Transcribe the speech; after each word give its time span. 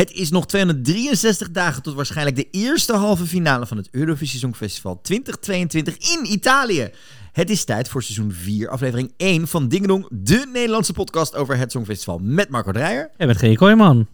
Het 0.00 0.12
is 0.12 0.30
nog 0.30 0.46
263 0.46 1.50
dagen 1.50 1.82
tot 1.82 1.94
waarschijnlijk 1.94 2.36
de 2.36 2.48
eerste 2.50 2.92
halve 2.92 3.26
finale 3.26 3.66
van 3.66 3.76
het 3.76 3.88
Eurovisie 3.90 4.38
Songfestival 4.38 5.00
2022 5.02 5.96
in 5.96 6.32
Italië. 6.32 6.90
Het 7.32 7.50
is 7.50 7.64
tijd 7.64 7.88
voor 7.88 8.02
seizoen 8.02 8.32
4, 8.32 8.68
aflevering 8.68 9.12
1 9.16 9.48
van 9.48 9.68
Dingedong, 9.68 10.08
de 10.10 10.48
Nederlandse 10.52 10.92
podcast 10.92 11.34
over 11.34 11.56
het 11.56 11.72
Songfestival 11.72 12.18
met 12.18 12.48
Marco 12.48 12.72
Dreyer. 12.72 13.10
En 13.16 13.26
met 13.26 13.36
G. 13.36 13.54
Kooijman. 13.54 14.06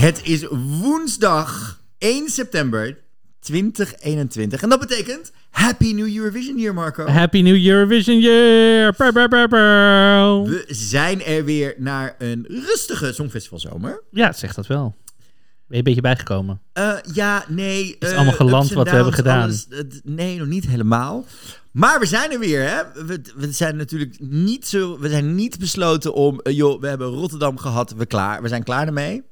Het 0.00 0.20
is 0.24 0.46
woensdag 0.80 1.80
1 1.98 2.28
september 2.28 2.98
2021 3.40 4.62
en 4.62 4.68
dat 4.68 4.80
betekent 4.80 5.32
Happy 5.50 5.92
New 5.92 6.16
Eurovision 6.16 6.58
Year, 6.58 6.74
Marco. 6.74 7.06
Happy 7.06 7.40
New 7.40 7.66
Eurovision 7.66 8.20
Year! 8.20 8.92
Brr, 8.92 9.12
brr, 9.12 9.28
brr, 9.28 9.48
brr. 9.48 10.42
We 10.50 10.64
zijn 10.68 11.24
er 11.24 11.44
weer 11.44 11.74
naar 11.78 12.14
een 12.18 12.44
rustige 12.48 13.12
Songfestivalzomer. 13.12 14.02
Ja, 14.10 14.32
zeg 14.32 14.54
dat 14.54 14.66
wel. 14.66 14.94
Ben 14.96 15.24
je 15.66 15.76
een 15.76 15.82
beetje 15.84 16.00
bijgekomen? 16.00 16.60
Eh, 16.72 16.92
ja, 17.12 17.44
nee. 17.48 17.96
is 17.98 18.10
eh, 18.10 18.16
allemaal 18.16 18.34
geland 18.34 18.62
ups 18.62 18.70
en 18.70 18.76
wat 18.76 18.88
we 18.88 18.94
hebben 18.94 19.12
gedaan. 19.14 19.42
alles, 19.42 19.66
het- 19.68 20.00
nee, 20.04 20.38
nog 20.38 20.46
niet 20.46 20.66
helemaal. 20.66 21.24
Maar 21.72 22.00
we 22.00 22.06
zijn 22.06 22.32
er 22.32 22.38
weer, 22.38 22.68
hè? 22.68 23.04
We, 23.06 23.20
we 23.36 23.52
zijn 23.52 23.76
natuurlijk 23.76 24.16
niet 24.20 24.66
zo. 24.66 24.98
We 24.98 25.08
zijn 25.08 25.34
niet 25.34 25.58
besloten 25.58 26.14
om. 26.14 26.40
eh, 26.40 26.56
joh, 26.56 26.80
we 26.80 26.86
hebben 26.88 27.06
Rotterdam 27.08 27.58
gehad. 27.58 27.92
We, 27.96 28.06
klaar, 28.06 28.42
we 28.42 28.48
zijn 28.48 28.62
klaar 28.62 28.86
ermee. 28.86 29.22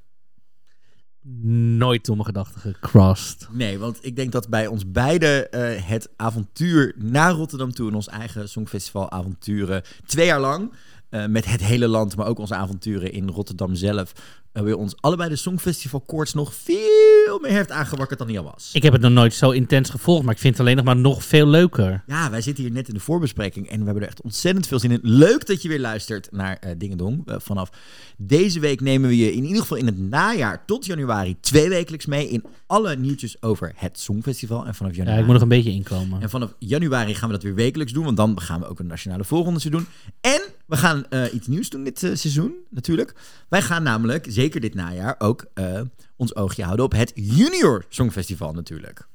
Nooit 1.23 2.05
domme 2.05 2.25
gedachten 2.25 2.61
gecrossed. 2.61 3.49
Nee, 3.53 3.79
want 3.79 3.99
ik 4.01 4.17
denk 4.17 4.33
dat 4.33 4.49
bij 4.49 4.67
ons 4.67 4.91
beiden 4.91 5.53
eh, 5.53 5.83
het 5.89 6.09
avontuur 6.17 6.95
naar 6.97 7.33
Rotterdam 7.33 7.73
toe. 7.73 7.89
en 7.89 7.95
ons 7.95 8.09
eigen 8.09 8.49
Songfestival 8.49 9.11
avonturen. 9.11 9.83
twee 10.07 10.27
jaar 10.27 10.41
lang. 10.41 10.73
Eh, 11.11 11.27
met 11.27 11.45
het 11.45 11.65
hele 11.65 11.89
land, 11.89 12.17
maar 12.17 12.27
ook 12.27 12.39
onze 12.39 12.55
avonturen 12.55 13.13
in 13.13 13.29
Rotterdam 13.29 13.75
zelf. 13.75 14.13
eh, 14.53 14.63
bij 14.63 14.73
ons 14.73 14.95
allebei 15.01 15.29
de 15.29 15.37
Songfestival 15.37 16.01
koorts 16.01 16.35
nog 16.35 16.55
veel 16.55 17.39
meer 17.43 17.51
heeft 17.51 17.71
aangewakkerd 17.71 18.19
dan 18.19 18.29
hij 18.29 18.39
al 18.39 18.45
was. 18.45 18.71
Ik 18.73 18.83
heb 18.83 18.93
het 18.93 19.03
nog 19.03 19.13
nooit 19.13 19.35
zo 19.35 19.51
intens 19.51 19.91
gevolgd, 19.91 20.25
maar 20.25 20.35
ik 20.35 20.41
vind 20.41 20.53
het 20.53 20.63
alleen 20.63 20.77
nog 20.77 20.85
maar 20.85 20.97
nog 20.97 21.25
veel 21.25 21.47
leuker. 21.47 22.03
Ja, 22.07 22.31
wij 22.31 22.41
zitten 22.41 22.65
hier 22.65 22.73
net 22.73 22.89
in 22.89 22.95
de 22.95 23.01
voorbespreking 23.01 23.69
en 23.69 23.79
we 23.79 23.85
hebben 23.85 24.03
er 24.03 24.09
echt 24.09 24.23
ontzettend 24.23 24.67
veel 24.67 24.79
zin 24.79 24.91
in. 24.91 24.99
Leuk 25.03 25.47
dat 25.47 25.63
je 25.63 25.69
weer 25.69 25.81
luistert 25.81 26.29
naar 26.33 26.57
eh 26.61 26.71
Dingedong. 26.79 27.23
Eh, 27.27 27.37
vanaf 27.39 27.71
deze 28.17 28.61
week 28.61 28.81
nemen 28.81 29.09
we 29.09 29.17
je 29.17 29.33
in 29.33 29.45
ieder 29.45 29.61
geval 29.61 29.77
in 29.77 29.87
het 29.87 29.99
najaar 29.99 30.65
tot 30.65 30.87
januari 30.87 31.37
twee 31.41 31.69
wekelijks 31.69 32.07
mee 32.07 32.29
in 32.29 32.45
alle 32.67 32.97
nieuwtjes 32.97 33.43
over 33.43 33.73
het 33.77 33.99
Songfestival. 33.99 34.67
En 34.67 34.75
vanaf 34.75 34.93
Ja, 34.93 34.97
januari, 34.99 35.21
ik 35.21 35.25
moet 35.27 35.35
nog 35.35 35.43
een 35.43 35.49
beetje 35.57 35.71
inkomen. 35.73 36.23
en 36.23 36.31
vanaf 36.31 36.55
januari 36.59 37.15
gaan 37.15 37.29
we 37.29 37.35
dat 37.35 37.43
weer 37.43 37.55
wekelijks 37.55 37.93
doen, 37.93 38.05
want 38.05 38.17
dan 38.17 38.41
gaan 38.41 38.61
we 38.61 38.67
ook 38.69 38.79
een 38.79 38.87
nationale 38.87 39.25
voorrondes 39.25 39.63
doen. 39.65 39.87
En 40.21 40.41
we 40.69 40.77
gaan 40.77 41.05
eh, 41.09 41.35
iets 41.35 41.47
nieuws 41.47 41.69
doen 41.69 41.85
dit 41.85 42.03
eh, 42.03 42.11
seizoen, 42.15 42.55
natuurlijk. 42.71 43.15
Wij 43.49 43.63
gaan 43.63 43.83
namelijk, 43.83 44.27
zeker 44.29 44.61
dit 44.61 44.75
najaar, 44.75 45.15
ook 45.19 45.47
eh, 45.55 45.81
ons 46.17 46.35
oogje 46.35 46.63
houden 46.63 46.85
op 46.85 46.93
het 46.93 47.13
Junior 47.15 47.85
Songfestival 47.89 48.53
natuurlijk. 48.53 49.09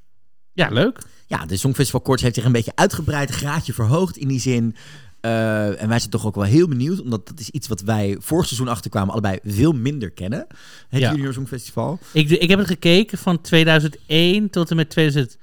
Ja, 0.54 0.70
leuk. 0.70 1.00
Ja, 1.28 1.46
de 1.46 1.58
Songfestival 1.58 2.02
Koorts 2.02 2.22
heeft 2.22 2.36
zich 2.36 2.46
een 2.46 2.52
beetje 2.52 2.72
uitgebreid, 2.76 3.30
graadje 3.30 3.74
verhoogd 3.74 4.18
in 4.18 4.28
die 4.28 4.40
zin. 4.40 4.76
En 5.22 5.88
wij 5.88 6.00
zijn 6.00 6.10
toch 6.10 6.26
ook 6.26 6.36
wel 6.36 6.44
heel 6.44 6.68
benieuwd, 6.68 7.02
omdat 7.02 7.28
dat 7.28 7.40
is 7.40 7.50
iets 7.50 7.68
wat 7.68 7.82
wij 7.82 8.16
vorig 8.20 8.46
seizoen 8.46 8.68
achterkwamen 8.68 9.12
allebei 9.12 9.40
veel 9.44 9.72
minder 9.72 10.12
kennen. 10.12 10.48
Het 10.90 11.02
Ja. 11.02 11.12
Junior 11.12 11.34
Songfestival. 11.34 12.00
Ik, 12.14 12.30
ik 12.30 12.50
heb 12.50 12.60
het 12.60 12.68
gekeken 12.68 13.18
van 13.18 13.42
2001 13.42 14.50
tot 14.50 14.70
en 14.70 14.76
met 14.76 14.90
2000, 14.90 15.38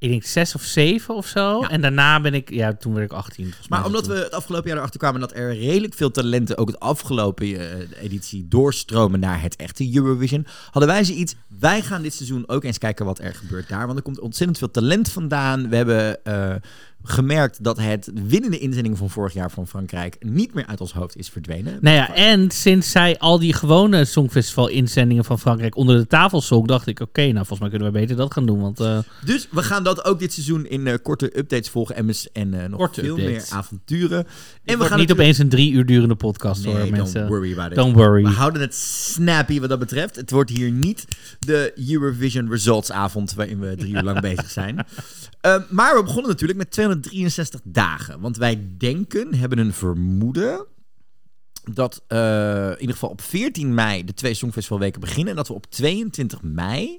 ik 0.00 0.08
denk 0.08 0.24
6 0.24 0.54
of 0.54 0.62
7 0.62 1.14
of 1.14 1.26
zo. 1.26 1.60
Ja. 1.60 1.68
En 1.68 1.80
daarna 1.80 2.20
ben 2.20 2.34
ik, 2.34 2.50
ja, 2.50 2.74
toen 2.74 2.94
werd 2.94 3.10
ik 3.10 3.16
18. 3.16 3.44
volgens 3.44 3.68
mij 3.68 3.78
Maar 3.78 3.86
omdat 3.86 4.06
we 4.06 4.14
het 4.14 4.32
afgelopen 4.32 4.68
jaar 4.68 4.78
erachter 4.78 5.00
kwamen 5.00 5.20
dat 5.20 5.34
er 5.34 5.54
redelijk 5.54 5.94
veel 5.94 6.10
talenten 6.10 6.58
ook 6.58 6.66
het 6.68 6.80
afgelopen 6.80 7.46
eh, 7.46 8.02
editie 8.02 8.48
doorstromen 8.48 9.20
naar 9.20 9.42
het 9.42 9.56
echte 9.56 9.96
Eurovision, 9.96 10.46
hadden 10.70 10.90
wij 10.90 11.04
ze 11.04 11.12
iets. 11.14 11.34
Wij 11.58 11.82
gaan 11.82 12.02
dit 12.02 12.14
seizoen 12.14 12.48
ook 12.48 12.64
eens 12.64 12.78
kijken 12.78 13.04
wat 13.04 13.18
er 13.18 13.34
gebeurt 13.34 13.68
daar, 13.68 13.86
want 13.86 13.98
er 13.98 14.04
komt 14.04 14.20
ontzettend 14.20 14.58
veel 14.58 14.70
talent 14.70 15.10
vandaan. 15.10 15.68
We 15.68 15.76
hebben 15.76 16.24
eh, 16.24 16.54
gemerkt 17.02 17.64
dat 17.64 17.78
het 17.78 18.10
winnende 18.26 18.58
inzending 18.58 18.98
van 18.98 19.10
vorig 19.10 19.32
jaar 19.32 19.50
van 19.50 19.66
Frankrijk 19.66 20.16
niet 20.20 20.54
meer 20.54 20.66
uit 20.66 20.80
ons 20.80 20.92
hoofd 20.92 21.16
is 21.16 21.28
verdwenen. 21.28 21.78
Nou 21.80 21.96
ja, 21.96 22.14
en 22.14 22.50
sinds 22.50 22.90
zij 22.90 23.18
al 23.18 23.38
die 23.38 23.52
gewone 23.54 24.04
Songfestival-inzendingen 24.04 25.24
van 25.24 25.38
Frankrijk 25.38 25.76
onder 25.76 25.96
de 25.98 26.06
tafel 26.06 26.40
zong, 26.40 26.66
dacht 26.66 26.86
ik, 26.86 27.00
oké, 27.00 27.20
nou, 27.22 27.34
volgens 27.34 27.60
mij 27.60 27.68
kunnen 27.68 27.92
we 27.92 27.98
beter 27.98 28.16
dat 28.16 28.32
gaan 28.32 28.46
doen. 28.46 28.60
Want 28.60 28.80
eh, 28.80 28.98
Dus 29.24 29.48
we 29.50 29.62
gaan 29.62 29.84
dat 29.84 30.04
ook 30.04 30.18
dit 30.18 30.32
seizoen 30.32 30.66
in 30.66 30.86
eh, 30.86 30.94
korte 31.02 31.38
updates 31.38 31.68
volgen 31.68 31.94
en, 31.96 32.10
en 32.32 32.54
eh, 32.62 32.68
nog 32.68 32.78
Korte 32.78 33.00
veel 33.00 33.18
updates. 33.18 33.50
meer 33.50 33.58
avonturen. 33.58 34.26
en 34.64 34.78
we 34.78 34.84
gaan 34.84 34.98
niet 34.98 35.12
opeens 35.12 35.38
een 35.38 35.48
drie 35.48 35.72
uur 35.72 35.86
durende 35.86 36.14
podcast 36.14 36.64
hoor, 36.64 36.74
Nee, 36.78 36.90
mensen. 36.90 37.14
don't 37.20 37.28
worry 37.30 37.52
about 37.52 37.70
it. 37.70 37.76
Don't 37.76 37.94
worry. 37.96 38.22
We 38.22 38.28
houden 38.30 38.60
het 38.60 38.74
snappy 38.74 39.60
wat 39.60 39.68
dat 39.68 39.78
betreft. 39.78 40.16
Het 40.16 40.30
wordt 40.30 40.50
hier 40.50 40.70
niet 40.70 41.04
de 41.38 41.72
Eurovision 41.88 42.50
Results 42.50 42.92
avond 42.92 43.34
waarin 43.34 43.58
we 43.60 43.74
drie 43.76 43.94
uur 43.94 44.02
lang 44.02 44.20
bezig 44.30 44.50
zijn. 44.50 44.86
Eh, 45.40 45.62
maar 45.68 45.96
we 45.96 46.02
begonnen 46.02 46.30
natuurlijk 46.30 46.58
met 46.58 46.70
263 46.70 47.60
dagen. 47.64 48.20
Want 48.20 48.36
wij 48.36 48.66
denken, 48.78 49.34
hebben 49.34 49.58
een 49.58 49.72
vermoeden 49.72 50.66
dat 51.72 52.02
eh, 52.06 52.66
in 52.66 52.80
ieder 52.80 52.94
geval 52.94 53.10
op 53.10 53.20
14 53.20 53.74
mei 53.74 54.04
de 54.04 54.14
twee 54.14 54.34
Songfestivalweken 54.34 55.00
beginnen. 55.00 55.30
En 55.30 55.36
dat 55.36 55.48
we 55.48 55.54
op 55.54 55.66
22 55.66 56.42
mei 56.42 56.98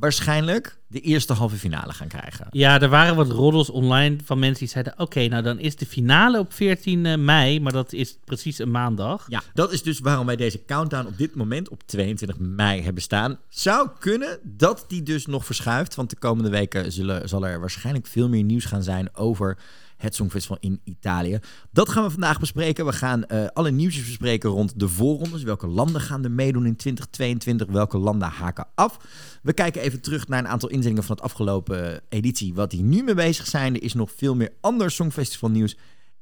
waarschijnlijk 0.00 0.78
de 0.86 1.00
eerste 1.00 1.32
halve 1.32 1.56
finale 1.56 1.92
gaan 1.92 2.08
krijgen. 2.08 2.46
Ja, 2.50 2.80
er 2.80 2.88
waren 2.88 3.16
wat 3.16 3.30
roddels 3.30 3.70
online 3.70 4.16
van 4.24 4.38
mensen 4.38 4.58
die 4.58 4.68
zeiden: 4.68 4.94
Oké, 4.96 5.26
nou 5.26 5.42
dan 5.42 5.58
is 5.58 5.76
de 5.76 5.86
finale 5.86 6.38
op 6.38 6.52
14 6.52 7.24
mei, 7.24 7.60
maar 7.60 7.72
dat 7.72 7.92
is 7.92 8.18
precies 8.24 8.58
een 8.58 8.70
maandag. 8.70 9.26
Ja, 9.28 9.42
dat 9.54 9.72
is 9.72 9.82
dus 9.82 9.98
waarom 10.00 10.26
wij 10.26 10.36
deze 10.36 10.64
countdown 10.64 11.06
op 11.06 11.18
dit 11.18 11.34
moment 11.34 11.68
op 11.68 11.82
22 11.86 12.38
mei 12.38 12.82
hebben 12.82 13.02
staan. 13.02 13.38
Zou 13.48 13.88
kunnen 13.98 14.38
dat 14.42 14.84
die 14.88 15.02
dus 15.02 15.26
nog 15.26 15.44
verschuift, 15.44 15.94
want 15.94 16.10
de 16.10 16.16
komende 16.16 16.50
weken 16.50 16.92
zullen, 16.92 17.28
zal 17.28 17.46
er 17.46 17.60
waarschijnlijk 17.60 18.06
veel 18.06 18.28
meer 18.28 18.42
nieuws 18.42 18.64
gaan 18.64 18.82
zijn 18.82 19.16
over 19.16 19.58
het 20.00 20.14
Songfestival 20.14 20.56
in 20.60 20.80
Italië. 20.84 21.38
Dat 21.70 21.88
gaan 21.88 22.04
we 22.04 22.10
vandaag 22.10 22.40
bespreken. 22.40 22.86
We 22.86 22.92
gaan 22.92 23.24
eh, 23.24 23.46
alle 23.52 23.70
nieuwsjes 23.70 24.04
bespreken 24.04 24.50
rond 24.50 24.80
de 24.80 24.88
voorrondes. 24.88 25.42
Welke 25.42 25.66
landen 25.66 26.00
gaan 26.00 26.24
er 26.24 26.30
meedoen 26.30 26.66
in 26.66 26.76
2022? 26.76 27.66
Welke 27.66 27.98
landen 27.98 28.28
haken 28.28 28.66
af? 28.74 28.98
We 29.42 29.52
kijken 29.52 29.82
even 29.82 30.00
terug 30.00 30.28
naar 30.28 30.38
een 30.38 30.48
aantal 30.48 30.68
inzendingen 30.68 31.04
van 31.04 31.16
het 31.16 31.24
afgelopen 31.24 32.00
editie. 32.08 32.54
Wat 32.54 32.70
die 32.70 32.82
nu 32.82 33.02
mee 33.02 33.14
bezig 33.14 33.46
zijn. 33.46 33.74
Er 33.74 33.82
is 33.82 33.94
nog 33.94 34.12
veel 34.16 34.34
meer 34.34 34.52
ander 34.60 34.90
Songfestival 34.90 35.50
nieuws. 35.50 35.76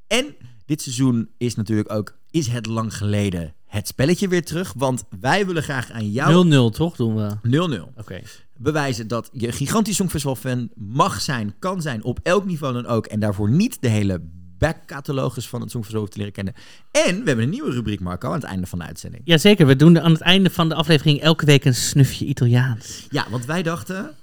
En 0.06 0.34
dit 0.66 0.82
seizoen 0.82 1.30
is 1.36 1.54
natuurlijk 1.54 1.92
ook, 1.92 2.18
is 2.30 2.46
het 2.46 2.66
lang 2.66 2.96
geleden, 2.96 3.54
het 3.66 3.88
spelletje 3.88 4.28
weer 4.28 4.44
terug. 4.44 4.72
Want 4.76 5.04
wij 5.20 5.46
willen 5.46 5.62
graag 5.62 5.90
aan 5.90 6.10
jou 6.10 6.70
0-0 6.72 6.76
toch 6.76 6.96
doen 6.96 7.14
we? 7.16 7.78
0-0 7.80 7.98
Oké. 7.98 8.20
Bewijzen 8.58 9.08
dat 9.08 9.28
je 9.32 9.52
gigantisch 9.52 9.96
Songfestival-fan 9.96 10.68
mag 10.74 11.20
zijn, 11.20 11.54
kan 11.58 11.82
zijn, 11.82 12.04
op 12.04 12.18
elk 12.22 12.44
niveau 12.44 12.74
dan 12.74 12.86
ook. 12.86 13.06
En 13.06 13.20
daarvoor 13.20 13.50
niet 13.50 13.76
de 13.80 13.88
hele 13.88 14.20
backcatalogus 14.58 15.48
van 15.48 15.60
het 15.60 15.70
Songfestival 15.70 16.00
hoeft 16.00 16.12
te 16.12 16.18
leren 16.18 16.34
kennen. 16.34 16.54
En 16.90 17.20
we 17.20 17.26
hebben 17.26 17.44
een 17.44 17.50
nieuwe 17.50 17.70
rubriek, 17.70 18.00
Marco, 18.00 18.28
aan 18.28 18.34
het 18.34 18.42
einde 18.42 18.66
van 18.66 18.78
de 18.78 18.84
uitzending. 18.84 19.22
Jazeker, 19.24 19.66
we 19.66 19.76
doen 19.76 20.00
aan 20.00 20.12
het 20.12 20.20
einde 20.20 20.50
van 20.50 20.68
de 20.68 20.74
aflevering 20.74 21.20
elke 21.20 21.44
week 21.44 21.64
een 21.64 21.74
snufje 21.74 22.24
Italiaans. 22.24 23.06
Ja, 23.10 23.26
want 23.30 23.44
wij 23.44 23.62
dachten, 23.62 24.14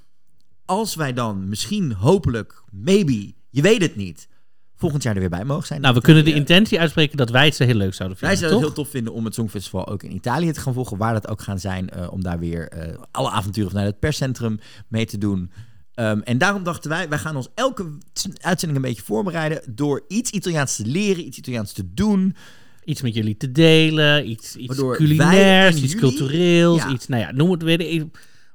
als 0.65 0.95
wij 0.95 1.13
dan 1.13 1.49
misschien, 1.49 1.93
hopelijk, 1.93 2.63
maybe, 2.71 3.33
je 3.49 3.61
weet 3.61 3.81
het 3.81 3.95
niet, 3.95 4.27
volgend 4.75 5.03
jaar 5.03 5.13
er 5.13 5.19
weer 5.19 5.29
bij 5.29 5.45
mogen 5.45 5.67
zijn. 5.67 5.81
Nou, 5.81 5.93
we 5.93 6.01
kunnen 6.01 6.25
de 6.25 6.33
intentie 6.33 6.79
uitspreken 6.79 7.17
dat 7.17 7.29
wij 7.29 7.45
het 7.45 7.57
heel 7.57 7.73
leuk 7.73 7.93
zouden 7.93 8.17
Wij 8.19 8.29
vinden. 8.29 8.37
zouden 8.37 8.57
het 8.59 8.75
heel 8.75 8.83
tof 8.83 8.89
vinden 8.93 9.13
om 9.13 9.25
het 9.25 9.33
Songfestival 9.33 9.87
ook 9.87 10.03
in 10.03 10.13
Italië 10.15 10.51
te 10.51 10.59
gaan 10.59 10.73
volgen. 10.73 10.97
Waar 10.97 11.13
dat 11.13 11.27
ook 11.27 11.41
gaan 11.41 11.59
zijn. 11.59 11.89
eh, 11.89 12.11
om 12.11 12.23
daar 12.23 12.39
weer 12.39 12.67
eh, 12.69 12.97
alle 13.11 13.29
avonturen 13.29 13.69
vanuit 13.69 13.87
het 13.87 13.99
perscentrum 13.99 14.59
mee 14.87 15.05
te 15.05 15.17
doen. 15.17 15.51
Ehm, 15.93 16.19
en 16.19 16.37
daarom 16.37 16.63
dachten 16.63 16.89
wij, 16.89 17.09
wij 17.09 17.17
gaan 17.17 17.35
ons 17.35 17.47
elke 17.55 17.97
uitzending 18.41 18.81
een 18.81 18.89
beetje 18.89 19.05
voorbereiden. 19.05 19.61
Door 19.75 20.03
iets 20.07 20.31
Italiaans 20.31 20.75
te 20.75 20.85
leren, 20.85 21.25
iets 21.27 21.37
Italiaans 21.37 21.71
te 21.71 21.93
doen. 21.93 22.35
Iets 22.83 23.01
met 23.01 23.13
jullie 23.13 23.37
te 23.37 23.51
delen, 23.51 24.29
iets, 24.29 24.55
iets 24.55 24.77
wij 24.81 24.95
culinairs, 24.97 25.75
iets 25.81 25.95
cultureels, 25.95 26.77
Ja. 26.83 26.89
iets, 26.91 27.07
nou 27.07 27.21
ja, 27.21 27.31
noem 27.31 27.51
het 27.51 27.63
weer, 27.63 28.07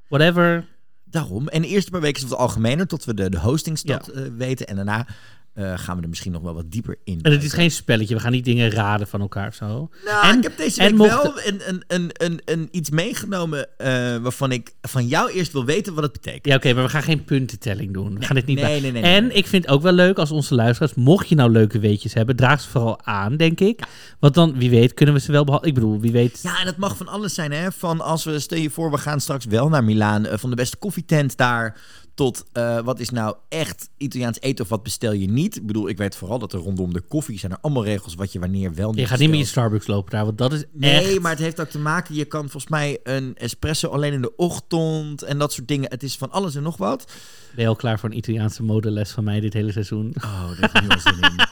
whatever. 0.07 0.65
Daarom. 1.03 1.47
En 1.47 1.61
de 1.61 1.67
eerste 1.67 1.91
paar 1.91 2.01
weken 2.01 2.23
is 2.23 2.29
het 2.29 2.37
algemener, 2.39 2.87
tot 2.87 3.05
we 3.05 3.13
de, 3.13 3.29
de 3.29 3.39
hostingstad 3.39 4.07
eh, 4.07 4.23
weten. 4.37 4.67
En 4.67 4.75
daarna 4.75 5.07
eh, 5.53 5.73
gaan 5.77 5.97
we 5.97 6.03
er 6.03 6.09
misschien 6.09 6.31
nog 6.31 6.41
wel 6.41 6.53
wat 6.53 6.71
dieper 6.71 6.97
in. 7.03 7.19
En 7.21 7.31
het 7.31 7.43
is 7.43 7.53
geen 7.53 7.71
spelletje. 7.71 8.15
We 8.15 8.21
gaan 8.21 8.31
niet 8.31 8.45
dingen 8.45 8.69
raden 8.71 9.07
van 9.07 9.21
elkaar 9.21 9.47
of 9.47 9.53
zo. 9.55 9.89
Nou, 10.05 10.27
En- 10.27 10.37
ik 10.37 10.43
heb 10.43 10.57
deze 10.57 10.81
week 10.83 10.95
mocht- 10.95 11.09
wel 11.23 11.33
een, 11.45 11.61
een, 11.67 11.83
een, 11.87 12.09
een, 12.13 12.41
een 12.45 12.67
iets 12.71 12.89
meegenomen 12.89 13.67
eh, 13.77 13.87
waarvan 14.17 14.51
ik 14.51 14.71
van 14.81 15.07
jou 15.07 15.31
eerst 15.31 15.51
wil 15.51 15.65
weten 15.65 15.93
wat 15.93 16.03
het 16.03 16.11
betekent. 16.11 16.45
Ja, 16.45 16.55
oké, 16.55 16.73
maar 16.73 16.83
we 16.83 16.89
gaan 16.89 17.03
geen 17.03 17.23
puntentelling 17.23 17.93
doen. 17.93 18.19
We 18.19 18.25
gaan 18.25 18.35
dit 18.35 18.45
niet 18.45 18.61
nee, 18.61 19.01
En 19.01 19.35
ik 19.35 19.47
vind 19.47 19.63
het 19.65 19.73
ook 19.73 19.81
wel 19.81 19.91
leuk 19.91 20.17
als 20.17 20.31
onze 20.31 20.55
luisteraars, 20.55 20.93
mocht 20.93 21.29
je 21.29 21.35
nou 21.35 21.51
leuke 21.51 21.79
weetjes 21.79 22.13
hebben, 22.13 22.35
draag 22.35 22.61
ze 22.61 22.69
vooral 22.69 23.05
aan, 23.05 23.37
denk 23.37 23.59
ik. 23.59 23.79
Want 24.19 24.33
dan, 24.33 24.57
wie 24.57 24.69
weet, 24.69 24.93
kunnen 24.93 25.15
we 25.15 25.21
ze 25.21 25.31
wel. 25.31 25.65
Ik 25.65 25.73
bedoel, 25.73 25.99
wie 25.99 26.11
weet. 26.11 26.39
Ja, 26.43 26.59
en 26.59 26.65
het 26.65 26.77
mag 26.77 26.97
van 26.97 27.07
alles 27.07 27.33
zijn, 27.33 27.51
hè? 27.51 27.71
Van 27.71 28.01
als 28.01 28.23
we, 28.23 28.39
stel 28.39 28.57
je 28.57 28.69
voor, 28.69 28.91
we 28.91 28.97
gaan 28.97 29.19
straks 29.21 29.45
wel 29.45 29.69
naar 29.69 29.83
Milaan, 29.83 30.25
eh, 30.25 30.37
van 30.37 30.49
de 30.49 30.55
beste 30.55 30.77
koffietent 30.77 31.37
daar, 31.37 31.77
tot 32.13 32.43
eh, 32.51 32.79
wat 32.79 32.99
is 32.99 33.09
nou 33.09 33.35
echt 33.49 33.89
Italiaans 33.97 34.41
eten 34.41 34.63
of 34.63 34.69
wat 34.69 34.83
bestel 34.83 35.11
je 35.11 35.29
niet. 35.29 35.55
Ik 35.55 35.65
bedoel, 35.65 35.89
ik 35.89 35.97
weet 35.97 36.15
vooral 36.15 36.39
dat 36.39 36.53
er 36.53 36.59
rondom 36.59 36.93
de 36.93 37.01
koffie 37.01 37.39
zijn 37.39 37.51
er 37.51 37.57
allemaal 37.61 37.83
regels 37.83 38.15
wat 38.15 38.31
je 38.31 38.39
wanneer 38.39 38.73
wel 38.73 38.89
niet 38.89 38.99
je 38.99 39.05
gaat 39.05 39.19
niet 39.19 39.29
meer 39.29 39.39
in. 39.39 39.45
Starbucks 39.45 39.87
lopen 39.87 40.11
daar, 40.11 40.25
want 40.25 40.37
dat 40.37 40.53
is 40.53 40.63
Nee, 40.71 40.91
echt... 40.93 41.19
maar 41.19 41.31
het 41.31 41.39
heeft 41.39 41.59
ook 41.59 41.69
te 41.69 41.79
maken, 41.79 42.15
je 42.15 42.25
kan 42.25 42.41
volgens 42.41 42.67
mij 42.67 42.99
een 43.03 43.35
espresso 43.35 43.87
alleen 43.87 44.13
in 44.13 44.21
de 44.21 44.35
ochtend 44.35 45.23
en 45.23 45.37
dat 45.37 45.53
soort 45.53 45.67
dingen. 45.67 45.89
Het 45.89 46.03
is 46.03 46.15
van 46.15 46.31
alles 46.31 46.55
en 46.55 46.63
nog 46.63 46.77
wat. 46.77 47.11
Ben 47.55 47.63
je 47.63 47.69
al 47.69 47.75
klaar 47.75 47.99
voor 47.99 48.09
een 48.09 48.17
Italiaanse 48.17 48.63
modeles 48.63 49.11
van 49.11 49.23
mij 49.23 49.39
dit 49.39 49.53
hele 49.53 49.71
seizoen? 49.71 50.13
Oh, 50.17 50.49
heb 50.59 50.71
ik 50.73 50.81
nu 50.81 50.99
zin 50.99 51.21
in. 51.21 51.39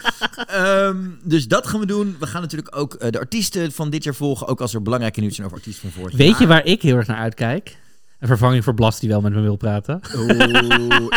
Ehm, 0.47 0.97
dus 1.23 1.47
dat 1.47 1.67
gaan 1.67 1.79
we 1.79 1.85
doen. 1.85 2.15
We 2.19 2.27
gaan 2.27 2.41
natuurlijk 2.41 2.77
ook 2.77 2.93
eh, 2.93 3.11
de 3.11 3.19
artiesten 3.19 3.71
van 3.71 3.89
dit 3.89 4.03
jaar 4.03 4.15
volgen. 4.15 4.47
Ook 4.47 4.61
als 4.61 4.73
er 4.73 4.81
belangrijke 4.81 5.19
nieuws 5.19 5.35
zijn 5.35 5.47
over 5.47 5.59
artiesten 5.59 5.91
van 5.91 6.01
vorig 6.01 6.17
jaar. 6.17 6.27
Weet 6.27 6.39
je 6.39 6.47
waar 6.47 6.65
ik 6.65 6.81
heel 6.81 6.95
erg 6.95 7.07
naar 7.07 7.17
uitkijk? 7.17 7.77
Een 8.19 8.27
vervanging 8.27 8.63
voor 8.63 8.73
Blas 8.73 8.99
die 8.99 9.09
wel 9.09 9.21
met 9.21 9.33
me 9.33 9.41
wil 9.41 9.55
praten. 9.55 10.01
Oeh, 10.15 10.29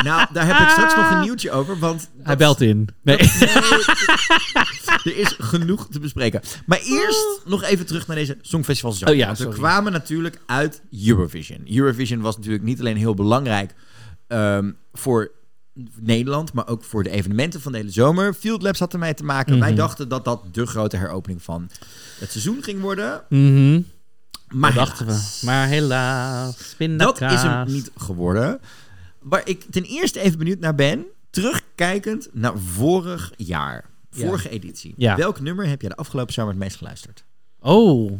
nou, 0.02 0.26
daar 0.32 0.46
heb 0.46 0.58
ik 0.58 0.68
straks 0.68 0.96
nog 0.96 1.10
een 1.10 1.20
nieuwtje 1.20 1.50
over. 1.50 1.78
Want 1.78 2.10
Hij 2.22 2.36
belt 2.36 2.60
in. 2.60 2.88
Nee. 3.02 3.18
er 5.04 5.16
is 5.16 5.36
genoeg 5.38 5.88
te 5.90 5.98
bespreken. 6.00 6.40
Maar 6.66 6.78
eerst 6.84 7.40
nog 7.44 7.62
even 7.62 7.86
terug 7.86 8.06
naar 8.06 8.16
deze 8.16 8.38
Songfestival 8.40 8.92
zomer. 8.92 9.14
Oh 9.14 9.20
ja, 9.20 9.34
we 9.34 9.48
kwamen 9.48 9.92
natuurlijk 9.92 10.40
uit 10.46 10.82
Eurovision. 11.06 11.60
Eurovision 11.76 12.20
was 12.20 12.36
natuurlijk 12.36 12.64
niet 12.64 12.80
alleen 12.80 12.96
heel 12.96 13.14
belangrijk 13.14 13.74
ehm, 14.26 14.70
voor 14.92 15.30
Nederland, 16.00 16.52
maar 16.52 16.68
ook 16.68 16.84
voor 16.84 17.02
de 17.02 17.10
evenementen 17.10 17.60
van 17.60 17.72
de 17.72 17.78
hele 17.78 17.90
zomer. 17.90 18.34
Field 18.34 18.62
Labs 18.62 18.78
had 18.78 18.92
ermee 18.92 19.14
te 19.14 19.24
maken. 19.24 19.58
Wij 19.58 19.68
Mhm. 19.68 19.78
dachten 19.78 20.08
dat 20.08 20.24
dat 20.24 20.42
de 20.52 20.66
grote 20.66 20.96
heropening 20.96 21.42
van 21.42 21.70
het 22.18 22.30
seizoen 22.30 22.62
ging 22.62 22.80
worden. 22.80 23.22
Mhm. 23.28 23.80
Maar 24.52 24.74
dachten 24.74 25.06
helaas. 25.06 25.40
we. 25.40 25.46
Maar 25.46 25.66
helaas, 25.66 26.74
Dat 26.96 27.20
is 27.20 27.42
hem 27.42 27.66
niet 27.66 27.90
geworden. 27.96 28.60
Waar 29.18 29.48
ik 29.48 29.64
ten 29.70 29.84
eerste 29.84 30.20
even 30.20 30.38
benieuwd 30.38 30.58
naar 30.58 30.74
ben, 30.74 31.06
terugkijkend 31.30 32.28
naar 32.32 32.58
vorig 32.58 33.32
jaar. 33.36 33.84
Ja. 34.10 34.26
Vorige 34.26 34.48
editie. 34.48 34.94
Ja. 34.96 35.16
Welk 35.16 35.40
nummer 35.40 35.66
heb 35.66 35.82
je 35.82 35.88
de 35.88 35.96
afgelopen 35.96 36.32
zomer 36.32 36.50
het 36.50 36.62
meest 36.62 36.76
geluisterd? 36.76 37.24
Oh. 37.60 38.12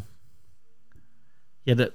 Ja, 1.62 1.75
de... 1.75 1.93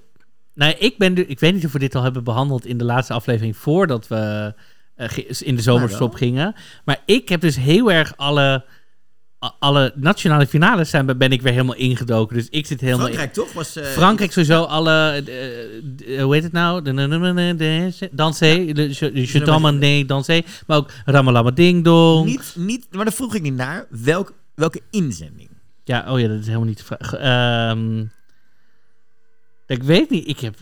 Nou, 0.54 0.76
ik, 0.78 0.98
ben 0.98 1.14
de... 1.14 1.26
ik 1.26 1.40
weet 1.40 1.54
niet 1.54 1.66
of 1.66 1.72
we 1.72 1.80
dit 1.80 1.96
al 1.96 2.04
hebben 2.04 2.24
behandeld 2.24 2.66
in 2.66 2.78
de 2.78 2.84
laatste 2.84 3.14
aflevering 3.14 3.58
voordat 3.58 4.08
we 4.08 4.54
eh, 4.96 5.18
in 5.40 5.56
de 5.56 5.62
zomerstop 5.62 6.14
gingen. 6.14 6.56
Maar 6.86 7.02
ik 7.06 7.30
heb 7.30 7.42
dus 7.42 7.56
heel 7.56 7.92
erg 7.92 8.18
alle, 8.18 8.66
alle 9.40 9.94
nationale 9.96 10.48
finales 10.48 10.90
zijn, 10.90 11.18
ben 11.18 11.32
ik 11.32 11.42
weer 11.42 11.52
helemaal 11.52 11.76
ingedoken. 11.76 12.36
Dus 12.36 12.50
ik 12.50 12.66
zit 12.66 12.82
helemaal 12.82 13.06
Frankrijk 13.06 13.34
toch? 13.34 13.54
Was, 13.54 13.76
eh. 13.76 13.86
Frankrijk 13.86 14.32
sowieso 14.32 14.64
alle, 14.64 14.92
eh, 15.26 16.18
eh, 16.18 16.24
hoe 16.24 16.34
heet 16.34 16.44
het 16.44 16.52
nou? 16.52 16.82
Dansé, 18.12 18.46
Je- 18.46 19.72
nee, 19.80 20.06
Dansé. 20.06 20.42
Maar 20.68 20.78
ook 20.78 20.92
Ramalama 21.06 21.52
Ding 21.52 21.84
Dong. 21.84 22.26
Niet, 22.26 22.54
niet, 22.58 22.88
maar 22.92 23.06
daar 23.06 23.14
vroeg 23.14 23.36
ik 23.36 23.42
niet 23.42 23.56
naar. 23.56 23.86
Welk, 23.90 24.34
welke 24.56 24.82
inzending? 24.92 25.50
Ja, 25.84 26.12
oh 26.14 26.20
ja, 26.20 26.28
dat 26.28 26.40
is 26.40 26.46
helemaal 26.46 26.68
niet 26.68 26.78
de 26.78 26.84
vraag. 26.84 27.14
Ehm, 27.14 28.06
ik 29.68 29.84
weet 29.84 30.10
niet. 30.10 30.28
Ik 30.28 30.40
heb, 30.40 30.56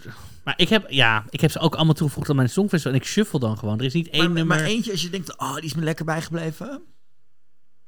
maar 0.43 0.53
ik 0.57 0.69
heb, 0.69 0.85
ja, 0.89 1.25
ik 1.29 1.41
heb 1.41 1.51
ze 1.51 1.59
ook 1.59 1.75
allemaal 1.75 1.93
toegevoegd 1.93 2.29
aan 2.29 2.35
mijn 2.35 2.49
songfestival. 2.49 2.93
En 2.95 3.01
ik 3.01 3.07
shuffle 3.07 3.39
dan 3.39 3.57
gewoon. 3.57 3.79
Er 3.79 3.85
is 3.85 3.93
niet 3.93 4.09
één 4.09 4.23
Maar, 4.23 4.31
nummer. 4.31 4.57
maar 4.57 4.65
eentje 4.65 4.91
als 4.91 5.01
je 5.01 5.09
denkt, 5.09 5.37
oh, 5.39 5.55
die 5.55 5.63
is 5.63 5.73
me 5.75 5.83
lekker 5.83 6.05
bijgebleven. 6.05 6.81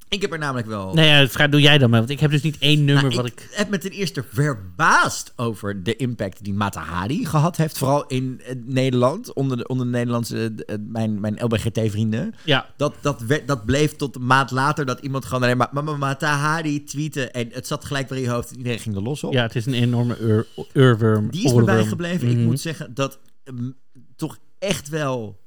Ik 0.10 0.22
heb 0.22 0.32
er 0.32 0.40
namelijk 0.40 0.68
wel... 0.68 0.94
Nee, 0.94 1.08
ja, 1.10 1.28
vraag, 1.28 1.50
doe 1.50 1.62
jij 1.62 1.78
dan 1.78 1.90
maar. 1.90 2.00
Want 2.00 2.12
ik 2.12 2.20
heb 2.20 2.32
dus 2.32 2.42
niet 2.42 2.58
één 2.60 2.86
nummer 2.86 3.04
Nou, 3.04 3.16
wat 3.16 3.26
ik, 3.26 3.40
ik... 3.42 3.48
heb 3.52 3.70
me 3.70 3.78
ten 3.78 3.92
eerste 3.92 4.24
verbaasd 4.34 5.34
over 5.36 5.84
de 5.84 5.96
impact 5.96 6.44
die 6.44 6.54
Mata 6.54 6.82
Hari 6.82 7.26
gehad 7.26 7.58
heeft. 7.58 7.78
Vooral 7.78 8.06
in 8.08 8.42
eh, 8.46 8.56
Nederland, 8.66 9.34
onder 9.34 9.58
de, 9.58 9.68
onder 9.68 9.86
de 9.86 9.92
Nederlandse, 9.92 10.54
eh, 10.66 10.76
mijn, 10.88 11.20
mijn 11.20 11.36
LBGT-vrienden. 11.40 12.36
Ja, 12.46 12.70
Dat, 12.78 12.94
dat, 13.02 13.22
werd, 13.22 13.48
dat 13.48 13.66
bleef 13.66 13.96
tot 13.96 14.16
een 14.16 14.26
maand 14.26 14.52
later 14.52 14.86
dat 14.86 15.00
iemand 15.00 15.26
gewoon 15.26 15.44
alleen 15.44 15.58
maar 15.58 15.70
Mama 15.72 15.96
Mata 15.98 16.36
Hari 16.38 16.84
tweette. 16.84 17.30
En 17.32 17.50
het 17.52 17.68
zat 17.68 17.86
gelijk 17.86 18.08
bij 18.08 18.22
je 18.22 18.30
hoofd 18.30 18.50
en 18.52 18.58
iedereen 18.58 18.80
ging 18.80 18.96
er 18.96 19.02
los 19.02 19.24
op. 19.24 19.34
ja, 19.34 19.44
het 19.44 19.56
is 19.56 19.66
een 19.66 19.74
enorme 19.74 20.18
ur, 20.18 20.48
urworm. 20.74 21.30
Die 21.32 21.44
is 21.46 21.52
me 21.52 21.58
oorworm. 21.58 21.78
bijgebleven. 21.78 22.28
Ik 22.30 22.36
Mhm. 22.36 22.46
moet 22.46 22.60
zeggen 22.60 22.94
dat 22.94 23.20
ehm, 23.44 23.70
toch 24.16 24.38
echt 24.60 24.90
wel 24.90 25.40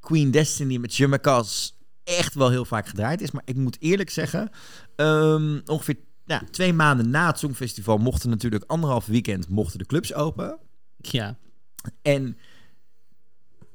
Queen 0.00 0.30
Destiny 0.30 0.76
met 0.76 0.94
Je 0.96 1.06
Macas 1.06 1.78
echt 2.18 2.34
wel 2.34 2.50
heel 2.50 2.64
vaak 2.64 2.88
gedraaid 2.88 3.20
is. 3.20 3.30
Maar 3.30 3.42
ik 3.44 3.56
moet 3.56 3.76
eerlijk 3.80 4.10
zeggen, 4.10 4.50
ehm, 4.96 5.60
ongeveer 5.64 5.96
ja, 6.24 6.42
twee 6.50 6.72
maanden 6.72 7.10
na 7.10 7.26
het 7.26 7.38
Songfestival 7.38 7.98
mochten 7.98 8.30
natuurlijk 8.30 8.64
anderhalf 8.66 9.06
weekend 9.06 9.48
mochten 9.48 9.78
de 9.78 9.86
clubs 9.86 10.14
open. 10.14 10.58
Ja. 10.96 11.36
En 12.02 12.36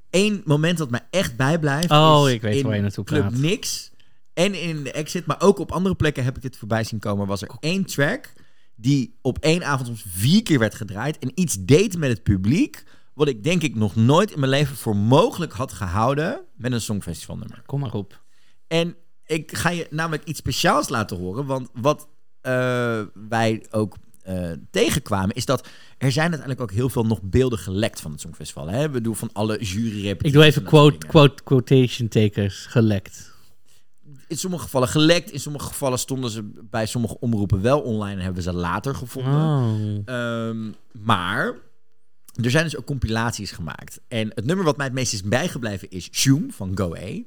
één 0.09 0.41
moment 0.45 0.77
dat 0.77 0.89
mij 0.89 1.07
echt 1.09 1.35
bijblijft 1.35 1.91
Oh, 1.91 2.23
is 2.25 2.33
ik 2.33 2.41
weet 2.41 2.55
in 2.55 2.65
waar 2.65 2.75
je 2.75 2.81
naartoe 2.81 3.03
Club 3.03 3.27
praat. 3.27 3.39
Nix 3.39 3.91
en 4.33 4.61
in 4.61 4.83
de 4.83 4.91
Exit, 4.91 5.25
maar 5.25 5.41
ook 5.41 5.59
op 5.59 5.71
andere 5.71 5.95
plekken 5.95 6.23
heb 6.23 6.35
ik 6.35 6.41
dit 6.41 6.57
voorbij 6.57 6.83
zien 6.83 6.99
komen. 6.99 7.27
Was 7.27 7.41
er 7.41 7.51
één 7.59 7.85
track 7.85 8.33
die 8.75 9.17
op 9.21 9.37
één 9.37 9.63
avond 9.63 9.87
soms 9.87 10.05
vier 10.07 10.43
keer 10.43 10.59
werd 10.59 10.75
gedraaid 10.75 11.19
en 11.19 11.31
iets 11.35 11.57
deed 11.59 11.97
met 11.97 12.09
het 12.09 12.23
publiek, 12.23 12.83
wat 13.13 13.27
ik 13.27 13.43
denk 13.43 13.61
ik 13.61 13.75
nog 13.75 13.95
nooit 13.95 14.31
in 14.31 14.39
mijn 14.39 14.51
leven 14.51 14.75
voor 14.75 14.95
mogelijk 14.95 15.53
had 15.53 15.73
gehouden 15.73 16.41
met 16.55 16.71
een 16.71 16.81
Songfestival 16.81 17.37
nummer. 17.37 17.61
Kom 17.65 17.79
maar 17.79 17.93
op. 17.93 18.23
En 18.79 18.95
ik 19.25 19.57
ga 19.57 19.69
je 19.69 19.87
namelijk 19.89 20.23
iets 20.23 20.39
speciaals 20.39 20.89
laten 20.89 21.17
horen. 21.17 21.45
Want 21.45 21.69
wat 21.73 22.07
eh, 22.41 23.01
wij 23.29 23.65
ook 23.71 23.95
eh, 24.21 24.51
tegenkwamen, 24.71 25.35
is 25.35 25.45
dat 25.45 25.67
er 25.97 26.11
zijn 26.11 26.29
uiteindelijk 26.29 26.61
ook 26.61 26.77
heel 26.77 26.89
veel 26.89 27.05
nog 27.05 27.21
beelden 27.21 27.59
gelekt 27.59 28.01
van 28.01 28.11
het 28.11 28.21
Songfestival. 28.21 28.67
Hè? 28.67 28.89
We 28.89 29.01
doen 29.01 29.15
van 29.15 29.29
alle 29.33 29.63
juryrepetities. 29.63 30.27
Ik 30.27 30.33
doe 30.33 30.43
even 30.43 30.63
quote, 30.63 31.07
quote, 31.07 31.43
quotation 31.43 32.07
takers 32.07 32.65
gelekt. 32.65 33.33
In 34.27 34.37
sommige 34.37 34.63
gevallen 34.63 34.87
gelekt, 34.87 35.31
in 35.31 35.39
sommige 35.39 35.67
gevallen 35.67 35.99
stonden 35.99 36.29
ze 36.29 36.51
bij 36.69 36.85
sommige 36.85 37.19
omroepen 37.19 37.61
wel 37.61 37.81
online 37.81 38.17
en 38.17 38.25
hebben 38.25 38.43
ze 38.43 38.53
later 38.53 38.95
gevonden. 38.95 39.33
Oh. 39.33 40.15
Ehm, 40.15 40.71
maar 40.91 41.53
er 42.43 42.51
zijn 42.51 42.63
dus 42.63 42.77
ook 42.77 42.85
compilaties 42.85 43.51
gemaakt. 43.51 43.99
En 44.07 44.31
het 44.35 44.45
nummer 44.45 44.65
wat 44.65 44.77
mij 44.77 44.85
het 44.85 44.95
meest 44.95 45.13
is 45.13 45.23
bijgebleven 45.23 45.89
is 45.89 46.09
Shoom 46.11 46.51
van 46.51 46.71
Go 46.77 46.95
A. 46.95 47.21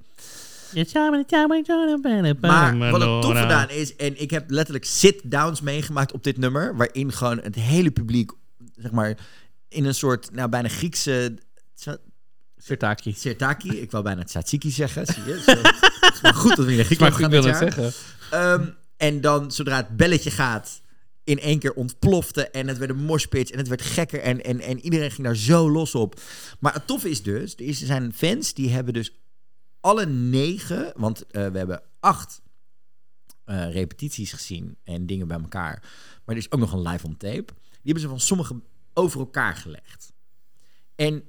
Maar 2.78 2.90
wat 2.90 3.00
het 3.00 3.22
tof 3.22 3.38
gedaan 3.38 3.70
is, 3.70 3.96
en 3.96 4.20
ik 4.20 4.30
heb 4.30 4.50
letterlijk 4.50 4.84
sit-downs 4.84 5.60
meegemaakt 5.60 6.12
op 6.12 6.24
dit 6.24 6.38
nummer, 6.38 6.76
waarin 6.76 7.12
gewoon 7.12 7.40
het 7.42 7.54
hele 7.54 7.90
publiek, 7.90 8.30
zeg 8.76 8.90
maar, 8.90 9.16
in 9.68 9.84
een 9.84 9.94
soort, 9.94 10.32
nou 10.32 10.48
bijna 10.48 10.68
Griekse 10.68 11.38
Sirtaki. 12.56 13.14
Sirtaki, 13.16 13.80
ik 13.80 13.90
wou 13.90 14.04
bijna 14.04 14.24
tzatziki 14.24 14.70
zeggen, 14.70 15.06
zie 15.06 15.24
je? 15.24 15.40
Zo, 15.46 15.50
het 15.50 16.14
is 16.14 16.20
maar 16.20 16.34
goed 16.34 16.56
dat 16.56 16.66
we 16.66 16.74
naar 16.74 16.84
Griekenland 16.84 17.16
gaan 17.16 17.30
dit 17.30 17.44
jaar. 17.44 17.56
zeggen. 17.56 17.92
Ehm, 18.30 18.66
en 18.96 19.20
dan, 19.20 19.52
zodra 19.52 19.76
het 19.76 19.96
belletje 19.96 20.30
gaat, 20.30 20.80
in 21.24 21.38
één 21.40 21.58
keer 21.58 21.72
ontplofte 21.72 22.48
en 22.48 22.68
het 22.68 22.78
werd 22.78 22.90
een 22.90 23.04
moshpit 23.04 23.50
en 23.50 23.58
het 23.58 23.68
werd 23.68 23.82
gekker 23.82 24.20
en, 24.20 24.44
en, 24.44 24.60
en 24.60 24.80
iedereen 24.80 25.10
ging 25.10 25.26
daar 25.26 25.36
zo 25.36 25.70
los 25.70 25.94
op. 25.94 26.20
Maar 26.58 26.72
het 26.72 26.86
toffe 26.86 27.10
is 27.10 27.22
dus, 27.22 27.54
er 27.56 27.74
zijn 27.74 28.12
fans 28.16 28.54
die 28.54 28.70
hebben 28.70 28.94
dus 28.94 29.12
alle 29.88 30.06
negen, 30.06 30.92
want 30.96 31.26
eh, 31.26 31.48
we 31.48 31.58
hebben 31.58 31.82
acht 32.00 32.42
eh, 33.44 33.72
repetities 33.72 34.32
gezien 34.32 34.76
en 34.84 35.06
dingen 35.06 35.28
bij 35.28 35.40
elkaar. 35.40 35.82
Maar 36.24 36.34
er 36.34 36.42
is 36.42 36.50
ook 36.50 36.60
nog 36.60 36.72
een 36.72 36.88
live 36.88 37.06
on 37.06 37.16
tape. 37.16 37.44
Die 37.44 37.80
hebben 37.82 38.02
ze 38.02 38.08
van 38.08 38.20
sommige 38.20 38.60
over 38.94 39.20
elkaar 39.20 39.56
gelegd. 39.56 40.12
En 40.94 41.22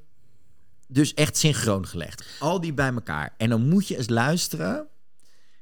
dus 0.87 1.13
echt 1.13 1.37
synchroon 1.37 1.87
gelegd. 1.87 2.25
Al 2.39 2.61
die 2.61 2.73
bij 2.73 2.93
elkaar. 2.93 3.33
En 3.37 3.49
dan 3.49 3.67
moet 3.67 3.87
je 3.87 3.97
eens 3.97 4.09
luisteren. 4.09 4.87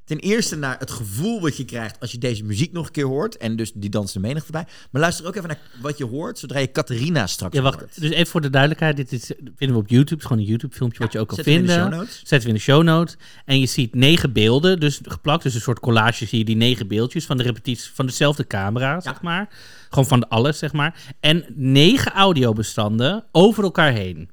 Ten 0.07 0.19
eerste 0.19 0.55
naar 0.55 0.75
het 0.79 0.91
gevoel 0.91 1.41
wat 1.41 1.57
je 1.57 1.65
krijgt 1.65 1.99
als 1.99 2.11
je 2.11 2.17
deze 2.17 2.43
muziek 2.43 2.71
nog 2.71 2.85
een 2.85 2.91
keer 2.91 3.05
hoort. 3.05 3.37
En 3.37 3.55
dus 3.55 3.71
die 3.73 3.89
dansen 3.89 4.21
de 4.21 4.27
menigte 4.27 4.51
bij. 4.51 4.65
Maar 4.91 5.01
luister 5.01 5.27
ook 5.27 5.35
even 5.35 5.47
naar 5.47 5.59
wat 5.81 5.97
je 5.97 6.05
hoort 6.05 6.39
zodra 6.39 6.59
je 6.59 6.71
Catharina 6.71 7.27
straks 7.27 7.55
Ja, 7.55 7.61
hoort. 7.61 7.75
wacht. 7.75 8.01
Dus 8.01 8.09
even 8.11 8.27
voor 8.27 8.41
de 8.41 8.49
duidelijkheid. 8.49 8.95
Dit 8.95 9.11
is, 9.11 9.25
vinden 9.55 9.77
we 9.77 9.81
op 9.83 9.87
YouTube. 9.87 10.09
Het 10.09 10.19
is 10.19 10.25
gewoon 10.25 10.41
een 10.43 10.49
YouTube-filmpje 10.49 10.99
wat 10.99 11.11
je 11.11 11.19
ook 11.19 11.27
kan 11.27 11.37
we 11.37 11.43
vinden. 11.43 11.89
notes. 11.89 12.17
Zetten 12.17 12.41
we 12.41 12.47
in 12.47 12.53
de 12.53 12.59
show 12.59 12.83
notes. 12.83 13.15
En 13.45 13.59
je 13.59 13.65
ziet 13.65 13.95
negen 13.95 14.33
beelden, 14.33 14.79
dus 14.79 14.99
geplakt. 15.03 15.43
Dus 15.43 15.53
een 15.55 15.61
soort 15.61 15.79
collage 15.79 16.25
zie 16.25 16.37
je 16.37 16.45
die 16.45 16.55
negen 16.55 16.87
beeldjes 16.87 17.25
van 17.25 17.37
de 17.37 17.43
repetitie 17.43 17.91
van 17.93 18.05
dezelfde 18.05 18.47
camera, 18.47 18.99
zeg 18.99 19.21
maar. 19.21 19.49
Gewoon 19.89 20.07
van 20.07 20.29
alles, 20.29 20.57
zeg 20.57 20.73
maar. 20.73 21.15
En 21.19 21.45
negen 21.55 22.11
audiobestanden 22.11 23.25
over 23.31 23.63
elkaar 23.63 23.91
heen. 23.91 24.29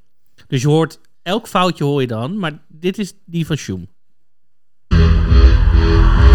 Dus 0.49 0.63
je 0.63 0.69
hoort, 0.69 1.01
elk 1.23 1.49
foutje 1.49 1.85
hoor 1.85 2.01
je 2.01 2.07
dan, 2.07 2.39
maar 2.39 2.63
dit 2.69 2.99
is 2.99 3.15
die 3.25 3.47
van 3.47 3.57
Shoem. 3.57 3.89
Yeah. 5.85 6.34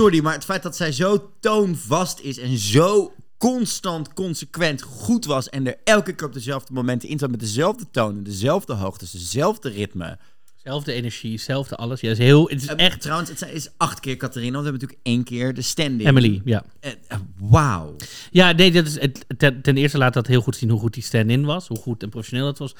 Sorry, 0.00 0.22
maar 0.22 0.32
het 0.32 0.44
feit 0.44 0.62
dat 0.62 0.76
zij 0.76 0.92
zo 0.92 1.30
toonvast 1.40 2.20
is 2.20 2.38
en 2.38 2.58
zo 2.58 3.12
constant, 3.38 4.12
consequent 4.12 4.82
goed 4.82 5.24
was 5.24 5.48
en 5.48 5.66
er 5.66 5.76
elke 5.84 6.12
keer 6.12 6.26
op 6.26 6.32
dezelfde 6.32 6.72
momenten 6.72 7.08
in 7.08 7.18
zat 7.18 7.30
met 7.30 7.40
dezelfde 7.40 7.90
tonen, 7.90 8.24
dezelfde 8.24 8.74
hoogtes, 8.74 9.10
dezelfde 9.10 9.68
ritme. 9.68 10.18
Zelfde 10.62 10.92
energie, 10.92 11.38
zelfde 11.38 11.76
alles. 11.76 12.00
Ja, 12.00 12.10
is 12.10 12.18
heel... 12.18 12.48
Het 12.48 12.62
is 12.62 12.68
Eh, 12.68 12.86
echt... 12.86 13.00
Trouwens, 13.00 13.30
het 13.30 13.48
is 13.52 13.68
acht 13.76 14.00
keer 14.00 14.16
Catharina, 14.16 14.52
want 14.52 14.64
we 14.64 14.70
hebben 14.70 14.88
natuurlijk 14.88 15.06
één 15.06 15.24
keer 15.24 15.54
de 15.54 15.62
stand-in. 15.62 16.06
Emily, 16.06 16.40
ja. 16.44 16.64
Eh, 16.80 16.90
eh, 17.08 17.18
Wauw. 17.38 17.96
Ja, 18.30 18.52
nee, 18.52 18.72
dat 18.72 18.86
is, 18.86 19.00
het, 19.00 19.24
ten, 19.36 19.62
ten 19.62 19.76
eerste 19.76 19.98
laat 19.98 20.14
dat 20.14 20.26
heel 20.26 20.40
goed 20.40 20.56
zien 20.56 20.70
hoe 20.70 20.80
goed 20.80 20.94
die 20.94 21.02
stand-in 21.02 21.44
was. 21.44 21.68
Hoe 21.68 21.76
goed 21.76 22.02
en 22.02 22.08
professioneel 22.08 22.44
dat 22.44 22.58
was. 22.58 22.74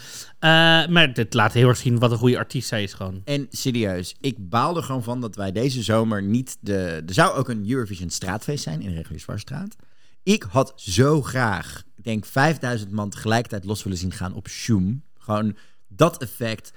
Maar 0.91 1.11
het 1.13 1.35
laat 1.35 1.53
heel 1.53 1.69
erg 1.69 1.77
zien 1.77 1.99
wat 1.99 2.11
een 2.11 2.19
goede 2.19 2.39
artiest 2.39 2.69
zij 2.69 2.83
is 2.83 2.93
gewoon. 2.93 3.23
En 3.25 3.47
serieus, 3.51 4.17
ik 4.21 4.49
baal 4.49 4.77
er 4.77 4.83
gewoon 4.83 5.03
van 5.03 5.21
dat 5.21 5.37
wij 5.37 5.53
deze 5.53 5.83
zomer 5.83 6.23
niet 6.23 6.57
de... 6.61 7.03
Er 7.07 7.15
zou 7.15 7.37
ook 7.37 7.49
een 7.49 7.71
Eurovision 7.71 8.11
straatfeest 8.11 8.63
zijn 8.63 8.83
in 8.83 8.95
Reguliersvaarstraat. 8.95 9.77
Ik 10.23 10.47
had 10.51 10.73
zo 10.77 11.23
graag, 11.23 11.83
ik 11.97 12.05
denk 12.05 12.27
5000 12.27 12.91
man 12.91 13.11
tegelijkertijd 13.11 13.65
los 13.65 13.83
willen 13.83 13.99
zien 13.99 14.13
gaan 14.13 14.35
op 14.35 14.49
Shoom. 14.49 15.03
Gewoon 15.19 15.57
dat 15.89 16.23
effect. 16.23 16.73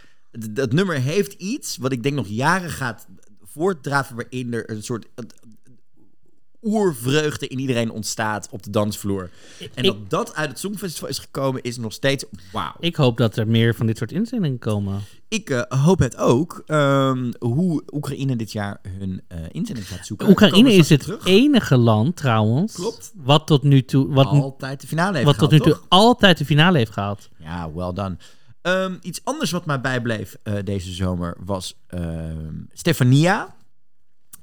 Dat 0.52 0.72
nummer 0.72 0.96
heeft 1.02 1.34
iets 1.34 1.78
wat 1.78 1.92
ik 1.92 2.04
denk 2.04 2.16
nog 2.16 2.28
jaren 2.28 2.70
gaat 2.70 3.08
voortdraven 3.44 4.16
waarin 4.16 4.54
er 4.54 4.70
een 4.70 4.84
soort 4.84 5.06
oervreugde 6.64 7.48
in 7.48 7.60
iedereen 7.60 7.92
ontstaat 7.92 8.48
op 8.52 8.64
de 8.64 8.70
dansvloer. 8.70 9.30
En 9.74 9.84
ik- 9.84 9.92
dat 9.92 10.10
dat 10.10 10.36
uit 10.36 10.50
het 10.50 10.60
Songfestival 10.60 11.10
is 11.10 11.20
gekomen 11.20 11.62
is 11.62 11.78
nog 11.78 11.94
steeds 11.94 12.26
wauw. 12.52 12.74
Ik 12.80 12.96
hoop 12.96 13.18
dat 13.18 13.36
er 13.36 13.48
meer 13.48 13.76
van 13.76 13.86
dit 13.86 13.98
soort 13.98 14.12
inzendingen 14.12 14.60
komen. 14.60 15.02
Ik 15.28 15.50
eh, 15.50 15.62
hoop 15.84 16.00
het 16.00 16.18
ook. 16.18 16.64
ehm, 16.66 17.32
hoe 17.40 17.84
Oekraïne 17.94 18.36
dit 18.36 18.52
jaar 18.52 18.80
hun 18.88 19.22
eh 19.28 19.38
inzending 19.52 19.88
gaat 19.88 20.06
zoeken. 20.06 20.30
Oekraïne 20.30 20.74
is 20.74 20.90
het 20.90 21.00
terug. 21.00 21.26
enige 21.26 21.78
land 21.78 22.16
trouwens. 22.16 22.74
Klopt. 22.74 23.12
Wat 23.16 23.48
tot 23.48 23.64
nu 23.64 23.84
toe, 23.86 24.08
wat, 24.14 24.26
Altijd 24.26 24.82
de 24.82 24.88
finale 24.88 25.14
heeft 25.14 25.26
wat 25.26 25.38
tot 25.38 25.52
nu 25.52 25.60
toe 25.60 25.72
toch? 25.72 25.86
altijd 25.90 26.38
de 26.38 26.46
finale 26.46 26.78
heeft 26.78 26.92
gehaald. 26.92 27.30
Ja, 27.38 27.72
well 27.74 27.94
done. 27.94 28.18
Ehm, 28.64 28.96
iets 29.02 29.22
anders 29.24 29.52
wat 29.52 29.66
mij 29.66 29.82
bijbleef 29.82 30.36
eh, 30.44 30.54
deze 30.64 30.92
zomer 30.92 31.38
was 31.46 31.76
ehm, 31.88 32.54
Stefania. 32.72 33.56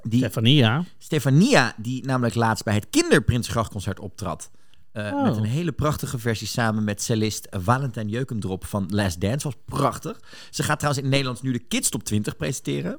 Die, 0.03 0.19
Stefania. 0.19 0.85
Stefania, 0.99 1.75
die 1.77 2.05
namelijk 2.07 2.35
laatst 2.35 2.65
bij 2.65 2.75
het 2.75 2.87
Kinderprinsgrachtconcert 2.91 4.01
optrad. 4.01 4.51
Eh, 4.93 5.05
Oh. 5.13 5.23
Met 5.23 5.37
een 5.37 5.45
hele 5.45 5.73
prachtige 5.73 6.19
versie 6.19 6.47
samen 6.47 6.85
met 6.85 7.03
cellist 7.03 7.47
Valentijn 7.51 8.09
Jeukendrop 8.09 8.65
van 8.67 8.87
Last 8.91 9.21
Dance. 9.21 9.47
Was 9.47 9.57
prachtig. 9.65 10.21
Ze 10.51 10.63
gaat 10.63 10.79
trouwens 10.79 10.97
in 10.97 11.03
het 11.05 11.11
Nederlands 11.13 11.43
nu 11.43 11.53
de 11.53 11.59
Kids 11.59 11.89
Top 11.89 12.05
20 12.05 12.37
presenteren. 12.37 12.99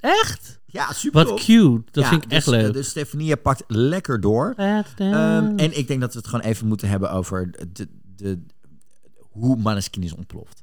Echt? 0.00 0.60
Ja, 0.66 0.92
super 0.92 1.24
Wat 1.24 1.40
cute. 1.44 1.82
Dat 1.90 2.04
Ja, 2.04 2.10
vind 2.10 2.22
ik 2.22 2.28
dus, 2.28 2.38
echt 2.38 2.46
leuk. 2.46 2.66
eh, 2.66 2.72
dus 2.72 2.88
Stefania 2.88 3.36
pakt 3.36 3.62
lekker 3.66 4.20
door. 4.20 4.54
Dance. 4.56 5.52
en 5.56 5.78
ik 5.78 5.88
denk 5.88 6.00
dat 6.00 6.12
we 6.12 6.18
het 6.18 6.28
gewoon 6.28 6.44
even 6.44 6.66
moeten 6.66 6.88
hebben 6.88 7.10
over 7.10 7.50
de, 7.72 7.88
de, 8.16 8.44
hoe 9.38 9.56
Maneskin 9.56 10.02
is 10.02 10.14
ontploft. 10.14 10.62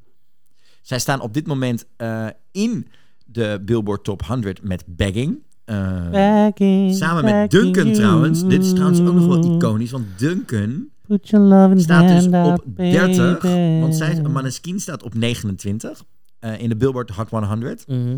Zij 0.81 0.99
staan 0.99 1.21
op 1.21 1.33
dit 1.33 1.47
moment 1.47 1.85
eh, 1.97 2.27
in 2.51 2.87
de 3.25 3.61
Billboard 3.65 4.03
Top 4.03 4.23
100 4.25 4.63
met 4.63 4.83
Bagging. 4.87 5.43
Eh, 5.65 6.09
Bagging, 6.09 6.95
samen 6.95 7.23
met 7.23 7.51
Duncan 7.51 7.83
you. 7.83 7.95
trouwens. 7.95 8.47
Dit 8.47 8.63
is 8.63 8.69
trouwens 8.73 8.99
ook 8.99 9.13
nog 9.13 9.25
wel 9.25 9.55
iconisch, 9.55 9.91
want 9.91 10.19
Duncan 10.19 10.89
Put 11.07 11.29
your 11.29 11.45
loving 11.45 11.81
staat 11.81 12.07
dus 12.07 12.27
op 12.27 12.33
up, 12.33 12.77
30. 12.77 13.41
baby. 13.41 13.79
Want 13.79 13.95
zij, 13.95 14.21
Maneskin 14.21 14.79
staat 14.79 15.03
op 15.03 15.13
29 15.13 16.03
eh, 16.39 16.59
in 16.59 16.69
de 16.69 16.75
Billboard 16.75 17.09
Hot 17.09 17.29
100. 17.29 17.87
Mhm. 17.87 18.17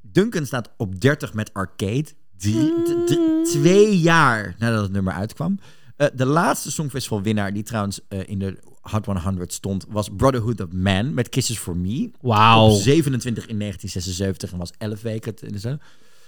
Duncan 0.00 0.46
staat 0.46 0.70
op 0.76 1.00
30 1.00 1.34
met 1.34 1.54
Arcade. 1.54 2.06
Drie, 2.36 2.72
twee 3.42 3.98
jaar 3.98 4.54
nadat 4.58 4.82
het 4.82 4.92
nummer 4.92 5.12
uitkwam. 5.12 5.58
Eh, 5.96 6.06
de 6.14 6.26
laatste 6.26 6.70
Songfestival 6.70 7.22
winnaar 7.22 7.52
die 7.52 7.62
trouwens 7.62 8.00
eh, 8.08 8.20
in 8.26 8.38
de 8.38 8.58
Hot 8.90 9.06
100 9.06 9.52
stond... 9.52 9.84
was 9.88 10.08
Brotherhood 10.16 10.60
of 10.60 10.72
Man 10.72 11.14
met 11.14 11.28
Kisses 11.28 11.58
for 11.58 11.76
Me. 11.76 12.10
Wauw. 12.20 12.68
Op 12.68 12.80
27 12.80 13.46
in 13.48 13.58
1976 13.58 14.52
en 14.52 14.58
was 14.58 14.72
11 14.78 15.02
weken. 15.02 15.34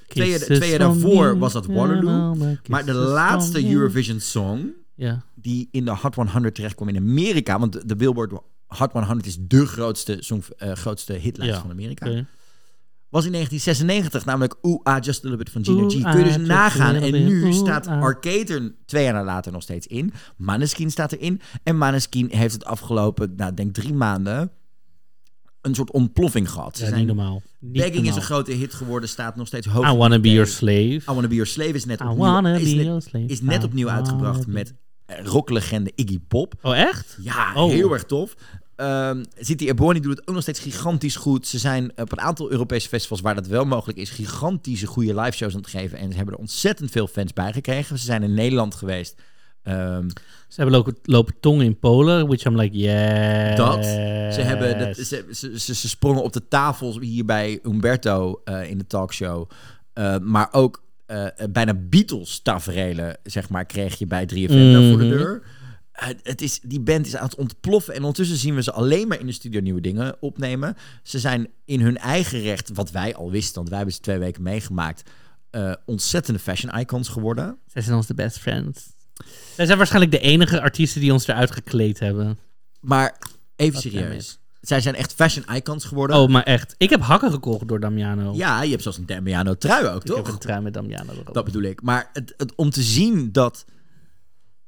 Twee, 0.08 0.30
jaar- 0.30 0.38
twee 0.38 0.78
daarvoor 0.78 1.38
was 1.38 1.52
dat 1.52 1.66
Waterloo. 1.66 2.34
maar 2.68 2.84
de 2.84 2.92
laatste. 2.92 3.70
Eurovision 3.72 4.20
Song 4.20 4.72
Ja. 4.94 5.24
die 5.34 5.68
in 5.70 5.84
de 5.84 5.90
Hot 5.96 6.14
100 6.14 6.54
terechtkwam 6.54 6.88
in 6.88 6.96
Amerika... 6.96 7.58
want 7.58 7.88
de, 7.88 7.96
Billboard 7.96 8.32
Hot 8.66 8.92
100 8.92 9.26
is 9.26 9.36
de 9.40 9.66
grootste, 9.66 10.16
song, 10.20 10.42
eh, 10.58 10.72
grootste 10.72 11.12
hitlijst 11.12 11.54
Ja, 11.54 11.60
van 11.60 11.70
Amerika... 11.70 12.24
was 13.10 13.24
in 13.24 13.32
1996 13.32 14.24
namelijk 14.24 14.56
Ooh 14.60 14.80
Ah 14.82 15.04
Just 15.04 15.24
a 15.24 15.28
Little 15.28 15.36
Bit 15.44 15.50
van 15.50 15.64
Gina 15.64 15.82
Ooh, 15.82 15.90
G. 15.90 16.12
Kun 16.14 16.18
je 16.18 16.38
dus 16.38 16.46
nagaan. 16.46 16.94
En 16.94 17.12
nu 17.12 17.44
Ooh, 17.44 17.52
staat 17.52 17.86
ah. 17.86 18.02
Arcade 18.02 18.74
twee 18.86 19.04
jaar 19.04 19.24
later 19.24 19.52
nog 19.52 19.62
steeds 19.62 19.86
in. 19.86 20.12
Maneskin 20.36 20.90
staat 20.90 21.12
erin. 21.12 21.40
En 21.62 21.78
Maneskin 21.78 22.28
heeft 22.30 22.54
het 22.54 22.64
afgelopen, 22.64 23.32
nou 23.36 23.54
denk 23.54 23.74
drie 23.74 23.94
maanden, 23.94 24.50
een 25.60 25.74
soort 25.74 25.90
ontploffing 25.90 26.50
gehad. 26.50 26.76
Ze 26.76 26.84
Ja, 26.84 26.96
niet 26.96 27.06
normaal. 27.06 27.42
Niet 27.58 27.72
Begging 27.72 28.08
is 28.08 28.16
een 28.16 28.22
grote 28.22 28.52
hit 28.52 28.74
geworden, 28.74 29.08
staat 29.08 29.36
nog 29.36 29.46
steeds 29.46 29.66
hoog. 29.66 29.92
I 29.92 29.96
wanna 29.96 30.18
be 30.18 30.30
your 30.30 30.46
slave. 30.46 30.94
I 30.94 31.02
Wanna 31.04 31.28
Be 31.28 31.34
Your 31.34 31.46
Slave 31.46 31.72
is 31.72 31.84
net 31.84 32.00
opnieuw, 32.00 32.46
is 32.56 32.74
net, 33.12 33.30
is 33.30 33.40
net 33.40 33.64
opnieuw 33.64 33.88
uitgebracht 33.88 34.46
met 34.46 34.74
eh, 35.06 35.24
rocklegende 35.24 35.92
Iggy 35.94 36.18
Pop. 36.28 36.54
Oh, 36.62 36.76
echt? 36.76 37.16
Ja, 37.20 37.52
Oh. 37.54 37.70
heel 37.70 37.92
erg 37.92 38.04
tof. 38.04 38.34
Ehm 38.80 39.22
City 39.38 39.68
Ebony 39.68 40.00
doet 40.00 40.16
het 40.18 40.28
ook 40.28 40.34
nog 40.34 40.42
steeds 40.42 40.60
gigantisch 40.60 41.16
goed. 41.16 41.46
Ze 41.46 41.58
zijn 41.58 41.92
op 41.96 42.12
een 42.12 42.20
aantal 42.20 42.50
Europese 42.50 42.88
festivals 42.88 43.20
waar 43.20 43.34
dat 43.34 43.46
wel 43.46 43.64
mogelijk 43.64 43.98
is, 43.98 44.10
gigantische 44.10 44.86
goede 44.86 45.20
live 45.20 45.36
shows 45.36 45.54
aan 45.54 45.60
het 45.60 45.70
geven. 45.70 45.98
En 45.98 46.10
ze 46.10 46.16
hebben 46.16 46.34
er 46.34 46.40
ontzettend 46.40 46.90
veel 46.90 47.06
fans 47.06 47.32
bij 47.32 47.52
gekregen. 47.52 47.98
Ze 47.98 48.04
zijn 48.04 48.22
in 48.22 48.34
Nederland 48.34 48.74
geweest. 48.74 49.14
Ehm, 49.62 50.08
Ze 50.48 50.60
hebben 50.60 50.74
lopen, 50.74 50.96
lopen 51.02 51.34
tongen 51.40 51.64
in 51.64 51.78
Polen, 51.78 52.26
which 52.26 52.44
I'm 52.44 52.56
like, 52.56 52.76
yeah. 52.76 53.56
dat. 53.56 53.84
Ze, 53.84 54.40
hebben 54.40 54.78
dat, 54.78 54.96
ze, 54.96 55.24
ze, 55.30 55.60
ze, 55.60 55.74
ze 55.74 55.88
sprongen 55.88 56.22
op 56.22 56.32
de 56.32 56.48
tafels 56.48 56.98
hier 57.00 57.24
bij 57.24 57.58
Umberto 57.62 58.40
eh, 58.44 58.70
in 58.70 58.78
de 58.78 58.86
talkshow. 58.86 59.50
Eh, 59.92 60.18
maar 60.18 60.48
ook 60.52 60.82
eh, 61.06 61.26
bijna 61.50 61.74
Beatles 61.74 62.40
taferelen, 62.42 63.16
zeg 63.22 63.48
maar, 63.48 63.64
kreeg 63.64 63.98
je 63.98 64.06
bij 64.06 64.26
3FM 64.26 64.72
daar 64.72 64.88
voor 64.90 64.98
de 64.98 65.04
Mhm. 65.04 65.16
deur. 65.18 65.42
Het, 66.22 66.42
is, 66.42 66.60
die 66.62 66.80
band 66.80 67.06
is 67.06 67.16
aan 67.16 67.24
het 67.24 67.34
ontploffen. 67.34 67.94
En 67.94 68.00
ondertussen 68.00 68.36
zien 68.36 68.54
we 68.54 68.62
ze 68.62 68.72
alleen 68.72 69.08
maar 69.08 69.20
in 69.20 69.26
de 69.26 69.32
studio 69.32 69.60
nieuwe 69.60 69.80
dingen 69.80 70.16
opnemen. 70.20 70.76
Ze 71.02 71.18
zijn 71.18 71.48
in 71.64 71.80
hun 71.80 71.98
eigen 71.98 72.40
recht, 72.40 72.70
wat 72.74 72.90
wij 72.90 73.14
al 73.14 73.30
wisten, 73.30 73.54
want 73.54 73.68
wij 73.68 73.76
hebben 73.76 73.94
ze 73.94 74.00
twee 74.00 74.18
weken 74.18 74.42
meegemaakt, 74.42 75.10
eh, 75.50 75.72
ontzettende 75.86 76.40
fashion 76.40 76.78
icons 76.78 77.08
geworden. 77.08 77.58
Zij 77.66 77.82
zijn 77.82 77.96
onze 77.96 78.14
best 78.14 78.38
friends. 78.38 78.88
Zij 79.54 79.66
zijn 79.66 79.78
waarschijnlijk 79.78 80.12
de 80.12 80.20
enige 80.20 80.60
artiesten 80.60 81.00
die 81.00 81.12
ons 81.12 81.26
eruit 81.26 81.50
gekleed 81.50 81.98
hebben. 81.98 82.38
Maar 82.80 83.18
even 83.56 83.72
Wat 83.72 83.82
serieus. 83.82 84.38
Zij 84.60 84.80
zijn 84.80 84.94
echt 84.94 85.12
fashion 85.12 85.44
icons 85.54 85.84
geworden. 85.84 86.16
Oh, 86.16 86.28
maar 86.28 86.42
echt. 86.42 86.74
Ik 86.78 86.90
heb 86.90 87.00
hakken 87.00 87.30
gekocht 87.30 87.68
door 87.68 87.80
Damiano. 87.80 88.32
Ja, 88.34 88.62
je 88.62 88.70
hebt 88.70 88.82
zelfs 88.82 88.98
een 88.98 89.06
Damiano 89.06 89.54
trui 89.54 89.86
ook, 89.86 90.00
ik 90.00 90.06
toch? 90.06 90.16
heb 90.16 90.26
een 90.26 90.38
trui 90.38 90.60
met 90.60 90.74
Damiano 90.74 91.12
erop. 91.12 91.34
Dat 91.34 91.44
bedoel 91.44 91.62
ik. 91.62 91.82
Maar 91.82 92.10
het, 92.12 92.34
het, 92.36 92.54
om 92.54 92.70
te 92.70 92.82
zien 92.82 93.32
dat 93.32 93.64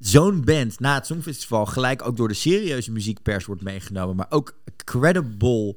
zo'n 0.07 0.45
band 0.45 0.81
na 0.81 0.95
het 0.95 1.07
Songfestival 1.07 1.67
gelijk 1.67 2.07
ook 2.07 2.17
door 2.17 2.29
de 2.29 2.35
serieuze 2.35 2.93
muziekpers 2.93 3.45
wordt 3.45 3.63
meegenomen, 3.63 4.17
maar 4.17 4.27
ook 4.31 4.55
credible 4.85 5.77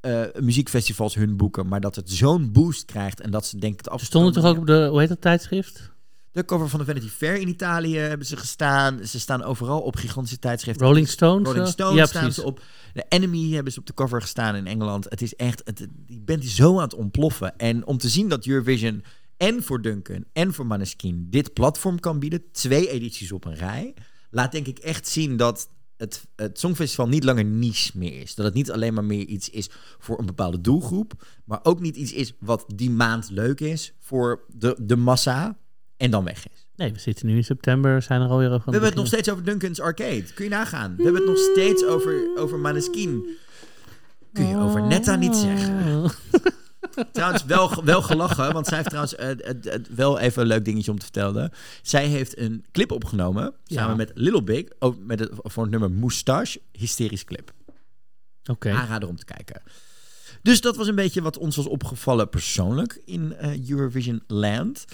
eh, 0.00 0.22
muziekfestivals 0.40 1.14
hun 1.14 1.36
boeken, 1.36 1.68
maar 1.68 1.80
dat 1.80 1.96
het 1.96 2.10
zo'n 2.10 2.52
boost 2.52 2.84
krijgt 2.84 3.20
en 3.20 3.30
dat 3.30 3.46
ze 3.46 3.58
denken 3.58 3.78
het 3.78 3.88
af 3.90 4.02
stonden 4.02 4.32
toch 4.32 4.44
ook 4.44 4.58
op 4.58 4.66
de, 4.66 4.86
hoe 4.90 5.00
heet 5.00 5.08
dat 5.08 5.20
tijdschrift? 5.20 5.90
de 6.32 6.44
cover 6.44 6.68
van 6.68 6.78
de 6.78 6.84
Vanity 6.84 7.08
Fair 7.08 7.36
in 7.40 7.48
Italië 7.48 7.96
hebben 7.96 8.26
ze 8.26 8.36
gestaan. 8.36 9.06
Ze 9.06 9.20
staan 9.20 9.42
overal 9.42 9.80
op 9.80 9.96
gigantische 9.96 10.38
tijdschriften. 10.38 10.86
Rolling 10.86 11.08
Stones? 11.08 11.46
Rolling 11.46 11.66
eh? 11.66 11.72
Stones 11.72 11.96
ja, 11.96 12.06
staan 12.06 12.22
precies. 12.22 12.42
ze 12.42 12.48
op. 12.48 12.62
De 12.94 13.04
Enemy 13.08 13.52
hebben 13.52 13.72
ze 13.72 13.78
op 13.78 13.86
de 13.86 13.94
cover 13.94 14.20
gestaan 14.20 14.54
in 14.56 14.66
Engeland. 14.66 15.06
Het 15.08 15.22
is 15.22 15.34
echt, 15.34 15.62
het, 15.64 15.86
die 16.06 16.20
band 16.20 16.44
is 16.44 16.54
zo 16.54 16.76
aan 16.76 16.82
het 16.82 16.94
ontploffen. 16.94 17.56
En 17.56 17.86
om 17.86 17.98
te 17.98 18.08
zien 18.08 18.28
dat 18.28 18.46
Eurovision 18.46 19.04
en 19.40 19.62
voor 19.62 19.82
Duncan 19.82 20.24
en 20.32 20.52
voor 20.54 20.66
Maneskin 20.66 21.26
dit 21.30 21.52
platform 21.52 22.00
kan 22.00 22.18
bieden, 22.18 22.42
twee 22.52 22.90
edities 22.90 23.32
op 23.32 23.44
een 23.44 23.54
rij, 23.54 23.94
laat 24.30 24.52
denk 24.52 24.66
ik 24.66 24.78
echt 24.78 25.08
zien 25.08 25.36
dat 25.36 25.68
het, 25.96 26.26
het 26.36 26.58
Songfestival 26.58 27.08
niet 27.08 27.24
langer 27.24 27.44
niche 27.44 27.98
meer 27.98 28.20
is. 28.20 28.34
Dat 28.34 28.44
het 28.44 28.54
niet 28.54 28.70
alleen 28.70 28.94
maar 28.94 29.04
meer 29.04 29.24
iets 29.24 29.50
is 29.50 29.70
voor 29.98 30.18
een 30.18 30.26
bepaalde 30.26 30.60
doelgroep, 30.60 31.26
maar 31.44 31.60
ook 31.62 31.80
niet 31.80 31.96
iets 31.96 32.12
is 32.12 32.32
wat 32.40 32.64
die 32.74 32.90
maand 32.90 33.30
leuk 33.30 33.60
is 33.60 33.92
voor 33.98 34.44
de, 34.48 34.76
de 34.82 34.96
massa 34.96 35.58
en 35.96 36.10
dan 36.10 36.24
weg 36.24 36.48
is. 36.48 36.68
Nee, 36.76 36.92
we 36.92 36.98
zitten 36.98 37.26
nu 37.26 37.36
in 37.36 37.44
september, 37.44 38.02
zijn 38.02 38.20
er 38.20 38.28
alweer 38.28 38.50
over. 38.50 38.64
We 38.64 38.70
hebben 38.70 38.88
het 38.88 38.98
nog 38.98 39.06
steeds 39.06 39.30
over 39.30 39.44
Duncan's 39.44 39.80
Arcade. 39.80 40.24
Kun 40.34 40.44
je 40.44 40.50
nagaan? 40.50 40.96
We 40.96 41.02
hebben 41.02 41.20
het 41.20 41.30
nog 41.30 41.38
steeds 41.38 41.84
over, 41.84 42.36
over 42.36 42.58
Maneskin. 42.58 43.36
Kun 44.32 44.46
je 44.46 44.56
over 44.56 44.86
Netta 44.86 45.16
niet 45.16 45.36
zeggen. 45.36 46.10
Trouwens, 47.12 47.44
wel, 47.44 47.84
wel 47.84 48.02
gelachen, 48.02 48.52
want 48.52 48.66
zij 48.66 48.76
heeft 48.76 48.88
trouwens 48.88 49.14
eh, 49.14 49.74
wel 49.90 50.18
even 50.18 50.42
een 50.42 50.48
leuk 50.48 50.64
dingetje 50.64 50.90
om 50.90 50.98
te 50.98 51.04
vertellen. 51.04 51.52
Zij 51.82 52.06
heeft 52.06 52.38
een 52.38 52.64
clip 52.72 52.92
opgenomen, 52.92 53.54
samen 53.64 53.96
met 53.96 54.10
Little 54.14 54.42
Big, 54.42 54.64
ook 54.78 54.96
met 54.98 55.18
het, 55.20 55.30
voor 55.34 55.62
het 55.62 55.72
nummer 55.72 55.90
Moustache. 55.90 56.60
Hysterisch 56.72 57.24
clip. 57.24 57.52
Oké. 58.44 58.70
Aanrader 58.70 59.08
om 59.08 59.16
te 59.16 59.24
kijken. 59.24 59.62
Dus 60.42 60.60
dat 60.60 60.76
was 60.76 60.86
een 60.86 60.94
beetje 60.94 61.22
wat 61.22 61.38
ons 61.38 61.56
was 61.56 61.66
opgevallen 61.66 62.28
persoonlijk 62.28 63.02
in 63.04 63.34
eh, 63.36 63.68
Eurovision 63.70 64.22
Land. 64.26 64.84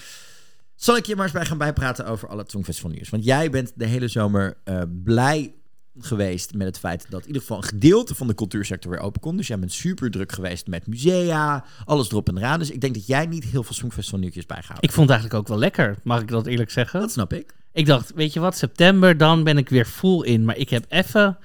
Zal 0.74 0.96
ik 0.96 1.06
je 1.06 1.14
maar 1.16 1.24
eens 1.24 1.34
bij 1.34 1.44
gaan 1.44 1.58
bijpraten 1.58 2.06
over 2.06 2.28
alle 2.28 2.44
Songfestival 2.46 2.90
nieuws? 2.90 3.08
Want 3.08 3.24
jij 3.24 3.50
bent 3.50 3.72
de 3.74 3.86
hele 3.86 4.08
zomer 4.08 4.56
eh, 4.64 4.82
blij 5.04 5.54
geweest 5.98 6.54
met 6.54 6.66
het 6.66 6.78
feit 6.78 7.06
dat 7.08 7.20
in 7.20 7.26
ieder 7.26 7.40
geval 7.42 7.56
een 7.56 7.62
gedeelte 7.62 8.14
van 8.14 8.26
de 8.26 8.34
cultuursector 8.34 8.90
weer 8.90 9.00
open 9.00 9.20
kon. 9.20 9.36
Dus 9.36 9.46
jij 9.46 9.58
bent 9.58 9.72
super 9.72 10.10
druk 10.10 10.32
geweest 10.32 10.66
met 10.66 10.86
musea, 10.86 11.64
alles 11.84 12.10
erop 12.10 12.28
en 12.28 12.36
eraan. 12.36 12.58
Dus 12.58 12.70
ik 12.70 12.80
denk 12.80 12.94
dat 12.94 13.06
jij 13.06 13.26
niet 13.26 13.44
heel 13.44 13.62
veel 13.62 13.74
Songfestival 13.74 14.20
nieuwtjes 14.20 14.46
bijgehouden 14.46 14.88
Ik 14.88 14.94
vond 14.94 15.08
het 15.08 15.18
eigenlijk 15.18 15.40
ook 15.42 15.48
wel 15.48 15.58
lekker, 15.58 15.96
mag 16.02 16.20
ik 16.20 16.28
dat 16.28 16.46
eerlijk 16.46 16.70
zeggen? 16.70 17.00
Dat 17.00 17.12
snap 17.12 17.32
ik. 17.32 17.54
Ik 17.72 17.86
dacht, 17.86 18.12
weet 18.14 18.32
je 18.32 18.40
wat, 18.40 18.56
september, 18.56 19.16
dan 19.16 19.44
ben 19.44 19.58
ik 19.58 19.68
weer 19.68 19.84
full 19.84 20.22
in. 20.22 20.44
Maar 20.44 20.56
ik 20.56 20.70
heb 20.70 20.84
even... 20.88 21.38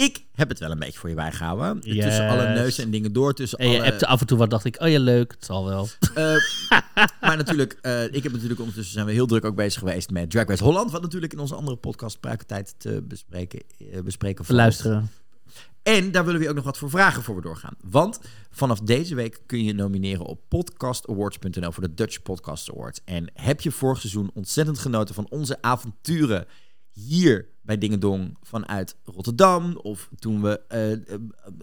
Ik 0.00 0.24
heb 0.34 0.48
het 0.48 0.58
wel 0.58 0.70
een 0.70 0.78
beetje 0.78 0.98
voor 0.98 1.08
je 1.08 1.14
bijgehouden. 1.14 1.78
Yes. 1.82 2.04
Tussen 2.04 2.28
alle 2.28 2.48
neuzen 2.48 2.84
en 2.84 2.90
dingen 2.90 3.12
door. 3.12 3.34
Tussen 3.34 3.58
En 3.58 3.68
je 3.68 3.76
alle... 3.76 3.84
hebt 3.84 4.04
af 4.04 4.20
en 4.20 4.26
toe 4.26 4.38
wat 4.38 4.50
dacht 4.50 4.64
ik, 4.64 4.80
oh 4.80 4.88
ja, 4.88 4.98
leuk, 4.98 5.32
het 5.32 5.44
zal 5.44 5.64
wel. 5.64 5.88
Eh, 6.14 6.34
maar 7.20 7.36
natuurlijk, 7.36 7.78
eh, 7.80 8.04
ik 8.04 8.22
heb 8.22 8.32
natuurlijk 8.32 8.60
ondertussen 8.60 8.94
zijn 8.94 9.06
we 9.06 9.12
heel 9.12 9.26
druk 9.26 9.44
ook 9.44 9.54
bezig 9.54 9.78
geweest 9.78 10.10
met 10.10 10.30
Drag 10.30 10.46
Race 10.46 10.64
Holland. 10.64 10.90
Wat 10.90 11.02
natuurlijk 11.02 11.32
in 11.32 11.38
onze 11.38 11.54
andere 11.54 11.76
podcast 11.76 12.20
Pruikentijd 12.20 12.74
te 12.78 13.02
bespreken, 13.08 13.62
eh, 13.78 14.00
bespreken. 14.02 14.54
Luisteren. 14.54 15.10
En 15.82 16.10
daar 16.10 16.24
willen 16.24 16.40
we 16.40 16.48
ook 16.48 16.54
nog 16.54 16.64
wat 16.64 16.78
voor 16.78 16.90
vragen 16.90 17.22
voor 17.22 17.34
we 17.34 17.42
doorgaan. 17.42 17.74
Want 17.80 18.20
vanaf 18.50 18.80
deze 18.80 19.14
week 19.14 19.40
kun 19.46 19.64
je 19.64 19.74
nomineren 19.74 20.24
op 20.24 20.40
podcastawards.nl 20.48 21.72
voor 21.72 21.82
de 21.82 21.94
Dutch 21.94 22.22
Podcast 22.22 22.70
Awards. 22.70 23.00
En 23.04 23.30
heb 23.34 23.60
je 23.60 23.70
vorig 23.70 24.00
seizoen 24.00 24.30
ontzettend 24.34 24.78
genoten 24.78 25.14
van 25.14 25.26
onze 25.30 25.62
avonturen 25.62 26.46
hier 26.92 27.48
bij 27.62 27.78
Dingedong 27.78 28.36
vanuit 28.42 28.96
Rotterdam? 29.04 29.76
Of 29.82 30.08
toen 30.18 30.42
we 30.42 30.60
eh, 30.68 30.92
eh, 30.92 30.98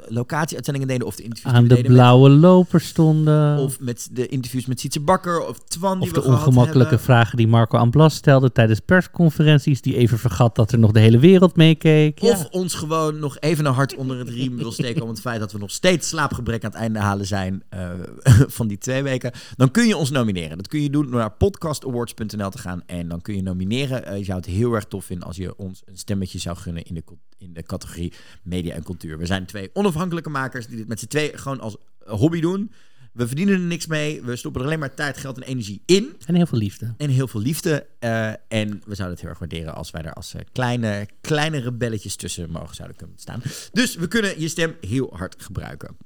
locatieuitzendingen 0.08 0.88
deden 0.88 1.08
of 1.08 1.16
de 1.16 1.24
interviews 1.24 1.56
Aan 1.56 1.62
de 1.64 1.68
deden 1.70 1.84
met- 1.86 1.94
blauwe 1.94 2.30
loper 2.30 2.82
stonden. 2.82 3.58
of 3.58 3.80
met 3.80 4.10
de 4.12 4.28
interviews 4.28 4.66
met 4.66 4.80
Sietse 4.80 5.00
Bakker 5.00 5.48
of 5.48 5.60
Twan 5.60 6.00
die 6.00 6.08
Of 6.08 6.14
de 6.14 6.24
ongemakkelijke 6.24 6.78
hebben. 6.96 7.00
vragen 7.00 7.38
die 7.38 7.48
Marco 7.48 7.78
Amblas 7.78 8.16
stelde 8.16 8.52
tijdens 8.52 8.80
persconferenties. 8.80 9.82
Die 9.82 9.96
even 9.96 10.18
vergat 10.20 10.56
dat 10.56 10.72
er 10.72 10.80
nog 10.80 10.92
de 10.92 11.00
hele 11.00 11.20
wereld 11.20 11.56
meekeek. 11.56 12.20
Ja. 12.20 12.32
Of 12.32 12.48
ons 12.52 12.74
gewoon 12.74 13.20
nog 13.20 13.40
even 13.40 13.66
een 13.66 13.74
hart 13.74 13.96
onder 13.96 14.18
het 14.18 14.30
riem 14.30 14.58
wil 14.58 14.72
steken 14.72 15.02
om 15.04 15.10
het 15.10 15.20
feit 15.22 15.40
dat 15.40 15.52
we 15.52 15.58
nog 15.58 15.72
steeds 15.72 16.08
slaapgebrek 16.08 16.64
aan 16.64 16.72
het 16.72 16.80
einde 16.80 17.00
halen 17.00 17.26
zijn 17.26 17.64
eh, 17.70 17.90
van 18.58 18.68
die 18.68 18.78
twee 18.78 19.04
weken. 19.04 19.32
Dan 19.56 19.72
kun 19.72 19.88
je 19.88 19.98
ons 19.98 20.10
nomineren. 20.12 20.58
Dat 20.58 20.68
kun 20.68 20.82
je 20.82 20.90
doen 20.90 21.06
door 21.12 21.20
naar 21.20 21.32
podcastawards.nl 21.32 22.50
te 22.50 22.58
gaan. 22.58 22.82
En 22.86 23.08
dan 23.08 23.22
kun 23.22 23.36
je 23.36 23.42
nomineren. 23.42 24.18
Je 24.18 24.24
zou 24.24 24.38
het 24.38 24.48
heel 24.48 24.74
erg 24.74 24.86
tof 24.86 25.06
vinden 25.06 25.28
als 25.28 25.36
je 25.38 25.58
ons 25.58 25.84
een 25.88 25.98
stemmetje 25.98 26.40
zou 26.40 26.58
gunnen 26.58 26.84
in 26.84 26.94
de, 26.94 27.04
in 27.38 27.54
de 27.54 27.64
categorie 27.64 28.14
media 28.44 28.74
en 28.74 28.84
cultuur. 28.84 29.18
We 29.18 29.26
zijn 29.26 29.46
twee 29.46 29.70
onafhankelijke 29.74 30.30
makers 30.30 30.68
die 30.68 30.78
dit 30.78 30.88
met 30.88 31.00
z'n 31.00 31.08
twee 31.08 31.38
gewoon 31.38 31.60
als 31.60 31.78
hobby 32.06 32.40
doen. 32.42 32.72
We 33.14 33.28
verdienen 33.28 33.54
er 33.54 33.60
niks 33.60 33.88
mee. 33.88 34.22
We 34.22 34.36
stoppen 34.36 34.62
er 34.62 34.68
alleen 34.68 34.80
maar 34.80 34.94
tijd, 34.94 35.18
geld 35.18 35.38
en 35.38 35.44
energie 35.44 35.82
in. 35.86 36.16
En 36.26 36.36
heel 36.36 36.46
veel 36.46 36.58
liefde. 36.58 36.94
En 36.98 37.10
heel 37.10 37.28
veel 37.28 37.42
liefde. 37.42 37.88
eh, 38.00 38.28
en 38.28 38.70
we 38.86 38.96
zouden 38.96 39.10
het 39.10 39.20
heel 39.20 39.30
erg 39.30 39.40
waarderen 39.40 39.76
als 39.76 39.92
wij 39.92 40.02
er 40.02 40.14
als 40.14 40.34
eh, 40.34 40.42
kleine, 40.52 41.08
kleine 41.22 41.58
rebelletjes 41.58 42.16
tussen 42.16 42.52
mogen 42.52 42.76
zouden 42.76 42.98
kunnen 42.98 43.18
staan. 43.20 43.42
Dus 43.72 43.96
we 43.96 44.08
kunnen 44.08 44.40
je 44.40 44.48
stem 44.48 44.76
heel 44.82 45.10
hard 45.14 45.36
gebruiken. 45.44 45.98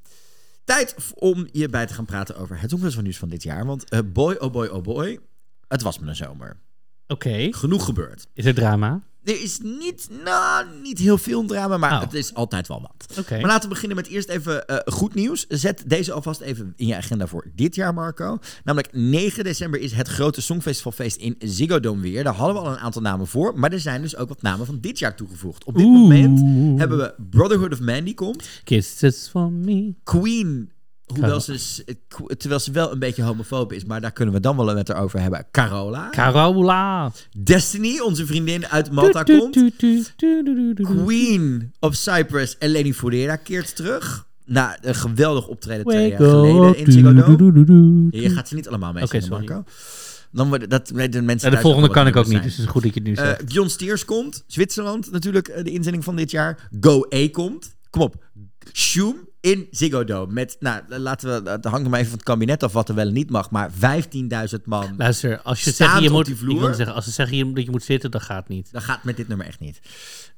Tijd 0.63 0.95
om 1.13 1.47
je 1.51 1.69
bij 1.69 1.85
te 1.85 1.93
gaan 1.93 2.05
praten 2.05 2.37
over 2.37 2.61
het 2.61 3.01
nieuws 3.01 3.17
van 3.17 3.29
dit 3.29 3.43
jaar. 3.43 3.65
Want 3.65 3.89
eh, 3.89 3.99
boy, 4.05 4.35
oh 4.39 4.51
boy, 4.51 4.67
oh 4.67 4.83
boy. 4.83 5.19
Het 5.67 5.81
was 5.81 5.99
me 5.99 6.07
een 6.07 6.15
zomer. 6.15 6.57
Oké. 7.07 7.47
Genoeg 7.53 7.85
gebeurd. 7.85 8.27
Is 8.33 8.45
er 8.45 8.53
drama? 8.53 9.01
Er 9.23 9.41
is 9.41 9.59
niet, 9.59 10.09
nou, 10.23 10.65
niet 10.83 10.97
heel 10.97 11.17
veel 11.17 11.45
drama, 11.45 11.77
maar 11.77 11.91
Oh. 11.91 11.99
het 12.01 12.13
is 12.13 12.33
altijd 12.33 12.67
wel 12.67 12.81
wat. 12.81 13.17
Oké. 13.19 13.33
Maar 13.39 13.49
laten 13.49 13.63
we 13.63 13.73
beginnen 13.73 13.97
met 13.97 14.07
eerst 14.07 14.29
even 14.29 14.67
eh, 14.67 14.93
goed 14.93 15.13
nieuws. 15.13 15.45
Zet 15.47 15.83
deze 15.87 16.11
alvast 16.13 16.41
even 16.41 16.73
in 16.75 16.87
je 16.87 16.95
agenda 16.95 17.27
voor 17.27 17.45
dit 17.55 17.75
jaar, 17.75 17.93
Marco. 17.93 18.37
Namelijk 18.63 18.93
9 18.93 19.43
december 19.43 19.79
is 19.79 19.91
het 19.91 20.07
grote 20.07 20.41
Songfestivalfeest 20.41 21.15
in 21.17 21.35
Ziggo 21.39 21.79
Dome 21.79 22.01
weer. 22.01 22.23
Daar 22.23 22.33
hadden 22.35 22.55
we 22.55 22.61
al 22.61 22.71
een 22.71 22.79
aantal 22.79 23.01
namen 23.01 23.27
voor, 23.27 23.59
maar 23.59 23.71
er 23.71 23.79
zijn 23.79 24.01
dus 24.01 24.15
ook 24.15 24.29
wat 24.29 24.41
namen 24.41 24.65
van 24.65 24.79
dit 24.79 24.99
jaar 24.99 25.15
toegevoegd. 25.15 25.63
Op 25.63 25.75
dit 25.77 25.85
moment 25.87 26.39
hebben 26.79 26.97
we 26.97 27.13
Brotherhood 27.29 27.71
of 27.73 27.79
Man 27.79 28.03
die 28.03 28.13
komt. 28.13 28.43
Kisses 28.63 29.27
for 29.31 29.51
me. 29.51 29.93
Queen, 30.03 30.71
hoewel 31.17 31.39
ze, 31.39 31.83
eh, 31.85 31.95
terwijl 32.37 32.59
ze 32.59 32.71
wel 32.71 32.91
een 32.91 32.99
beetje 32.99 33.23
homofoob 33.23 33.73
is, 33.73 33.85
maar 33.85 34.01
daar 34.01 34.11
kunnen 34.11 34.33
we 34.33 34.39
dan 34.39 34.57
wel 34.57 34.73
met 34.73 34.87
haar 34.87 35.01
over 35.01 35.19
hebben. 35.19 35.45
Carola. 35.51 36.09
Carola. 36.09 37.11
Destiny, 37.43 37.99
onze 37.99 38.25
vriendin 38.25 38.67
uit 38.67 38.91
Malta, 38.91 39.23
komt. 39.23 39.57
Queen 40.75 41.73
of 41.79 41.95
Cyprus, 41.95 42.55
Eleni 42.59 42.93
Fodera 42.93 43.35
keert 43.35 43.75
terug. 43.75 44.29
Na 44.45 44.77
een 44.81 44.95
geweldig 44.95 45.47
optreden 45.47 45.85
twee 45.85 46.09
jaar 46.09 46.19
geleden 46.19 46.77
in 46.77 46.91
Ziggo. 46.91 48.21
Je 48.21 48.29
gaat 48.29 48.47
ze 48.47 48.55
niet 48.55 48.67
allemaal 48.67 48.93
mee 48.93 49.07
sorry. 49.07 49.27
Marco. 49.29 49.63
Dan 50.31 50.47
worden 50.49 50.69
dat 50.69 50.87
de 50.87 51.21
mensen 51.21 51.49
Ja, 51.49 51.55
de 51.55 51.61
volgende 51.61 51.89
kan 51.89 52.07
ik 52.07 52.15
ook 52.15 52.27
niet, 52.27 52.43
dus 52.43 52.51
het 52.51 52.65
is 52.65 52.71
goed 52.71 52.83
dat 52.83 52.93
je 52.93 52.99
het 52.99 53.09
nu 53.09 53.15
zijn. 53.15 53.27
zegt. 53.27 53.41
Eh, 53.41 53.47
John 53.47 53.67
Stiers 53.67 54.05
komt. 54.05 54.43
Zwitserland 54.47 55.11
natuurlijk, 55.11 55.47
eh, 55.47 55.63
de 55.63 55.71
inzending 55.71 56.03
van 56.03 56.15
dit 56.15 56.31
jaar. 56.31 56.69
Go 56.79 57.05
A 57.15 57.29
komt. 57.31 57.75
Kom 57.89 58.01
op. 58.01 58.23
Shoom 58.73 59.29
in 59.41 59.67
Ziggo 59.71 60.03
Dome. 60.03 60.33
Met, 60.33 60.55
nou, 60.59 60.81
laten 60.87 61.43
we, 61.43 61.49
het 61.49 61.65
hangt 61.65 61.89
maar 61.89 61.99
even 61.99 62.09
van 62.11 62.19
het 62.19 62.27
kabinet 62.27 62.63
af 62.63 62.73
wat 62.73 62.89
er 62.89 62.95
wel 62.95 63.07
en 63.07 63.13
niet 63.13 63.29
mag. 63.29 63.49
Maar 63.51 63.71
15.000 63.71 63.77
man. 64.65 64.93
Luister, 64.97 65.41
als 65.41 65.63
je 65.63 65.71
zegt 65.71 66.01
je 66.01 66.09
moet, 66.09 66.25
die 66.25 66.33
ik 66.33 66.39
vloer. 66.39 66.59
wil 66.59 66.73
zeggen, 66.73 66.95
als 66.95 67.05
ze 67.05 67.11
zeggen 67.11 67.53
dat 67.53 67.63
je 67.63 67.71
moet 67.71 67.83
zitten, 67.83 68.11
dan 68.11 68.21
gaat 68.21 68.47
niet. 68.47 68.71
Dat 68.71 68.83
gaat 68.83 69.03
met 69.03 69.17
dit 69.17 69.27
nummer 69.27 69.45
echt 69.47 69.59
niet. 69.59 69.79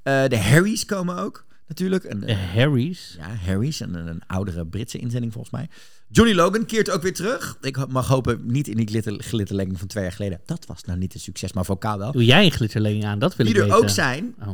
Eh, 0.03 0.23
de 0.27 0.37
Harrys 0.39 0.85
komen 0.85 1.17
ook, 1.17 1.45
natuurlijk. 1.67 2.03
En, 2.03 2.19
De 2.19 2.33
Harry's. 2.35 3.15
Ja, 3.19 3.27
Harry's, 3.45 3.79
een, 3.79 3.93
een 3.95 4.21
oudere 4.27 4.65
Britse 4.65 4.97
inzending 4.97 5.33
volgens 5.33 5.53
mij. 5.53 5.69
Johnny 6.09 6.33
Logan 6.35 6.65
keert 6.65 6.89
ook 6.89 7.01
weer 7.01 7.13
terug. 7.13 7.57
Ik 7.61 7.87
mag 7.87 8.07
hopen 8.07 8.41
niet 8.45 8.67
in 8.67 8.75
die 8.77 8.87
glitter, 8.87 9.23
glitterlegging 9.23 9.79
van 9.79 9.87
twee 9.87 10.03
jaar 10.03 10.13
geleden. 10.13 10.39
Dat 10.45 10.65
was 10.65 10.83
nou 10.83 10.99
niet 10.99 11.13
een 11.13 11.19
succes, 11.19 11.53
maar 11.53 11.65
vocaal 11.65 11.97
wel. 11.97 12.11
Doe 12.11 12.25
jij 12.25 12.45
een 12.45 12.51
glitterlegging 12.51 13.05
aan? 13.05 13.19
Dat 13.19 13.35
wil 13.35 13.45
Die 13.45 13.55
ik 13.55 13.61
er 13.61 13.67
weten. 13.67 13.83
ook 13.83 13.89
zijn. 13.89 14.35
Oh. 14.41 14.49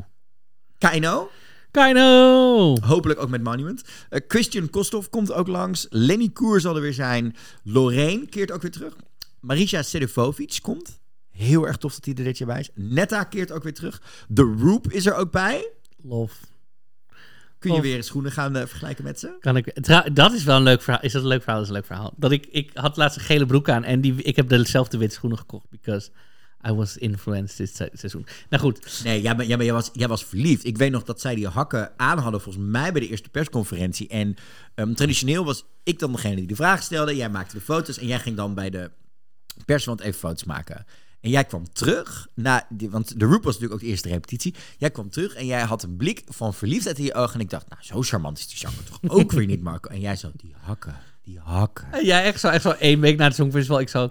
Kaino, 0.78 1.30
Kino! 1.72 2.78
hopelijk 2.82 3.22
ook 3.22 3.30
met 3.30 3.44
Monument. 3.44 3.84
Eh, 4.10 4.20
Christian 4.28 4.70
Kostov 4.70 5.08
komt 5.10 5.32
ook 5.32 5.48
langs. 5.48 5.88
Lenny 5.90 6.30
Koer 6.30 6.60
zal 6.60 6.76
er 6.76 6.82
weer 6.82 6.94
zijn. 6.94 7.36
Lorraine 7.64 8.26
keert 8.26 8.52
ook 8.52 8.62
weer 8.62 8.72
terug. 8.72 8.96
Marisha 9.40 9.82
Sedifovic 9.82 10.60
komt. 10.62 11.00
Heel 11.30 11.68
erg 11.68 11.78
tof 11.78 11.94
dat 11.94 12.06
hij 12.06 12.14
er 12.14 12.24
dit 12.24 12.38
jaar 12.38 12.48
bij 12.48 12.60
is. 12.60 12.70
Netta 12.74 13.24
keert 13.24 13.52
ook 13.52 13.64
weer 13.64 13.74
terug. 13.74 14.02
The 14.34 14.56
Roop 14.60 14.92
is 14.92 15.06
er 15.06 15.16
ook 15.16 15.32
bij. 15.32 15.70
Love. 16.04 16.36
Kun 17.60 17.74
je 17.74 17.82
weer 17.82 18.04
schoenen 18.04 18.32
gaan 18.32 18.56
eh, 18.56 18.66
vergelijken 18.66 19.04
met 19.04 19.20
ze? 19.20 19.38
Kan 19.40 19.58
ik, 19.58 19.86
dat 20.16 20.34
is 20.34 20.44
wel 20.44 20.56
een 20.56 20.64
leuk 20.64 20.82
verhaal. 20.82 21.02
Is 21.04 21.12
dat 21.12 21.22
een 21.22 21.28
leuk 21.28 21.44
verhaal? 21.44 21.60
Dat 21.60 21.70
is 21.70 21.76
een 21.76 21.80
leuk 21.80 21.86
verhaal. 21.86 22.14
Dat 22.18 22.32
ik, 22.32 22.46
ik 22.52 22.72
had 22.74 22.98
laatst 22.98 23.18
een 23.18 23.24
gele 23.24 23.46
broek 23.46 23.70
aan 23.70 23.84
en 23.84 24.02
die, 24.02 24.14
ik 24.16 24.36
heb 24.36 24.50
dezelfde 24.50 24.98
witte 24.98 25.16
schoenen 25.16 25.38
gekocht. 25.38 25.70
Because 25.70 26.10
I 26.68 26.72
was 26.72 26.98
influenced 26.98 27.58
dit 27.58 27.76
se- 27.76 27.90
seizoen. 27.94 28.26
Nou 28.50 28.64
goed, 28.64 29.02
Nee, 29.04 29.22
jij, 29.22 29.36
jij, 29.36 29.58
jij, 29.58 29.74
was, 29.74 29.90
jij 29.94 30.08
was 30.08 30.26
verliefd. 30.26 30.66
Ik 30.66 30.78
weet 30.78 30.92
nog 30.92 31.04
dat 31.04 31.22
zij 31.22 31.36
die 31.36 31.48
hakken 31.48 31.92
aan 31.98 32.18
hadden, 32.18 32.42
volgens 32.42 32.66
mij 32.68 32.92
bij 32.92 33.02
de 33.02 33.08
eerste 33.08 33.30
persconferentie. 33.30 34.08
En 34.08 34.36
ehm, 34.76 34.94
traditioneel 34.94 35.46
was 35.46 35.66
ik 35.84 36.00
dan 36.00 36.12
degene 36.12 36.36
die 36.36 36.48
de 36.48 36.56
vraag 36.56 36.84
stelde. 36.84 37.16
Jij 37.16 37.30
maakte 37.30 37.56
de 37.56 37.62
foto's 37.62 37.98
en 37.98 38.08
jij 38.08 38.20
ging 38.20 38.36
dan 38.36 38.54
bij 38.54 38.70
de 38.70 38.92
perswand 39.66 40.00
even 40.00 40.20
foto's 40.20 40.44
maken. 40.44 40.86
En 41.22 41.30
jij 41.30 41.44
kwam 41.46 41.74
terug, 41.74 42.28
na 42.36 42.66
die, 42.70 42.90
want 42.90 43.20
de 43.20 43.26
Roop 43.26 43.44
was 43.44 43.54
natuurlijk 43.54 43.74
ook 43.74 43.80
de 43.80 43.86
eerste 43.88 44.10
repetitie. 44.10 44.56
Jij 44.78 44.90
kwam 44.92 45.10
terug 45.10 45.34
en 45.34 45.46
jij 45.46 45.62
had 45.62 45.84
een 45.84 45.98
blik 45.98 46.22
van 46.28 46.54
verliefdheid 46.54 46.98
in 46.98 47.04
je 47.04 47.14
ogen. 47.14 47.34
En 47.34 47.40
ik 47.40 47.50
dacht, 47.50 47.70
nou, 47.70 47.82
zo 47.84 48.02
charmant 48.02 48.38
is 48.38 48.48
die 48.48 48.58
zanger 48.58 48.84
toch 48.84 49.00
ook 49.20 49.32
weer 49.32 49.46
niet, 49.46 49.62
Marco. 49.62 49.90
En 49.90 50.00
jij 50.00 50.16
zo, 50.16 50.32
die 50.36 50.54
hakken, 50.58 50.96
die 51.24 51.40
hakken. 51.40 52.06
ja, 52.06 52.22
echt 52.22 52.40
zo, 52.40 52.48
echt 52.48 52.62
zo 52.62 52.70
één 52.70 53.00
week 53.00 53.18
na 53.18 53.24
het 53.26 53.36
Songfestival. 53.36 53.80
Ik 53.80 53.90
zo, 53.90 54.10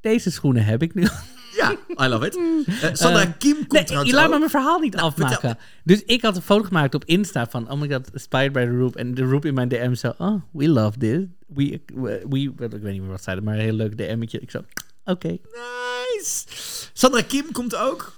deze 0.00 0.30
schoenen 0.30 0.64
heb 0.64 0.82
ik 0.82 0.94
nu. 0.94 1.06
Ja, 1.56 1.76
I 2.04 2.08
love 2.08 2.26
it. 2.26 2.36
Eh, 2.36 2.88
Sandra 2.92 3.20
Eh, 3.22 3.28
Kim 3.38 3.54
komt 3.56 3.72
Nee, 3.72 3.84
trouwens 3.84 4.10
je 4.10 4.16
laat 4.16 4.30
me 4.30 4.38
mijn 4.38 4.50
verhaal 4.50 4.78
niet 4.78 4.96
afmaken. 5.06 5.34
vertel. 5.40 5.54
Dus 5.84 6.02
ik 6.06 6.22
had 6.22 6.36
een 6.36 6.42
foto 6.42 6.64
gemaakt 6.64 6.94
op 6.94 7.04
Insta 7.04 7.46
van, 7.50 7.70
oh 7.70 7.80
my 7.80 7.88
god, 7.92 8.10
inspired 8.12 8.52
by 8.52 8.64
the 8.64 8.76
Roop. 8.78 8.96
En 8.96 9.14
de 9.14 9.22
Roop 9.22 9.44
in 9.44 9.54
mijn 9.54 9.68
DM 9.68 9.94
zo, 9.94 10.14
oh, 10.18 10.42
we 10.52 10.68
love 10.68 10.98
this. 10.98 11.18
We, 11.46 11.80
we, 11.94 12.22
we- 12.28 12.64
ik 12.64 12.82
weet 12.82 12.92
niet 12.92 13.00
meer 13.00 13.10
wat 13.10 13.22
zeiden, 13.22 13.44
maar 13.44 13.54
een 13.54 13.60
heel 13.60 13.72
leuk 13.72 13.96
DM'tje. 13.98 14.40
Ik 14.40 14.50
zo, 14.50 14.64
Oké. 15.04 15.28
Nice. 15.28 16.44
Sandra 16.92 17.22
Kim 17.22 17.52
komt 17.52 17.76
ook. 17.76 18.12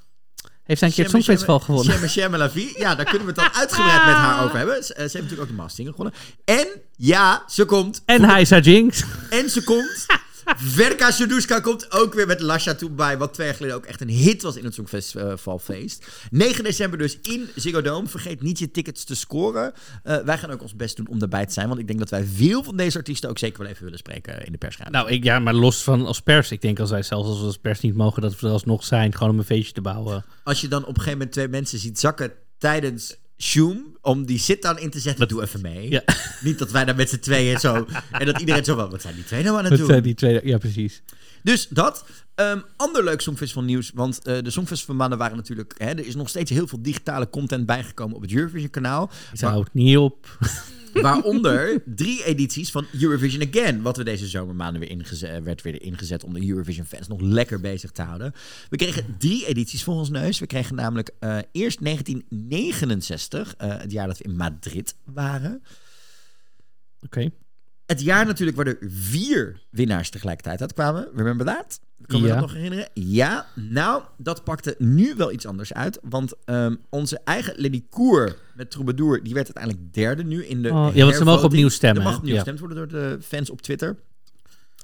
Heeft 0.63 0.79
zij 0.79 0.89
een 0.89 0.95
keer 0.95 1.05
het 1.05 1.13
Songfestival 1.13 1.61
gewonnen? 1.61 1.93
Shemme, 1.93 2.09
Shemme 2.09 2.37
La 2.37 2.51
Vie. 2.51 2.79
Ja, 2.79 2.95
daar 2.95 3.05
kunnen 3.05 3.23
we 3.27 3.33
het 3.33 3.53
dan 3.53 3.55
uitgebreid 3.63 4.05
met 4.05 4.15
haar 4.15 4.45
over 4.45 4.57
hebben. 4.57 4.85
Ze, 4.85 4.95
eh, 4.95 4.97
ze 4.97 5.01
heeft 5.03 5.15
natuurlijk 5.15 5.41
ook 5.43 5.49
de 5.49 5.63
Master 5.63 5.85
gewonnen. 5.85 6.15
En 6.45 6.67
ja, 6.97 7.43
ze 7.49 7.65
komt. 7.65 8.03
En 8.07 8.23
Heisa 8.25 8.59
Jinx. 8.59 9.05
En 9.31 9.51
ze 9.51 9.65
komt. 9.65 10.07
Verka 10.55 11.11
Serduska 11.11 11.61
komt 11.61 11.93
ook 11.93 12.15
weer 12.15 12.27
met 12.27 12.41
Lasha 12.41 12.75
toe 12.75 12.91
bij. 12.91 13.19
Wat 13.19 13.35
twee 13.35 13.47
jaar 13.47 13.57
geleden 13.57 13.77
ook 13.77 13.85
echt 13.85 14.01
een 14.01 14.09
hit 14.09 14.43
was 14.43 14.57
in 14.57 14.65
het 14.65 14.75
Songfestivalfeest. 14.75 16.07
9 16.31 16.65
december 16.65 16.99
dus 16.99 17.19
in 17.23 17.49
Ziggo 17.55 17.83
Dome. 17.83 18.09
Vergeet 18.09 18.43
niet 18.43 18.59
je 18.59 18.71
tickets 18.71 19.05
te 19.05 19.17
scoren. 19.17 19.73
Eh, 20.03 20.17
wij 20.19 20.39
gaan 20.39 20.51
ook 20.51 20.63
ons 20.63 20.77
best 20.77 20.97
doen 20.97 21.09
om 21.09 21.21
erbij 21.21 21.47
te 21.47 21.53
zijn. 21.53 21.69
Want 21.69 21.81
ik 21.81 21.87
denk 21.87 21.99
dat 21.99 22.11
wij 22.11 22.25
veel 22.25 22.63
van 22.63 22.77
deze 22.77 22.99
artiesten 22.99 23.31
ook 23.31 23.39
zeker 23.39 23.63
wel 23.63 23.71
even 23.71 23.85
willen 23.85 23.99
spreken 23.99 24.47
in 24.47 24.53
de 24.53 24.59
persruimte. 24.59 24.99
Nou, 24.99 25.11
ik, 25.11 25.25
ja, 25.25 25.39
maar 25.39 25.55
los 25.55 25.83
van 25.83 26.07
als 26.07 26.21
pers. 26.21 26.51
Ik 26.51 26.61
denk 26.61 26.81
als 26.81 26.91
wij 26.91 27.03
zelfs 27.03 27.29
als 27.29 27.39
we 27.39 27.47
als 27.47 27.59
pers 27.59 27.81
niet 27.81 27.97
mogen, 27.97 28.23
dat 28.23 28.41
we 28.41 28.47
er 28.47 28.53
alsnog 28.53 28.85
zijn. 28.85 29.15
Gewoon 29.15 29.33
om 29.33 29.39
een 29.39 29.45
feestje 29.45 29.73
te 29.73 29.81
bouwen. 29.81 30.25
Als 30.45 30.61
je 30.61 30.69
dan 30.69 30.83
op 30.83 30.89
een 30.89 30.95
gegeven 30.95 31.13
moment 31.13 31.33
twee 31.33 31.49
mensen 31.49 31.79
ziet 31.79 31.99
zakken 31.99 32.33
tijdens 32.59 33.17
Shoom, 33.39 33.97
om 34.01 34.27
die 34.27 34.39
sit 34.39 34.63
dan 34.63 34.79
in 34.79 34.91
te 34.91 35.01
zetten, 35.01 35.29
doe 35.29 35.43
even 35.43 35.61
mee. 35.61 35.91
Ja. 35.91 36.03
Niet 36.45 36.59
dat 36.59 36.71
wij 36.71 36.85
daar 36.85 36.97
met 36.97 37.09
z'n 37.09 37.19
tweeën 37.19 37.61
zo... 37.61 37.87
En 38.11 38.27
dat 38.27 38.41
iedereen 38.41 38.65
zo 38.65 38.75
van, 38.77 38.91
wat 38.91 39.03
zijn 39.03 39.15
die 39.15 39.25
twee 39.25 39.43
nou 39.43 39.57
aan 39.57 39.61
het 39.63 39.71
Dat 39.71 39.79
doen? 39.79 39.89
zijn 39.89 40.03
die 40.03 40.15
twee. 40.15 40.41
Ja, 40.47 40.59
precies. 40.59 41.03
Dus 41.43 41.69
dat. 41.69 42.05
Ehm, 42.35 42.59
ander 42.77 43.05
leuk 43.05 43.21
Songfestival 43.21 43.63
nieuws. 43.63 43.91
Want 43.95 44.23
eh, 44.23 44.43
de 44.43 44.51
Songfestival 44.51 44.95
maanden 44.95 45.19
waren 45.19 45.37
natuurlijk... 45.37 45.75
Hè, 45.79 45.87
er 45.87 46.07
is 46.07 46.15
nog 46.15 46.29
steeds 46.29 46.51
heel 46.51 46.67
veel 46.67 46.83
digitale 46.83 47.31
content 47.31 47.67
bijgekomen 47.67 48.17
op 48.17 48.23
het 48.23 48.33
Eurovision 48.33 48.71
kanaal. 48.71 49.11
Ze 49.35 49.47
houdt 49.47 49.75
niet 49.75 49.97
op. 49.97 50.27
Waaronder 51.03 51.83
drie 51.85 52.25
edities 52.25 52.71
van 52.71 52.87
Eurovision 53.01 53.49
Again. 53.49 53.83
Wat 53.83 53.97
we 53.97 54.05
deze 54.05 54.27
zomermaanden 54.27 54.81
weer 54.81 54.91
ingezet, 54.91 55.45
werd 55.45 55.63
weer 55.63 55.83
ingezet 55.83 56.25
om 56.25 56.33
de 56.33 56.49
Eurovision 56.49 56.87
fans 56.87 57.09
nog 57.09 57.21
lekker 57.21 57.61
bezig 57.61 57.91
te 57.91 58.03
houden. 58.03 58.35
We 58.71 58.77
kregen 58.77 59.17
drie 59.19 59.47
edities 59.47 59.85
voor 59.85 59.95
ons 59.95 60.11
neus. 60.11 60.39
We 60.39 60.47
kregen 60.47 60.75
namelijk 60.75 61.11
eh, 61.19 61.39
eerst 61.53 61.85
1969, 61.85 63.55
eh, 63.57 63.79
het 63.79 63.93
jaar 63.93 64.07
dat 64.07 64.19
we 64.19 64.25
in 64.25 64.37
Madrid 64.37 64.97
waren. 65.05 65.63
Oké. 67.01 67.31
Het 67.87 68.01
jaar 68.03 68.27
natuurlijk 68.27 68.57
waar 68.57 68.67
er 68.67 68.79
vier 68.89 69.61
winnaars 69.71 70.11
tegelijkertijd 70.11 70.61
uitkwamen. 70.61 71.09
Remember 71.15 71.47
that? 71.47 71.81
Kan 72.07 72.21
je 72.21 72.27
Ja. 72.27 72.33
dat 72.33 72.41
nog 72.43 72.53
herinneren? 72.55 72.89
Ja, 72.95 73.47
nou, 73.55 74.03
dat 74.19 74.45
pakte 74.45 74.75
nu 74.79 75.15
wel 75.17 75.33
iets 75.33 75.47
anders 75.47 75.73
uit. 75.73 75.99
Want 76.03 76.33
ehm, 76.45 76.75
onze 76.89 77.21
eigen 77.25 77.55
Lenny 77.57 77.85
Koer 77.91 78.37
met 78.55 78.71
Troubadour, 78.71 79.23
die 79.23 79.35
werd 79.35 79.47
uiteindelijk 79.57 79.95
derde 79.95 80.25
nu 80.25 80.45
in 80.45 80.63
de 80.63 80.71
Oh, 80.73 80.95
ja, 80.95 81.05
want 81.05 81.17
ze 81.17 81.25
mogen 81.25 81.45
opnieuw 81.45 81.69
stemmen, 81.69 82.03
Er 82.03 82.09
mag 82.09 82.17
opnieuw 82.17 82.33
Ja. 82.33 82.37
gestemd 82.39 82.59
worden 82.59 82.77
door 82.79 82.89
de 83.01 83.19
fans 83.23 83.51
op 83.51 83.63
Twitter. 83.63 83.97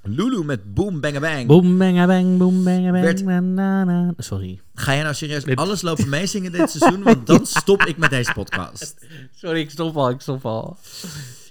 Lulu 0.04 0.44
met 0.44 0.74
Boom 0.74 1.00
Bang 1.00 1.18
Bang. 1.18 1.46
Boom, 1.46 1.78
bang, 1.78 2.06
bang, 2.06 2.38
boom, 2.38 2.64
bang, 2.64 2.90
bang, 2.90 3.00
Werd- 3.02 3.24
na, 3.24 3.40
na, 3.40 3.84
na. 3.84 4.12
Sorry. 4.16 4.60
Ga 4.74 4.92
jij 4.94 5.02
nou 5.02 5.14
serieus 5.14 5.46
alles 5.54 5.82
lopen 5.82 6.08
meezingen 6.08 6.52
dit 6.52 6.70
seizoen? 6.70 7.02
Want 7.02 7.26
dan 7.26 7.46
stop 7.46 7.82
ik 7.82 7.96
met 7.96 8.10
deze 8.10 8.32
podcast. 8.32 9.06
Sorry, 9.42 9.60
ik 9.60 9.70
stop 9.70 9.96
al, 9.96 10.10
ik 10.10 10.20
stop 10.20 10.44
al. 10.44 10.78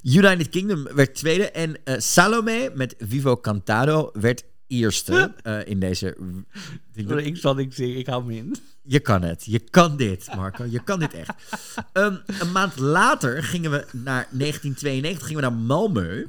United 0.03 0.49
Kingdom 0.49 0.83
werd 0.83 1.15
tweede. 1.15 1.51
En 1.51 1.83
eh, 1.83 1.95
Salome 1.97 2.71
met 2.75 2.95
Vivo 2.97 3.37
Cantado 3.37 4.09
werd 4.13 4.43
eerste 4.67 5.33
eh, 5.43 5.59
in 5.65 5.79
deze... 5.79 6.17
Ik 6.93 7.37
zal 7.37 7.53
niks 7.53 7.75
zingen, 7.75 7.97
ik 7.97 8.07
hou 8.07 8.25
me 8.25 8.35
in. 8.35 8.55
Je 8.83 8.99
kan 8.99 9.21
het. 9.21 9.45
Je 9.45 9.59
kan 9.59 9.97
dit, 9.97 10.35
Marco. 10.35 10.65
Je 10.65 10.83
kan 10.83 10.99
dit 10.99 11.13
echt. 11.13 11.31
Ehm, 11.93 12.15
een 12.39 12.51
maand 12.51 12.77
later 12.79 13.43
gingen 13.43 13.71
we 13.71 13.85
naar 13.91 14.27
1992, 14.31 15.27
gingen 15.27 15.43
we 15.43 15.49
naar 15.49 15.59
Malmö. 15.67 16.27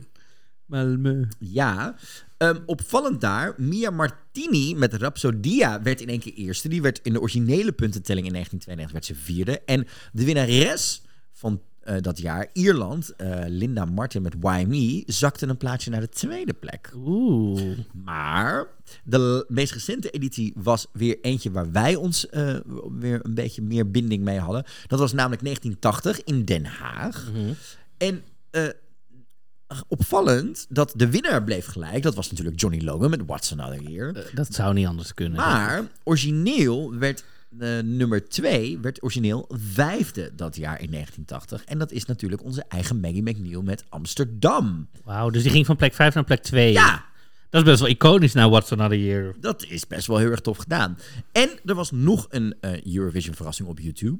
Malmö. 0.66 1.28
Ja. 1.38 1.96
Ehm, 2.37 2.58
opvallend 2.66 3.20
daar, 3.20 3.54
Mia 3.56 3.90
Martini 3.90 4.74
met 4.74 4.94
Rhapsodia 4.94 5.82
werd 5.82 6.00
in 6.00 6.08
één 6.08 6.20
keer 6.20 6.35
eerste. 6.35 6.68
Die 6.68 6.82
werd 6.82 7.00
in 7.02 7.12
de 7.12 7.20
originele 7.20 7.72
puntentelling 7.72 8.26
in 8.26 8.32
1992 8.32 8.92
werd 8.92 9.04
ze 9.04 9.14
vierde. 9.14 9.61
En 9.64 9.87
de 10.12 10.24
winnares 10.24 11.02
van 11.32 11.62
eh, 11.85 11.97
dat 12.01 12.18
jaar, 12.18 12.49
Ierland, 12.53 13.16
eh, 13.16 13.40
Linda 13.47 13.85
Martin 13.85 14.23
met 14.23 14.35
Why 14.40 14.64
Me, 14.68 15.03
zakte 15.07 15.47
een 15.47 15.57
plaatsje 15.57 15.90
naar 15.90 16.01
de 16.01 16.09
tweede 16.09 16.53
plek. 16.53 16.92
Oeh. 16.97 17.79
Maar 18.05 18.66
de 19.05 19.45
meest 19.49 19.73
recente 19.73 20.11
editie 20.11 20.53
was 20.57 20.87
weer 20.92 21.18
eentje 21.21 21.51
waar 21.51 21.73
wij 21.73 21.95
ons 21.95 22.29
eh, 22.29 22.57
weer 22.99 23.21
een 23.23 23.35
beetje 23.35 23.62
meer 23.62 23.90
binding 23.90 24.25
mee 24.25 24.38
hadden. 24.38 24.64
Dat 24.87 24.99
was 24.99 25.12
namelijk 25.12 25.42
1980 25.42 26.25
in 26.25 26.45
Den 26.45 26.64
Haag. 26.64 27.31
En 27.99 28.23
eh, 29.73 29.79
opvallend 29.88 30.66
dat 30.68 30.92
de 30.97 31.11
winnaar 31.11 31.45
bleef 31.45 31.66
gelijk. 31.66 32.03
Dat 32.03 32.14
was 32.14 32.31
natuurlijk 32.31 32.61
Johnny 32.61 32.85
Logan 32.85 33.11
met 33.11 33.23
What's 33.27 33.53
Another 33.53 33.83
Year. 33.83 34.31
Dat 34.35 34.55
zou 34.55 34.75
niet 34.75 34.87
anders 34.87 35.14
kunnen. 35.14 35.37
Maar 35.37 35.85
origineel 36.05 36.95
werd 36.95 37.25
eh, 37.59 37.79
nummer 37.79 38.29
2 38.29 38.79
werd 38.79 39.03
origineel 39.03 39.49
vijfde 39.49 40.33
dat 40.37 40.57
jaar 40.57 40.81
in 40.81 40.91
1980. 40.91 41.65
En 41.65 41.79
dat 41.79 41.93
is 41.93 42.05
natuurlijk 42.05 42.45
onze 42.45 42.65
eigen 42.69 43.01
Maggie 43.01 43.23
McNeil 43.23 43.62
met 43.62 43.85
Amsterdam. 43.88 44.88
Wauw, 45.05 45.31
dus 45.31 45.43
die 45.43 45.51
ging 45.51 45.67
van 45.67 45.77
plek 45.77 45.95
5 45.95 46.15
naar 46.15 46.25
plek 46.25 46.43
2. 46.43 46.73
Ja, 46.73 47.05
Dat 47.51 47.61
is 47.62 47.69
best 47.69 47.81
wel 47.81 47.88
iconisch 47.88 48.33
na 48.33 48.49
What's 48.49 48.73
Another 48.73 48.99
Year. 48.99 49.35
Dat 49.41 49.65
is 49.65 49.87
best 49.87 50.07
wel 50.07 50.17
heel 50.17 50.31
erg 50.31 50.41
tof 50.41 50.57
gedaan. 50.57 50.99
En 51.33 51.51
er 51.65 51.75
was 51.75 51.91
nog 51.91 52.27
een 52.31 52.55
eh, 52.61 52.95
Eurovision 52.95 53.35
verrassing 53.35 53.69
op 53.69 53.79
YouTube. 53.81 54.19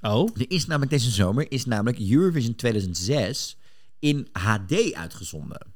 Oh, 0.00 0.28
Er 0.34 0.50
is 0.50 0.66
namelijk 0.66 0.90
deze 0.90 1.10
zomer 1.10 1.50
is 1.50 1.64
namelijk 1.64 2.10
Eurovision 2.10 2.54
2006 2.54 3.56
in 3.98 4.28
HD 4.32 4.92
uitgezonden. 4.94 5.66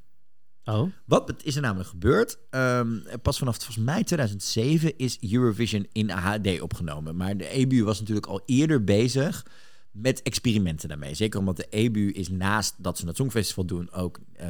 Oh. 0.65 0.91
Wat 1.05 1.35
is 1.43 1.57
er 1.57 1.63
namelijk 1.63 1.89
gebeurd? 1.89 2.39
Ehm, 2.51 2.99
pas 3.23 3.39
vanaf 3.39 3.57
volgens 3.57 3.85
mij 3.85 4.05
2007 4.05 4.99
is 4.99 5.33
Eurovision 5.33 5.87
in 5.93 6.11
HD 6.11 6.61
opgenomen. 6.61 7.17
Maar 7.17 7.37
de 7.37 7.49
EBU 7.49 7.85
was 7.85 7.99
natuurlijk 7.99 8.27
al 8.27 8.43
eerder 8.47 8.85
bezig 8.85 9.47
met 9.91 10.23
experimenten 10.23 10.89
daarmee. 10.89 11.15
Zeker 11.15 11.39
omdat 11.39 11.57
de 11.57 11.67
EBU 11.71 12.11
is 12.11 12.29
naast 12.29 12.75
dat 12.79 12.99
ze 12.99 13.07
het 13.07 13.17
Songfestival 13.17 13.65
doen 13.65 13.93
ook 13.93 14.21
eh, 14.33 14.49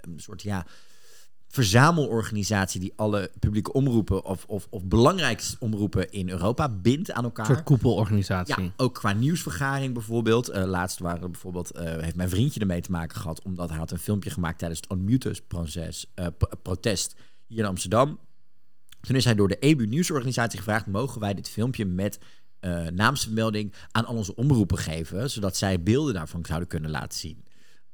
een 0.00 0.20
soort 0.20 0.42
ja, 0.42 0.66
verzamelorganisatie 1.48 2.80
die 2.80 2.92
alle 2.96 3.30
publieke 3.38 3.72
omroepen 3.72 4.24
of, 4.24 4.44
of, 4.44 4.66
of 4.70 4.84
belangrijkste 4.84 5.56
omroepen 5.58 6.10
in 6.10 6.28
Europa 6.28 6.68
bindt 6.68 7.12
aan 7.12 7.24
elkaar. 7.24 7.48
Een 7.48 7.54
soort 7.54 7.66
koepelorganisatie. 7.66 8.64
Ja, 8.64 8.70
ook 8.76 8.94
qua 8.94 9.12
nieuwsvergaring 9.12 9.94
bijvoorbeeld. 9.94 10.48
Eh, 10.48 10.64
laatst 10.64 10.98
waren 10.98 11.30
bijvoorbeeld, 11.30 11.70
eh, 11.70 11.84
heeft 12.00 12.16
mijn 12.16 12.28
vriendje 12.28 12.60
ermee 12.60 12.80
te 12.80 12.90
maken 12.90 13.20
gehad, 13.20 13.42
omdat 13.42 13.68
hij 13.68 13.78
had 13.78 13.90
een 13.90 13.98
filmpje 13.98 14.30
gemaakt 14.30 14.58
tijdens 14.58 14.80
het 14.80 14.90
Unmutus-proces, 14.98 16.06
eh, 16.14 16.26
p- 16.26 16.54
protest 16.62 17.14
hier 17.46 17.58
in 17.58 17.64
Amsterdam. 17.64 18.18
Toen 19.00 19.16
is 19.16 19.24
hij 19.24 19.34
door 19.34 19.48
de 19.48 19.58
EBU 19.58 19.86
nieuwsorganisatie 19.86 20.58
gevraagd, 20.58 20.86
mogen 20.86 21.20
wij 21.20 21.34
dit 21.34 21.48
filmpje 21.48 21.84
met 21.84 22.18
eh, 22.60 22.86
naamsvermelding 22.86 23.72
aan 23.90 24.04
al 24.06 24.14
onze 24.16 24.34
omroepen 24.34 24.78
geven, 24.78 25.30
zodat 25.30 25.56
zij 25.56 25.82
beelden 25.82 26.14
daarvan 26.14 26.44
zouden 26.46 26.68
kunnen 26.68 26.90
laten 26.90 27.18
zien. 27.18 27.44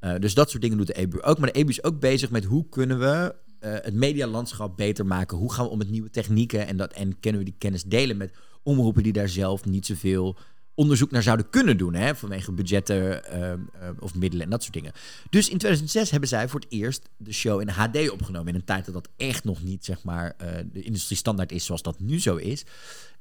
Eh, 0.03 0.15
dus 0.19 0.35
dat 0.35 0.51
soort 0.51 0.63
dingen 0.63 0.77
doet 0.77 0.87
de 0.87 0.99
EBU 0.99 1.23
ook. 1.23 1.39
Maar 1.39 1.53
de 1.53 1.59
EBU 1.59 1.71
is 1.71 1.85
ook 1.85 2.01
bezig 2.01 2.31
met 2.31 2.45
hoe 2.45 2.69
kunnen 2.69 2.99
we 2.99 3.35
eh, 3.59 3.73
het 3.73 3.95
medialandschap 3.95 4.77
beter 4.77 5.07
maken. 5.07 5.37
Hoe 5.37 5.53
gaan 5.53 5.65
we 5.65 5.71
om 5.71 5.79
met 5.79 5.91
nieuwe 5.91 6.11
technieken 6.11 6.67
en, 6.67 6.77
dat, 6.77 6.93
en 6.93 7.21
kunnen 7.21 7.41
we 7.41 7.47
die 7.47 7.57
kennis 7.59 7.83
delen 7.83 8.17
met 8.17 8.35
omroepen 8.63 9.03
die 9.03 9.13
daar 9.13 9.29
zelf 9.29 9.65
niet 9.65 9.87
zoveel 9.87 10.37
onderzoek 10.75 11.11
naar 11.11 11.23
zouden 11.23 11.51
kunnen 11.51 11.77
doen. 11.77 11.95
Hè, 11.95 12.15
vanwege 12.15 12.53
budgetten 12.53 13.25
eh, 13.25 13.53
of 13.99 14.15
middelen 14.15 14.45
en 14.45 14.51
dat 14.51 14.63
soort 14.63 14.75
dingen. 14.75 14.93
Dus 15.31 15.49
in 15.49 15.59
2006 15.59 16.11
hebben 16.11 16.29
zij 16.29 16.49
voor 16.49 16.61
het 16.61 16.73
eerst 16.73 17.09
de 17.17 17.33
show 17.33 17.61
in 17.61 17.69
HD 17.69 18.11
opgenomen. 18.11 18.49
In 18.49 18.55
een 18.55 18.65
tijd 18.65 18.85
dat 18.85 18.95
dat 18.95 19.09
echt 19.17 19.45
nog 19.45 19.63
niet 19.63 19.85
zeg 19.85 20.03
maar, 20.03 20.37
de 20.73 20.83
industriestandaard 20.83 21.53
is 21.53 21.65
zoals 21.65 21.83
dat 21.83 22.01
nu 22.01 22.21
zo 22.21 22.37
is. 22.37 22.65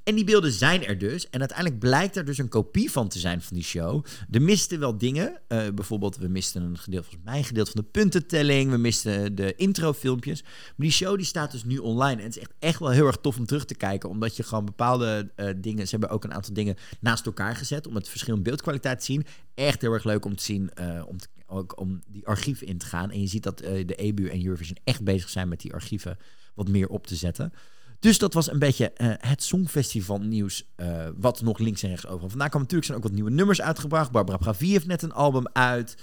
En 0.04 0.16
die 0.16 0.24
beelden 0.24 0.52
zijn 0.52 0.86
er 0.86 0.98
dus. 0.98 1.30
En 1.30 1.40
uiteindelijk 1.40 1.80
blijkt 1.80 2.16
er 2.16 2.26
dus 2.26 2.38
een 2.38 2.50
kopie 2.50 2.92
van 2.92 3.08
te 3.08 3.20
zijn 3.20 3.42
van 3.42 3.56
die 3.56 3.66
show. 3.66 4.06
Er 4.32 4.42
misten 4.42 4.80
wel 4.80 4.98
dingen. 4.98 5.42
Eh, 5.48 5.68
bijvoorbeeld, 5.76 6.18
we 6.18 6.28
misten 6.28 6.62
een 6.62 6.78
gedeelte, 6.78 7.06
volgens 7.06 7.26
mij 7.30 7.38
een 7.38 7.46
gedeelte 7.46 7.72
van 7.72 7.82
de 7.82 7.88
puntentelling. 7.88 8.72
We 8.72 8.78
misten 8.78 9.36
de 9.36 9.56
introfilmpjes. 9.56 10.42
Maar 10.42 10.52
die 10.76 10.92
show 10.92 11.16
die 11.16 11.26
staat 11.26 11.52
dus 11.52 11.64
nu 11.64 11.78
online. 11.78 12.22
En 12.22 12.28
het 12.28 12.36
is 12.36 12.42
echt, 12.42 12.54
echt 12.60 12.80
wel 12.80 12.90
heel 12.90 13.08
erg 13.08 13.18
tof 13.18 13.38
om 13.38 13.46
terug 13.46 13.66
te 13.66 13.76
kijken. 13.76 14.10
Omdat 14.10 14.36
je 14.36 14.44
gewoon 14.44 14.66
bepaalde 14.66 15.32
eh, 15.36 15.50
dingen... 15.58 15.86
Ze 15.86 15.92
hebben 15.92 16.10
ook 16.10 16.24
een 16.24 16.34
aantal 16.34 16.54
dingen 16.54 16.76
naast 17.00 17.26
elkaar 17.26 17.56
gezet. 17.56 17.88
Om 17.88 17.96
het 17.96 18.10
verschil 18.10 18.36
in 18.36 18.44
beeldkwaliteit 18.44 19.00
te 19.00 19.06
zien. 19.06 19.26
Echt 19.54 19.82
heel 19.82 19.94
erg 19.94 20.04
leuk 20.04 20.26
om 20.26 20.36
te 20.36 20.44
zien. 20.44 20.74
eh, 20.74 21.04
om 21.08 21.18
ook 21.46 21.80
om 21.80 22.02
die 22.08 22.28
archieven 22.28 22.68
in 22.68 22.78
te 22.78 22.86
gaan. 22.86 23.12
En 23.12 23.22
je 23.22 23.28
ziet 23.28 23.44
dat 23.44 23.58
de 23.58 23.96
EBU 23.96 24.28
en 24.28 24.46
Eurovision 24.46 24.78
echt 24.84 25.04
bezig 25.04 25.30
zijn 25.30 25.48
met 25.48 25.62
die 25.62 25.74
archieven 25.74 26.18
wat 26.54 26.68
meer 26.68 26.88
op 26.88 27.08
te 27.08 27.16
zetten. 27.16 27.54
Dus 28.02 28.18
dat 28.18 28.34
was 28.34 28.52
een 28.52 28.60
beetje 28.60 28.92
eh, 28.92 29.14
het 29.18 29.44
Songfestival 29.44 30.20
nieuws, 30.20 30.66
eh, 30.76 31.08
wat 31.16 31.42
nog 31.42 31.58
links 31.58 31.84
en 31.84 31.90
rechts 31.90 32.08
over. 32.08 32.30
Vandaag 32.30 32.50
kwamen 32.50 32.62
natuurlijk 32.62 32.86
zijn 32.86 32.98
ook 32.98 33.04
wat 33.04 33.14
nieuwe 33.14 33.30
nummers 33.30 33.62
uitgebracht. 33.62 34.12
Barbara 34.12 34.38
Pravi 34.38 34.72
heeft 34.72 34.88
net 34.88 35.02
een 35.02 35.12
album 35.12 35.48
uit. 35.54 35.96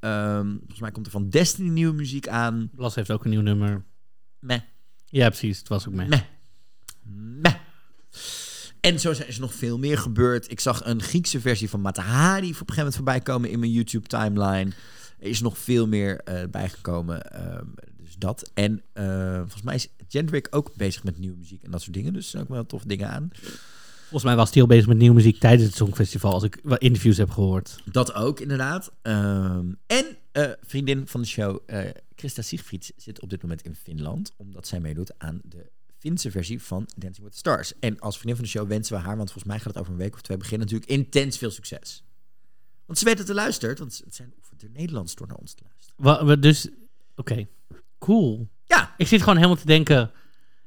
Ehm, 0.00 0.48
volgens 0.56 0.80
mij 0.80 0.90
komt 0.90 1.06
er 1.06 1.12
van 1.12 1.28
Destiny 1.28 1.68
nieuwe 1.68 1.94
muziek 1.94 2.28
aan. 2.28 2.70
Blas 2.74 2.94
heeft 2.94 3.10
ook 3.10 3.24
een 3.24 3.30
nieuw 3.30 3.40
nummer. 3.40 3.84
Meh, 4.38 4.60
Ja, 5.06 5.28
precies. 5.28 5.58
Het 5.58 5.68
was 5.68 5.88
ook 5.88 5.94
mee. 5.94 6.08
meh, 6.08 6.20
meh. 7.42 7.54
En 8.80 9.00
zo 9.00 9.12
zijn 9.12 9.28
er 9.28 9.40
nog 9.40 9.54
veel 9.54 9.78
meer 9.78 9.98
gebeurd. 9.98 10.50
Ik 10.50 10.60
zag 10.60 10.84
een 10.84 11.02
Griekse 11.02 11.40
versie 11.40 11.68
van 11.70 11.80
Matahari 11.80 12.46
op 12.46 12.48
een 12.48 12.54
gegeven 12.54 12.76
moment 12.76 12.94
voorbij 12.94 13.20
komen 13.20 13.50
in 13.50 13.58
mijn 13.58 13.72
YouTube 13.72 14.06
timeline. 14.06 14.72
Er 15.18 15.28
is 15.28 15.40
nog 15.40 15.58
veel 15.58 15.86
meer 15.86 16.20
eh, 16.20 16.48
bijgekomen. 16.50 17.32
Ehm, 17.32 17.66
dat. 18.18 18.50
En 18.54 18.82
eh, 18.92 19.36
volgens 19.38 19.62
mij 19.62 19.74
is 19.74 19.88
Jendrik 20.08 20.46
ook 20.50 20.74
bezig 20.74 21.04
met 21.04 21.18
nieuwe 21.18 21.36
muziek 21.36 21.62
en 21.62 21.70
dat 21.70 21.82
soort 21.82 21.94
dingen. 21.94 22.12
Dus 22.12 22.24
er 22.24 22.30
zijn 22.30 22.42
ook 22.42 22.48
wel 22.48 22.66
tof 22.66 22.82
dingen 22.82 23.08
aan. 23.10 23.30
Volgens 24.00 24.22
mij 24.24 24.36
was 24.36 24.52
hij 24.52 24.62
al 24.62 24.68
bezig 24.68 24.86
met 24.86 24.96
nieuwe 24.98 25.14
muziek 25.14 25.38
tijdens 25.38 25.64
het 25.64 25.74
Songfestival, 25.76 26.32
als 26.32 26.42
ik 26.42 26.60
wel 26.62 26.78
interviews 26.78 27.16
heb 27.16 27.30
gehoord. 27.30 27.82
Dat 27.84 28.14
ook, 28.14 28.40
inderdaad. 28.40 28.92
Ehm, 29.02 29.72
en 29.86 30.16
eh, 30.32 30.50
vriendin 30.62 31.06
van 31.06 31.20
de 31.20 31.26
show, 31.26 31.58
eh 31.66 31.90
Christa 32.16 32.42
Siegfried, 32.42 32.92
zit 32.96 33.20
op 33.20 33.30
dit 33.30 33.42
moment 33.42 33.62
in 33.62 33.74
Finland. 33.74 34.32
Omdat 34.36 34.66
zij 34.66 34.80
meedoet 34.80 35.18
aan 35.18 35.40
de 35.44 35.70
Finse 35.98 36.30
versie 36.30 36.62
van 36.62 36.88
Dancing 36.96 37.22
with 37.24 37.32
the 37.32 37.38
Stars. 37.38 37.72
En 37.80 38.00
als 38.00 38.14
vriendin 38.14 38.36
van 38.36 38.44
de 38.44 38.50
show 38.50 38.68
wensen 38.68 38.96
we 38.96 39.02
haar, 39.02 39.16
want 39.16 39.30
volgens 39.32 39.52
mij 39.52 39.58
gaat 39.58 39.66
het 39.74 39.78
over 39.78 39.92
een 39.92 39.98
week 39.98 40.14
of 40.14 40.20
twee 40.22 40.36
beginnen, 40.36 40.66
natuurlijk 40.66 40.92
intens 40.92 41.38
veel 41.38 41.50
succes. 41.50 42.04
Want 42.86 42.98
ze 42.98 43.04
weet 43.04 43.18
dat 43.18 43.28
er 43.28 43.34
luistert, 43.34 43.78
want 43.78 44.00
het 44.04 44.14
zijn 44.14 44.34
de 44.56 44.68
Nederlands 44.68 45.14
door 45.14 45.26
naar 45.26 45.36
ons 45.36 45.54
te 45.54 45.62
luisteren. 45.64 46.26
Wa- 46.26 46.36
dus, 46.36 46.68
oké, 47.16 47.46
cool. 47.98 48.48
Ja, 48.66 48.94
Ik 48.96 49.06
zit 49.06 49.20
gewoon 49.20 49.36
helemaal 49.36 49.56
te 49.56 49.66
denken... 49.66 50.10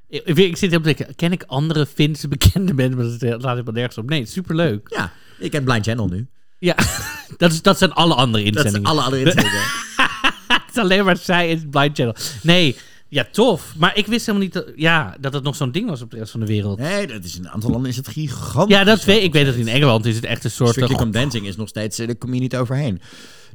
Ik, 0.09 0.21
ik, 0.25 0.37
ik 0.37 0.57
zit 0.57 0.71
helemaal 0.71 0.91
te 0.93 0.97
denken, 0.97 1.15
ken 1.15 1.31
ik 1.31 1.43
andere 1.47 1.85
Finse 1.85 2.27
bekende 2.27 2.73
mensen? 2.89 2.97
Maar 2.97 3.29
dat 3.29 3.41
laat 3.41 3.57
ik 3.57 3.63
wel 3.65 3.73
nergens 3.73 3.97
op. 3.97 4.09
Nee, 4.09 4.25
superleuk. 4.25 4.87
ja. 4.89 5.11
Ik 5.39 5.51
ken 5.51 5.63
Blind 5.63 5.85
Channel 5.85 6.07
nu. 6.07 6.27
Ja, 6.59 6.75
dat, 7.37 7.51
is, 7.51 7.61
dat 7.61 7.77
zijn 7.77 7.91
alle 7.91 8.13
andere 8.15 8.43
Dat 8.43 8.53
inzendingen. 8.55 8.71
zijn 8.71 8.97
alle 8.97 9.01
andere 9.01 9.23
inzendingen. 9.23 9.61
Het 10.47 10.77
is 10.77 10.77
alleen 10.77 11.05
maar 11.05 11.17
zij 11.17 11.49
in 11.49 11.57
het 11.57 11.69
Blind 11.69 11.95
Channel. 11.97 12.15
Nee, 12.43 12.75
ja, 13.07 13.25
tof. 13.31 13.73
Maar 13.77 13.97
ik 13.97 14.07
wist 14.07 14.25
helemaal 14.25 14.47
niet 14.47 14.53
dat, 14.53 14.71
ja, 14.75 15.15
dat 15.19 15.33
het 15.33 15.43
nog 15.43 15.55
zo'n 15.55 15.71
ding 15.71 15.89
was 15.89 16.01
op 16.01 16.11
de 16.11 16.17
rest 16.17 16.31
van 16.31 16.39
de 16.39 16.45
wereld. 16.45 16.79
nee, 16.79 17.07
dat 17.07 17.23
is 17.23 17.37
in 17.37 17.43
een 17.45 17.49
aantal 17.49 17.69
landen 17.69 17.89
is 17.89 17.97
het 17.97 18.07
gigantisch. 18.07 18.75
Ja, 18.75 18.83
dat 18.83 19.03
weet 19.03 19.23
ik. 19.23 19.33
weet 19.33 19.45
dat 19.45 19.55
in 19.55 19.67
Engeland 19.67 20.05
is 20.05 20.15
het 20.15 20.25
echt 20.25 20.43
een 20.43 20.51
soort... 20.51 20.69
Strictly 20.69 20.95
Come 20.97 21.11
Dancing 21.11 21.47
is 21.47 21.55
nog 21.55 21.67
steeds, 21.67 21.99
eh, 21.99 22.07
je 22.07 22.27
niet 22.27 22.55
overheen. 22.55 23.01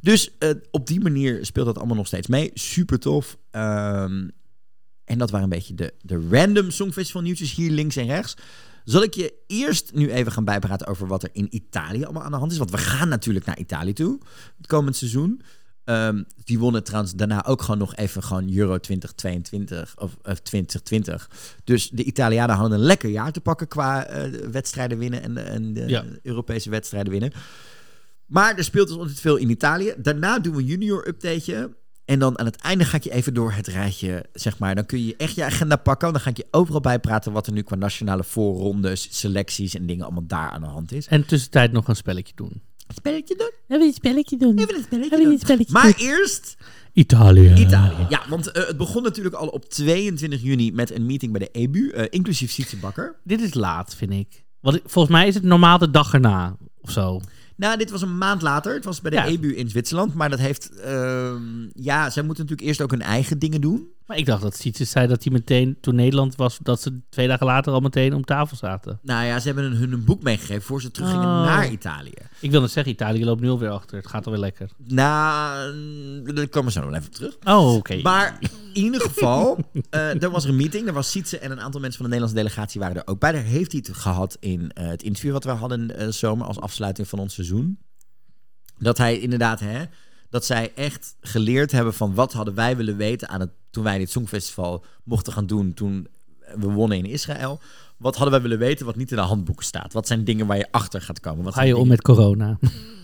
Dus 0.01 0.37
eh, 0.37 0.49
op 0.71 0.87
die 0.87 0.99
manier 0.99 1.45
speelt 1.45 1.65
dat 1.65 1.77
allemaal 1.77 1.95
nog 1.95 2.07
steeds 2.07 2.27
mee. 2.27 2.51
Super 2.53 2.99
tof. 2.99 3.37
Ehm, 3.51 4.27
en 5.05 5.17
dat 5.17 5.29
waren 5.29 5.43
een 5.43 5.57
beetje 5.57 5.75
de, 5.75 5.93
de 6.01 6.27
random 6.31 6.71
Songfestival 6.71 7.21
nieuwtjes 7.21 7.55
hier 7.55 7.71
links 7.71 7.95
en 7.95 8.05
rechts. 8.05 8.35
Zal 8.83 9.03
ik 9.03 9.13
je 9.13 9.33
eerst 9.47 9.93
nu 9.93 10.11
even 10.11 10.31
gaan 10.31 10.45
bijpraten 10.45 10.87
over 10.87 11.07
wat 11.07 11.23
er 11.23 11.29
in 11.31 11.47
Italië 11.49 12.03
allemaal 12.03 12.23
aan 12.23 12.31
de 12.31 12.37
hand 12.37 12.51
is? 12.51 12.57
Want 12.57 12.71
we 12.71 12.77
gaan 12.77 13.09
natuurlijk 13.09 13.45
naar 13.45 13.57
Italië 13.57 13.93
toe, 13.93 14.19
het 14.57 14.67
komend 14.67 14.95
seizoen. 14.95 15.41
Ehm, 15.83 16.23
die 16.43 16.59
wonnen 16.59 16.83
trouwens 16.83 17.13
daarna 17.13 17.45
ook 17.45 17.61
gewoon 17.61 17.77
nog 17.77 17.95
even 17.95 18.23
gewoon 18.23 18.57
Euro 18.57 18.77
2022 18.77 19.95
of, 19.97 20.17
of 20.23 20.39
2020. 20.39 21.29
Dus 21.63 21.89
de 21.89 22.03
Italianen 22.03 22.55
hadden 22.55 22.79
een 22.79 22.85
lekker 22.85 23.09
jaar 23.09 23.31
te 23.31 23.41
pakken 23.41 23.67
qua 23.67 24.05
eh, 24.05 24.31
wedstrijden 24.51 24.97
winnen 24.97 25.21
en, 25.21 25.37
en 25.37 25.73
de 25.73 25.87
Ja. 25.87 26.05
Europese 26.23 26.69
wedstrijden 26.69 27.11
winnen. 27.11 27.31
Maar 28.27 28.57
er 28.57 28.63
speelt 28.63 28.87
dus 28.87 28.97
ontzettend 28.97 29.25
veel 29.27 29.35
in 29.37 29.49
Italië. 29.49 29.93
Daarna 29.97 30.39
doen 30.39 30.53
we 30.55 30.59
een 30.61 30.65
junior 30.65 31.07
updateje. 31.07 31.75
En 32.05 32.19
dan 32.19 32.39
aan 32.39 32.45
het 32.45 32.55
einde 32.61 32.85
ga 32.85 32.97
ik 32.97 33.03
je 33.03 33.11
even 33.11 33.33
door 33.33 33.51
het 33.51 33.67
rijtje, 33.67 34.25
zeg 34.33 34.59
maar. 34.59 34.75
Dan 34.75 34.85
kun 34.85 35.05
je 35.05 35.15
echt 35.17 35.35
je 35.35 35.43
agenda 35.43 35.75
pakken. 35.75 36.11
Dan 36.11 36.21
ga 36.21 36.29
ik 36.29 36.37
je 36.37 36.47
overal 36.51 36.81
bijpraten 36.81 37.31
wat 37.31 37.47
er 37.47 37.53
nu 37.53 37.61
qua 37.61 37.75
nationale 37.75 38.23
voorrondes, 38.23 39.07
selecties 39.19 39.75
en 39.75 39.85
dingen 39.85 40.05
allemaal 40.05 40.27
daar 40.27 40.49
aan 40.49 40.61
de 40.61 40.67
hand 40.67 40.91
is. 40.91 41.07
En 41.07 41.25
tussentijd 41.25 41.71
nog 41.71 41.87
een 41.87 41.95
spelletje 41.95 42.33
doen. 42.35 42.61
Spelletje 42.95 43.35
doen? 43.35 43.51
Hebben 43.67 43.79
we 43.87 43.93
een 43.93 43.93
spelletje 43.93 44.37
doen? 44.37 44.57
Even 44.57 44.75
een 44.75 44.83
spelletje 44.83 44.99
Hebben 44.99 45.17
we 45.17 45.23
doen. 45.23 45.33
een 45.33 45.39
spelletje 45.39 45.73
Maar 45.73 45.93
eerst 45.97 46.57
Italië. 46.93 47.53
Italië. 47.53 48.05
Ja, 48.09 48.21
want 48.29 48.51
eh, 48.51 48.67
het 48.67 48.77
begon 48.77 49.03
natuurlijk 49.03 49.35
al 49.35 49.47
op 49.47 49.65
22 49.69 50.41
juni 50.41 50.71
met 50.71 50.91
een 50.91 51.05
meeting 51.05 51.31
bij 51.31 51.39
de 51.41 51.59
EBU, 51.59 51.89
eh, 51.89 52.05
inclusief 52.09 52.51
Sietse 52.51 52.77
Bakker. 52.77 53.15
Dit 53.23 53.41
is 53.41 53.53
laat, 53.53 53.95
vind 53.95 54.11
ik. 54.11 54.43
Want 54.59 54.75
ik- 54.75 54.81
volgens 54.85 55.13
mij 55.15 55.27
is 55.27 55.33
het 55.33 55.43
normaal 55.43 55.77
de 55.77 55.89
dag 55.91 56.13
erna 56.13 56.57
of 56.81 56.91
zo. 56.91 57.21
Nou, 57.57 57.77
dit 57.77 57.89
was 57.89 58.01
een 58.01 58.17
maand 58.17 58.41
later. 58.41 58.73
Het 58.73 58.85
was 58.85 59.01
bij 59.01 59.11
de 59.11 59.17
Ja. 59.17 59.25
EBU 59.25 59.55
in 59.55 59.69
Zwitserland. 59.69 60.13
Maar 60.13 60.29
dat 60.29 60.39
heeft... 60.39 60.69
ehm, 60.79 61.41
ja, 61.73 62.09
zij 62.09 62.23
moeten 62.23 62.43
natuurlijk 62.43 62.67
eerst 62.67 62.81
ook 62.81 62.91
hun 62.91 63.01
eigen 63.01 63.39
dingen 63.39 63.61
doen. 63.61 63.87
Maar 64.07 64.17
ik 64.17 64.25
dacht 64.25 64.41
dat 64.41 64.55
Sietse 64.55 64.85
zei 64.85 65.07
dat 65.07 65.23
hij 65.23 65.33
meteen, 65.33 65.77
toen 65.81 65.95
Nederland 65.95 66.35
was, 66.35 66.57
dat 66.63 66.81
ze 66.81 66.99
twee 67.09 67.27
dagen 67.27 67.45
later 67.45 67.73
al 67.73 67.79
meteen 67.79 68.13
om 68.13 68.23
tafel 68.23 68.57
zaten. 68.57 68.99
Nou 69.01 69.25
ja, 69.25 69.39
ze 69.39 69.45
hebben 69.45 69.63
hun, 69.63 69.73
hun 69.75 69.91
een 69.91 70.03
boek 70.05 70.23
meegegeven 70.23 70.61
voor 70.61 70.81
ze 70.81 70.91
teruggingen 70.91 71.25
Oh. 71.27 71.43
naar 71.43 71.71
Italië. 71.71 72.11
Ik 72.39 72.51
wil 72.51 72.61
net 72.61 72.71
zeggen, 72.71 72.93
Italië 72.93 73.25
loopt 73.25 73.41
nu 73.41 73.49
alweer 73.49 73.69
achter. 73.69 73.97
Het 73.97 74.07
gaat 74.07 74.25
alweer 74.25 74.41
lekker. 74.41 74.69
Nou, 74.77 76.33
daar 76.33 76.47
komen 76.47 76.73
we 76.73 76.79
zo 76.79 76.85
nog 76.89 76.95
even 76.99 77.11
terug. 77.11 77.37
Oh, 77.43 77.73
oké. 77.75 78.01
Maar 78.01 78.37
in 78.73 78.83
ieder 78.83 79.01
geval, 79.01 79.57
eh 79.89 80.23
er 80.23 80.29
was 80.29 80.43
er 80.43 80.49
een 80.49 80.55
meeting. 80.55 80.87
Er 80.87 80.93
was 80.93 81.11
Sietse 81.11 81.39
en 81.39 81.51
een 81.51 81.61
aantal 81.61 81.81
mensen 81.81 82.01
van 82.01 82.09
de 82.09 82.15
Nederlandse 82.15 82.43
delegatie 82.43 82.79
waren 82.81 82.95
er 82.95 83.07
ook 83.07 83.19
bij. 83.19 83.31
Daar 83.31 83.43
heeft 83.43 83.71
hij 83.71 83.83
het 83.87 83.97
gehad 83.97 84.37
in 84.39 84.71
eh, 84.73 84.87
het 84.87 85.03
interview 85.03 85.31
wat 85.31 85.43
we 85.43 85.49
hadden 85.51 85.97
eh 85.97 86.07
zomer 86.07 86.47
als 86.47 86.59
afsluiting 86.59 87.07
van 87.07 87.19
ons 87.19 87.33
seizoen. 87.33 87.79
Dat 88.79 88.97
hij 88.97 89.19
inderdaad, 89.19 89.59
hè, 89.59 89.83
dat 90.29 90.45
zij 90.45 90.71
echt 90.75 91.15
geleerd 91.21 91.71
hebben 91.71 91.93
van 91.93 92.13
wat 92.13 92.33
hadden 92.33 92.53
wij 92.53 92.77
willen 92.77 92.97
weten 92.97 93.29
aan 93.29 93.39
het, 93.39 93.49
toen 93.77 93.85
wij 93.85 93.97
dit 93.97 94.11
Songfestival 94.11 94.85
mochten 95.03 95.33
gaan 95.33 95.45
doen 95.45 95.73
toen 95.73 96.07
we 96.55 96.67
wonnen 96.67 96.97
in 96.97 97.05
Israël. 97.05 97.59
Wat 97.97 98.15
hadden 98.15 98.33
wij 98.33 98.41
willen 98.41 98.59
weten 98.59 98.85
wat 98.85 98.95
niet 98.95 99.11
in 99.11 99.17
de 99.17 99.23
handboeken 99.23 99.65
staat? 99.65 99.93
Wat 99.93 100.07
zijn 100.07 100.23
dingen 100.23 100.47
waar 100.47 100.57
je 100.57 100.71
achter 100.71 101.01
gaat 101.01 101.19
komen? 101.19 101.43
Wat 101.43 101.53
Ga 101.53 101.61
je 101.61 101.77
om 101.77 101.87
met 101.87 102.01
corona? 102.01 102.57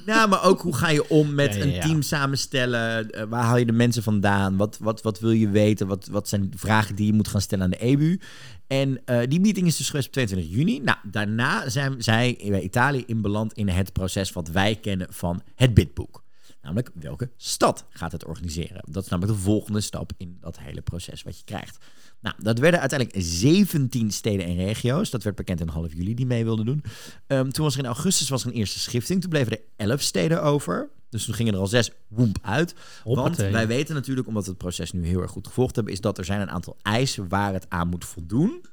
ja, 0.05 0.25
maar 0.25 0.43
ook 0.43 0.61
hoe 0.61 0.75
ga 0.75 0.89
je 0.89 1.09
om 1.09 1.33
met 1.33 1.55
Ja, 1.55 1.63
ja, 1.63 1.73
een 1.73 1.81
team 1.81 2.01
samenstellen? 2.01 3.11
Eh, 3.11 3.23
waar 3.29 3.43
haal 3.43 3.57
je 3.57 3.65
de 3.65 3.71
mensen 3.71 4.03
vandaan? 4.03 4.57
Wat, 4.57 4.77
wat, 4.81 5.01
wat 5.01 5.19
wil 5.19 5.31
je 5.31 5.49
weten? 5.49 5.87
Wat, 5.87 6.07
wat 6.11 6.29
zijn 6.29 6.51
vragen 6.55 6.95
die 6.95 7.05
je 7.05 7.13
moet 7.13 7.27
gaan 7.27 7.41
stellen 7.41 7.63
aan 7.63 7.69
de 7.69 7.77
EBU? 7.77 8.19
En 8.67 9.05
eh, 9.05 9.19
die 9.27 9.39
meeting 9.39 9.67
is 9.67 9.77
dus 9.77 9.89
geweest 9.89 10.07
op 10.07 10.13
22 10.13 10.55
juni. 10.55 10.79
Nou, 10.79 10.97
daarna 11.03 11.69
zijn 11.69 12.03
zij 12.03 12.39
bij 12.47 12.61
Italië 12.61 13.03
inbeland 13.05 13.53
in 13.53 13.69
het 13.69 13.93
proces 13.93 14.31
wat 14.31 14.47
wij 14.47 14.75
kennen 14.75 15.07
van 15.09 15.41
het 15.55 15.73
bidboek. 15.73 16.22
Namelijk, 16.63 16.89
welke 16.93 17.29
stad 17.37 17.85
gaat 17.89 18.11
het 18.11 18.25
organiseren? 18.25 18.83
Dat 18.89 19.03
is 19.03 19.09
namelijk 19.09 19.37
de 19.37 19.43
volgende 19.43 19.81
stap 19.81 20.11
in 20.17 20.37
dat 20.39 20.59
hele 20.59 20.81
proces 20.81 21.23
wat 21.23 21.37
je 21.37 21.43
krijgt. 21.43 21.77
Nou, 22.19 22.35
dat 22.39 22.59
werden 22.59 22.79
uiteindelijk 22.79 23.25
17 23.25 24.11
steden 24.11 24.45
en 24.45 24.55
regio's. 24.55 25.09
Dat 25.09 25.23
werd 25.23 25.35
bekend 25.35 25.59
in 25.59 25.67
half 25.67 25.93
juli 25.93 26.13
die 26.13 26.25
mee 26.25 26.43
wilden 26.43 26.65
doen. 26.65 26.83
Ehm, 27.27 27.49
toen 27.49 27.63
was 27.63 27.73
er 27.73 27.79
in 27.79 27.85
augustus 27.85 28.29
was 28.29 28.43
er 28.43 28.49
een 28.49 28.55
eerste 28.55 28.79
schifting. 28.79 29.21
Toen 29.21 29.29
bleven 29.29 29.51
er 29.51 29.59
11 29.75 30.01
steden 30.01 30.43
over. 30.43 30.89
Dus 31.09 31.25
toen 31.25 31.33
gingen 31.33 31.53
er 31.53 31.59
al 31.59 31.67
zes 31.67 31.91
woemp 32.07 32.37
uit. 32.41 32.75
Want 33.03 33.35
wij 33.35 33.67
weten 33.67 33.95
natuurlijk, 33.95 34.27
omdat 34.27 34.43
we 34.43 34.49
het 34.49 34.59
proces 34.59 34.91
nu 34.91 35.05
heel 35.05 35.21
erg 35.21 35.31
goed 35.31 35.47
gevolgd 35.47 35.75
hebben, 35.75 35.93
is 35.93 36.01
dat 36.01 36.17
er 36.17 36.25
zijn 36.25 36.41
een 36.41 36.49
aantal 36.49 36.77
eisen 36.81 37.27
waar 37.27 37.53
het 37.53 37.65
aan 37.69 37.87
moet 37.87 38.05
voldoen. 38.05 38.65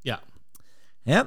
Ja. 0.00 0.22
Hè? 1.02 1.22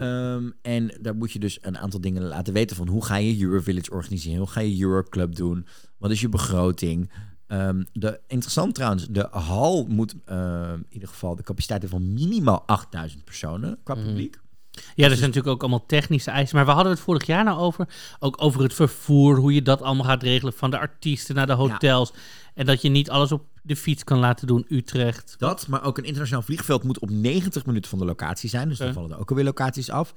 Ehm, 0.00 0.50
en 0.62 0.98
daar 1.00 1.16
moet 1.16 1.32
je 1.32 1.38
dus 1.38 1.58
een 1.60 1.78
aantal 1.78 2.00
dingen 2.00 2.22
laten 2.22 2.52
weten 2.52 2.76
van 2.76 2.88
hoe 2.88 3.04
ga 3.04 3.16
je 3.16 3.42
Eurovillage 3.42 3.90
organiseren, 3.90 4.38
hoe 4.38 4.48
ga 4.48 4.60
je 4.60 4.82
Euroclub 4.82 5.34
doen, 5.34 5.66
wat 5.98 6.10
is 6.10 6.20
je 6.20 6.28
begroting. 6.28 7.10
Ehm, 7.46 7.82
de, 7.92 8.20
interessant 8.26 8.74
trouwens, 8.74 9.06
de 9.06 9.28
hal 9.30 9.86
moet 9.88 10.14
ehm, 10.24 10.74
in 10.74 10.86
ieder 10.88 11.08
geval 11.08 11.36
de 11.36 11.42
capaciteit 11.42 11.82
hebben 11.82 12.00
van 12.00 12.12
minimaal 12.12 12.62
8000 12.66 13.24
personen 13.24 13.78
qua 13.82 13.94
publiek. 13.94 14.40
Ja, 14.70 15.04
er 15.04 15.16
zijn 15.16 15.20
natuurlijk 15.20 15.46
ook 15.46 15.60
allemaal 15.60 15.86
technische 15.86 16.30
eisen. 16.30 16.56
Maar 16.56 16.66
we 16.66 16.72
hadden 16.72 16.92
het 16.92 17.00
vorig 17.00 17.26
jaar 17.26 17.44
nou 17.44 17.58
over. 17.58 17.88
Ook 18.18 18.42
over 18.42 18.62
het 18.62 18.74
vervoer, 18.74 19.36
hoe 19.36 19.54
je 19.54 19.62
dat 19.62 19.82
allemaal 19.82 20.04
gaat 20.04 20.22
regelen. 20.22 20.52
Van 20.52 20.70
de 20.70 20.78
artiesten 20.78 21.34
naar 21.34 21.46
de 21.46 21.52
hotels. 21.52 22.12
En 22.54 22.66
dat 22.66 22.82
je 22.82 22.88
niet 22.88 23.10
alles 23.10 23.32
op 23.32 23.44
de 23.62 23.76
fiets 23.76 24.04
kan 24.04 24.18
laten 24.18 24.46
doen. 24.46 24.64
Utrecht. 24.68 25.34
Dat, 25.38 25.66
maar 25.68 25.84
ook 25.84 25.98
een 25.98 26.04
internationaal 26.04 26.42
vliegveld 26.42 26.82
moet 26.82 26.98
op 26.98 27.10
90 27.10 27.66
minuten 27.66 27.90
van 27.90 27.98
de 27.98 28.04
locatie 28.04 28.48
zijn. 28.48 28.68
Dus 28.68 28.78
dan 28.78 28.92
vallen 28.92 29.10
er 29.10 29.18
ook 29.18 29.30
alweer 29.30 29.44
locaties 29.44 29.90
af. 29.90 30.12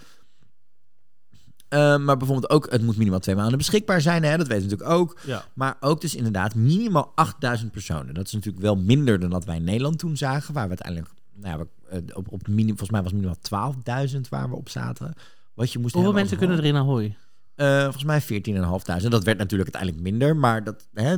Eh, 1.70 1.98
maar 1.98 2.18
bijvoorbeeld 2.18 2.50
ook, 2.50 2.72
het 2.72 2.82
moet 2.82 2.98
minimaal 2.98 3.20
twee 3.20 3.36
maanden 3.36 3.58
beschikbaar 3.58 4.02
zijn. 4.02 4.24
Hè? 4.24 4.38
Dat 4.38 4.48
weten 4.48 4.70
we 4.70 4.76
natuurlijk 4.76 5.00
ook. 5.00 5.20
Ja. 5.26 5.46
Maar 5.54 5.76
ook 5.80 6.02
dus 6.02 6.16
inderdaad 6.16 6.56
minimaal 6.56 7.12
8000 7.16 7.72
personen. 7.72 8.14
Dat 8.14 8.26
is 8.26 8.32
natuurlijk 8.34 8.64
wel 8.64 8.76
minder 8.76 9.20
dan 9.20 9.30
dat 9.30 9.46
wij 9.46 9.56
in 9.56 9.64
Nederland 9.64 10.00
toen 10.00 10.18
zagen. 10.18 10.54
Waar 10.54 10.70
we 10.70 10.70
uiteindelijk, 10.70 11.10
nou 11.34 11.58
ja, 11.58 11.66
we, 11.66 11.90
eh, 11.90 12.18
op, 12.18 12.32
op 12.32 12.48
minim, 12.48 12.68
volgens 12.78 12.90
mij 12.90 13.02
was 13.02 13.12
het 13.12 13.22
minimaal 13.22 13.74
12.000 14.12 14.30
waar 14.30 14.50
we 14.50 14.56
op 14.56 14.70
zaten. 14.70 15.14
Wat 15.54 15.72
je 15.72 15.80
moest 15.80 15.94
Hoeveel 15.94 16.14
mensen 16.14 16.38
kunnen 16.38 16.58
er 16.58 16.66
in 16.66 16.76
Ahoy? 16.76 17.18
eh, 17.56 17.82
volgens 17.84 18.04
mij 18.04 18.22
14.500. 18.22 19.10
Dat 19.10 19.24
werd 19.24 19.38
natuurlijk 19.38 19.74
uiteindelijk 19.74 20.02
minder, 20.02 20.36
maar 20.36 20.64
dat, 20.64 20.88
hè, 20.94 21.16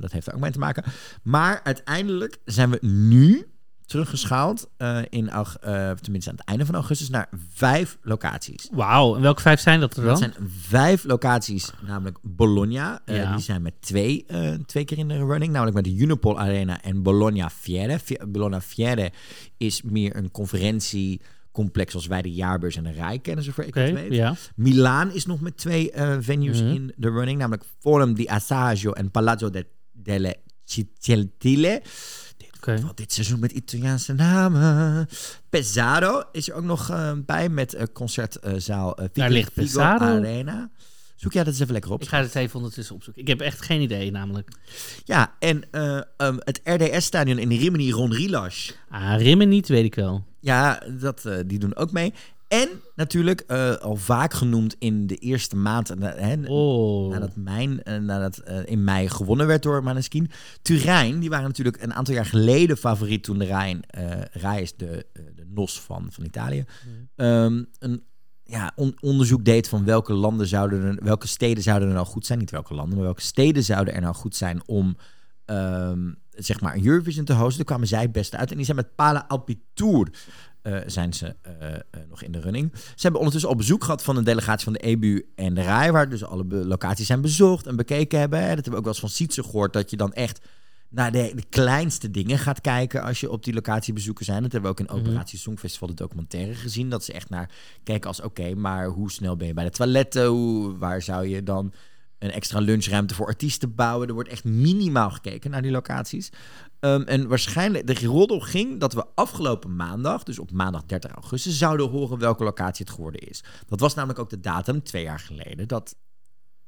dat 0.00 0.12
heeft 0.12 0.26
er 0.26 0.34
ook 0.34 0.40
mee 0.40 0.50
te 0.50 0.58
maken. 0.58 0.84
Maar 1.22 1.60
uiteindelijk 1.64 2.38
zijn 2.44 2.70
we 2.70 2.78
nu 2.86 3.46
teruggeschaald, 3.86 4.68
eh, 4.76 4.98
in, 5.08 5.30
eh, 5.30 5.90
tenminste 5.90 6.30
aan 6.30 6.36
het 6.36 6.44
einde 6.46 6.66
van 6.66 6.74
augustus, 6.74 7.08
naar 7.08 7.28
vijf 7.52 7.98
locaties. 8.02 8.68
Wauw. 8.72 9.14
En 9.16 9.20
welke 9.22 9.40
vijf 9.42 9.60
zijn 9.60 9.80
dat 9.80 9.96
er 9.96 10.02
dan? 10.02 10.06
Dat 10.10 10.18
zijn 10.18 10.34
vijf 10.58 11.04
locaties, 11.04 11.72
namelijk 11.86 12.18
Bologna. 12.22 13.00
eh, 13.04 13.16
Ja. 13.16 13.32
Die 13.32 13.42
zijn 13.44 13.62
met 13.62 13.74
twee, 13.80 14.24
eh, 14.26 14.52
twee 14.66 14.84
keer 14.84 14.98
in 14.98 15.08
de 15.08 15.16
running, 15.24 15.52
namelijk 15.52 15.76
met 15.76 15.84
de 15.84 15.94
Unipol 16.02 16.38
Arena 16.40 16.82
en 16.82 17.02
Bologna 17.02 17.50
Fiere. 17.50 17.98
Fi- 17.98 18.18
Bologna 18.28 18.60
Fiere 18.60 19.12
is 19.56 19.82
meer 19.82 20.16
een 20.16 20.30
conferentiecomplex 21.52 21.90
zoals 21.90 22.06
wij 22.06 22.22
de 22.22 22.32
Jaarbeurs 22.32 22.76
en 22.76 22.84
de 22.84 22.90
Rij 22.90 23.18
kennen, 23.18 23.44
zover 23.44 23.64
ik 23.66 23.74
het 23.74 23.92
weet. 23.92 24.12
ja. 24.14 24.34
Milaan 24.56 25.12
is 25.12 25.26
nog 25.26 25.40
met 25.40 25.56
twee 25.56 25.90
eh, 25.90 26.16
venues 26.20 26.60
Mhm. 26.62 26.70
in 26.70 26.92
de 26.96 27.10
running, 27.10 27.38
namelijk 27.38 27.64
Forum 27.78 28.14
di 28.14 28.26
Assaggio 28.26 28.92
en 28.92 29.10
Palazzo 29.10 29.50
de, 29.50 29.66
delle. 29.92 30.36
Oké. 32.56 32.80
Wat 32.80 32.96
dit 32.96 33.12
seizoen 33.12 33.40
met 33.40 33.52
Italiaanse 33.52 34.12
namen. 34.12 35.08
Pesaro 35.48 36.22
is 36.32 36.48
er 36.48 36.54
ook 36.54 36.64
nog 36.64 36.90
eh, 36.90 37.12
bij 37.26 37.48
met 37.48 37.74
uh, 37.74 37.82
concertzaal 37.92 39.00
uh, 39.02 39.06
Daar 39.12 39.30
ligt 39.30 39.52
Pesaro. 39.54 40.04
Arena. 40.04 40.70
Zoek 41.16 41.32
jij 41.32 41.42
dat 41.44 41.52
eens 41.52 41.62
even 41.62 41.72
lekker 41.72 41.92
op. 41.92 42.02
Ik 42.02 42.08
ga 42.08 42.20
het 42.20 42.34
even 42.34 42.56
ondertussen 42.56 42.94
opzoeken. 42.94 43.22
Ik 43.22 43.28
heb 43.28 43.40
echt 43.40 43.62
geen 43.62 43.80
idee 43.80 44.10
namelijk. 44.10 44.50
Ja, 45.04 45.34
en 45.38 45.62
eh, 45.70 46.00
ehm, 46.16 46.36
het 46.38 46.60
RDS-stadion 46.64 47.38
in 47.38 47.48
Rimini 47.50 47.90
Ron 47.90 48.12
Rilas. 48.12 48.74
Ah, 48.88 49.14
Rimmen 49.18 49.48
niet, 49.48 49.68
weet 49.68 49.84
ik 49.84 49.94
wel. 49.94 50.24
Ja, 50.42 50.82
dat, 51.00 51.24
eh, 51.24 51.36
die 51.46 51.58
doen 51.58 51.76
ook 51.76 51.92
mee. 51.92 52.12
En 52.48 52.68
natuurlijk, 52.94 53.40
eh, 53.40 53.74
al 53.74 53.96
vaak 53.96 54.32
genoemd 54.34 54.76
in 54.78 55.06
de 55.06 55.16
eerste 55.16 55.56
maand, 55.56 55.98
na- 55.98 56.14
hè, 56.16 56.36
Oh. 56.46 57.10
nadat, 57.10 57.36
mijn, 57.36 57.82
eh, 57.82 57.96
nadat 57.98 58.38
eh, 58.38 58.58
in 58.64 58.84
mei 58.84 59.08
gewonnen 59.08 59.46
werd 59.46 59.62
door 59.62 59.82
Maneskin. 59.82 60.30
Turijn, 60.62 61.20
die 61.20 61.28
waren 61.30 61.46
natuurlijk 61.46 61.82
een 61.82 61.94
aantal 61.94 62.14
jaar 62.14 62.26
geleden 62.26 62.76
favoriet 62.76 63.22
toen 63.22 63.38
de 63.38 63.44
Rijn, 63.44 63.82
eh 63.86 64.20
Rij 64.32 64.62
is 64.62 64.76
de, 64.76 65.06
eh, 65.12 65.22
de 65.36 65.44
NOS 65.54 65.80
van, 65.80 66.06
van 66.10 66.24
Italië, 66.24 66.64
ehm, 67.16 67.62
een 67.78 68.02
ja, 68.44 68.72
on- 68.76 68.96
onderzoek 69.00 69.44
deed 69.44 69.68
van 69.68 69.84
welke 69.84 70.12
landen 70.12 70.46
zouden 70.46 70.82
er, 70.82 71.04
welke 71.04 71.26
steden 71.26 71.62
zouden 71.62 71.88
er 71.88 71.94
nou 71.94 72.06
goed 72.06 72.26
zijn. 72.26 72.38
Niet 72.38 72.50
welke 72.50 72.74
landen, 72.74 72.94
maar 72.94 73.04
welke 73.04 73.20
steden 73.22 73.62
zouden 73.62 73.94
er 73.94 74.00
nou 74.00 74.14
goed 74.14 74.36
zijn 74.36 74.62
om 74.66 74.96
ehm, 75.52 76.12
zeg 76.30 76.60
maar 76.60 76.74
een 76.74 76.86
Eurovision 76.86 77.24
te 77.24 77.32
hosten. 77.32 77.56
Daar 77.56 77.64
kwamen 77.64 77.86
zij 77.86 78.02
het 78.02 78.12
beste 78.12 78.36
uit. 78.36 78.50
En 78.50 78.56
die 78.56 78.64
zijn 78.64 78.76
met 78.76 78.94
Pala 78.94 79.24
Alpitour 79.28 80.10
eh, 80.62 80.78
zijn 80.86 81.12
ze 81.12 81.36
eh, 81.42 81.74
eh, 81.74 81.80
nog 82.08 82.22
in 82.22 82.32
de 82.32 82.40
running. 82.40 82.70
Ze 82.74 83.02
hebben 83.02 83.20
ondertussen 83.20 83.50
al 83.50 83.56
bezoek 83.56 83.84
gehad 83.84 84.02
van 84.02 84.16
een 84.16 84.24
delegatie 84.24 84.64
van 84.64 84.72
de 84.72 84.78
EBU 84.78 85.32
en 85.34 85.54
de 85.54 85.62
RAI, 85.62 85.90
waar 85.90 86.08
dus 86.08 86.24
alle 86.24 86.44
locaties 86.44 87.06
zijn 87.06 87.20
bezocht 87.20 87.66
en 87.66 87.76
bekeken 87.76 88.18
hebben. 88.18 88.40
Dat 88.40 88.48
hebben 88.48 88.70
we 88.72 88.76
ook 88.76 88.84
wel 88.84 88.92
eens 88.92 89.00
van 89.00 89.08
Sietse 89.08 89.42
gehoord, 89.42 89.72
dat 89.72 89.90
je 89.90 89.96
dan 89.96 90.12
echt 90.12 90.40
naar 90.88 91.12
de, 91.12 91.32
de 91.34 91.44
kleinste 91.48 92.10
dingen 92.10 92.38
gaat 92.38 92.60
kijken 92.60 93.02
als 93.02 93.20
je 93.20 93.30
op 93.30 93.44
die 93.44 93.54
locatie 93.54 93.92
bezoeken 93.92 94.24
zijn. 94.24 94.42
Dat 94.42 94.52
hebben 94.52 94.70
we 94.70 94.80
ook 94.80 94.88
in 94.88 94.94
Operatie 94.94 95.38
Songfestival 95.38 95.88
de 95.88 95.94
documentaire 95.94 96.54
gezien. 96.54 96.88
Dat 96.88 97.04
ze 97.04 97.12
echt 97.12 97.30
naar 97.30 97.50
kijken 97.82 98.08
als 98.08 98.20
oké, 98.20 98.54
maar 98.54 98.86
hoe 98.86 99.10
snel 99.10 99.36
ben 99.36 99.46
je 99.46 99.54
bij 99.54 99.64
de 99.64 99.70
toiletten? 99.70 100.26
Hoe, 100.26 100.78
waar 100.78 101.02
zou 101.02 101.26
je 101.26 101.42
dan 101.42 101.72
een 102.24 102.30
extra 102.30 102.58
lunchruimte 102.58 103.14
voor 103.14 103.26
artiesten 103.26 103.74
bouwen? 103.74 104.08
Er 104.08 104.14
wordt 104.14 104.28
echt 104.28 104.44
minimaal 104.44 105.10
gekeken 105.10 105.50
naar 105.50 105.62
die 105.62 105.70
locaties. 105.70 106.30
Ehm, 106.80 107.00
en 107.02 107.28
waarschijnlijk, 107.28 107.86
de 107.86 108.06
roddel 108.06 108.40
ging 108.40 108.80
dat 108.80 108.92
we 108.92 109.04
afgelopen 109.14 109.76
maandag, 109.76 110.22
dus 110.22 110.38
op 110.38 110.52
maandag 110.52 110.82
30 110.86 111.10
augustus, 111.10 111.58
zouden 111.58 111.88
horen 111.88 112.18
welke 112.18 112.44
locatie 112.44 112.84
het 112.84 112.94
geworden 112.94 113.20
is. 113.20 113.44
Dat 113.68 113.80
was 113.80 113.94
namelijk 113.94 114.18
ook 114.18 114.30
de 114.30 114.40
datum, 114.40 114.82
twee 114.82 115.02
jaar 115.02 115.20
geleden, 115.20 115.68
dat 115.68 115.94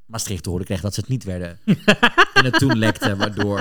Maastricht 0.07 0.43
te 0.43 0.49
horen 0.51 0.65
kreeg 0.65 0.81
dat 0.81 0.95
ze 0.95 1.01
het 1.01 1.09
niet 1.09 1.25
werden. 1.25 1.59
en 2.35 2.45
het 2.45 2.59
toen 2.59 2.79
lekte, 2.79 3.17
waardoor 3.17 3.59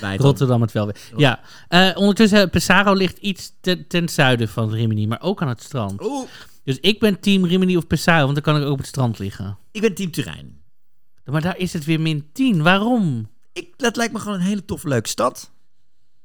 het 0.00 0.20
Rotterdam 0.20 0.60
het 0.60 0.72
wel 0.72 0.84
weer. 0.84 0.96
Ja, 1.16 1.40
eh, 1.68 1.90
ondertussen, 1.94 2.50
Pesaro 2.50 2.92
ligt 2.92 3.18
iets 3.18 3.52
te- 3.60 3.86
ten 3.86 4.08
zuiden 4.08 4.48
van 4.48 4.70
Rimini, 4.70 5.06
maar 5.06 5.20
ook 5.22 5.42
aan 5.42 5.48
het 5.48 5.62
strand. 5.62 6.02
Oeh, 6.02 6.28
Dus 6.64 6.78
ik 6.80 6.98
ben 7.00 7.20
team 7.20 7.44
Rimini 7.44 7.76
of 7.76 7.86
Pesaro, 7.86 8.22
want 8.22 8.34
dan 8.34 8.42
kan 8.42 8.56
ik 8.56 8.62
ook 8.66 8.72
op 8.72 8.78
het 8.78 8.86
strand 8.86 9.18
liggen. 9.18 9.58
ik 9.72 9.80
ben 9.80 9.94
team 9.94 10.10
Turijn. 10.10 10.57
Maar 11.30 11.42
daar 11.42 11.58
is 11.58 11.72
het 11.72 11.84
weer 11.84 12.00
min 12.00 12.28
10. 12.32 12.62
Waarom? 12.62 13.30
Ik, 13.52 13.72
dat 13.76 13.96
lijkt 13.96 14.12
me 14.12 14.18
gewoon 14.18 14.38
een 14.38 14.46
hele 14.46 14.64
toffe, 14.64 14.88
leuke 14.88 15.08
stad. 15.08 15.50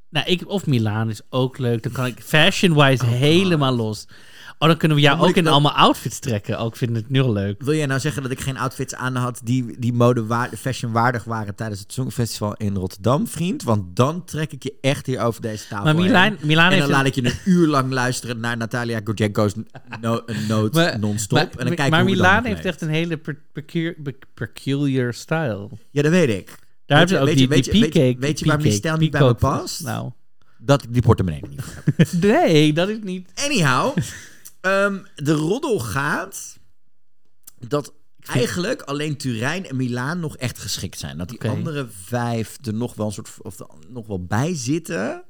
Nou, 0.09 0.25
ik, 0.25 0.47
of 0.47 0.65
Milaan 0.65 1.09
is 1.09 1.21
ook 1.29 1.57
leuk. 1.57 1.83
Dan 1.83 1.91
kan 1.91 2.05
ik 2.05 2.21
fashion-wise 2.23 3.05
helemaal 3.05 3.75
los. 3.75 4.07
Oh, 4.63 4.69
dan 4.69 4.77
kunnen 4.77 4.97
we 4.97 5.03
jou 5.03 5.17
Dan 5.19 5.27
ook 5.27 5.35
in 5.35 5.43
wel- 5.43 5.53
allemaal 5.53 5.71
outfits 5.71 6.19
trekken. 6.19 6.59
Ook 6.59 6.75
vind 6.75 6.89
ik 6.91 6.95
het 6.95 7.09
nu 7.09 7.21
al 7.21 7.31
leuk. 7.33 7.61
Wil 7.63 7.73
jij 7.73 7.85
nou 7.85 7.99
zeggen 7.99 8.21
dat 8.21 8.31
ik 8.31 8.39
geen 8.39 8.57
outfits 8.57 8.95
aan 8.95 9.15
had 9.15 9.41
die, 9.43 9.79
die 9.79 9.93
mode 9.93 10.25
waar, 10.25 10.49
fashion 10.57 10.91
waardig 10.91 11.23
waren 11.23 11.55
tijdens 11.55 11.79
het 11.79 11.93
Songfestival 11.93 12.53
in 12.53 12.75
Rotterdam, 12.75 13.27
vriend? 13.27 13.63
Want 13.63 13.95
dan 13.95 14.25
trek 14.25 14.51
ik 14.51 14.63
je 14.63 14.73
echt 14.81 15.05
hier 15.05 15.21
over 15.21 15.41
deze 15.41 15.67
tafel 15.67 15.83
Maar 15.85 15.95
Milaan, 15.95 16.23
heen. 16.23 16.37
Milaan 16.47 16.65
En 16.65 16.71
heeft... 16.73 16.81
dan 16.87 16.91
laat 16.95 17.05
ik 17.05 17.15
je 17.15 17.25
een 17.25 17.33
uur 17.45 17.67
lang 17.67 17.91
luisteren 17.91 18.39
naar 18.39 18.57
Natalia 18.57 19.01
Gorjenko's 19.03 19.53
no, 20.01 20.21
noot 20.47 20.73
Maar- 20.73 20.99
non-stop. 20.99 21.37
maar, 21.37 21.49
en 21.49 21.65
dan 21.65 21.75
kijken 21.75 21.89
maar 21.89 22.03
Milaan 22.03 22.35
nog 22.43 22.51
heeft 22.51 22.65
echt 22.65 22.81
een 22.81 22.89
hele 22.89 23.19
peculiar 24.33 25.13
style. 25.13 25.69
Ja, 25.91 26.01
dat 26.01 26.11
weet 26.11 26.29
ik. 26.29 26.55
Daar 26.85 27.07
ze 27.07 27.13
je- 27.13 27.19
ook 27.19 27.27
die, 27.35 27.47
weet 27.47 27.63
die 27.71 27.73
je- 27.75 27.91
weet 27.93 28.19
weet 28.19 28.39
je 28.39 28.45
waar 28.45 28.59
mijn 28.61 28.71
stijl 28.73 28.97
niet 28.97 29.11
bij 29.11 29.21
me 29.21 29.33
past? 29.33 29.83
Nou, 29.83 30.11
Dat 30.57 30.83
ik 30.83 30.93
die 30.93 31.01
portemonnee 31.01 31.41
niet 31.49 31.61
heb. 31.95 32.07
nee, 32.21 32.73
dat 32.73 32.89
is 32.89 32.97
niet... 33.01 33.29
Anyhow, 33.45 33.97
ehm, 34.63 35.03
de 35.15 35.33
roddel 35.33 35.79
gaat 35.79 36.59
dat 37.59 37.93
eigenlijk 38.19 38.81
alleen 38.81 39.17
Turijn 39.17 39.65
en 39.65 39.75
Milaan 39.75 40.19
nog 40.19 40.37
echt 40.37 40.59
geschikt 40.59 40.99
zijn. 40.99 41.17
Dat 41.17 41.29
die 41.29 41.49
andere 41.49 41.87
vijf 41.87 42.57
er 42.61 42.73
nog 42.73 42.95
wel 42.95 43.05
een 43.05 43.11
soort 43.11 43.41
of 43.41 43.59
er 43.59 43.67
nog 43.89 44.07
wel 44.07 44.25
bij 44.25 44.55
zitten, 44.55 45.23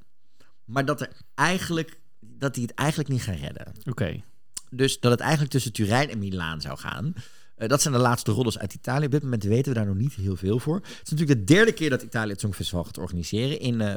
maar 0.65 0.85
dat 0.85 1.01
er 1.01 1.11
eigenlijk 1.35 1.99
dat 2.19 2.53
die 2.53 2.63
het 2.63 2.73
eigenlijk 2.73 3.09
niet 3.09 3.21
gaan 3.21 3.35
redden. 3.35 3.73
Oké. 3.85 4.23
Dus 4.69 4.99
dat 4.99 5.11
het 5.11 5.19
eigenlijk 5.19 5.51
tussen 5.51 5.73
Turijn 5.73 6.09
en 6.09 6.19
Milaan 6.19 6.61
zou 6.61 6.77
gaan. 6.77 7.13
Eh, 7.55 7.67
dat 7.67 7.81
zijn 7.81 7.93
de 7.93 7.99
laatste 7.99 8.31
roddels 8.31 8.59
uit 8.59 8.73
Italië. 8.73 9.05
Op 9.05 9.11
dit 9.11 9.23
moment 9.23 9.43
weten 9.43 9.73
we 9.73 9.77
daar 9.77 9.87
nog 9.87 9.95
niet 9.95 10.13
heel 10.13 10.35
veel 10.35 10.59
voor. 10.59 10.75
Het 10.75 11.01
is 11.03 11.11
natuurlijk 11.11 11.39
de 11.39 11.53
derde 11.53 11.71
keer 11.71 11.89
dat 11.89 12.01
Italië 12.01 12.31
het 12.31 12.39
Songfestival 12.39 12.83
gaat 12.83 12.97
organiseren. 12.97 13.59
In 13.59 13.81
eh 13.81 13.95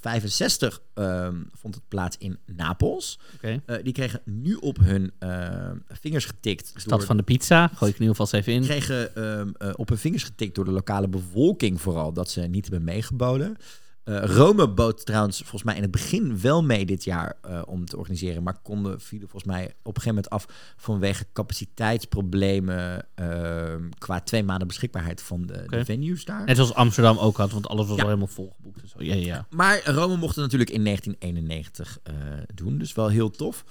65 0.00 0.82
ehm, 0.94 1.36
vond 1.52 1.74
het 1.74 1.88
plaats 1.88 2.16
in 2.18 2.38
Napels. 2.46 3.18
Eh, 3.40 3.76
die 3.82 3.92
kregen 3.92 4.20
nu 4.24 4.54
op 4.54 4.78
hun 4.78 5.12
eh, 5.18 5.70
vingers 5.88 6.24
getikt. 6.24 6.72
Stad 6.76 7.04
van 7.04 7.16
de 7.16 7.22
pizza. 7.22 7.70
Gooi 7.74 7.92
ik 7.92 7.98
nu 7.98 8.08
alvast 8.08 8.34
even 8.34 8.52
in. 8.52 8.62
kregen 8.62 9.14
ehm, 9.14 9.50
eh, 9.58 9.70
op 9.76 9.88
hun 9.88 9.98
vingers 9.98 10.22
getikt 10.22 10.54
door 10.54 10.64
de 10.64 10.70
lokale 10.70 11.08
bevolking 11.08 11.80
vooral 11.80 12.12
dat 12.12 12.30
ze 12.30 12.40
niet 12.40 12.68
hebben 12.68 12.84
meegeboden. 12.84 13.56
Eh, 14.04 14.24
Rome 14.24 14.68
bood 14.68 15.06
trouwens 15.06 15.38
volgens 15.38 15.62
mij 15.62 15.76
in 15.76 15.82
het 15.82 15.90
begin 15.90 16.40
wel 16.40 16.62
mee 16.64 16.84
dit 16.86 17.04
jaar 17.04 17.36
eh, 17.42 17.62
om 17.66 17.84
te 17.86 17.96
organiseren, 17.96 18.42
maar 18.42 18.58
konden 18.62 19.00
vielen 19.00 19.28
volgens 19.28 19.52
mij 19.52 19.64
op 19.64 19.96
een 19.96 20.02
gegeven 20.02 20.08
moment 20.14 20.30
af 20.30 20.46
vanwege 20.76 21.26
capaciteitsproblemen 21.32 23.06
ehm, 23.14 23.88
qua 23.98 24.20
twee 24.20 24.42
maanden 24.42 24.66
beschikbaarheid 24.68 25.22
van 25.22 25.46
de, 25.46 25.64
de 25.66 25.84
venues 25.84 26.24
daar. 26.24 26.44
Net 26.44 26.56
zoals 26.56 26.74
Amsterdam 26.74 27.18
ook 27.18 27.36
had, 27.36 27.50
want 27.52 27.68
alles 27.68 27.86
was 27.86 27.96
Ja. 27.96 28.02
al 28.02 28.08
helemaal 28.08 28.28
volgeboekt. 28.34 28.82
en 28.82 28.88
zo. 28.88 29.02
Ja, 29.02 29.14
ja. 29.14 29.46
Maar 29.50 29.90
Rome 29.90 30.16
mocht 30.16 30.34
het 30.34 30.44
natuurlijk 30.44 30.70
in 30.70 30.84
1991 30.84 31.98
eh, 32.02 32.14
doen, 32.54 32.78
dus 32.78 32.92
wel 32.94 33.08
heel 33.08 33.30
tof. 33.30 33.64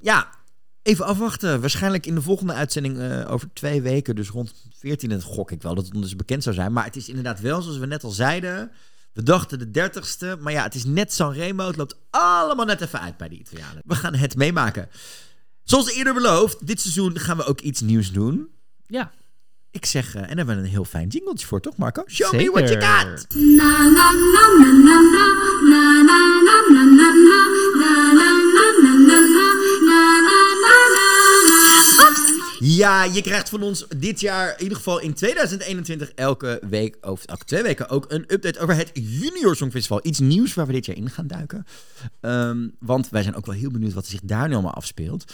Ja, 0.00 0.30
even 0.82 1.04
afwachten. 1.04 1.60
Waarschijnlijk 1.60 2.06
in 2.06 2.14
de 2.14 2.22
volgende 2.22 2.52
uitzending 2.52 3.24
over 3.26 3.48
twee 3.52 3.82
weken, 3.82 4.16
dus 4.16 4.28
rond 4.28 4.54
14 4.78 5.22
gok 5.22 5.50
ik 5.50 5.62
wel 5.62 5.74
dat 5.74 5.84
het 5.84 5.94
dus 6.02 6.16
bekend 6.16 6.42
zou 6.42 6.54
zijn. 6.54 6.72
Maar 6.72 6.84
het 6.84 6.96
is 6.96 7.08
inderdaad 7.08 7.40
wel, 7.40 7.62
zoals 7.62 7.78
we 7.78 7.86
net 7.86 8.04
al 8.04 8.10
zeiden, 8.10 8.70
we 9.12 9.22
dachten 9.22 9.58
de 9.58 9.70
dertigste, 9.70 10.36
maar 10.40 10.52
ja, 10.52 10.62
het 10.62 10.74
is 10.74 10.84
net 10.84 11.12
Sanremo. 11.12 11.66
Het 11.66 11.76
loopt 11.76 11.96
allemaal 12.10 12.66
net 12.66 12.80
even 12.80 13.00
uit 13.00 13.16
bij 13.16 13.28
de 13.28 13.38
Italianen. 13.38 13.82
We 13.84 13.94
gaan 13.94 14.14
het 14.14 14.36
meemaken. 14.36 14.88
Zoals 15.64 15.92
eerder 15.92 16.14
beloofd, 16.14 16.66
dit 16.66 16.80
seizoen 16.80 17.18
gaan 17.18 17.36
we 17.36 17.44
ook 17.44 17.60
iets 17.60 17.80
nieuws 17.80 18.12
doen. 18.12 18.48
Ja. 18.86 19.10
Ik 19.70 19.86
zeg, 19.86 20.14
en 20.14 20.20
daar 20.20 20.36
hebben 20.36 20.56
we 20.56 20.62
een 20.62 20.68
heel 20.68 20.84
fijn 20.84 21.08
jingletje 21.08 21.46
voor, 21.46 21.60
toch 21.60 21.76
Marco? 21.76 22.02
Show 22.06 22.32
me 22.32 22.50
what 22.50 22.68
you 22.68 22.80
got! 22.80 23.26
Ja, 32.62 33.04
je 33.04 33.22
krijgt 33.22 33.48
van 33.48 33.62
ons 33.62 33.86
dit 33.96 34.20
jaar, 34.20 34.52
in 34.56 34.62
ieder 34.62 34.76
geval 34.76 34.98
in 35.00 35.14
2021, 35.14 36.12
elke 36.14 36.60
week, 36.68 36.96
of 37.00 37.24
twee 37.24 37.62
weken 37.62 37.88
ook 37.88 38.04
een 38.08 38.24
update 38.26 38.58
over 38.58 38.76
het 38.76 38.90
Junior 38.94 39.56
Songfestival. 39.56 40.00
Iets 40.02 40.18
nieuws 40.18 40.54
waar 40.54 40.66
we 40.66 40.72
dit 40.72 40.86
jaar 40.86 40.96
in 40.96 41.10
gaan 41.10 41.26
duiken. 41.26 41.66
Ehm, 42.20 42.68
want 42.78 43.08
wij 43.08 43.22
zijn 43.22 43.34
ook 43.34 43.46
wel 43.46 43.54
heel 43.54 43.70
benieuwd 43.70 43.92
wat 43.92 44.04
er 44.04 44.10
zich 44.10 44.20
daar 44.22 44.48
nu 44.48 44.54
allemaal 44.54 44.74
afspeelt. 44.74 45.32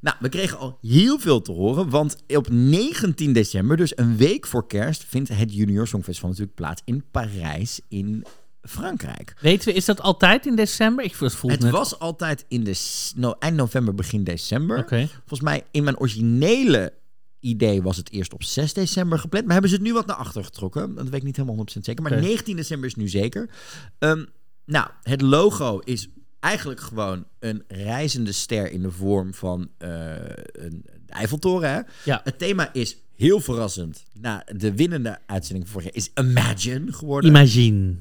Nou, 0.00 0.16
we 0.20 0.28
kregen 0.28 0.58
al 0.58 0.78
heel 0.82 1.18
veel 1.18 1.42
te 1.42 1.52
horen, 1.52 1.88
want 1.88 2.16
op 2.26 2.48
19 2.50 3.32
december, 3.32 3.76
dus 3.76 3.96
een 3.96 4.16
week 4.16 4.46
voor 4.46 4.66
kerst, 4.66 5.04
vindt 5.04 5.28
het 5.28 5.54
Junior 5.54 5.86
Songfestival 5.86 6.30
natuurlijk 6.30 6.56
plaats 6.56 6.82
in 6.84 7.04
Parijs 7.10 7.80
in 7.88 8.24
Frankrijk. 8.62 9.34
Weten 9.40 9.68
we, 9.68 9.74
is 9.74 9.84
dat 9.84 10.00
altijd 10.00 10.46
in 10.46 10.56
december? 10.56 11.04
Ik 11.04 11.14
voel 11.14 11.28
het 11.28 11.40
Het 11.42 11.60
net... 11.60 11.70
was 11.70 11.98
altijd 11.98 12.44
in 12.48 12.64
de 12.64 12.74
no, 13.16 13.34
eind 13.38 13.56
november, 13.56 13.94
begin 13.94 14.24
december. 14.24 14.86
Volgens 14.88 15.40
mij 15.40 15.64
in 15.70 15.84
mijn 15.84 15.98
originele 15.98 16.92
idee 17.40 17.82
was 17.82 17.96
het 17.96 18.10
eerst 18.10 18.32
op 18.32 18.42
6 18.42 18.72
december 18.72 19.18
gepland. 19.18 19.44
Maar 19.44 19.52
hebben 19.52 19.70
ze 19.70 19.76
het 19.76 19.84
nu 19.86 19.92
wat 19.92 20.06
naar 20.06 20.16
achter 20.16 20.44
getrokken? 20.44 20.94
Dat 20.94 21.04
weet 21.04 21.14
ik 21.14 21.22
niet 21.22 21.36
helemaal 21.36 21.64
100% 21.76 21.80
zeker. 21.80 22.02
Maar 22.02 22.12
Oké. 22.12 22.20
19 22.20 22.56
december 22.56 22.88
is 22.88 22.94
nu 22.94 23.08
zeker. 23.08 23.50
Ehm, 23.98 24.24
nou, 24.64 24.88
het 25.02 25.20
logo 25.20 25.78
is 25.78 26.08
eigenlijk 26.40 26.80
gewoon 26.80 27.24
een 27.38 27.64
reizende 27.68 28.32
ster 28.32 28.72
in 28.72 28.82
de 28.82 28.90
vorm 28.90 29.34
van 29.34 29.70
eh, 29.78 30.14
een 30.52 30.84
Eiffeltoren. 31.06 31.70
Hè? 31.70 31.80
Ja. 32.04 32.20
Het 32.24 32.38
thema 32.38 32.72
is 32.72 32.96
heel 33.14 33.40
verrassend. 33.40 34.04
Na 34.12 34.44
de 34.56 34.74
winnende 34.74 35.18
uitzending 35.26 35.68
van 35.68 35.80
vorig 35.80 35.94
jaar 35.94 36.04
is 36.04 36.28
Imagine 36.28 36.92
geworden. 36.92 37.30
Imagine. 37.30 37.94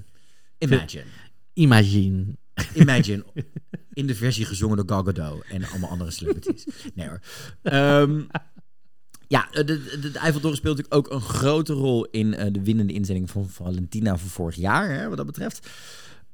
Imagine. 0.57 1.03
Imagine. 1.53 2.37
Imagine. 2.73 3.23
In 3.93 4.07
de 4.07 4.15
versie 4.15 4.45
gezongen 4.45 4.77
door 4.77 4.85
Gal 4.87 5.03
Gadot 5.03 5.43
en 5.49 5.63
allemaal 5.63 5.89
andere 5.89 6.11
celebrities. 6.11 6.65
Nee 6.93 7.07
hoor. 7.07 7.19
Ehm, 7.61 8.21
ja, 9.27 9.47
de, 9.51 9.63
de, 9.63 9.99
de 9.99 10.19
Eiffeltoren 10.19 10.57
speelt 10.57 10.77
natuurlijk 10.77 11.07
ook 11.07 11.13
een 11.13 11.27
grote 11.27 11.73
rol 11.73 12.05
in 12.05 12.33
eh, 12.33 12.47
de 12.51 12.63
winnende 12.63 12.93
inzending 12.93 13.29
van 13.29 13.49
Valentina 13.49 14.17
van 14.17 14.29
vorig 14.29 14.55
jaar, 14.55 14.89
hè, 14.89 15.07
wat 15.07 15.17
dat 15.17 15.25
betreft. 15.25 15.69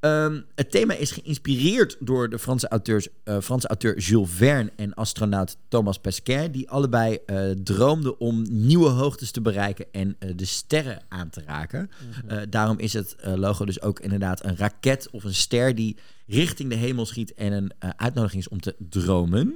Ehm, 0.03 0.41
het 0.55 0.71
thema 0.71 0.93
is 0.93 1.11
geïnspireerd 1.11 1.97
door 1.99 2.29
de 2.29 2.39
Franse, 2.39 2.67
auteurs, 2.67 3.07
eh, 3.23 3.39
Franse 3.39 3.67
auteur 3.67 3.97
Jules 3.97 4.29
Verne 4.29 4.71
en 4.75 4.93
astronaut 4.93 5.57
Thomas 5.67 5.99
Pesquet, 5.99 6.53
die 6.53 6.69
allebei 6.69 7.19
eh, 7.25 7.49
droomden 7.51 8.19
om 8.19 8.45
nieuwe 8.49 8.89
hoogtes 8.89 9.31
te 9.31 9.41
bereiken 9.41 9.85
en 9.91 10.15
eh, 10.19 10.29
de 10.35 10.45
sterren 10.45 11.01
aan 11.09 11.29
te 11.29 11.41
raken. 11.45 11.89
Eh, 12.27 12.37
daarom 12.49 12.79
is 12.79 12.93
het 12.93 13.15
logo 13.35 13.65
dus 13.65 13.81
ook 13.81 13.99
inderdaad 13.99 14.45
een 14.45 14.57
raket 14.57 15.09
of 15.11 15.23
een 15.23 15.35
ster 15.35 15.75
die 15.75 15.97
richting 16.27 16.69
de 16.69 16.75
hemel 16.75 17.05
schiet 17.05 17.33
en 17.33 17.53
een 17.53 17.73
uitnodiging 17.97 18.41
is 18.41 18.49
om 18.49 18.61
te 18.61 18.75
dromen. 18.89 19.55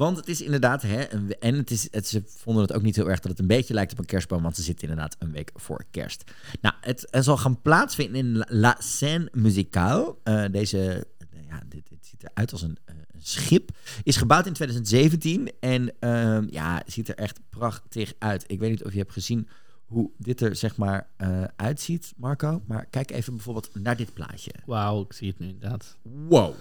Want 0.00 0.16
het 0.16 0.28
is 0.28 0.40
inderdaad, 0.40 0.82
hè, 0.82 1.02
en 1.38 1.54
het 1.54 1.70
is, 1.70 1.88
het, 1.90 2.08
ze 2.08 2.22
vonden 2.26 2.62
het 2.62 2.72
ook 2.72 2.82
niet 2.82 2.96
heel 2.96 3.08
erg 3.08 3.20
dat 3.20 3.30
het 3.30 3.40
een 3.40 3.46
beetje 3.46 3.74
lijkt 3.74 3.92
op 3.92 3.98
een 3.98 4.04
kerstboom, 4.04 4.42
want 4.42 4.56
ze 4.56 4.62
zitten 4.62 4.88
inderdaad 4.88 5.16
een 5.18 5.32
week 5.32 5.50
voor 5.54 5.84
kerst. 5.90 6.30
Nou, 6.60 6.74
het, 6.80 7.06
het 7.10 7.24
zal 7.24 7.36
gaan 7.36 7.60
plaatsvinden 7.62 8.16
in 8.20 8.44
La- 8.48 8.76
Scène 8.78 9.28
Musicale. 9.32 10.16
Eh, 10.22 10.44
deze, 10.50 11.06
eh, 11.18 11.38
ja, 11.48 11.62
dit, 11.68 11.88
dit 11.88 12.06
ziet 12.06 12.22
eruit 12.22 12.52
als 12.52 12.62
een, 12.62 12.78
eh, 12.84 12.94
een 13.12 13.20
schip. 13.22 13.70
Is 14.02 14.16
gebouwd 14.16 14.46
in 14.46 14.52
2017 14.52 15.52
en 15.60 15.92
ehm, 15.98 16.46
ja, 16.50 16.82
ziet 16.86 17.08
er 17.08 17.16
echt 17.16 17.40
prachtig 17.50 18.12
uit. 18.18 18.44
Ik 18.46 18.58
weet 18.58 18.70
niet 18.70 18.84
of 18.84 18.92
je 18.92 18.98
hebt 18.98 19.12
gezien 19.12 19.48
hoe 19.84 20.10
dit 20.18 20.40
er 20.40 20.56
zeg 20.56 20.76
maar 20.76 21.08
uitziet, 21.56 22.12
Marco. 22.16 22.62
Maar 22.66 22.86
kijk 22.86 23.10
even 23.10 23.34
bijvoorbeeld 23.34 23.70
naar 23.74 23.96
dit 23.96 24.14
plaatje. 24.14 24.52
Wauw, 24.66 25.00
ik 25.02 25.12
zie 25.12 25.28
het 25.28 25.38
nu 25.38 25.48
inderdaad. 25.48 25.96
Wow. 26.02 26.54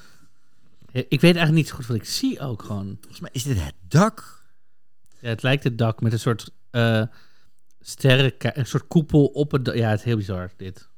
Ik 0.92 1.22
weet 1.22 1.36
eigenlijk 1.36 1.54
niet 1.54 1.68
zo 1.68 1.76
goed 1.76 1.86
wat 1.86 1.98
ik 1.98 2.06
zie 2.06 2.40
ook 2.40 2.64
gewoon. 2.64 2.98
Volgens 3.00 3.20
mij 3.20 3.30
is 3.34 3.44
dit 3.44 3.64
het 3.64 3.76
dak. 3.88 4.44
Ja, 5.20 5.30
het 5.30 5.44
lijkt 5.44 5.64
het 5.64 5.78
dak 5.78 6.02
met 6.02 6.14
een 6.14 6.20
soort 6.20 6.50
eh 6.72 7.04
sterren, 7.80 8.34
een 8.38 8.66
soort 8.66 8.88
koepel 8.88 9.26
op 9.26 9.52
het 9.52 9.66
dak. 9.66 9.76
Ja, 9.76 9.90
het 9.90 10.00
is 10.00 10.06
heel 10.06 10.18
bizar 10.18 10.52
dit. 10.58 10.90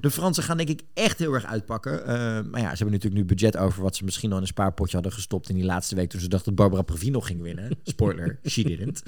De 0.00 0.10
Fransen 0.10 0.42
gaan 0.42 0.56
denk 0.56 0.68
ik 0.68 0.82
echt 0.94 1.18
heel 1.18 1.32
erg 1.32 1.44
uitpakken. 1.44 2.06
Eh, 2.06 2.14
maar 2.50 2.60
ja, 2.60 2.70
ze 2.70 2.76
hebben 2.76 2.90
natuurlijk 2.90 3.14
nu 3.14 3.24
budget 3.24 3.56
over 3.56 3.82
wat 3.82 3.96
ze 3.96 4.04
misschien 4.04 4.30
al 4.30 4.36
in 4.36 4.42
een 4.42 4.48
spaarpotje 4.48 4.94
hadden 4.94 5.12
gestopt 5.12 5.48
in 5.48 5.54
die 5.54 5.64
laatste 5.64 5.94
week 5.94 6.10
toen 6.10 6.20
ze 6.20 6.28
dachten 6.28 6.54
dat 6.54 6.58
Barbara 6.58 6.82
Pravi 6.82 7.10
nog 7.10 7.26
ging 7.26 7.42
winnen. 7.42 7.70
Spoiler, 7.82 8.38
she 8.44 8.62
didn't. 8.62 9.02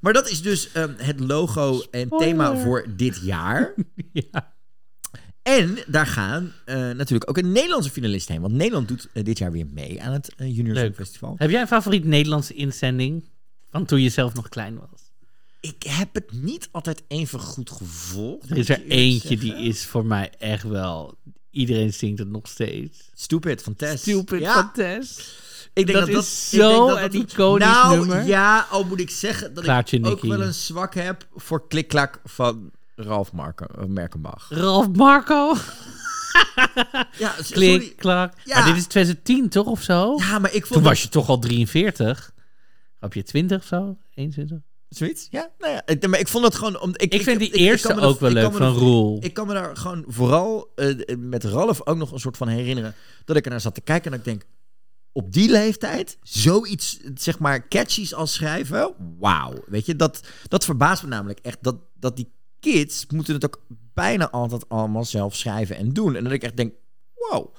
Maar 0.00 0.12
dat 0.12 0.30
is 0.30 0.42
dus 0.42 0.72
ehm, 0.72 0.92
het 0.96 1.20
logo 1.20 1.82
en 1.90 2.08
thema 2.08 2.56
voor 2.56 2.86
dit 2.96 3.20
jaar. 3.22 3.74
ja. 4.30 4.53
En 5.44 5.78
daar 5.86 6.06
gaan 6.06 6.52
eh, 6.64 6.76
natuurlijk 6.76 7.30
ook 7.30 7.38
een 7.38 7.52
Nederlandse 7.52 7.90
finalist 7.90 8.28
heen. 8.28 8.40
Want 8.40 8.52
Nederland 8.54 8.88
doet 8.88 9.08
eh, 9.12 9.24
dit 9.24 9.38
jaar 9.38 9.52
weer 9.52 9.66
mee 9.66 10.02
aan 10.02 10.12
het 10.12 10.34
eh, 10.36 10.56
Junior. 10.56 10.76
Songfestival. 10.76 11.34
Heb 11.38 11.50
jij 11.50 11.60
een 11.60 11.66
favoriet 11.66 12.04
Nederlandse 12.04 12.54
inzending 12.54 13.24
van 13.70 13.84
toen 13.84 14.00
je 14.00 14.08
zelf 14.08 14.34
nog 14.34 14.48
klein 14.48 14.78
was? 14.78 15.00
Ik 15.60 15.82
heb 15.82 16.14
het 16.14 16.32
niet 16.32 16.68
altijd 16.72 17.02
even 17.08 17.40
goed 17.40 17.70
gevolgd. 17.70 18.50
Er 18.50 18.56
is 18.56 18.68
er 18.68 18.82
eentje 18.88 19.36
die 19.38 19.54
is 19.54 19.84
voor 19.86 20.06
mij 20.06 20.30
echt 20.38 20.62
wel... 20.62 21.14
Iedereen 21.50 21.92
zingt 21.92 22.18
het 22.18 22.28
nog 22.28 22.48
steeds. 22.48 23.10
Stupid 23.14 23.62
van 23.62 23.76
Tess. 23.76 24.02
Stupid 24.02 24.40
Ja. 24.40 24.54
van 24.54 24.72
Tess. 24.72 25.36
Ik 25.72 25.86
denk 25.86 25.98
Dat 25.98 26.06
dat, 26.12 26.22
is 26.24 26.50
ik 26.52 26.58
denk 26.58 26.70
zo 26.72 26.86
dat 26.88 26.96
een 26.96 27.02
dat- 27.20 27.32
iconisch 27.32 27.66
nou, 27.66 27.98
nummer. 27.98 28.26
ja, 28.26 28.66
al 28.70 28.84
moet 28.84 29.00
ik 29.00 29.10
zeggen 29.10 29.54
dat 29.54 29.64
Klaartje 29.64 29.96
ik 29.98 30.06
ook 30.06 30.22
wel 30.22 30.40
een 30.42 30.54
zwak 30.54 30.94
heb 30.94 31.26
voor 31.34 31.68
klikklak 31.68 32.20
van 32.24 32.70
Ralf 32.94 33.32
Marken, 33.32 33.68
eh, 33.78 33.84
Merkenbach. 33.84 34.46
Ralf 34.50 34.88
Marco. 34.92 35.54
Ja, 37.18 37.28
Klik, 37.50 37.80
sorry. 37.80 37.92
klak. 37.96 38.32
Ja. 38.44 38.58
Maar 38.58 38.66
dit 38.68 38.76
is 38.76 38.86
2010 38.86 39.48
toch 39.48 39.66
of 39.66 39.82
zo? 39.82 40.16
Ja, 40.18 40.38
maar 40.38 40.52
ik 40.54 40.60
vond 40.60 40.72
Toen 40.72 40.82
dat- 40.82 40.92
was 40.92 41.02
je 41.02 41.08
toch 41.08 41.28
al 41.28 41.38
43? 41.38 42.32
Heb 43.00 43.12
je 43.12 43.22
20 43.22 43.58
of 43.58 43.64
zo? 43.66 43.96
21? 44.14 44.58
zoiets. 44.88 45.26
Ja, 45.30 45.50
nou 45.58 45.72
ja. 45.72 45.82
Ik, 45.86 46.06
maar 46.08 46.18
ik 46.18 46.28
vond 46.28 46.44
het 46.44 46.54
gewoon. 46.54 46.80
Om, 46.80 46.90
ik, 46.96 47.12
Ik 47.14 47.22
vind 47.22 47.38
die 47.38 47.50
kan 47.50 47.60
eerste 47.60 47.88
er- 47.92 48.00
ook 48.02 48.20
wel 48.20 48.28
ik 48.30 48.34
leuk 48.36 48.52
van 48.52 48.72
Roel. 48.72 49.18
Ik 49.20 49.34
kan 49.34 49.46
me 49.46 49.52
daar 49.54 49.76
gewoon 49.76 50.04
vooral 50.06 50.72
eh, 50.74 50.94
met 51.18 51.44
Ralf 51.44 51.86
ook 51.86 51.96
nog 51.96 52.12
een 52.12 52.18
soort 52.20 52.36
van 52.36 52.48
herinneren 52.48 52.94
dat 53.24 53.36
ik 53.36 53.44
er 53.44 53.50
naar 53.50 53.60
zat 53.60 53.74
te 53.74 53.80
kijken 53.80 54.04
en 54.12 54.18
dat 54.18 54.26
ik 54.26 54.32
denk. 54.32 54.52
Op 55.12 55.32
die 55.32 55.50
leeftijd, 55.50 56.18
zoiets, 56.22 56.98
zeg 57.14 57.38
maar, 57.38 57.68
catchies 57.68 58.14
als 58.14 58.32
schrijven. 58.32 58.94
Wauw. 59.18 59.54
Weet 59.66 59.86
je, 59.86 59.96
dat, 59.96 60.20
dat 60.48 60.64
verbaast 60.64 61.02
me 61.02 61.08
namelijk 61.08 61.38
echt. 61.42 61.58
Dat, 61.60 61.76
dat 61.98 62.16
die 62.16 62.32
kids 62.72 63.06
moeten 63.08 63.34
het 63.34 63.44
ook 63.44 63.62
bijna 63.94 64.30
altijd 64.30 64.68
allemaal 64.68 65.04
zelf 65.04 65.36
schrijven 65.36 65.76
en 65.76 65.92
doen. 65.92 66.16
En 66.16 66.24
dat 66.24 66.32
ik 66.32 66.42
echt 66.42 66.56
denk, 66.56 66.74
wow. 67.14 67.54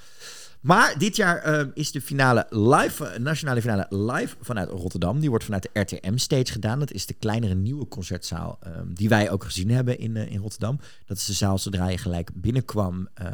Maar 0.65 0.97
dit 0.97 1.15
jaar 1.15 1.37
eh, 1.37 1.67
is 1.73 1.91
de 1.91 2.01
finale 2.01 2.45
live, 2.49 3.05
eh, 3.05 3.19
nationale 3.19 3.61
finale 3.61 3.85
live 3.89 4.35
vanuit 4.41 4.69
Rotterdam. 4.69 5.19
Die 5.19 5.29
wordt 5.29 5.43
vanuit 5.43 5.63
de 5.63 5.79
RTM-stage 5.79 6.51
gedaan. 6.51 6.79
Dat 6.79 6.91
is 6.91 7.05
de 7.05 7.13
kleinere 7.13 7.53
nieuwe 7.55 7.87
concertzaal 7.87 8.57
eh, 8.59 8.71
die 8.87 9.09
wij 9.09 9.31
ook 9.31 9.43
gezien 9.43 9.69
hebben 9.69 9.99
in, 9.99 10.15
eh, 10.15 10.31
in 10.31 10.39
Rotterdam. 10.39 10.79
Dat 11.05 11.17
is 11.17 11.25
de 11.25 11.33
zaal 11.33 11.57
zodra 11.57 11.89
je 11.89 11.97
gelijk 11.97 12.29
binnenkwam 12.33 13.07
eh, 13.13 13.27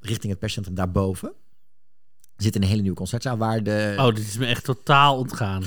richting 0.00 0.30
het 0.30 0.38
perscentrum 0.38 0.74
daarboven. 0.74 1.32
Zit 2.36 2.56
een 2.56 2.64
hele 2.64 2.80
nieuwe 2.82 2.96
concertzaal 2.96 3.36
waar 3.36 3.62
de 3.62 3.94
Oh, 3.98 4.14
dit 4.14 4.26
is 4.26 4.38
me 4.38 4.46
echt 4.46 4.64
totaal 4.64 5.16
ontgaan. 5.16 5.64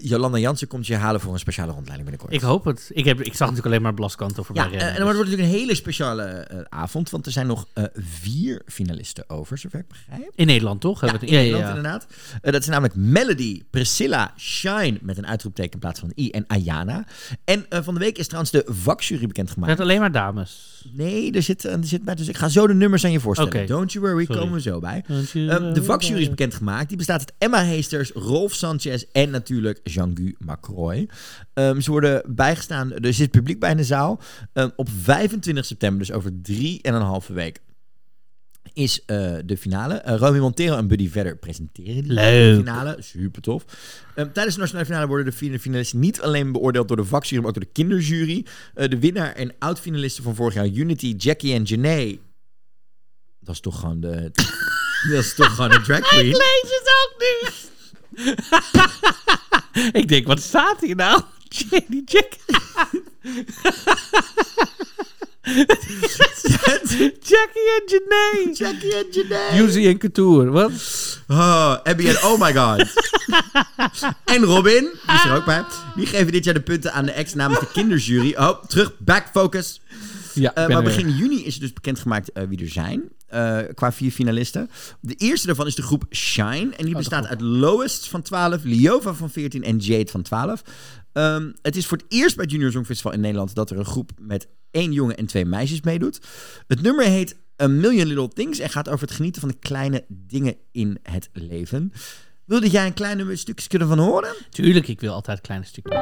Jolanda 0.00 0.38
Jansen 0.38 0.68
komt 0.68 0.86
je 0.86 0.96
halen 0.96 1.20
voor 1.20 1.32
een 1.32 1.38
speciale 1.38 1.72
rondleiding 1.72 2.08
binnenkort. 2.10 2.42
Ik 2.42 2.48
hoop 2.48 2.64
het. 2.64 2.90
Ik, 2.92 3.04
heb, 3.04 3.20
ik 3.20 3.26
zag 3.34 3.38
natuurlijk 3.38 3.66
alleen 3.66 3.82
maar 3.82 3.94
Blaskanto 3.94 4.42
voorbij 4.42 4.64
Ja, 4.64 4.70
eh, 4.70 4.76
rennen. 4.76 4.90
en 4.92 4.96
dan 4.96 5.04
wordt 5.04 5.18
het 5.18 5.28
natuurlijk 5.28 5.54
een 5.54 5.60
hele 5.60 5.74
speciale 5.78 6.22
eh, 6.22 6.58
avond, 6.68 7.10
want 7.10 7.26
er 7.26 7.32
zijn 7.32 7.46
nog 7.46 7.66
eh, 7.72 7.84
vier 7.94 8.62
finalisten 8.66 9.30
over, 9.30 9.58
zover 9.58 9.78
ik 9.78 9.88
begrijp. 9.88 10.32
In 10.34 10.46
Nederland 10.46 10.80
toch? 10.80 11.00
Ja, 11.00 11.20
in 11.20 11.32
Nederland 11.32 11.66
inderdaad. 11.68 12.06
Eh, 12.42 12.52
dat 12.52 12.64
zijn 12.64 12.80
namelijk 12.80 12.94
Melody, 13.10 13.62
Priscilla, 13.70 14.32
Shine 14.38 14.98
met 15.00 15.18
een 15.18 15.26
uitroepteken 15.26 15.72
in 15.72 15.78
plaats 15.78 16.00
van 16.00 16.12
i 16.16 16.30
en 16.30 16.44
Ayana. 16.46 17.04
En 17.44 17.66
eh, 17.68 17.82
van 17.82 17.94
de 17.94 18.00
week 18.00 18.18
is 18.18 18.24
trouwens 18.26 18.52
de 18.52 18.62
vakjury 18.66 19.26
bekendgemaakt. 19.26 19.70
Met 19.70 19.80
alleen 19.80 20.00
maar 20.00 20.12
dames. 20.12 20.80
Nee, 20.92 21.32
er 21.32 21.42
zit, 21.42 21.64
er 21.64 21.78
zit 21.80 22.02
bij, 22.04 22.14
dus 22.14 22.28
ik 22.28 22.36
ga 22.36 22.48
zo 22.48 22.66
de 22.66 22.74
nummers 22.74 23.04
aan 23.04 23.12
je 23.12 23.20
voorstellen. 23.20 23.52
Oké. 23.54 23.66
Don't 23.66 23.92
you 23.92 24.04
worry, 24.06 24.24
Sorry. 24.24 24.40
komen 24.40 24.54
we 24.54 24.60
zo 24.60 24.78
bij. 24.80 25.04
Eh, 25.08 25.74
de 25.74 25.82
vakjury 25.84 26.20
is 26.20 26.28
bekendgemaakt. 26.28 26.88
Die 26.88 26.96
bestaat 26.96 27.18
uit 27.20 27.32
Emma 27.38 27.64
Heesters, 27.64 28.10
Rolf 28.10 28.52
Sanchez 28.54 29.02
en 29.12 29.30
natuurlijk 29.30 29.80
Jean-Gu 29.84 30.34
Macroy. 30.38 31.08
Ehm, 31.54 31.80
ze 31.80 31.90
worden 31.90 32.22
bijgestaan, 32.26 32.92
er 32.92 33.14
zit 33.14 33.30
publiek 33.30 33.58
bij 33.60 33.70
in 33.70 33.76
de 33.76 33.84
zaal. 33.84 34.20
Ehm, 34.52 34.68
op 34.76 34.88
25 35.02 35.64
september, 35.64 35.98
dus 36.06 36.12
over 36.12 36.30
drie 36.42 36.82
en 36.82 36.94
een 36.94 37.02
halve 37.02 37.32
week, 37.32 37.60
is 38.72 39.04
eh, 39.04 39.34
de 39.44 39.56
finale. 39.56 39.94
Eh 39.94 40.16
Romy 40.18 40.38
Montero 40.38 40.76
en 40.76 40.86
Buddy 40.88 41.08
Vedder 41.10 41.36
presenteren 41.36 42.02
die 42.02 42.12
Leuk. 42.12 42.56
finale. 42.56 42.96
Super 43.00 43.42
tof. 43.42 43.64
Ehm, 44.14 44.32
tijdens 44.32 44.54
de 44.54 44.60
nationale 44.60 44.86
finale 44.86 45.06
worden 45.06 45.26
de 45.26 45.32
fina- 45.32 45.58
finalisten 45.58 45.98
niet 45.98 46.20
alleen 46.20 46.52
beoordeeld 46.52 46.88
door 46.88 46.96
de 46.96 47.04
vakjury, 47.04 47.38
maar 47.40 47.48
ook 47.48 47.54
door 47.54 47.64
de 47.64 47.72
kinderjury. 47.72 48.46
Eh, 48.74 48.88
de 48.88 48.98
winnaar 48.98 49.32
en 49.34 49.52
oud-finalisten 49.58 50.22
van 50.22 50.34
vorig 50.34 50.54
jaar, 50.54 50.66
Unity, 50.66 51.14
Jackie 51.16 51.54
en 51.54 51.62
Janae. 51.62 52.18
Dat 53.40 53.54
is 53.54 53.60
toch 53.60 53.78
gewoon 53.80 54.00
de... 54.00 54.30
dat 55.10 55.24
is 55.24 55.34
toch 55.34 55.54
gewoon 55.54 55.72
een 55.72 55.82
drag 55.82 56.00
queen. 56.00 56.24
lees 56.26 56.62
het 56.62 56.92
ook 57.02 57.14
nu. 57.18 57.50
ik 60.00 60.08
denk, 60.08 60.26
wat 60.26 60.40
staat 60.40 60.80
hier 60.80 60.96
nou? 60.96 61.22
Jenny 61.48 62.02
Jack. 62.04 62.28
Jackie 67.22 67.68
en 67.76 67.82
Janae. 67.86 68.52
Jackie 68.52 68.94
en 68.94 69.06
Janae. 69.10 69.56
Yuzi 69.56 69.86
en 69.88 69.98
Couture. 69.98 70.50
Wat? 70.50 70.72
Oh, 71.28 71.76
Abby 71.82 72.08
en 72.08 72.16
oh 72.24 72.40
my 72.40 72.54
god. 72.54 72.86
en 74.24 74.44
Robin, 74.44 74.90
die 75.06 75.14
is 75.14 75.24
er 75.24 75.34
ook 75.34 75.44
bij. 75.44 75.64
Die 75.96 76.06
geven 76.06 76.32
dit 76.32 76.44
jaar 76.44 76.54
de 76.54 76.60
punten 76.60 76.92
aan 76.92 77.04
de 77.04 77.12
ex 77.12 77.34
namens 77.34 77.60
de 77.60 77.66
kinderjury. 77.72 78.34
Oh, 78.36 78.64
terug, 78.64 78.92
back 78.98 79.26
focus. 79.32 79.80
Ja, 80.34 80.52
ben 80.54 80.68
maar 80.68 80.82
weer. 80.82 80.94
begin 80.94 81.16
juni 81.16 81.44
is 81.44 81.58
dus 81.58 81.72
bekendgemaakt 81.72 82.32
eh 82.32 82.44
wie 82.48 82.60
er 82.60 82.68
zijn. 82.68 83.02
Eh, 83.32 83.58
qua 83.74 83.92
vier 83.92 84.10
finalisten. 84.10 84.70
De 85.00 85.14
eerste 85.14 85.46
daarvan 85.46 85.66
is 85.66 85.74
de 85.74 85.82
groep 85.82 86.04
Shine. 86.10 86.70
En 86.76 86.84
die 86.84 86.96
bestaat 86.96 87.26
uit 87.26 87.40
Lowest 87.40 88.08
van 88.08 88.22
12, 88.22 88.62
Liova 88.62 89.14
van 89.14 89.30
14 89.30 89.64
en 89.64 89.76
Jade 89.78 90.10
van 90.10 90.22
12. 90.22 90.62
Ehm, 91.12 91.50
het 91.62 91.76
is 91.76 91.86
voor 91.86 91.98
het 91.98 92.06
eerst 92.08 92.34
bij 92.34 92.44
het 92.44 92.52
Junior 92.52 92.72
Songfestival 92.72 93.12
in 93.12 93.20
Nederland 93.20 93.54
dat 93.54 93.70
er 93.70 93.78
een 93.78 93.84
groep 93.84 94.10
met 94.20 94.48
één 94.70 94.92
jongen 94.92 95.16
en 95.16 95.26
twee 95.26 95.44
meisjes 95.44 95.80
meedoet. 95.80 96.20
Het 96.66 96.82
nummer 96.82 97.04
heet 97.04 97.36
A 97.62 97.66
Million 97.66 98.06
Little 98.06 98.28
Things 98.28 98.58
en 98.58 98.70
gaat 98.70 98.88
over 98.88 99.06
het 99.06 99.16
genieten 99.16 99.40
van 99.40 99.50
de 99.50 99.58
kleine 99.58 100.04
dingen 100.08 100.56
in 100.72 100.98
het 101.02 101.28
leven. 101.32 101.92
Wilde 102.44 102.68
jij 102.68 102.86
een 102.86 102.94
klein 102.94 103.38
stukje 103.38 103.68
kunnen 103.68 103.88
van 103.88 103.98
horen? 103.98 104.34
Tuurlijk, 104.50 104.88
ik 104.88 105.00
wil 105.00 105.12
altijd 105.12 105.40
kleine 105.40 105.66
stukjes. 105.66 106.00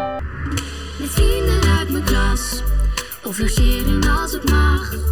Met 0.98 1.10
vrienden 1.10 1.62
uit 1.78 1.90
mijn 1.90 2.04
klas, 2.04 2.62
of 3.24 3.38
logeren 3.38 4.08
als 4.08 4.32
het 4.32 4.50
mag. 4.50 5.10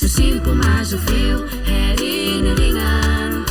Zo 0.00 0.06
simpel 0.06 0.54
maar 0.54 0.84
zoveel 0.84 1.44
herinneringen. 1.62 3.44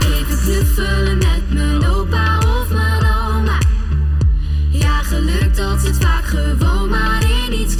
Even 0.00 0.38
knuffelen 0.42 1.18
met 1.18 1.52
mijn 1.52 1.86
opa 1.86 2.38
of 2.38 2.68
mijn 2.68 3.04
oma. 3.04 3.58
Ja, 4.70 5.02
geluk 5.02 5.56
dat 5.56 5.80
zit 5.80 5.96
vaak 5.96 6.24
gewoon 6.24 6.88
maar 6.88 7.24
in 7.30 7.60
iets 7.60 7.76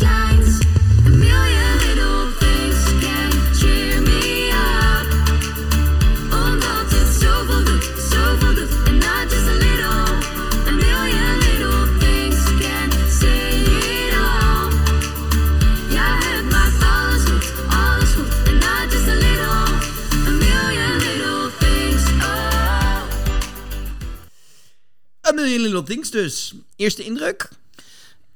Little 25.48 25.82
Things 25.82 26.10
dus. 26.10 26.54
Eerste 26.76 27.04
indruk? 27.04 27.48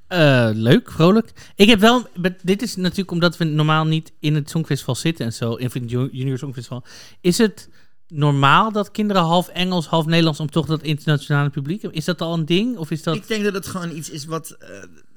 Eh, 0.06 0.50
leuk, 0.52 0.90
vrolijk. 0.90 1.32
Ik 1.54 1.68
heb 1.68 1.80
wel, 1.80 2.06
dit 2.42 2.62
is 2.62 2.76
natuurlijk 2.76 3.10
omdat 3.10 3.36
we 3.36 3.44
normaal 3.44 3.84
niet 3.84 4.12
in 4.20 4.34
het 4.34 4.50
Songfestival 4.50 4.94
zitten 4.94 5.24
en 5.26 5.32
zo, 5.32 5.54
in 5.54 5.70
het 5.72 5.90
Ju- 5.90 6.08
Junior 6.12 6.38
Songfestival. 6.38 6.84
Is 7.20 7.38
het 7.38 7.68
normaal 8.08 8.72
dat 8.72 8.90
kinderen 8.90 9.22
half 9.22 9.48
Engels, 9.48 9.86
half 9.86 10.06
Nederlands 10.06 10.40
om 10.40 10.50
toch 10.50 10.66
dat 10.66 10.82
internationale 10.82 11.50
publiek? 11.50 11.82
Is 11.82 12.04
dat 12.04 12.20
al 12.20 12.34
een 12.34 12.44
ding? 12.46 12.76
Of 12.76 12.90
is 12.90 13.02
dat... 13.02 13.16
Ik 13.16 13.28
denk 13.28 13.44
dat 13.44 13.54
het 13.54 13.66
gewoon 13.66 13.96
iets 13.96 14.10
is 14.10 14.24
wat 14.24 14.50
eh, 14.50 14.68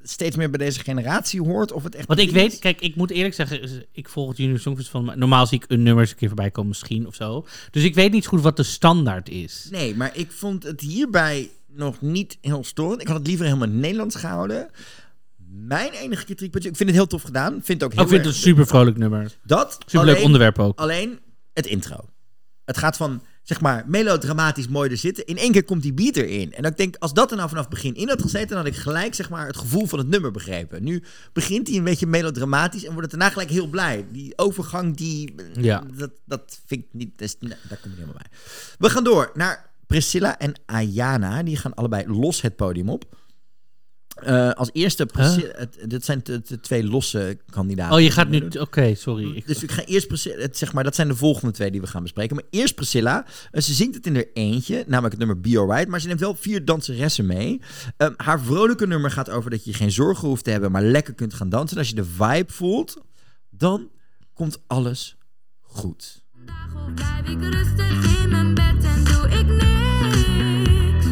steeds 0.04 0.36
meer 0.36 0.50
bij 0.50 0.66
deze 0.66 0.80
generatie 0.80 1.42
hoort. 1.42 1.72
Of 1.72 1.84
het 1.84 1.96
echt 1.96 2.08
Want 2.08 2.20
ik 2.20 2.32
weet, 2.32 2.60
kijk, 2.60 2.82
ik 2.82 2.96
moet 2.96 3.12
eerlijk 3.12 3.34
zeggen, 3.36 3.86
ik 3.92 4.10
volg 4.10 4.28
het 4.28 4.38
Junior 4.38 4.60
Songfestival, 4.60 5.02
maar 5.04 5.18
normaal 5.18 5.48
zie 5.48 5.58
ik 5.64 5.66
een 5.72 5.84
nummer 5.84 6.02
eens 6.02 6.12
een 6.12 6.18
keer 6.18 6.28
voorbij 6.28 6.52
komen 6.52 6.70
misschien 6.70 7.08
of 7.08 7.16
zo. 7.16 7.46
Dus 7.72 7.84
ik 7.84 7.96
weet 7.96 8.12
niet 8.12 8.26
goed 8.28 8.42
wat 8.42 8.58
de 8.58 8.64
standaard 8.64 9.30
is. 9.30 9.68
Nee, 9.72 9.96
maar 9.96 10.12
ik 10.18 10.32
vond 10.32 10.64
het 10.64 10.82
hierbij 10.82 11.50
nog 11.76 12.02
niet 12.02 12.38
heel 12.42 12.64
storend. 12.64 13.02
Ik 13.02 13.08
had 13.08 13.18
het 13.18 13.28
liever 13.28 13.46
helemaal 13.46 13.68
in 13.68 13.74
het 13.74 13.82
Nederlands 13.82 14.16
gehouden. 14.16 14.70
Mijn 15.54 15.92
enige 15.92 16.26
kritiekpuntje, 16.26 16.70
ik 16.70 16.76
vind 16.76 16.90
het 16.90 16.98
heel 16.98 17.08
tof 17.08 17.22
gedaan. 17.22 17.60
Vind 17.64 17.84
ook 17.84 17.94
heel 17.94 18.02
ik 18.02 18.08
vind 18.08 18.26
het 18.26 18.34
een 18.34 18.40
super 18.40 18.68
vrolijk 18.68 18.98
nummer. 18.98 19.38
dat. 19.44 19.78
Super 19.86 20.06
leuk 20.06 20.24
onderwerp 20.24 20.60
ook. 20.60 20.80
Alleen 20.80 21.20
het 21.54 21.66
intro. 21.66 22.10
Het 22.66 22.78
gaat 22.78 22.98
van, 22.98 23.24
zeg 23.44 23.62
maar, 23.62 23.84
melodramatisch 23.88 24.68
mooi 24.68 24.90
er 24.90 24.98
zitten. 24.98 25.26
In 25.26 25.38
één 25.38 25.52
keer 25.52 25.64
komt 25.64 25.82
die 25.82 25.94
beat 25.94 26.16
erin. 26.16 26.54
En 26.54 26.64
ik 26.64 26.78
denk, 26.78 26.96
als 27.00 27.14
dat 27.14 27.32
er 27.32 27.38
nou 27.38 27.50
vanaf 27.50 27.64
het 27.64 27.74
begin 27.74 27.96
in 27.96 28.10
had 28.10 28.22
gezeten... 28.22 28.48
dan 28.48 28.58
had 28.58 28.66
ik 28.66 28.76
gelijk, 28.76 29.16
zeg 29.16 29.30
maar, 29.30 29.48
het 29.48 29.58
gevoel 29.58 29.86
van 29.86 30.00
het 30.00 30.08
nummer 30.08 30.32
begrepen. 30.32 30.84
Nu 30.84 31.04
begint 31.34 31.68
hij 31.68 31.78
een 31.78 31.84
beetje 31.84 32.08
melodramatisch... 32.08 32.84
en 32.84 32.94
wordt 32.94 33.12
het 33.12 33.20
daarna 33.20 33.34
gelijk 33.34 33.50
heel 33.50 33.68
blij. 33.68 34.06
Die 34.12 34.38
overgang, 34.38 34.98
die... 34.98 35.36
Ja. 35.54 35.84
Dat, 35.94 36.12
dat 36.26 36.60
vind 36.66 36.84
ik 36.84 36.88
niet... 36.92 37.18
Dat 37.18 37.36
daar 37.40 37.78
kom 37.82 37.92
ik 37.92 37.98
helemaal 37.98 38.22
bij. 38.22 38.38
We 38.78 38.90
gaan 38.90 39.04
door 39.04 39.32
naar 39.34 39.71
Priscilla 39.92 40.38
en 40.40 40.54
Ayana. 40.66 41.44
Die 41.44 41.58
gaan 41.58 41.74
allebei 41.74 42.08
los 42.08 42.42
het 42.42 42.56
podium 42.56 42.90
op. 42.90 43.20
Eh, 44.16 44.50
als 44.52 44.70
eerste, 44.74 45.06
Priscilla, 45.06 45.66
dit 45.88 46.06
zijn 46.06 46.20
de, 46.24 46.60
twee 46.62 46.84
losse 46.84 47.38
kandidaten. 47.50 47.96
Oh, 47.96 48.02
je 48.02 48.12
gaat 48.12 48.30
nu... 48.30 48.48
Oké, 48.60 48.96
sorry. 48.96 49.36
Ik- 49.36 49.48
Dus 49.48 49.64
ik 49.64 49.72
ga 49.72 49.84
eerst 49.86 50.08
Priscilla, 50.08 50.48
zeg 50.52 50.74
maar, 50.74 50.84
dat 50.84 50.96
zijn 50.96 51.08
de 51.08 51.16
volgende 51.16 51.52
twee 51.54 51.72
die 51.72 51.82
we 51.82 51.88
gaan 51.88 52.02
bespreken. 52.04 52.36
Maar 52.36 52.46
eerst 52.50 52.76
Priscilla. 52.76 53.26
Eh, 53.52 53.62
ze 53.62 53.74
zingt 53.74 53.96
het 53.96 54.06
in 54.06 54.16
haar 54.16 54.26
eentje, 54.34 54.84
namelijk 54.88 55.14
het 55.18 55.18
nummer 55.28 55.40
Be 55.40 55.58
Alright. 55.60 55.88
Maar 55.88 56.02
ze 56.02 56.08
neemt 56.08 56.20
wel 56.20 56.36
vier 56.36 56.66
danseressen 56.66 57.26
mee. 57.26 57.62
Ehm, 57.98 58.14
haar 58.18 58.42
vrolijke 58.42 58.88
nummer 58.88 59.12
gaat 59.12 59.30
over 59.30 59.50
dat 59.50 59.64
je 59.64 59.74
geen 59.74 59.92
zorgen 59.92 60.28
hoeft 60.28 60.44
te 60.44 60.52
hebben, 60.52 60.72
maar 60.72 60.84
lekker 60.84 61.14
kunt 61.14 61.34
gaan 61.34 61.50
dansen. 61.50 61.72
En 61.78 61.82
als 61.82 61.90
je 61.90 61.96
de 61.96 62.06
vibe 62.06 62.52
voelt, 62.54 62.98
dan 63.50 63.90
komt 64.34 64.60
alles 64.68 65.18
goed. 65.62 66.21
Of 66.76 66.94
blijf 66.94 67.28
ik 67.28 67.54
rustig 67.54 68.22
in 68.22 68.30
mijn 68.30 68.54
bed 68.54 68.84
en 68.84 69.04
doe 69.04 69.30
ik 69.30 69.48
niks. 69.48 71.06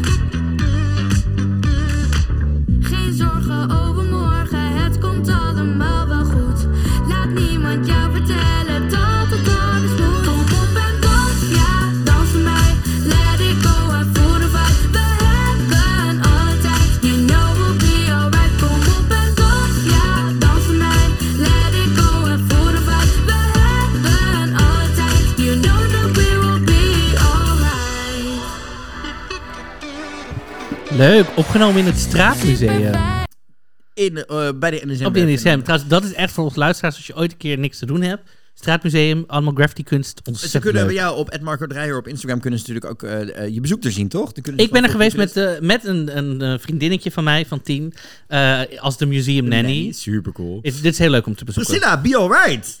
Geen 2.80 3.12
zorgen 3.12 3.70
over 3.70 3.99
Leuk, 31.00 31.26
opgenomen 31.36 31.80
in 31.80 31.86
het 31.86 31.98
Straatmuseum. 31.98 32.94
In, 33.94 34.24
eh, 34.26 34.48
bij 34.54 34.70
de 34.70 34.80
NSM. 34.86 35.04
Op 35.04 35.14
de 35.14 35.20
NSM. 35.20 35.60
Trouwens, 35.60 35.88
dat 35.88 36.04
is 36.04 36.12
echt 36.12 36.32
voor 36.32 36.44
ons 36.44 36.56
luisteraars 36.56 36.96
als 36.96 37.06
je 37.06 37.16
ooit 37.16 37.32
een 37.32 37.38
keer 37.38 37.58
niks 37.58 37.78
te 37.78 37.86
doen 37.86 38.02
hebt. 38.02 38.30
Straatmuseum, 38.54 39.24
allemaal 39.26 39.52
graffiti 39.54 39.82
kunst. 39.82 40.20
Ze 40.24 40.30
Ontzettend 40.30 40.62
kunnen 40.62 40.84
bij 40.86 40.94
leuk. 40.94 41.02
jou 41.02 41.16
op 41.18 41.40
Marco 41.40 41.66
Dreyer 41.66 41.96
op 41.96 42.08
Instagram 42.08 42.40
kunnen 42.40 42.58
ze 42.60 42.72
natuurlijk 42.72 43.04
ook 43.04 43.10
eh, 43.10 43.44
eh, 43.44 43.54
je 43.54 43.60
bezoek 43.60 43.84
er 43.84 43.92
zien, 43.92 44.08
toch? 44.08 44.32
Dan 44.32 44.42
kunnen 44.42 44.60
ze 44.60 44.66
Ik 44.66 44.72
ben 44.72 44.84
er 44.84 44.90
geweest 44.90 45.16
met, 45.16 45.60
met 45.60 45.84
een, 45.84 46.16
een 46.16 46.60
vriendinnetje 46.60 47.10
van 47.10 47.24
mij 47.24 47.46
van 47.46 47.62
tien. 47.62 47.94
als 48.78 48.96
de 48.96 49.06
museum 49.06 49.48
nanny. 49.48 49.92
Super 49.92 50.32
cool. 50.32 50.58
Is, 50.62 50.80
dit 50.80 50.92
is 50.92 50.98
heel 50.98 51.10
leuk 51.10 51.26
om 51.26 51.34
te 51.34 51.44
bezoeken. 51.44 51.72
Priscilla, 51.72 52.00
Be 52.00 52.16
Alright. 52.16 52.80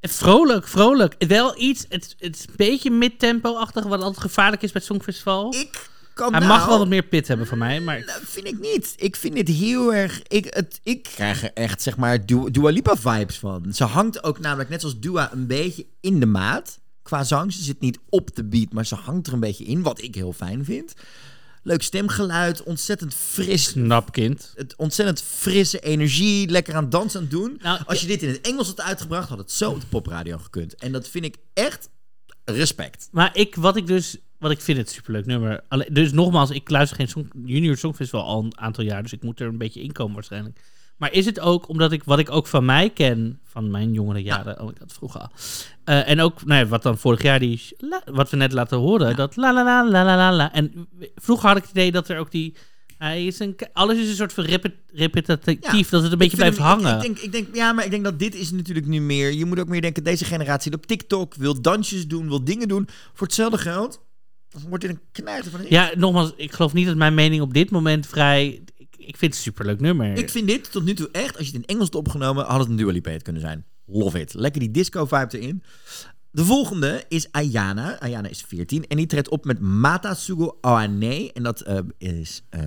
Vrolijk, 0.00 0.68
vrolijk. 0.68 1.14
Wel 1.18 1.60
iets, 1.60 1.84
het, 1.88 2.14
het 2.18 2.36
is 2.36 2.46
een 2.48 2.54
beetje 2.56 2.90
mid-tempo-achtig, 2.90 3.84
wat 3.84 4.00
altijd 4.00 4.20
gevaarlijk 4.20 4.62
is 4.62 4.72
bij 4.72 4.80
het 4.84 4.90
Songfestival. 4.90 5.54
Ik 5.54 5.88
kan 6.14 6.30
Hij 6.30 6.40
nou... 6.40 6.52
mag 6.52 6.66
wel 6.66 6.78
wat 6.78 6.88
meer 6.88 7.02
pit 7.02 7.28
hebben 7.28 7.46
van 7.46 7.58
mij, 7.58 7.80
maar... 7.80 8.04
Nou, 8.04 8.20
vind 8.24 8.46
ik 8.46 8.58
niet. 8.58 8.94
Ik 8.96 9.16
vind 9.16 9.36
het 9.36 9.48
heel 9.48 9.94
erg... 9.94 10.22
Ik, 10.26 10.54
het, 10.54 10.80
ik 10.82 11.02
krijg 11.02 11.42
er 11.42 11.52
echt, 11.54 11.82
zeg 11.82 11.96
maar, 11.96 12.26
Dua, 12.26 12.50
Dua 12.50 12.70
Lipa 12.70 12.96
vibes 12.96 13.38
van. 13.38 13.72
Ze 13.72 13.84
hangt 13.84 14.24
ook 14.24 14.38
namelijk, 14.38 14.68
net 14.68 14.80
zoals 14.80 15.00
Dua, 15.00 15.32
een 15.32 15.46
beetje 15.46 15.86
in 16.00 16.20
de 16.20 16.26
maat. 16.26 16.78
Qua 17.02 17.24
zang. 17.24 17.52
Ze 17.52 17.62
zit 17.62 17.80
niet 17.80 17.98
op 18.08 18.36
de 18.36 18.44
beat, 18.44 18.72
maar 18.72 18.86
ze 18.86 18.94
hangt 18.94 19.26
er 19.26 19.32
een 19.32 19.40
beetje 19.40 19.64
in. 19.64 19.82
Wat 19.82 20.02
ik 20.02 20.14
heel 20.14 20.32
fijn 20.32 20.64
vind. 20.64 20.94
Leuk 21.62 21.82
stemgeluid. 21.82 22.62
Ontzettend 22.62 23.14
fris. 23.14 23.64
Snap, 23.64 24.12
kind. 24.12 24.52
Het 24.56 24.74
ontzettend 24.76 25.22
frisse 25.22 25.80
energie. 25.80 26.48
Lekker 26.48 26.74
aan 26.74 26.90
dansen 26.90 27.20
aan 27.20 27.26
het 27.26 27.34
doen. 27.34 27.58
Nou, 27.62 27.80
Als 27.86 28.00
je 28.00 28.06
dit 28.06 28.22
in 28.22 28.28
het 28.28 28.40
Engels 28.40 28.66
had 28.66 28.80
uitgebracht, 28.80 29.28
had 29.28 29.38
het 29.38 29.52
zo 29.52 29.70
op 29.70 29.80
de 29.80 29.86
popradio 29.86 30.38
gekund. 30.38 30.74
En 30.74 30.92
dat 30.92 31.08
vind 31.08 31.24
ik 31.24 31.36
echt 31.54 31.88
respect. 32.44 33.08
Maar 33.10 33.36
ik, 33.36 33.54
wat 33.54 33.76
ik 33.76 33.86
dus, 33.86 34.16
wat 34.40 34.50
ik 34.50 34.60
vind 34.60 34.78
het 34.78 34.90
superleuk 34.90 35.26
nummer. 35.26 35.60
Alle- 35.68 35.88
dus 35.92 36.12
nogmaals, 36.12 36.50
ik 36.50 36.70
luister 36.70 36.96
geen 36.96 37.08
song, 37.08 37.30
Junior 37.44 37.76
Songfestival 37.76 38.24
al 38.26 38.42
een 38.44 38.58
aantal 38.58 38.84
jaar, 38.84 39.02
dus 39.02 39.12
ik 39.12 39.22
moet 39.22 39.40
er 39.40 39.46
een 39.48 39.58
beetje 39.58 39.82
in 39.82 39.92
komen 39.92 40.14
waarschijnlijk. 40.14 40.60
Maar 40.96 41.12
is 41.12 41.26
het 41.26 41.40
ook 41.40 41.68
omdat 41.68 41.92
ik, 41.92 42.04
wat 42.04 42.18
ik 42.18 42.30
ook 42.30 42.46
van 42.46 42.64
mij 42.64 42.90
ken, 42.90 43.40
van 43.44 43.70
mijn 43.70 43.92
jongere 43.92 44.22
jaren, 44.22 44.60
oh 44.60 44.70
ik 44.70 44.78
had 44.78 44.92
vroeger 44.92 45.20
al. 45.20 45.30
Eh, 45.84 46.08
en 46.08 46.20
ook, 46.20 46.44
nou 46.44 46.60
ja, 46.60 46.66
wat 46.66 46.82
dan 46.82 46.98
vorig 46.98 47.22
jaar, 47.22 47.38
die, 47.38 47.62
la- 47.78 48.02
wat 48.04 48.30
we 48.30 48.36
net 48.36 48.52
laten 48.52 48.78
horen, 48.78 49.16
dat 49.16 49.36
la 49.36 49.52
la 49.54 49.64
la 49.64 49.90
la 50.04 50.16
la 50.16 50.32
la. 50.36 50.52
En 50.52 50.88
vroeger 51.14 51.48
had 51.48 51.56
ik 51.56 51.62
het 51.62 51.70
idee 51.72 51.92
dat 51.92 52.08
er 52.08 52.18
ook 52.18 52.30
die, 52.30 52.54
hij 52.98 53.26
is 53.26 53.38
een, 53.38 53.56
alles 53.72 53.98
is 53.98 54.08
een 54.08 54.14
soort 54.14 54.32
van 54.32 54.44
repet- 54.44 54.74
repetitief, 54.92 55.88
dat 55.88 56.02
het 56.02 56.12
een 56.12 56.18
beetje 56.18 56.36
blijft 56.36 56.58
hem- 56.58 56.66
hangen. 56.66 56.94
Ik, 56.96 57.00
denk, 57.02 57.18
ik 57.18 57.32
denk, 57.32 57.54
ja, 57.56 57.72
maar 57.72 57.84
ik 57.84 57.90
denk 57.90 58.04
dat 58.04 58.18
dit 58.18 58.34
is 58.34 58.50
natuurlijk 58.50 58.86
nu 58.86 59.00
meer. 59.00 59.32
Je 59.32 59.44
moet 59.44 59.58
ook 59.60 59.68
meer 59.68 59.80
denken, 59.80 60.04
deze 60.04 60.24
generatie 60.24 60.72
op 60.72 60.86
TikTok 60.86 61.34
wil 61.34 61.60
dansjes 61.62 62.06
doen, 62.08 62.28
wil 62.28 62.44
dingen 62.44 62.68
doen. 62.68 62.88
Voor 63.14 63.26
hetzelfde 63.26 63.58
geld 63.58 64.00
wordt 64.68 64.84
dit 64.84 64.92
een 64.92 65.00
knijter 65.12 65.50
van 65.50 65.60
ja, 65.68 65.90
nogmaals, 65.96 66.32
ik 66.36 66.52
geloof 66.52 66.72
niet 66.72 66.86
dat 66.86 66.96
mijn 66.96 67.14
mening 67.14 67.42
op 67.42 67.54
dit 67.54 67.70
moment 67.70 68.06
vrij, 68.06 68.62
ik, 68.76 68.88
ik 68.96 69.16
vind 69.16 69.20
het 69.20 69.34
een 69.34 69.34
superleuk 69.34 69.80
nummer. 69.80 70.18
Ik 70.18 70.30
vind 70.30 70.46
dit 70.46 70.72
tot 70.72 70.84
nu 70.84 70.94
toe 70.94 71.08
echt, 71.12 71.36
als 71.36 71.46
je 71.46 71.52
het 71.52 71.62
in 71.62 71.74
Engels 71.74 71.86
had 71.86 71.94
opgenomen, 71.94 72.44
had 72.44 72.60
het 72.60 72.68
een 72.68 72.76
Dua 72.76 72.92
Lipa 72.92 73.16
kunnen 73.16 73.42
zijn. 73.42 73.64
Love 73.86 74.20
it. 74.20 74.34
Lekker 74.34 74.60
die 74.60 74.70
disco 74.70 75.06
vibe 75.06 75.38
erin. 75.38 75.62
De 76.32 76.44
volgende 76.44 77.04
is 77.08 77.32
Ayana. 77.32 78.00
Ayana 78.00 78.28
is 78.28 78.42
14 78.42 78.86
en 78.86 78.96
die 78.96 79.06
treedt 79.06 79.28
op 79.28 79.44
met 79.44 79.60
Mata 79.60 80.14
Sugo 80.14 80.58
Awane. 80.60 81.32
En 81.32 81.42
dat 81.42 81.60
eh, 81.60 81.78
is, 81.98 82.42
eh, 82.48 82.60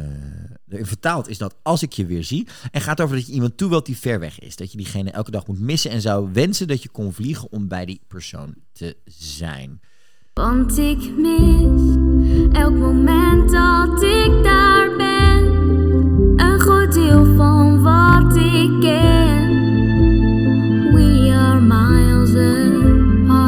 vertaald 0.67 1.29
is 1.29 1.37
dat 1.37 1.55
als 1.61 1.81
ik 1.83 1.93
je 1.93 2.05
weer 2.05 2.23
zie. 2.23 2.47
En 2.71 2.81
gaat 2.81 3.01
over 3.01 3.15
dat 3.15 3.27
je 3.27 3.33
iemand 3.33 3.57
toewilt 3.57 3.85
die 3.85 3.97
ver 3.97 4.19
weg 4.19 4.39
is. 4.39 4.55
Dat 4.55 4.71
je 4.71 4.77
diegene 4.77 5.11
elke 5.11 5.31
dag 5.31 5.47
moet 5.47 5.59
missen 5.59 5.91
en 5.91 6.01
zou 6.01 6.29
wensen 6.33 6.67
dat 6.67 6.83
je 6.83 6.89
kon 6.89 7.13
vliegen 7.13 7.51
om 7.51 7.67
bij 7.67 7.85
die 7.85 8.01
persoon 8.07 8.55
te 8.71 8.97
zijn. 9.05 9.81
Want 10.33 10.77
ik 10.77 11.11
mis 11.17 11.95
elk 12.51 12.73
moment 12.73 13.51
dat 13.51 14.03
ik 14.03 14.43
daar 14.43 14.89
ben. 14.97 15.45
Een 16.35 16.59
groot 16.59 16.93
deel 16.93 17.25
van 17.35 17.83
wat 17.83 18.35
ik 18.35 18.79
ken. 18.81 19.51
We 20.93 21.31
are 21.33 21.61
miles 21.61 22.35
apart. 22.35 23.43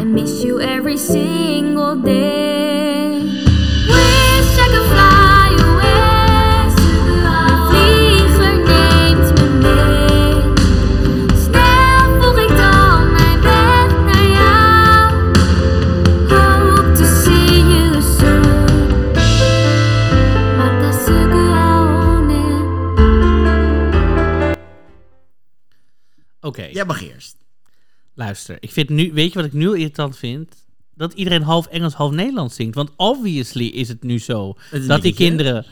I 0.00 0.04
miss 0.04 0.42
you 0.42 0.60
every 0.60 0.96
single 0.96 2.00
day. 2.02 2.41
Luister, 28.48 28.68
ik 28.68 28.74
vind 28.74 28.88
nu, 28.88 29.12
weet 29.12 29.32
je 29.32 29.38
wat 29.38 29.44
ik 29.44 29.52
nu 29.52 29.66
irritant 29.66 30.16
vind? 30.16 30.54
Dat 30.94 31.12
iedereen 31.12 31.42
half 31.42 31.66
Engels, 31.66 31.94
half 31.94 32.10
Nederlands 32.10 32.54
zingt. 32.54 32.74
Want 32.74 32.90
obviously 32.96 33.66
is 33.66 33.88
het 33.88 34.02
nu 34.02 34.18
zo 34.18 34.56
dat 34.86 35.02
die 35.02 35.14
kinderen 35.14 35.66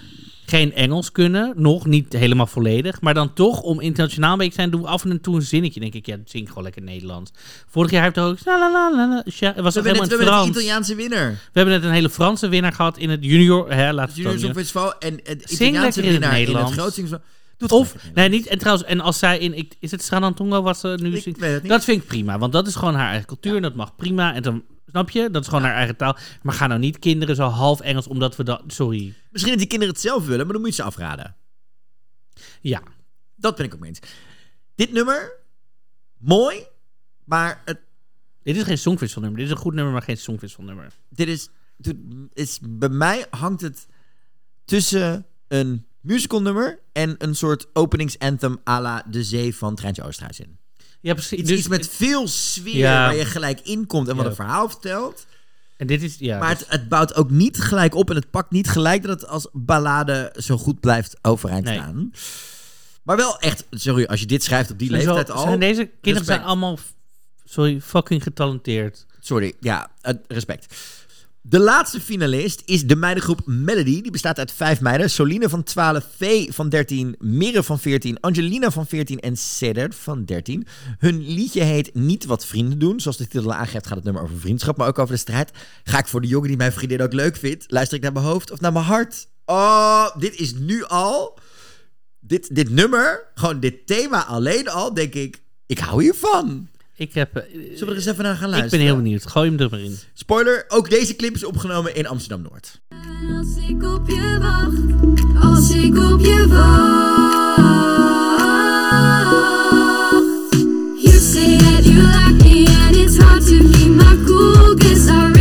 geen 0.47 0.75
Engels 0.75 1.13
kunnen, 1.13 1.53
nog 1.57 1.87
niet 1.87 2.13
helemaal 2.13 2.47
volledig, 2.47 3.01
maar 3.01 3.15
dan 3.15 3.33
toch 3.33 3.61
om 3.61 3.81
internationaal 3.81 4.37
beetje 4.37 4.53
te 4.53 4.57
zijn, 4.57 4.71
doen 4.71 4.81
we 4.81 4.87
af 4.87 5.05
en 5.05 5.21
toe 5.21 5.35
een 5.35 5.43
zinnetje. 5.43 5.81
Denk 5.81 5.95
ik, 5.95 6.07
ja, 6.07 6.17
zing 6.25 6.49
gewoon 6.49 6.63
lekker 6.63 6.83
Nederlands. 6.83 7.31
Vorig 7.69 7.91
jaar 7.91 8.03
heeft 8.03 8.17
hij 8.17 8.25
ook, 8.25 8.39
het 8.39 8.45
was 8.45 8.55
We 8.55 9.45
hebben, 9.45 9.65
helemaal 9.65 10.01
net, 10.01 10.09
we 10.09 10.25
hebben 10.25 10.49
Italiaanse 10.49 10.95
winnaar. 10.95 11.31
We 11.31 11.39
hebben 11.53 11.75
net 11.75 11.85
een 11.85 11.91
hele 11.91 12.11
Franse 12.11 12.49
winnaar 12.49 12.73
gehad 12.73 12.99
in 12.99 13.11
het 13.11 13.25
junior, 13.25 13.73
hè, 13.73 13.93
laat 13.93 14.09
Het 14.09 14.17
Junior 14.17 14.39
Songfestival 14.39 14.99
en 14.99 15.21
het 15.25 15.51
Italiaanse 15.51 16.03
lekker 16.03 16.05
in 16.05 16.13
het 16.13 16.21
winnaar 16.21 16.41
in 16.41 17.07
het 17.07 17.21
Nederlands. 17.61 17.91
grootzingsval. 17.91 18.03
Doe 18.03 18.03
het 18.03 18.13
Of, 18.13 18.15
nee, 18.15 18.29
niet. 18.29 18.47
En 18.47 18.59
trouwens, 18.59 18.87
en 18.87 19.01
als 19.01 19.19
zij 19.19 19.39
in, 19.39 19.55
ik, 19.55 19.75
is 19.79 19.91
het 19.91 20.03
Stranantongo 20.03 20.63
wat 20.63 20.79
ze 20.79 20.99
nu 21.03 21.19
zingt? 21.19 21.69
Dat 21.69 21.85
vind 21.85 22.03
ik 22.03 22.09
prima, 22.09 22.39
want 22.39 22.53
dat 22.53 22.67
is 22.67 22.75
gewoon 22.75 22.95
haar 22.95 23.09
eigen 23.09 23.27
cultuur 23.27 23.57
en 23.57 23.63
dat 23.63 23.75
mag 23.75 23.97
prima. 23.97 24.35
En 24.35 24.43
dan, 24.43 24.65
snap 24.87 25.11
je, 25.11 25.31
dat 25.31 25.43
is 25.43 25.49
gewoon 25.49 25.65
haar 25.65 25.75
eigen 25.75 25.97
taal. 25.97 26.17
Maar 26.43 26.55
ga 26.55 26.67
nou 26.67 26.81
niet 26.81 26.99
kinderen 26.99 27.37
zo 27.37 27.43
half 27.43 27.81
Engels, 27.81 28.07
omdat 28.07 28.37
we 28.37 28.45
dat, 28.45 28.63
sorry. 28.67 29.15
Misschien 29.31 29.53
dat 29.53 29.61
die 29.61 29.69
kinderen 29.69 29.95
het 29.95 30.03
zelf 30.03 30.27
willen, 30.27 30.45
maar 30.45 30.53
dan 30.53 30.61
moet 30.61 30.71
je 30.71 30.83
ze 30.83 30.83
afraden. 30.83 31.37
Ja, 32.61 32.83
Dat 33.37 33.57
ben 33.57 33.67
ik 33.67 33.75
ook 33.75 33.81
mee 33.81 33.89
eens. 33.89 34.01
Dit 34.75 34.93
nummer, 34.93 35.33
mooi, 36.19 36.65
maar 37.25 37.63
het, 37.65 37.79
dit 38.43 38.57
is 38.57 38.63
geen 38.63 38.79
songfestivalnummer. 38.79 39.41
Dit 39.41 39.51
is 39.51 39.57
een 39.57 39.63
goed 39.63 39.75
nummer, 39.75 39.93
maar 39.93 40.03
geen 40.03 40.19
songfestivalnummer. 40.19 40.93
dit 41.09 41.29
is, 41.29 41.49
dit 41.77 41.97
is... 42.33 42.59
Bij 42.63 42.89
mij 42.89 43.27
hangt 43.31 43.61
het 43.61 43.87
tussen 44.65 45.27
een 45.49 45.87
musical 46.01 46.43
nummer 46.43 46.79
en 46.93 47.15
een 47.19 47.35
soort 47.35 47.67
openingsanthem 47.73 48.59
à 48.69 48.81
la 48.81 49.05
De 49.11 49.25
Zee 49.25 49.57
van 49.57 49.75
Treintje 49.75 50.03
Oosterhuis 50.03 50.41
in. 50.41 50.59
Ja, 51.01 51.13
precies. 51.13 51.39
Iets, 51.39 51.49
Dus- 51.49 51.59
iets 51.59 51.69
met 51.69 51.89
veel 51.89 52.29
sfeer 52.29 52.77
Ja. 52.77 52.93
waar 53.07 53.17
je 53.17 53.25
gelijk 53.25 53.61
in 53.61 53.87
komt 53.87 54.09
en 54.09 54.15
wat 54.15 54.25
Ja. 54.25 54.31
een 54.31 54.37
verhaal 54.37 54.69
vertelt. 54.69 55.27
En 55.77 55.87
dit 55.87 56.03
is, 56.03 56.17
ja. 56.19 56.39
Maar 56.39 56.49
het, 56.49 56.65
het 56.69 56.89
bouwt 56.89 57.15
ook 57.15 57.31
niet 57.31 57.59
gelijk 57.61 57.95
op 57.95 58.11
en 58.11 58.17
het 58.17 58.31
pakt 58.31 58.51
niet 58.51 58.69
gelijk 58.69 59.03
dat 59.03 59.21
het 59.21 59.31
als 59.31 59.49
ballade 59.53 60.35
zo 60.39 60.57
goed 60.57 60.81
blijft 60.81 61.17
overeind 61.23 61.65
Nee. 61.65 61.75
staan. 61.79 62.13
Maar 63.03 63.17
wel 63.17 63.39
echt, 63.39 63.65
sorry, 63.71 64.05
als 64.05 64.21
je 64.21 64.27
dit 64.27 64.43
schrijft 64.43 64.71
op 64.71 64.79
die 64.79 64.91
leeftijd 64.91 65.31
al. 65.31 65.43
Zijn 65.43 65.61
deze 65.61 65.77
kinderen 65.85 66.01
Respect. 66.03 66.27
zijn 66.27 66.43
allemaal, 66.43 66.79
sorry, 67.45 67.81
fucking 67.81 68.23
getalenteerd. 68.23 69.07
Sorry, 69.21 69.55
ja, 69.61 69.91
eh, 70.01 70.15
respect. 70.29 70.75
De 71.43 71.59
laatste 71.59 72.01
finalist 72.01 72.63
is 72.65 72.87
de 72.87 72.97
meidengroep 72.97 73.41
Melody. 73.45 74.03
Die 74.03 74.11
bestaat 74.11 74.39
uit 74.39 74.53
vijf 74.53 74.81
meiden. 74.81 75.11
Soline 75.11 75.49
van 75.49 75.63
12, 75.63 76.07
Vee 76.17 76.53
van 76.53 76.69
13, 76.69 77.15
Mirre 77.19 77.63
van 77.63 77.79
14, 77.79 78.21
Angelina 78.21 78.71
van 78.71 78.87
14 78.87 79.21
en 79.21 79.37
Cedert 79.37 79.95
van 79.95 80.25
13. 80.25 80.67
Hun 80.99 81.29
liedje 81.29 81.63
heet 81.63 81.95
Niet 81.95 82.25
wat 82.25 82.47
vrienden 82.47 82.79
doen. 82.79 83.01
Zoals 83.01 83.17
de 83.17 83.27
titel 83.27 83.53
aangeeft 83.53 83.87
gaat 83.87 83.97
het 83.97 84.05
nummer 84.05 84.23
over 84.23 84.39
vriendschap, 84.39 84.77
maar 84.77 84.89
ook 84.89 84.99
over 84.99 85.15
de 85.15 85.21
strijd. 85.21 85.51
Ga 85.85 85.99
ik 85.99 86.07
voor 86.07 86.21
de 86.21 86.27
jongen 86.27 86.49
die 86.49 86.57
mijn 86.57 86.73
vriendin 86.73 87.03
ook 87.03 87.13
leuk 87.13 87.37
vindt? 87.37 87.65
Luister 87.69 87.97
ik 87.97 88.03
naar 88.03 88.13
mijn 88.13 88.25
hoofd 88.25 88.51
of 88.51 88.61
naar 88.61 88.73
mijn 88.73 88.85
hart? 88.85 89.29
Oh, 89.45 90.17
dit 90.17 90.39
is 90.39 90.55
nu 90.55 90.85
al... 90.85 91.39
Dit, 92.21 92.55
dit 92.55 92.71
nummer, 92.71 93.27
gewoon 93.35 93.61
dit 93.61 93.87
thema 93.87 94.27
alleen 94.27 94.69
al, 94.69 94.95
denk 94.95 95.15
ik... 95.15 95.43
Ik 95.67 95.79
hou 95.79 96.03
hiervan. 96.03 96.69
Ik 97.01 97.15
heb, 97.15 97.37
eh, 97.37 97.43
Zullen 97.53 97.79
we 97.79 97.87
er 97.87 97.97
eens 97.97 98.07
even 98.07 98.25
naar 98.25 98.37
gaan 98.37 98.49
ik 98.49 98.55
luisteren? 98.55 98.79
ben 98.79 98.87
heel 98.95 98.97
benieuwd. 98.97 99.27
Gooi 99.27 99.51
hem 99.51 99.59
er 99.59 99.69
maar 99.71 99.81
in. 99.81 99.99
Spoiler, 100.15 100.65
ook 100.69 100.91
deze 100.91 101.17
clip 101.17 101.35
is 101.35 101.45
opgenomen 101.45 101.95
in 101.95 102.07
Amsterdam-Noord. 102.07 102.81
Als 103.39 103.69
ik 103.69 103.83
op 103.85 104.09
je 104.09 104.39
wacht, 104.41 105.45
als 105.45 105.71
ik 105.71 105.99
op 106.13 106.21
je 106.21 106.47
wacht. 106.49 107.69
You 111.03 111.19
say 111.19 111.57
that 111.59 111.85
you 111.85 112.03
like 112.03 112.45
me 112.45 112.67
and 112.87 112.97
it's 112.97 113.17
hard 113.17 113.47
to 113.47 113.59
keep 113.73 113.89
my 113.89 114.17
cool. 114.27 114.75
Guess 114.75 115.07
I 115.09 115.40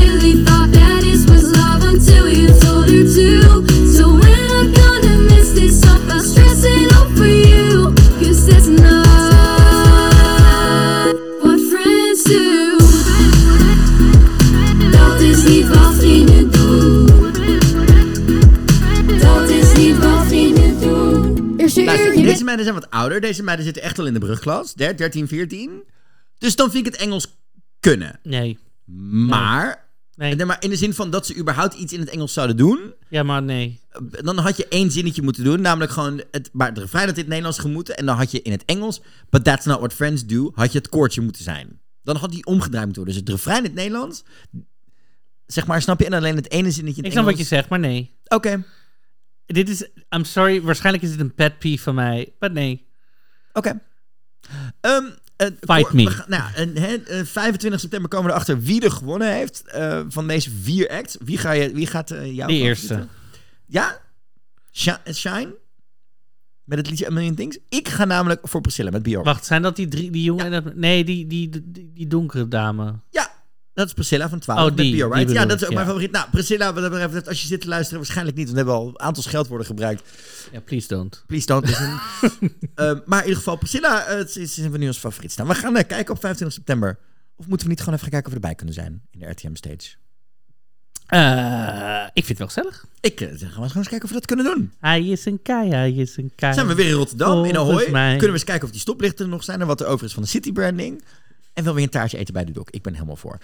meiden 22.56 22.66
zijn 22.66 22.80
wat 22.80 22.90
ouder. 22.90 23.22
Deze 23.22 23.44
meiden 23.44 23.66
zitten 23.66 23.84
echt 23.84 24.00
al 24.00 24.06
in 24.06 24.14
de 24.14 24.20
brugklas. 24.20 24.74
13, 24.74 25.28
14. 25.28 25.84
Dus 26.38 26.56
dan 26.56 26.72
vind 26.72 26.86
ik 26.86 26.92
het 26.94 27.02
Engels 27.02 27.38
kunnen. 27.80 28.20
Nee. 28.24 28.58
Maar, 28.86 29.88
Nee. 30.16 30.36
nee, 30.36 30.46
maar 30.46 30.58
in 30.60 30.70
de 30.70 30.76
zin 30.76 30.94
van 30.94 31.10
dat 31.10 31.26
ze 31.26 31.36
überhaupt 31.36 31.74
iets 31.74 31.94
in 31.94 32.00
het 32.00 32.10
Engels 32.10 32.34
zouden 32.34 32.58
doen... 32.58 32.94
Ja, 33.10 33.24
maar 33.24 33.44
nee. 33.44 33.80
dan 34.24 34.38
had 34.38 34.58
je 34.58 34.68
één 34.68 34.92
zinnetje 34.92 35.22
moeten 35.22 35.44
doen. 35.44 35.62
Namelijk 35.62 35.92
gewoon 35.92 36.22
het, 36.32 36.50
maar 36.54 36.74
de 36.74 36.80
refrein 36.80 37.06
had 37.06 37.14
in 37.14 37.20
het 37.20 37.30
Nederlands 37.30 37.60
gemoeten. 37.60 37.98
En 37.98 38.06
dan 38.06 38.18
had 38.18 38.32
je 38.32 38.42
in 38.42 38.52
het 38.52 38.66
Engels, 38.66 39.02
but 39.30 39.44
that's 39.44 39.66
not 39.66 39.78
what 39.78 39.94
friends 39.94 40.26
do, 40.26 40.52
had 40.54 40.72
je 40.72 40.78
het 40.78 40.90
koortje 40.90 41.22
moeten 41.22 41.44
zijn. 41.44 41.80
Dan 42.04 42.16
had 42.16 42.32
die 42.32 42.46
omgedraaid 42.46 42.86
moeten 42.86 43.04
worden. 43.04 43.24
Dus 43.24 43.34
het 43.34 43.44
refrein 43.44 43.58
in 43.58 43.64
het 43.64 43.74
Nederlands, 43.74 44.24
zeg 45.46 45.68
maar, 45.68 45.82
snap 45.82 46.00
je? 46.00 46.06
En 46.06 46.14
alleen 46.14 46.36
het 46.36 46.52
ene 46.52 46.72
zinnetje 46.72 47.02
in 47.02 47.08
Ik 47.08 47.12
snap 47.12 47.26
wat 47.26 47.38
je 47.38 47.44
zegt, 47.44 47.70
maar 47.70 47.80
nee. 47.80 48.12
Oké, 48.28 48.64
Dit 49.54 49.70
is, 49.70 49.88
I'm 50.16 50.24
sorry, 50.24 50.62
waarschijnlijk 50.62 51.04
is 51.04 51.12
het 51.12 51.20
een 51.20 51.34
pet 51.34 51.60
peeve 51.60 51.84
van 51.84 51.96
mij, 51.96 52.34
maar 52.40 52.52
nee. 52.52 52.86
oké. 53.54 53.80
Ehm, 54.82 55.04
eh, 55.36 55.48
Fight 55.62 55.94
me. 55.94 56.08
gaan- 56.10 56.26
nou, 56.30 56.54
en, 56.56 56.78
hè, 56.78 56.96
eh, 56.96 57.26
25 57.26 57.80
september 57.80 58.10
komen 58.10 58.26
we 58.28 58.32
erachter 58.32 58.60
wie 58.62 58.82
er 58.84 58.92
gewonnen 58.92 59.34
heeft 59.34 59.68
eh, 59.68 60.02
van 60.08 60.28
deze 60.28 60.50
vier 60.52 60.90
acts. 60.90 61.18
Wie, 61.20 61.38
ga 61.38 61.52
je, 61.52 61.74
wie 61.74 61.88
gaat 61.88 62.12
eh 62.12 62.36
jou 62.36 62.52
De 62.52 62.58
eerste. 62.58 63.08
Ja? 63.66 64.00
Shi- 64.72 65.14
Shine? 65.14 65.56
Met 66.64 66.78
het 66.78 66.90
liedje 66.90 67.06
A 67.08 67.10
Million 67.12 67.36
Things? 67.36 67.58
Ik 67.70 67.88
ga 67.88 68.06
namelijk 68.06 68.40
voor 68.48 68.62
Priscilla 68.62 68.90
met 68.90 69.04
Bjork. 69.04 69.26
Wacht, 69.26 69.46
zijn 69.46 69.62
dat 69.62 69.76
die 69.76 69.88
drie, 69.88 70.12
die 70.12 70.24
jongen? 70.24 70.46
en 70.54 70.64
dat- 70.64 70.76
Nee, 70.76 71.04
die, 71.04 71.28
die, 71.28 71.50
die, 71.50 71.92
die 71.94 72.08
donkere 72.08 72.48
dame. 72.48 73.00
Ja, 73.10 73.32
dat 73.80 73.88
is 73.88 73.94
Priscilla 73.94 74.30
van 74.30 74.40
12. 74.40 74.60
Oh, 74.60 74.66
met 74.66 74.78
die, 74.78 74.96
Be 74.96 75.04
Alright. 75.04 75.28
die 75.28 75.36
Ja, 75.36 75.46
dat 75.46 75.62
is 75.62 75.68
ook 75.68 75.74
mijn 75.74 75.86
favoriet. 75.86 76.12
Nou, 76.12 76.30
Priscilla, 76.32 76.74
wat 76.74 76.82
dat 76.82 77.02
betreft, 77.02 77.28
als 77.28 77.42
je 77.42 77.48
zit 77.48 77.62
te 77.62 77.68
luisteren, 77.68 77.98
waarschijnlijk 77.98 78.38
niet. 78.38 78.46
Want 78.46 78.58
we 78.58 78.64
hebben 78.66 78.84
al 78.84 78.88
een 78.88 79.00
aantal 79.00 79.24
scheldwoorden 79.24 79.68
gebruikt. 79.68 80.04
Ja, 80.52 80.60
please 80.60 80.88
don't. 80.88 81.24
Please 81.28 81.46
don't 81.46 81.66
listen. 81.68 82.00
Ehm, 82.76 83.00
maar 83.06 83.20
in 83.20 83.24
ieder 83.24 83.38
geval, 83.38 83.56
Priscilla 83.56 84.12
uh, 84.12 84.20
is, 84.20 84.38
is 84.38 84.58
we 84.58 84.78
nu 84.78 84.88
als 84.88 84.98
favoriet 84.98 85.32
staan. 85.32 85.48
We 85.48 85.56
gaan 85.56 85.78
eh, 85.78 85.88
kijken 85.88 86.14
op 86.14 86.20
25 86.20 86.58
september. 86.58 86.98
Of 87.36 87.48
moeten 87.48 87.66
we 87.68 87.72
niet 87.72 87.80
gewoon 87.80 87.94
even 88.00 88.12
gaan 88.12 88.22
kijken 88.22 88.32
of 88.32 88.38
we 88.38 88.48
erbij 88.48 88.56
kunnen 88.56 88.76
zijn 88.76 89.02
in 89.12 89.20
de 89.20 89.30
RTM 89.30 89.56
Stage? 89.56 89.98
Eh, 91.10 92.04
ik 92.14 92.26
vind 92.26 92.28
het 92.28 92.38
wel 92.38 92.48
gezellig. 92.48 92.86
Ik 93.00 93.22
eh, 93.22 93.28
zeg, 93.36 93.54
gaan 93.54 93.64
we 93.64 93.76
eens 93.76 93.88
kijken 93.88 94.04
of 94.04 94.10
we 94.10 94.14
dat 94.14 94.26
kunnen 94.26 94.46
doen. 94.46 94.74
Hij 94.80 95.06
is 95.06 95.26
een 95.26 95.42
kei, 95.42 95.70
hij 95.70 95.92
is 95.92 96.18
een 96.18 96.32
kei. 96.36 96.54
Zijn 96.54 96.68
we 96.68 96.76
weer 96.76 96.88
in 96.88 96.94
Rotterdam, 96.94 97.46
in 97.46 97.58
Ahoy. 97.58 97.92
mij. 97.92 98.10
Kunnen 98.10 98.28
we 98.28 98.34
eens 98.34 98.44
kijken 98.44 98.66
of 98.66 98.72
die 98.72 98.80
stoplichten 98.80 99.26
er 99.26 99.32
nog 99.32 99.44
zijn 99.44 99.62
en 99.62 99.68
wat 99.68 99.82
er 99.82 99.88
over 99.88 100.06
is 100.06 100.14
van 100.14 100.24
de 100.24 100.30
city 100.30 100.52
branding. 100.52 101.04
En 101.60 101.66
wil 101.66 101.74
weer 101.74 101.84
een 101.84 101.90
taartje 101.90 102.18
eten 102.18 102.34
bij 102.34 102.46
de 102.46 102.52
dok. 102.52 102.70
Ik 102.70 102.82
ben 102.82 102.94
helemaal 102.94 103.16
voor. 103.16 103.38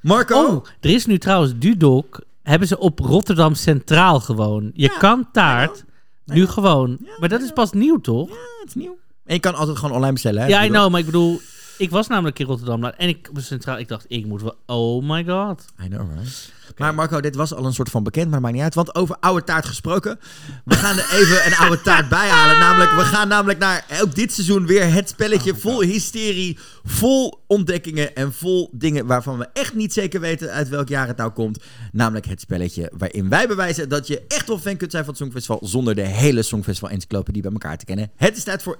Marco. 0.00 0.44
Oh, 0.46 0.64
er 0.80 0.90
is 0.90 1.06
nu 1.06 1.18
trouwens 1.18 1.52
Dudok. 1.56 2.20
Hebben 2.42 2.68
ze 2.68 2.78
op 2.78 2.98
Rotterdam 2.98 3.54
Centraal 3.54 4.20
gewoon. 4.20 4.70
Je 4.74 4.82
Ja, 4.92 4.98
kan 4.98 5.28
taart 5.32 5.84
nu 6.24 6.46
gewoon. 6.46 6.98
Maar 7.18 7.28
dat 7.28 7.40
is 7.40 7.52
pas 7.52 7.72
nieuw, 7.72 8.00
toch? 8.00 8.28
Ja, 8.28 8.34
het 8.60 8.68
is 8.68 8.74
nieuw. 8.74 8.98
En 9.24 9.34
je 9.34 9.40
kan 9.40 9.54
altijd 9.54 9.78
gewoon 9.78 9.94
online 9.94 10.12
bestellen. 10.12 10.42
Hè? 10.42 10.48
Ja, 10.48 10.64
I 10.64 10.68
know, 10.68 10.90
maar 10.90 11.00
ik 11.00 11.06
bedoel... 11.06 11.40
Ik 11.78 11.90
was 11.90 12.06
namelijk 12.06 12.38
in 12.38 12.46
Rotterdam 12.46 12.84
en 12.84 13.08
ik 13.08 13.30
was 13.32 13.46
centraal. 13.46 13.78
Ik 13.78 13.88
dacht, 13.88 14.04
ik 14.08 14.26
moet 14.26 14.42
wel... 14.42 14.56
Oh 14.66 15.08
my 15.08 15.24
god. 15.24 15.64
I 15.84 15.88
know, 15.88 16.10
right? 16.16 16.52
Maar 16.76 16.94
Marco, 16.94 17.20
dit 17.20 17.34
was 17.36 17.54
al 17.54 17.64
een 17.64 17.74
soort 17.74 17.90
van 17.90 18.02
bekend, 18.02 18.24
maar 18.24 18.34
dat 18.34 18.42
maakt 18.42 18.54
niet 18.54 18.62
uit. 18.62 18.74
Want 18.74 18.94
over 18.94 19.16
oude 19.20 19.44
taart 19.44 19.66
gesproken. 19.66 20.18
We 20.64 20.74
gaan 20.74 20.98
er 20.98 21.08
even 21.12 21.46
een 21.46 21.56
oude 21.56 21.80
taart 21.80 22.08
bijhalen. 22.18 22.58
Namelijk, 22.58 22.90
we 22.90 23.00
gaan 23.00 23.28
namelijk 23.28 23.58
naar 23.58 23.84
ook 24.02 24.14
dit 24.14 24.32
seizoen 24.32 24.66
weer 24.66 24.92
het 24.92 25.08
spelletje 25.08 25.56
vol 25.56 25.80
hysterie. 25.80 26.58
Vol 26.84 27.44
ontdekkingen 27.46 28.14
en 28.14 28.32
vol 28.32 28.70
dingen 28.72 29.06
waarvan 29.06 29.38
we 29.38 29.48
echt 29.52 29.74
niet 29.74 29.92
zeker 29.92 30.20
weten 30.20 30.50
uit 30.50 30.68
welk 30.68 30.88
jaar 30.88 31.06
het 31.06 31.16
nou 31.16 31.30
komt. 31.30 31.64
Namelijk 31.92 32.26
het 32.26 32.40
spelletje 32.40 32.92
waarin 32.96 33.28
wij 33.28 33.48
bewijzen 33.48 33.88
dat 33.88 34.06
je 34.06 34.22
echt 34.28 34.48
wel 34.48 34.58
fan 34.58 34.76
kunt 34.76 34.90
zijn 34.90 35.04
van 35.04 35.12
het 35.12 35.22
Songfestival. 35.22 35.60
Zonder 35.62 35.94
de 35.94 36.06
hele 36.06 36.42
Songfestival 36.42 36.90
encyclopedie 36.90 37.42
bij 37.42 37.52
elkaar 37.52 37.78
te 37.78 37.84
kennen. 37.84 38.10
Het 38.16 38.36
is 38.36 38.44
tijd 38.44 38.62
voor... 38.62 38.78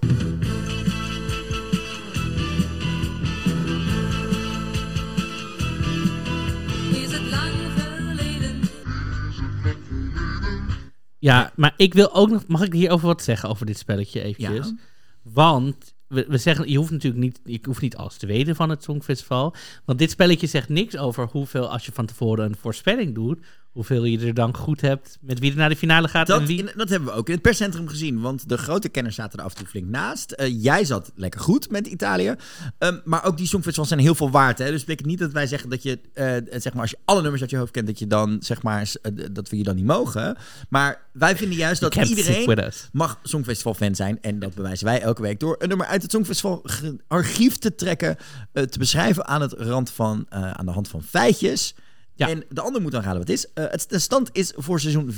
Ja, 11.18 11.52
maar 11.56 11.74
ik 11.76 11.94
wil 11.94 12.14
ook 12.14 12.30
nog... 12.30 12.46
Mag 12.46 12.62
ik 12.62 12.72
hierover 12.72 13.06
wat 13.06 13.22
zeggen 13.22 13.48
over 13.48 13.66
dit 13.66 13.78
spelletje 13.78 14.22
eventjes? 14.22 14.66
Ja. 14.66 14.74
Want 15.22 15.94
we, 16.08 16.24
we 16.28 16.38
zeggen, 16.38 16.70
je 16.70 16.76
hoeft 16.76 16.90
natuurlijk 16.90 17.22
niet, 17.22 17.40
je 17.44 17.58
hoeft 17.62 17.80
niet 17.80 17.96
alles 17.96 18.16
te 18.16 18.26
weten 18.26 18.56
van 18.56 18.70
het 18.70 18.82
Songfestival. 18.82 19.54
Want 19.84 19.98
dit 19.98 20.10
spelletje 20.10 20.46
zegt 20.46 20.68
niks 20.68 20.96
over 20.96 21.26
hoeveel, 21.26 21.70
als 21.70 21.86
je 21.86 21.92
van 21.92 22.06
tevoren 22.06 22.44
een 22.44 22.56
voorspelling 22.56 23.14
doet, 23.14 23.46
hoeveel 23.78 24.04
je 24.04 24.18
er 24.26 24.34
dan 24.34 24.56
goed 24.56 24.80
hebt 24.80 25.18
met 25.20 25.38
wie 25.38 25.50
er 25.50 25.56
naar 25.56 25.68
de 25.68 25.76
finale 25.76 26.08
gaat 26.08 26.28
en 26.28 26.38
Dat, 26.38 26.46
wie... 26.48 26.58
in- 26.58 26.70
dat 26.76 26.88
hebben 26.88 27.08
we 27.08 27.14
ook 27.14 27.26
in 27.26 27.32
het 27.32 27.42
perscentrum 27.42 27.88
gezien. 27.88 28.20
Want 28.20 28.48
de 28.48 28.58
grote 28.58 28.88
kenners 28.88 29.14
zaten 29.14 29.38
er 29.38 29.44
af 29.44 29.50
en 29.52 29.58
toe 29.58 29.66
flink 29.66 29.88
naast. 29.88 30.32
Eh, 30.32 30.62
jij 30.62 30.84
zat 30.84 31.12
lekker 31.14 31.40
goed 31.40 31.70
met 31.70 31.86
Italië. 31.86 32.34
Ehm, 32.78 32.98
maar 33.04 33.24
ook 33.24 33.36
die 33.36 33.46
songfestivals 33.46 33.88
zijn 33.88 34.00
heel 34.00 34.14
veel 34.14 34.30
waard. 34.30 34.58
Hè? 34.58 34.70
Dus 34.70 34.80
betekent 34.80 35.06
niet 35.08 35.18
dat 35.18 35.32
wij 35.32 35.46
zeggen 35.46 35.70
dat 35.70 35.82
je, 35.82 35.98
eh, 36.14 36.60
zeg 36.60 36.72
maar, 36.72 36.82
als 36.82 36.90
je 36.90 36.98
alle 37.04 37.20
nummers 37.20 37.40
uit 37.42 37.50
je 37.50 37.56
hoofd 37.56 37.70
kent, 37.72 37.86
dat 37.86 37.98
je 37.98 38.06
dan, 38.06 38.36
zeg 38.40 38.62
maar, 38.62 38.92
eh, 39.02 39.12
dat 39.32 39.48
we 39.48 39.56
je 39.56 39.62
dan 39.62 39.74
niet 39.76 39.84
mogen. 39.84 40.36
Maar 40.68 41.02
wij 41.12 41.36
vinden 41.36 41.56
juist 41.56 41.80
dat 41.80 41.94
iedereen 42.08 42.44
mag 42.92 43.18
Songfestival-fan 43.22 43.94
zijn. 43.94 44.18
En 44.20 44.38
dat 44.38 44.54
bewijzen 44.54 44.86
wij 44.86 45.00
elke 45.00 45.22
week 45.22 45.40
door 45.40 45.56
een 45.58 45.68
nummer 45.68 45.86
uit 45.86 46.02
het 46.02 46.10
Songfestival-archief 46.10 47.56
te 47.56 47.74
trekken. 47.74 48.16
te 48.52 48.78
beschrijven 48.78 49.26
aan, 49.26 49.40
het 49.40 49.52
rand 49.52 49.90
van, 49.90 50.26
aan 50.30 50.66
de 50.66 50.72
hand 50.72 50.88
van 50.88 51.02
feitjes. 51.02 51.74
Ja. 52.18 52.28
En 52.28 52.44
de 52.48 52.60
ander 52.60 52.82
moet 52.82 52.92
dan 52.92 53.02
raden 53.02 53.18
wat 53.18 53.28
het 53.28 53.36
is. 53.36 53.52
Eh, 53.52 53.64
het, 53.70 53.86
de 53.88 53.98
stand 53.98 54.30
is 54.32 54.52
voor 54.56 54.80
seizoen 54.80 55.12
4-0-0. 55.12 55.16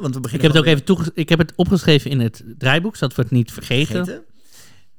Want 0.00 0.14
we 0.14 0.20
beginnen 0.20 0.22
Ik 0.22 0.30
heb 0.30 0.42
het 0.42 0.56
ook 0.56 0.64
even 0.66 0.84
toege- 0.84 1.10
ik 1.14 1.28
heb 1.28 1.38
het 1.38 1.52
opgeschreven 1.56 2.10
in 2.10 2.20
het 2.20 2.44
draaiboek, 2.58 2.96
zodat 2.96 3.16
we 3.16 3.22
het 3.22 3.30
niet 3.30 3.52
vergeten. 3.52 3.94
vergeten. 4.04 4.24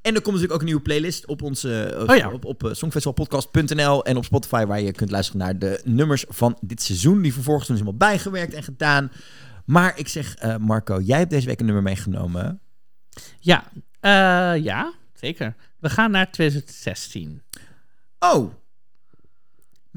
En 0.01 0.15
er 0.15 0.21
komt 0.21 0.25
natuurlijk 0.35 0.53
ook 0.53 0.59
een 0.59 0.65
nieuwe 0.65 0.81
playlist 0.81 1.25
op 1.25 1.41
onze 1.41 1.97
op, 2.01 2.09
Oh 2.09 2.15
ja. 2.15 2.31
op, 2.31 2.45
op 2.45 2.63
eh, 2.63 2.73
songfestivalpodcast.nl 2.73 4.05
en 4.05 4.17
op 4.17 4.25
Spotify 4.25 4.65
waar 4.65 4.81
je 4.81 4.91
kunt 4.91 5.11
luisteren 5.11 5.41
naar 5.41 5.59
de 5.59 5.81
nummers 5.83 6.25
van 6.27 6.57
dit 6.61 6.81
seizoen 6.81 7.21
die 7.21 7.33
vervolgens 7.33 7.65
toen 7.67 7.75
is 7.75 7.81
helemaal 7.81 8.07
bijgewerkt 8.09 8.53
en 8.53 8.63
gedaan. 8.63 9.11
Maar 9.65 9.97
ik 9.99 10.07
zeg 10.07 10.35
eh, 10.35 10.55
Marco, 10.57 10.99
jij 11.01 11.17
hebt 11.17 11.29
deze 11.29 11.45
week 11.47 11.59
een 11.59 11.65
nummer 11.65 11.83
meegenomen. 11.83 12.59
Ja, 13.39 13.63
eh, 13.99 14.63
ja, 14.63 14.93
zeker. 15.13 15.55
We 15.79 15.89
gaan 15.89 16.11
naar 16.11 16.31
2016. 16.31 17.41
Oh. 18.19 18.53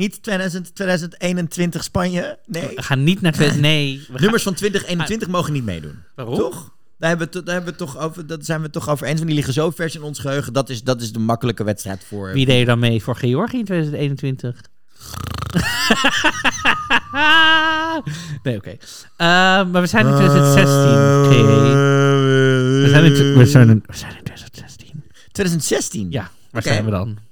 Niet 0.01 0.22
2000, 0.22 0.74
2021 0.74 1.84
Spanje? 1.84 2.38
Nee. 2.46 2.74
We 2.74 2.82
gaan 2.82 3.05
niet 3.05 3.20
naar 3.20 3.32
2000. 3.32 3.66
Nee, 3.66 3.98
we 3.98 4.05
gaan, 4.12 4.20
Nummers 4.20 4.42
van 4.42 4.55
2021 4.55 5.28
mogen 5.28 5.53
niet 5.53 5.64
meedoen. 5.64 5.98
waarom? 6.14 6.34
Toch? 6.34 6.72
Daar 6.98 7.09
hebben, 7.09 7.28
we, 7.30 7.42
daar 7.42 7.55
hebben 7.55 7.72
we 7.72 7.78
toch 7.78 7.98
over, 7.98 8.26
dat 8.26 8.44
zijn 8.44 8.62
we 8.62 8.70
toch 8.70 8.88
over 8.88 9.07
eens. 9.07 9.14
Want 9.14 9.26
die 9.26 9.34
liggen 9.34 9.55
zo 9.55 9.70
vers 9.70 9.94
in 9.94 10.03
ons 10.03 10.18
geheugen. 10.18 10.53
Dat 10.53 10.68
is, 10.68 10.82
dat 10.82 11.01
is 11.01 11.12
de 11.12 11.18
makkelijke 11.18 11.64
wedstrijd 11.64 12.05
voor. 12.05 12.32
Wie 12.32 12.46
deed 12.46 12.61
er 12.61 12.66
dan 12.66 12.78
mee 12.78 13.03
voor 13.03 13.16
Georgië 13.16 13.59
in 13.59 13.64
2021? 13.64 14.61
nee, 18.42 18.57
oké. 18.57 18.70
Eh, 18.70 18.76
maar 19.70 19.80
we 19.80 19.86
zijn 19.86 20.07
in 20.07 20.14
2016. 20.14 21.24
Oké. 21.24 21.42
We 22.82 22.86
zijn 22.88 23.05
in, 23.05 23.36
we, 23.36 23.46
zijn 23.46 23.68
in, 23.68 23.82
we 23.86 23.96
zijn 23.96 24.16
in 24.16 24.22
2016. 24.22 25.05
2016? 25.32 26.11
Ja, 26.11 26.30
waar 26.51 26.62
zijn 26.62 26.84
we 26.84 26.90
dan? 26.90 27.28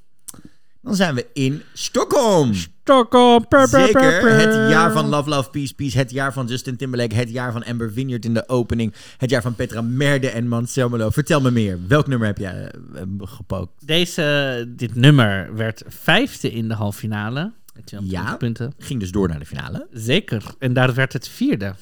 Dan 0.82 0.94
zijn 0.94 1.14
we 1.14 1.26
in 1.32 1.62
Stockholm. 1.72 2.54
Stockholm. 2.54 3.44
Zeker. 3.68 4.30
Het 4.38 4.70
jaar 4.70 4.92
van 4.92 5.08
Love, 5.08 5.28
Love, 5.28 5.50
Peace, 5.50 5.74
Peace. 5.74 5.98
Het 5.98 6.10
jaar 6.10 6.32
van 6.32 6.46
Justin 6.46 6.76
Timberlake. 6.76 7.14
Het 7.14 7.30
jaar 7.30 7.52
van 7.52 7.64
Amber 7.64 7.92
Vineyard 7.92 8.24
in 8.24 8.34
de 8.34 8.48
opening. 8.48 8.94
Het 9.16 9.30
jaar 9.30 9.42
van 9.42 9.54
Petra 9.54 9.80
Merde 9.80 10.28
en 10.28 10.48
Manselmelo. 10.48 11.10
Vertel 11.10 11.40
me 11.40 11.50
meer. 11.50 11.78
Welk 11.88 12.06
nummer 12.06 12.26
heb 12.26 12.38
jij 12.38 12.70
eh, 12.94 13.02
gepookt? 13.18 13.86
Deze, 13.86 14.64
dit 14.76 14.94
nummer 14.94 15.54
werd 15.54 15.82
vijfde 15.86 16.50
in 16.52 16.68
de 16.68 16.74
halve 16.74 16.98
finale. 16.98 17.52
Met 17.74 17.86
220 17.86 18.30
Ja. 18.30 18.36
punten. 18.36 18.74
Ging 18.78 19.00
dus 19.00 19.10
door 19.10 19.28
naar 19.28 19.38
de 19.38 19.46
finale. 19.46 19.86
Zeker. 19.92 20.44
En 20.58 20.72
daar 20.72 20.94
werd 20.94 21.12
het 21.12 21.28
vierde. 21.28 21.74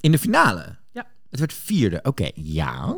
In 0.00 0.10
de 0.10 0.18
finale? 0.18 0.76
Ja. 0.92 1.06
Het 1.30 1.38
werd 1.38 1.52
vierde. 1.52 2.00
Oké, 2.02 2.30
ja. 2.34 2.96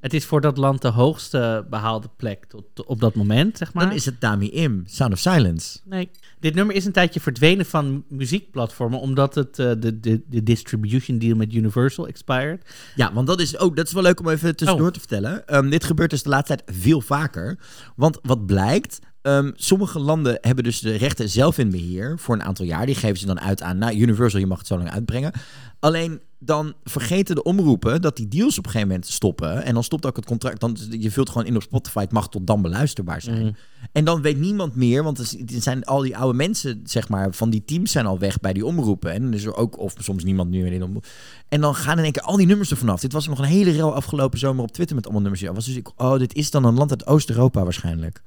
Het 0.00 0.14
is 0.14 0.24
voor 0.24 0.40
dat 0.40 0.56
land 0.56 0.82
de 0.82 0.88
hoogste 0.88 1.66
behaalde 1.70 2.08
plek 2.16 2.44
tot 2.44 2.84
op 2.86 3.00
dat 3.00 3.14
moment, 3.14 3.58
zeg 3.58 3.72
maar. 3.72 3.84
Dan 3.84 3.94
is 3.94 4.04
het 4.04 4.20
Dami 4.20 4.48
Im. 4.50 4.82
Sound 4.86 5.12
of 5.12 5.18
Silence. 5.18 5.78
Nee. 5.84 6.10
Dit 6.40 6.54
nummer 6.54 6.74
is 6.74 6.84
een 6.84 6.92
tijdje 6.92 7.20
verdwenen 7.20 7.66
van 7.66 8.04
muziekplatformen, 8.08 9.00
omdat 9.00 9.34
het 9.34 9.58
eh, 9.58 9.70
de, 9.78 10.00
de, 10.00 10.22
de 10.26 10.42
distribution 10.42 11.18
deal 11.18 11.36
met 11.36 11.54
Universal 11.54 12.06
expired. 12.06 12.74
Ja, 12.96 13.12
want 13.12 13.26
dat 13.26 13.40
is, 13.40 13.58
ook, 13.58 13.76
dat 13.76 13.86
is 13.86 13.92
wel 13.92 14.02
leuk 14.02 14.20
om 14.20 14.28
even 14.28 14.56
tussendoor 14.56 14.86
Oh. 14.86 14.92
te 14.92 14.98
vertellen. 14.98 15.46
Ehm, 15.46 15.68
dit 15.70 15.84
gebeurt 15.84 16.10
dus 16.10 16.22
de 16.22 16.28
laatste 16.28 16.56
tijd 16.56 16.78
veel 16.78 17.00
vaker. 17.00 17.58
Want 17.96 18.18
wat 18.22 18.46
blijkt, 18.46 18.98
ehm, 19.22 19.50
sommige 19.54 19.98
landen 19.98 20.38
hebben 20.40 20.64
dus 20.64 20.80
de 20.80 20.96
rechten 20.96 21.28
zelf 21.28 21.58
in 21.58 21.70
beheer 21.70 22.18
voor 22.18 22.34
een 22.34 22.42
aantal 22.42 22.64
jaar. 22.64 22.86
Die 22.86 22.94
geven 22.94 23.18
ze 23.18 23.26
dan 23.26 23.40
uit 23.40 23.62
aan, 23.62 23.78
nou, 23.78 23.96
Universal, 23.96 24.40
je 24.40 24.46
mag 24.46 24.58
het 24.58 24.66
zo 24.66 24.76
lang 24.76 24.90
uitbrengen. 24.90 25.32
Alleen 25.80 26.20
dan 26.40 26.74
vergeten 26.84 27.34
de 27.34 27.42
omroepen 27.42 28.02
dat 28.02 28.16
die 28.16 28.28
deals 28.28 28.58
op 28.58 28.64
een 28.64 28.70
gegeven 28.70 28.88
moment 28.88 29.06
stoppen. 29.06 29.62
En 29.62 29.74
dan 29.74 29.84
stopt 29.84 30.06
ook 30.06 30.16
het 30.16 30.24
contract. 30.24 30.60
Dan, 30.60 30.76
je 30.90 31.10
vult 31.10 31.30
gewoon 31.30 31.46
in 31.46 31.56
op 31.56 31.62
Spotify, 31.62 32.00
het 32.00 32.12
mag 32.12 32.28
tot 32.28 32.46
dan 32.46 32.62
beluisterbaar 32.62 33.22
zijn. 33.22 33.42
Mhm. 33.42 33.52
En 33.92 34.04
dan 34.04 34.22
weet 34.22 34.38
niemand 34.38 34.74
meer, 34.74 35.02
want 35.02 35.18
er 35.18 35.26
zijn 35.46 35.84
al 35.84 36.00
die 36.00 36.16
oude 36.16 36.36
mensen, 36.36 36.80
zeg 36.84 37.08
maar, 37.08 37.32
van 37.32 37.50
die 37.50 37.64
teams 37.64 37.92
zijn 37.92 38.06
al 38.06 38.18
weg 38.18 38.40
bij 38.40 38.52
die 38.52 38.66
omroepen. 38.66 39.12
En 39.12 39.22
dan 39.22 39.32
is 39.32 39.44
er 39.44 39.54
ook, 39.54 39.78
of 39.78 39.94
soms 39.98 40.24
niemand 40.24 40.50
meer 40.50 40.72
in 40.72 40.78
de 40.78 40.84
omroep. 40.84 41.06
En 41.48 41.60
dan 41.60 41.74
gaan 41.74 41.98
in 41.98 42.04
één 42.04 42.12
keer 42.12 42.22
al 42.22 42.36
die 42.36 42.46
nummers 42.46 42.70
er 42.70 42.76
vanaf. 42.76 43.00
Dit 43.00 43.12
was 43.12 43.28
nog 43.28 43.38
een 43.38 43.44
hele 43.44 43.70
rel 43.70 43.94
afgelopen 43.94 44.38
zomer 44.38 44.62
op 44.62 44.72
Twitter 44.72 44.96
met 44.96 45.04
allemaal 45.04 45.22
nummers. 45.22 45.42
Ja, 45.42 45.52
was 45.52 45.64
dus 45.64 45.76
ik, 45.76 45.90
oh, 45.96 46.18
dit 46.18 46.34
is 46.34 46.50
dan 46.50 46.64
een 46.64 46.74
land 46.74 46.90
uit 46.90 47.06
Oost-Europa 47.06 47.62
waarschijnlijk. 47.62 48.22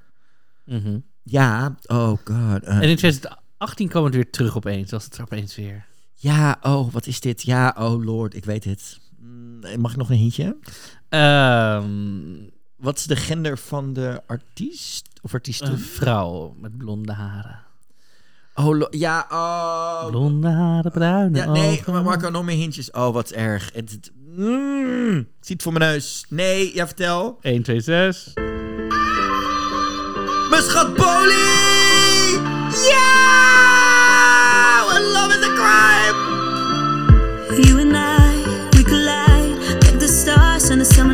Mhm. 0.66 1.00
Ja, 1.24 1.76
oh 1.88 2.08
god. 2.08 2.64
eh, 2.64 2.76
En 2.76 2.90
in 2.90 2.96
2018 2.96 3.88
kwam 3.88 4.04
het 4.04 4.14
weer 4.16 4.30
terug 4.32 4.56
opeens, 4.56 4.92
was 4.92 5.04
het 5.06 5.16
er 5.18 5.22
opeens 5.24 5.56
weer. 5.56 5.86
ja, 6.14 6.58
oh, 6.62 6.92
wat 6.94 7.08
is 7.08 7.20
dit? 7.20 7.42
Ja, 7.42 7.76
oh 7.80 8.04
lord, 8.06 8.36
ik 8.36 8.46
weet 8.46 8.64
het. 8.64 9.00
Mm, 9.20 9.60
Mag 9.80 9.92
ik 9.92 9.98
nog 9.98 10.10
een 10.10 10.16
hintje? 10.18 10.58
Ehm, 11.10 12.50
Wat 12.76 12.98
is 12.98 13.06
de 13.06 13.16
gender 13.16 13.58
van 13.58 13.94
de 13.94 14.22
artiest? 14.28 15.10
Of 15.22 15.34
artiesten? 15.34 15.72
een 15.72 15.80
vrouw 15.80 16.56
met 16.60 16.78
blonde 16.78 17.14
haren. 17.14 17.60
Oh, 18.56 18.82
ja, 18.90 19.26
oh. 19.30 20.06
Blonde 20.10 20.48
haren, 20.50 20.92
bruine 20.92 21.38
Ja, 21.38 21.52
nee, 21.52 21.80
ogen. 21.80 21.94
maar 21.94 22.04
Marco, 22.04 22.30
nog 22.30 22.44
meer 22.46 22.56
hintjes. 22.58 22.92
Oh, 22.92 23.14
wat 23.14 23.30
erg. 23.32 23.70
Het, 23.74 23.92
het, 23.92 24.12
mm, 24.36 25.18
ik 25.18 25.28
zie 25.40 25.56
het 25.56 25.64
voor 25.64 25.74
mijn 25.74 25.92
neus. 25.92 26.26
Nee, 26.30 26.76
ja, 26.76 26.86
vertel. 26.88 27.38
1, 27.42 27.64
2, 27.64 27.80
6. 27.80 28.34
Mijn 30.52 30.64
schat 30.64 30.94
Polly! 30.94 32.40
What 34.86 35.02
love 35.14 35.32
is 35.32 35.44
a 35.48 35.54
crime! 35.56 36.18
You 37.68 37.80
and 37.80 37.96
I, 37.96 38.36
we 38.76 38.84
collide 38.84 39.56
like 39.84 40.00
the 40.00 40.08
stars 40.08 40.70
on 40.70 40.82
a 40.82 40.86
summer 40.86 41.14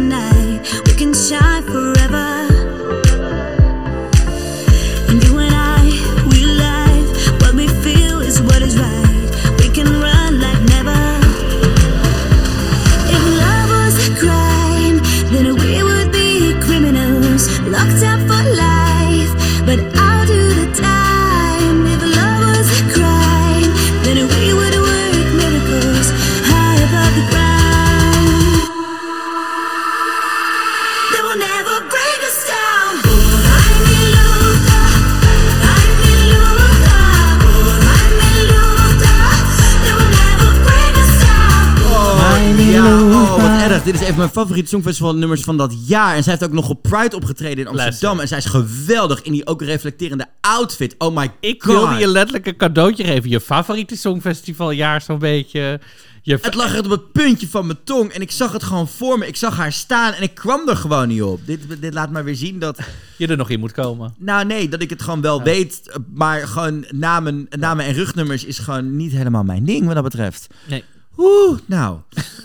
favoriete 44.48 44.70
songfestival 44.70 45.16
nummers 45.16 45.42
van 45.42 45.58
dat 45.58 45.88
jaar. 45.88 46.16
En 46.16 46.24
zij 46.24 46.32
heeft 46.32 46.46
ook 46.46 46.56
nog 46.56 46.70
op 46.70 46.82
Pride 46.82 47.16
opgetreden 47.16 47.58
in 47.58 47.68
Amsterdam. 47.68 48.18
Luister. 48.18 48.22
En 48.22 48.28
zij 48.28 48.38
is 48.38 48.46
geweldig 48.46 49.22
in 49.22 49.32
die 49.32 49.48
ook 49.48 49.62
reflecterende 49.62 50.26
outfit. 50.42 50.96
Oh 50.98 51.16
my 51.16 51.32
Ik 51.40 51.64
god. 51.64 51.74
wilde 51.74 51.96
je 51.96 52.08
letterlijk 52.08 52.48
een 52.48 52.58
cadeautje 52.58 53.04
geven. 53.04 53.30
Je 53.30 53.40
favoriete 53.42 53.98
songfestivaljaar 53.98 55.02
zo'n 55.02 55.20
beetje. 55.20 55.80
Je 56.22 56.38
Het 56.42 56.54
lag 56.54 56.74
echt 56.76 56.86
op 56.86 56.92
het 56.92 57.12
puntje 57.12 57.48
van 57.48 57.66
mijn 57.66 57.78
tong. 57.84 58.12
En 58.12 58.22
ik 58.22 58.32
zag 58.32 58.52
het 58.52 58.64
gewoon 58.64 58.88
voor 58.88 59.18
me. 59.18 59.28
Ik 59.28 59.36
zag 59.36 59.58
haar 59.58 59.72
staan 59.74 60.14
en 60.14 60.24
ik 60.24 60.34
kwam 60.36 60.70
er 60.70 60.76
gewoon 60.76 61.08
niet 61.08 61.22
op. 61.22 61.40
Dit, 61.46 61.82
dit 61.82 61.94
laat 61.94 62.12
maar 62.12 62.24
weer 62.24 62.36
zien 62.36 62.60
dat... 62.60 62.80
je 63.18 63.28
er 63.28 63.38
nog 63.38 63.50
in 63.50 63.60
moet 63.60 63.72
komen. 63.72 64.14
Nou 64.18 64.46
nee, 64.46 64.70
dat 64.70 64.82
ik 64.82 64.90
het 64.90 65.02
gewoon 65.02 65.22
wel 65.22 65.44
weet. 65.44 65.82
Maar 66.14 66.48
gewoon 66.48 66.86
namen, 66.90 67.48
namen 67.50 67.86
en 67.86 67.94
rugnummers 67.94 68.46
is 68.46 68.60
gewoon 68.60 68.96
niet 68.96 69.12
helemaal 69.12 69.44
mijn 69.44 69.66
ding 69.66 69.86
wat 69.86 69.94
dat 69.96 70.04
betreft. 70.04 70.48
Nee. 70.68 70.84
Oeh, 71.18 71.60
nou, 71.66 72.00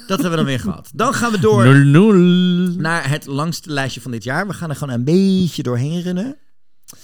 dat 0.07 0.21
hebben 0.21 0.31
we 0.31 0.37
dan 0.37 0.45
weer 0.45 0.61
gehad. 0.71 0.91
Dan 0.95 1.15
gaan 1.15 1.33
we 1.33 1.39
door 1.39 1.65
0-0. 1.65 2.81
naar 2.81 3.09
het 3.09 3.27
langste 3.27 3.71
lijstje 3.71 4.01
van 4.01 4.11
dit 4.11 4.25
jaar. 4.25 4.47
We 4.47 4.53
gaan 4.53 4.71
er 4.71 4.77
gewoon 4.77 4.95
een 4.95 5.05
beetje 5.05 5.63
doorheen 5.63 6.03
rennen. 6.03 6.37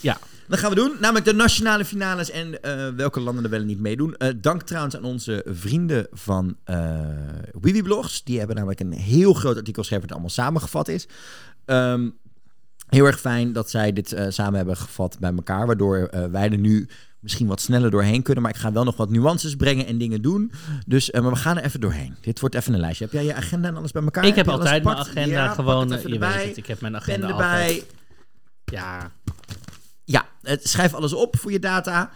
Ja. 0.01 0.19
Dat 0.49 0.59
gaan 0.59 0.71
we 0.71 0.77
doen, 0.77 0.93
namelijk 1.01 1.25
de 1.25 1.35
nationale 1.35 1.85
finales 1.85 2.31
en 2.31 2.63
eh, 2.63 2.89
welke 2.97 3.21
landen 3.21 3.45
er 3.45 3.51
wel 3.51 3.61
en 3.61 3.67
niet 3.67 3.81
meedoen. 3.81 4.17
Eh, 4.17 4.29
dank 4.37 4.63
trouwens 4.63 4.97
aan 4.97 5.05
onze 5.05 5.45
vrienden 5.47 6.07
van 6.11 6.57
eh 6.65 6.99
Wiwi 7.61 7.83
Blogs. 7.83 8.25
Die 8.25 8.39
hebben 8.39 8.57
namelijk 8.57 8.81
een 8.81 8.93
heel 8.93 9.33
groot 9.33 9.57
artikel 9.57 9.83
geschreven 9.83 10.07
dat 10.07 10.17
allemaal 10.17 10.35
samengevat 10.35 10.89
is. 10.89 11.09
Ehm, 11.65 12.11
heel 12.87 13.07
erg 13.07 13.21
fijn 13.21 13.53
dat 13.53 13.71
zij 13.71 13.93
dit 13.93 14.17
samen 14.29 14.55
hebben 14.55 14.77
gevat 14.77 15.17
bij 15.21 15.33
elkaar. 15.33 15.67
Waardoor 15.67 16.11
wij 16.31 16.51
er 16.51 16.59
nu 16.59 16.89
misschien 17.21 17.47
wat 17.47 17.61
sneller 17.61 17.91
doorheen 17.91 18.23
kunnen. 18.23 18.43
Maar 18.43 18.53
ik 18.53 18.61
ga 18.61 18.73
wel 18.73 18.85
nog 18.85 18.97
wat 18.97 19.11
nuances 19.11 19.55
brengen 19.57 19.87
en 19.87 19.99
dingen 19.99 20.23
doen. 20.23 20.53
Dus 20.87 21.11
eh, 21.11 21.23
maar 21.23 21.31
we 21.31 21.37
gaan 21.37 21.57
er 21.59 21.65
even 21.65 21.81
doorheen. 21.81 22.17
Dit 22.21 22.41
wordt 22.41 22.55
even 22.55 22.75
een 22.75 22.81
lijstje. 22.81 23.05
Heb 23.05 23.13
jij 23.13 23.25
je 23.25 23.35
agenda 23.35 23.69
en 23.69 23.77
alles 23.77 23.93
bij 23.93 24.03
elkaar? 24.03 24.25
Ik 24.27 24.35
heb 24.35 24.49
altijd 24.49 24.85
mijn 24.85 24.97
agenda 24.97 25.45
Ja, 25.45 25.53
gewoon. 25.55 25.89
Je 25.89 25.95
weet 25.95 26.13
erbij. 26.13 26.47
het, 26.47 26.57
ik 26.57 26.67
heb 26.67 26.81
mijn 26.81 26.97
agenda 26.97 27.29
erbij. 27.29 27.45
altijd. 27.61 27.85
Ja, 28.65 29.11
Ja, 30.05 30.27
schrijf 30.43 30.95
alles 30.95 31.13
op 31.13 31.37
voor 31.39 31.53
je 31.53 31.59
data. 31.59 32.11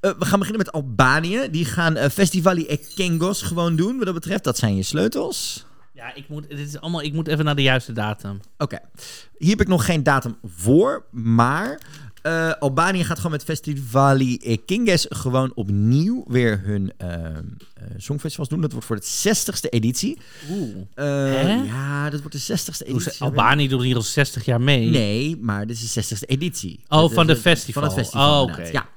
Eh, 0.00 0.10
we 0.18 0.24
gaan 0.24 0.38
beginnen 0.38 0.64
met 0.64 0.72
Albanië. 0.74 1.48
Die 1.50 1.64
gaan 1.64 1.96
eh, 1.96 2.08
Festivali 2.10 2.66
Ekengos 2.66 3.42
gewoon 3.42 3.76
doen, 3.76 3.96
wat 3.96 4.04
dat 4.04 4.14
betreft. 4.14 4.44
Dat 4.44 4.58
zijn 4.58 4.76
je 4.76 4.82
sleutels. 4.82 5.66
ja 5.92 6.14
ik, 6.14 6.28
moet, 6.28 6.48
dit 6.48 6.58
is 6.58 6.80
allemaal, 6.80 7.02
ik 7.02 7.12
moet 7.12 7.28
even 7.28 7.44
naar 7.44 7.54
de 7.56 7.62
juiste 7.62 7.92
datum. 7.92 8.40
Oké. 8.58 8.78
Hier 9.38 9.50
heb 9.50 9.60
ik 9.60 9.68
nog 9.68 9.84
geen 9.84 10.02
datum 10.02 10.36
voor, 10.44 11.04
maar 11.10 11.80
eh, 12.26 12.52
Albanië 12.58 13.04
gaat 13.04 13.16
gewoon 13.16 13.32
met 13.32 13.44
Festivali 13.44 14.36
Ekinges 14.36 15.06
gewoon 15.08 15.52
opnieuw 15.54 16.24
weer 16.26 16.60
hun 16.64 16.92
eh, 16.96 17.24
eh, 17.24 17.75
songfestivals 17.96 18.48
doen. 18.48 18.60
Dat 18.60 18.72
wordt 18.72 18.86
voor 18.86 18.96
de 18.96 19.34
60ste 19.36 19.68
editie. 19.70 20.18
Oeh. 20.50 20.76
Eh, 20.94 21.66
ja, 21.66 22.10
dat 22.10 22.20
wordt 22.20 22.46
de 22.46 22.56
60ste 22.56 22.86
Doen 22.86 22.96
editie. 22.96 23.20
Albanië 23.22 23.68
doet 23.68 23.82
hier 23.82 23.96
al 23.96 24.02
60 24.02 24.44
jaar 24.44 24.60
mee. 24.60 24.90
Nee, 24.90 25.36
maar 25.36 25.66
dit 25.66 25.76
is 25.76 25.92
de 25.92 26.04
60ste 26.04 26.26
editie. 26.26 26.80
Oh, 26.88 27.10
van 27.10 27.26
de 27.26 27.36
festival. 27.36 27.82
Van 27.82 27.92
het 27.92 28.00
festival, 28.00 28.44
Oh, 28.44 28.50
oké. 28.50 28.62
Ja. 28.62 28.88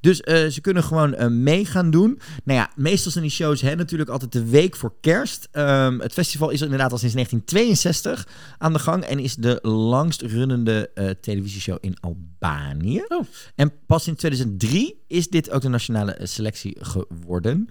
Dus 0.00 0.20
eh, 0.20 0.46
ze 0.46 0.60
kunnen 0.60 0.84
gewoon 0.84 1.14
eh, 1.14 1.28
mee 1.28 1.64
gaan 1.64 1.90
doen. 1.90 2.20
Nou 2.44 2.58
ja, 2.58 2.70
meestal 2.76 3.12
zijn 3.12 3.24
die 3.24 3.32
shows 3.32 3.60
hè, 3.60 3.74
natuurlijk 3.74 4.10
altijd 4.10 4.32
de 4.32 4.44
week 4.44 4.76
voor 4.76 4.94
kerst. 5.00 5.48
Ehm, 5.50 5.98
het 5.98 6.12
festival 6.12 6.50
is 6.50 6.62
inderdaad 6.62 6.92
al 6.92 6.98
sinds 6.98 7.14
1962 7.14 8.28
aan 8.58 8.72
de 8.72 8.78
gang... 8.78 9.04
en 9.04 9.18
is 9.18 9.34
de 9.34 9.58
langst 9.62 10.22
runnende 10.22 10.90
eh, 10.94 11.10
televisieshow 11.20 11.78
in 11.80 11.96
Albanië. 12.00 13.04
Oh. 13.08 13.24
En 13.54 13.72
pas 13.86 14.06
in 14.06 14.16
2003 14.16 15.04
is 15.06 15.28
dit 15.28 15.50
ook 15.50 15.62
de 15.62 15.68
nationale 15.68 16.12
eh, 16.12 16.26
selectie 16.26 16.76
geworden... 16.80 17.68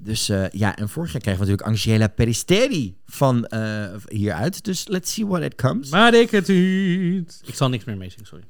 Dus 0.00 0.28
eh, 0.28 0.48
ja, 0.50 0.76
en 0.76 0.88
vorig 0.88 1.12
jaar 1.12 1.20
kregen 1.20 1.40
we 1.40 1.46
natuurlijk 1.46 1.76
Angela 1.76 2.08
Peristeri 2.08 2.96
van 3.06 3.46
eh, 3.46 3.84
hieruit. 4.08 4.64
Dus 4.64 4.88
let's 4.88 5.12
see 5.12 5.26
what 5.26 5.42
it 5.42 5.54
comes. 5.54 5.90
Maar 5.90 6.14
ik 6.14 6.30
het 6.30 6.48
niet. 6.48 7.40
Ik 7.44 7.54
zal 7.54 7.68
niks 7.68 7.84
meer 7.84 7.96
meezingen, 7.96 8.26
sorry. 8.26 8.44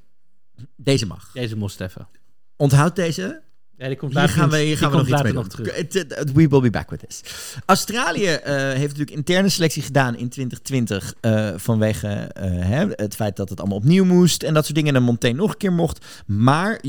Deze 0.76 1.06
mag. 1.06 1.30
Deze 1.32 1.56
moest 1.56 1.80
even. 1.80 2.08
Onthoud 2.56 2.96
deze. 2.96 3.42
Ja, 3.76 3.86
die 3.86 3.96
komt 3.96 4.12
Hier 4.12 4.20
later 4.20 4.36
gaan 4.36 4.48
we, 4.50 4.56
nog- 4.56 4.64
hier 4.64 4.68
die 4.68 4.76
gaan 4.76 4.90
we 4.90 4.96
nog 4.96 5.06
komt 5.06 5.20
iets 5.20 5.22
mee 5.32 5.32
later 5.32 5.64
doen. 5.64 5.74
nog 5.74 5.92
terug. 6.24 6.34
We 6.34 6.48
will 6.48 6.60
be 6.60 6.70
back 6.70 6.90
with 6.90 7.00
this. 7.08 7.22
Australië 7.66 8.26
eh, 8.26 8.54
heeft 8.56 8.80
natuurlijk 8.80 9.10
interne 9.10 9.48
selectie 9.48 9.82
gedaan 9.82 10.16
in 10.16 10.28
2020 10.28 11.14
eh, 11.20 11.50
vanwege 11.56 12.08
eh, 12.08 12.50
hè, 12.50 12.86
het 12.90 13.14
feit 13.14 13.36
dat 13.36 13.48
het 13.48 13.58
allemaal 13.60 13.78
opnieuw 13.78 14.04
moest 14.04 14.42
en 14.42 14.54
dat 14.54 14.64
soort 14.64 14.76
dingen 14.76 14.94
en 14.96 15.02
Montaigne 15.02 15.40
nog 15.40 15.50
een 15.50 15.56
keer 15.56 15.72
mocht. 15.72 16.06
Maar 16.26 16.80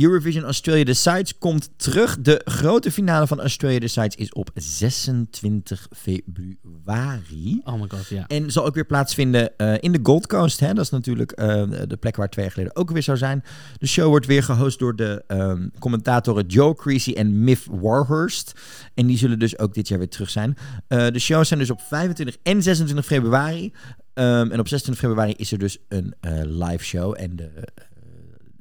Eurovision 0.00 0.44
Australia 0.44 0.84
Decides 0.84 1.38
komt 1.38 1.70
terug. 1.76 2.20
De 2.20 2.40
grote 2.44 2.90
finale 2.90 3.26
van 3.26 3.40
Australia 3.40 3.78
Decides 3.78 4.14
is 4.14 4.32
op 4.32 4.50
26 4.54 5.88
februari. 5.96 7.60
Oh 7.64 7.80
my 7.80 7.86
god, 7.88 8.06
ja. 8.08 8.26
En 8.26 8.52
zal 8.52 8.66
ook 8.66 8.74
weer 8.74 8.86
plaatsvinden 8.86 9.56
eh, 9.56 9.74
in 9.80 9.92
de 9.92 9.98
Gold 10.02 10.26
Coast. 10.26 10.60
Hè? 10.60 10.74
Dat 10.74 10.84
is 10.84 10.90
natuurlijk 10.90 11.32
eh, 11.32 11.62
de 11.86 11.96
plek 11.96 12.16
waar 12.16 12.28
twee 12.28 12.44
jaar 12.44 12.54
geleden 12.54 12.76
ook 12.76 12.90
weer 12.90 13.02
zou 13.02 13.16
zijn. 13.16 13.44
De 13.78 13.86
show 13.86 14.08
wordt 14.08 14.26
weer 14.26 14.42
gehost 14.42 14.78
door 14.78 14.96
de 14.96 15.24
ehm, 15.26 15.68
commentatoren 15.78 16.46
Joe 16.46 16.74
Creasy 16.74 17.12
en 17.12 17.44
Miff 17.44 17.68
Warhurst. 17.70 18.52
En 18.94 19.06
die 19.06 19.18
zullen 19.18 19.38
dus 19.38 19.58
ook 19.58 19.74
dit 19.74 19.88
jaar 19.88 19.98
weer 19.98 20.08
terug 20.08 20.30
zijn. 20.30 20.56
Eh, 20.88 21.06
de 21.06 21.18
shows 21.18 21.48
zijn 21.48 21.60
dus 21.60 21.70
op 21.70 21.80
25 21.80 22.36
en 22.42 22.62
26 22.62 23.06
februari. 23.06 23.72
Ehm, 24.14 24.50
en 24.50 24.60
op 24.60 24.68
26 24.68 24.98
februari 24.98 25.34
is 25.36 25.52
er 25.52 25.58
dus 25.58 25.78
een 25.88 26.14
live 26.44 26.84
show. 26.84 27.14
En 27.18 27.36
de, 27.36 27.50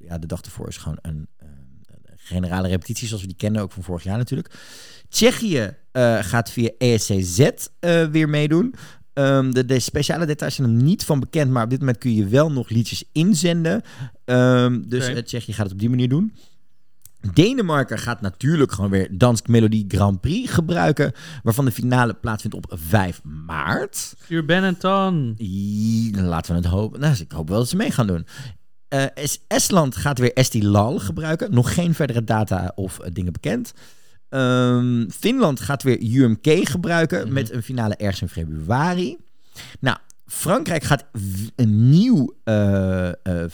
ja, 0.07 0.17
de 0.17 0.27
dag 0.27 0.41
ervoor 0.41 0.67
is 0.67 0.77
gewoon 0.77 0.97
een 1.01 1.27
generale 2.27 2.67
repetitie, 2.67 3.07
zoals 3.07 3.21
we 3.21 3.27
die 3.27 3.37
kennen, 3.37 3.61
ook 3.61 3.71
van 3.71 3.83
vorig 3.83 4.03
jaar 4.03 4.17
natuurlijk. 4.17 4.53
Tsjechië 5.09 5.75
eh, 5.91 6.17
gaat 6.21 6.51
via 6.51 6.69
ESCZ 6.77 7.39
eh, 7.79 8.05
weer 8.05 8.29
meedoen. 8.29 8.75
Ehm, 9.13 9.51
de, 9.51 9.65
de 9.65 9.79
speciale 9.79 10.25
details 10.25 10.55
zijn 10.55 10.67
er 10.67 10.83
niet 10.83 11.05
van 11.05 11.19
bekend, 11.19 11.51
maar 11.51 11.63
op 11.63 11.69
dit 11.69 11.79
moment 11.79 11.97
kun 11.97 12.13
je 12.13 12.27
wel 12.27 12.51
nog 12.51 12.69
liedjes 12.69 13.03
inzenden. 13.11 13.81
Ehm, 14.25 14.81
dus 14.87 15.07
Oké. 15.07 15.15
eh, 15.15 15.23
Tsjechië 15.23 15.53
gaat 15.53 15.63
het 15.63 15.73
op 15.73 15.79
die 15.79 15.89
manier 15.89 16.09
doen. 16.09 16.33
Denemarken 17.33 17.99
gaat 17.99 18.21
natuurlijk 18.21 18.71
gewoon 18.71 18.89
weer 18.89 19.17
Dansk 19.17 19.47
Melodie 19.47 19.85
Grand 19.87 20.21
Prix 20.21 20.51
gebruiken, 20.51 21.11
waarvan 21.43 21.65
de 21.65 21.71
finale 21.71 22.13
plaatsvindt 22.13 22.55
op 22.55 22.65
5 22.69 23.23
maart. 23.23 23.95
Stuur 24.23 24.45
Benetton. 24.45 25.35
Laten 26.13 26.51
we 26.51 26.61
het 26.61 26.69
hopen. 26.69 26.99
Nou, 26.99 27.15
ik 27.19 27.31
hoop 27.31 27.49
wel 27.49 27.57
dat 27.57 27.69
ze 27.69 27.75
mee 27.75 27.91
gaan 27.91 28.07
doen. 28.07 28.25
Eh, 28.89 29.03
es- 29.13 29.39
Estland 29.47 29.95
gaat 29.95 30.19
weer 30.19 30.33
Estilal 30.33 30.99
gebruiken. 30.99 31.53
Nog 31.53 31.73
geen 31.73 31.93
verdere 31.93 32.23
data 32.23 32.71
of 32.75 32.99
eh, 32.99 33.09
dingen 33.13 33.33
bekend. 33.33 33.73
Ehm, 34.29 35.09
Finland 35.09 35.59
gaat 35.59 35.83
weer 35.83 36.01
UMK 36.01 36.47
gebruiken 36.69 37.23
Mhm. 37.23 37.33
met 37.33 37.51
een 37.51 37.63
finale 37.63 37.95
ergens 37.95 38.21
in 38.21 38.29
februari. 38.29 39.17
Nou, 39.79 39.97
Frankrijk 40.25 40.83
gaat 40.83 41.05
een 41.55 41.89
nieuw, 41.89 42.33
eh, 42.43 43.09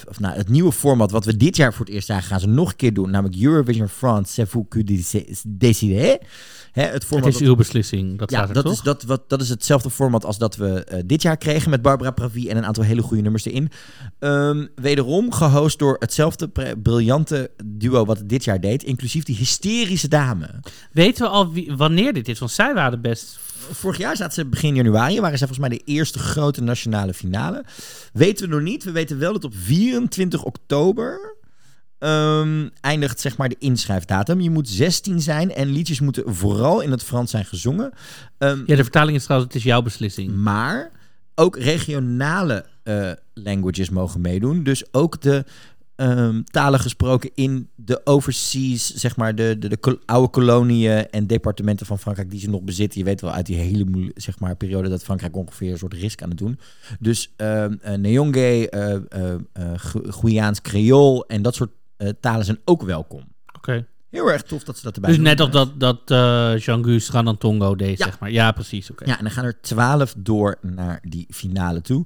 of, 0.09 0.19
nou, 0.19 0.36
het 0.36 0.49
nieuwe 0.49 0.71
format 0.71 1.11
wat 1.11 1.25
we 1.25 1.38
dit 1.38 1.55
jaar 1.55 1.73
voor 1.73 1.86
het 1.86 1.93
eerst 1.93 2.07
zagen, 2.07 2.23
gaan 2.27 2.39
ze 2.39 2.47
nog 2.47 2.69
een 2.69 2.75
keer 2.75 2.93
doen. 2.93 3.09
Namelijk 3.11 3.41
Eurovision 3.41 3.88
France, 3.88 4.34
c'est 4.34 4.49
vous 4.49 4.65
déci- 4.84 5.25
décidez. 5.47 6.17
Hè, 6.74 6.82
het 6.84 6.93
Het 6.93 7.05
format 7.05 7.28
is 7.28 7.34
dat- 7.38 7.47
uw 7.47 7.55
beslissing. 7.55 8.17
Dat 8.19 8.32
ja, 8.32 8.45
dat 8.45 8.63
toch? 8.63 8.74
is, 8.74 8.82
dat, 8.82 9.03
wat, 9.03 9.30
dat 9.30 9.41
is 9.41 9.49
hetzelfde 9.49 9.89
format 9.89 10.26
als 10.26 10.38
dat 10.38 10.55
we 10.55 10.84
eh, 10.84 10.99
dit 11.05 11.21
jaar 11.21 11.38
kregen 11.38 11.69
met 11.69 11.82
Barbara 11.82 12.11
Pravi 12.11 12.49
en 12.49 12.57
een 12.57 12.65
aantal 12.65 12.84
hele 12.84 13.01
goede 13.01 13.21
nummers 13.21 13.45
erin. 13.45 13.69
Ehm, 14.19 14.65
wederom 14.76 15.32
gehost 15.32 15.80
door 15.80 15.95
hetzelfde 15.99 16.49
briljante 16.84 17.51
duo 17.65 18.05
wat 18.05 18.17
het 18.17 18.30
dit 18.30 18.43
jaar 18.43 18.59
deed, 18.61 18.84
inclusief 18.84 19.24
die 19.24 19.36
hysterische 19.36 20.07
dame. 20.07 20.49
Weten 20.91 21.24
we 21.24 21.30
al 21.30 21.51
wie, 21.51 21.74
wanneer 21.76 22.13
dit 22.13 22.28
is? 22.28 22.39
Want 22.39 22.51
zij 22.51 22.74
waren 22.74 23.01
best... 23.01 23.39
Vorig 23.71 23.97
jaar 23.97 24.15
zaten 24.17 24.34
ze 24.34 24.45
begin 24.45 24.76
januari, 24.76 25.19
waren 25.21 25.38
ze 25.38 25.45
volgens 25.47 25.67
mij 25.67 25.78
de 25.78 25.84
eerste 25.86 26.19
grote 26.19 26.61
nationale 26.61 27.13
finale. 27.13 27.65
Weten 28.13 28.47
we 28.49 28.53
nog 28.55 28.63
niet. 28.63 28.84
We 28.84 28.91
weten 28.91 29.19
wel 29.19 29.34
dat 29.34 29.43
op 29.43 29.53
24 29.55 30.43
oktober 30.43 31.36
ehm, 32.04 32.70
eindigt 32.82 33.20
zeg 33.20 33.38
maar 33.38 33.49
de 33.49 33.56
inschrijfdatum. 33.60 34.39
Je 34.41 34.49
moet 34.49 34.70
16 34.70 35.22
zijn 35.22 35.54
en 35.54 35.68
liedjes 35.68 35.99
moeten 35.99 36.36
vooral 36.36 36.82
in 36.82 36.91
het 36.91 37.04
Frans 37.04 37.32
zijn 37.32 37.45
gezongen. 37.45 37.91
Ehm, 38.38 38.58
Ja, 38.66 38.76
de 38.76 38.84
vertaling 38.84 39.18
is 39.18 39.24
trouwens, 39.24 39.54
het 39.54 39.62
is 39.62 39.68
jouw 39.70 39.82
beslissing. 39.82 40.36
Maar 40.36 40.91
ook 41.36 41.58
regionale 41.58 42.66
eh, 42.84 43.12
languages 43.34 43.89
mogen 43.89 44.22
meedoen. 44.22 44.64
Dus 44.64 44.84
ook 44.93 45.22
de 45.22 45.45
ehm, 45.95 46.41
talen 46.43 46.80
gesproken 46.80 47.30
in 47.34 47.70
de 47.76 48.01
overseas, 48.06 48.93
zeg 48.93 49.16
maar, 49.16 49.36
de, 49.36 49.56
de, 49.60 49.68
de 49.68 49.99
oude 50.06 50.30
koloniën 50.30 51.10
en 51.10 51.28
departementen 51.28 51.86
van 51.86 51.99
Frankrijk 51.99 52.30
die 52.32 52.39
ze 52.39 52.49
nog 52.49 52.62
bezitten. 52.62 52.99
Je 52.99 53.06
weet 53.06 53.22
wel 53.22 53.32
uit 53.32 53.45
die 53.45 53.56
hele 53.56 54.12
zeg 54.16 54.39
maar, 54.39 54.56
periode 54.56 54.89
dat 54.89 55.04
Frankrijk 55.04 55.36
ongeveer 55.36 55.72
een 55.72 55.78
soort 55.78 55.93
risk 55.93 56.22
aan 56.22 56.30
het 56.30 56.38
doen. 56.38 56.60
Dus 56.99 57.34
ehm 57.36 57.74
eh, 57.82 57.93
Neonge, 57.97 58.70
eh, 58.70 59.34
Gu- 59.76 60.12
Guyaans 60.12 60.62
Creool 60.62 61.26
en 61.28 61.41
dat 61.41 61.56
soort 61.56 61.72
talen 62.20 62.45
zijn 62.45 62.60
ook 62.66 62.84
welkom. 62.84 63.24
Oké. 63.56 63.86
Heel 64.10 64.32
erg 64.32 64.41
tof 64.43 64.64
dat 64.64 64.78
ze 64.78 64.84
dat 64.84 64.95
erbij 64.95 65.10
Dus 65.10 65.20
doen. 65.20 65.28
net 65.28 65.39
als 65.39 65.49
dat, 65.51 65.80
dat 65.80 65.99
eh 66.12 66.58
Jean-Gus 66.58 67.10
Ranantongo 67.10 67.76
deed, 67.76 67.97
Ja. 67.97 68.06
zeg 68.06 68.20
maar. 68.20 68.32
Ja, 68.32 68.51
precies. 68.51 68.91
Oké. 68.91 69.06
Ja, 69.06 69.18
en 69.18 69.24
dan 69.24 69.32
gaan 69.34 69.45
er 69.45 69.62
twaalf 69.62 70.14
door 70.18 70.58
naar 70.62 70.99
die 71.08 71.28
finale 71.30 71.82
toe. 71.82 72.06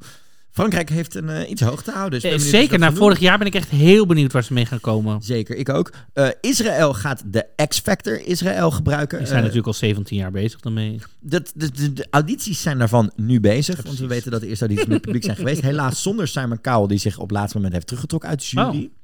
Frankrijk 0.52 0.89
heeft 0.89 1.16
een 1.16 1.30
eh, 1.30 1.50
iets 1.50 1.62
hoog 1.62 1.84
te 1.84 1.91
houden. 1.91 2.22
Dus 2.22 2.32
Eh, 2.32 2.39
Zeker, 2.39 2.80
na 2.80 2.88
doen. 2.88 2.98
vorig 2.98 3.20
jaar 3.20 3.38
ben 3.38 3.48
ik 3.48 3.56
echt 3.56 3.70
heel 3.70 4.06
benieuwd 4.06 4.32
waar 4.32 4.43
ze 4.43 4.54
mee 4.54 4.66
gaan 4.66 4.80
komen. 4.80 5.22
Zeker, 5.22 5.56
ik 5.56 5.70
ook. 5.70 5.91
Eh, 6.14 6.28
Israël 6.41 6.93
gaat 6.93 7.24
de 7.26 7.45
X-Factor 7.68 8.20
Israël 8.26 8.72
gebruiken. 8.72 9.18
Die 9.18 9.28
zijn 9.28 9.38
Eh, 9.39 9.43
natuurlijk 9.45 9.68
al 9.74 9.80
17 9.80 10.18
jaar 10.18 10.32
bezig 10.32 10.60
daarmee. 10.60 11.00
dat, 11.20 11.52
de, 11.56 11.72
de, 11.72 11.93
de 11.93 12.08
audities 12.10 12.62
zijn 12.62 12.78
daarvan 12.78 13.12
nu 13.16 13.39
bezig. 13.39 13.82
want 13.84 13.98
we 13.98 14.08
weten 14.08 14.32
dat 14.32 14.41
de 14.41 14.48
eerste 14.48 14.66
audities 14.66 14.88
met 14.88 14.98
het 14.98 15.06
publiek 15.06 15.24
zijn 15.24 15.36
geweest. 15.38 15.62
Helaas 15.62 16.02
zonder 16.02 16.28
Simon 16.28 16.62
Cowell, 16.62 16.88
die 16.88 16.98
zich 16.98 17.16
op 17.18 17.30
het 17.30 17.38
laatste 17.38 17.56
moment 17.56 17.74
heeft 17.74 17.86
teruggetrokken 17.88 18.30
uit 18.30 18.39
de 18.39 18.45
jury. 18.48 18.84
Oh. 18.84 18.97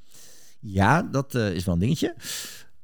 Ja, 0.66 1.08
dat 1.12 1.36
eh, 1.36 1.52
is 1.54 1.66
wel 1.66 1.74
een 1.74 1.80
dingetje. 1.80 2.16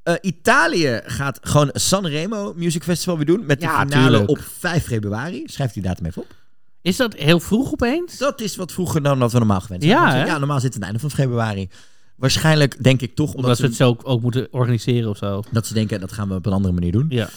Eh, 0.02 0.14
Italië 0.20 1.00
gaat 1.04 1.38
gewoon 1.42 1.70
Sanremo 1.72 2.52
Music 2.56 2.82
Festival 2.82 3.16
weer 3.16 3.26
doen. 3.26 3.46
Met 3.46 3.60
de 3.60 3.66
Ja, 3.66 3.80
finale 3.80 4.08
tuurlijk. 4.08 4.30
op 4.30 4.38
5 4.58 4.84
februari. 4.84 5.42
Schrijf 5.46 5.72
die 5.72 5.82
datum 5.82 6.06
even 6.06 6.22
op. 6.22 6.34
Is 6.82 6.96
dat 6.96 7.14
heel 7.14 7.40
vroeg 7.40 7.72
opeens? 7.72 8.18
Dat 8.18 8.40
is 8.40 8.56
wat 8.56 8.72
vroeger 8.72 9.02
dan 9.02 9.18
wat 9.18 9.32
we 9.32 9.38
normaal 9.38 9.60
gewend 9.60 9.82
zijn. 9.82 9.94
Ja, 9.94 10.12
hè? 10.14 10.24
ja, 10.24 10.38
normaal 10.38 10.60
zit 10.60 10.74
het 10.74 10.82
aan 10.82 10.88
het 10.88 11.00
einde 11.02 11.14
van 11.16 11.24
februari. 11.24 11.68
Waarschijnlijk 12.16 12.82
denk 12.82 13.00
ik 13.00 13.14
toch 13.14 13.28
omdat, 13.28 13.44
Omdat 13.44 13.56
ze, 13.56 13.64
het 13.64 13.74
zo 13.74 13.88
ook, 13.88 14.00
ook 14.04 14.22
moeten 14.22 14.48
organiseren 14.50 15.10
of 15.10 15.16
zo. 15.16 15.42
dat 15.50 15.66
ze 15.66 15.74
denken 15.74 16.00
dat 16.00 16.12
gaan 16.12 16.28
we 16.28 16.34
op 16.34 16.46
een 16.46 16.52
andere 16.52 16.74
manier 16.74 16.92
doen. 16.92 17.06
Ja. 17.08 17.28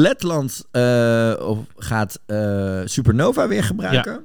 Letland 0.00 0.64
eh, 0.70 1.32
gaat 1.76 2.20
eh, 2.26 2.80
Supernova 2.84 3.48
weer 3.48 3.64
gebruiken. 3.64 4.20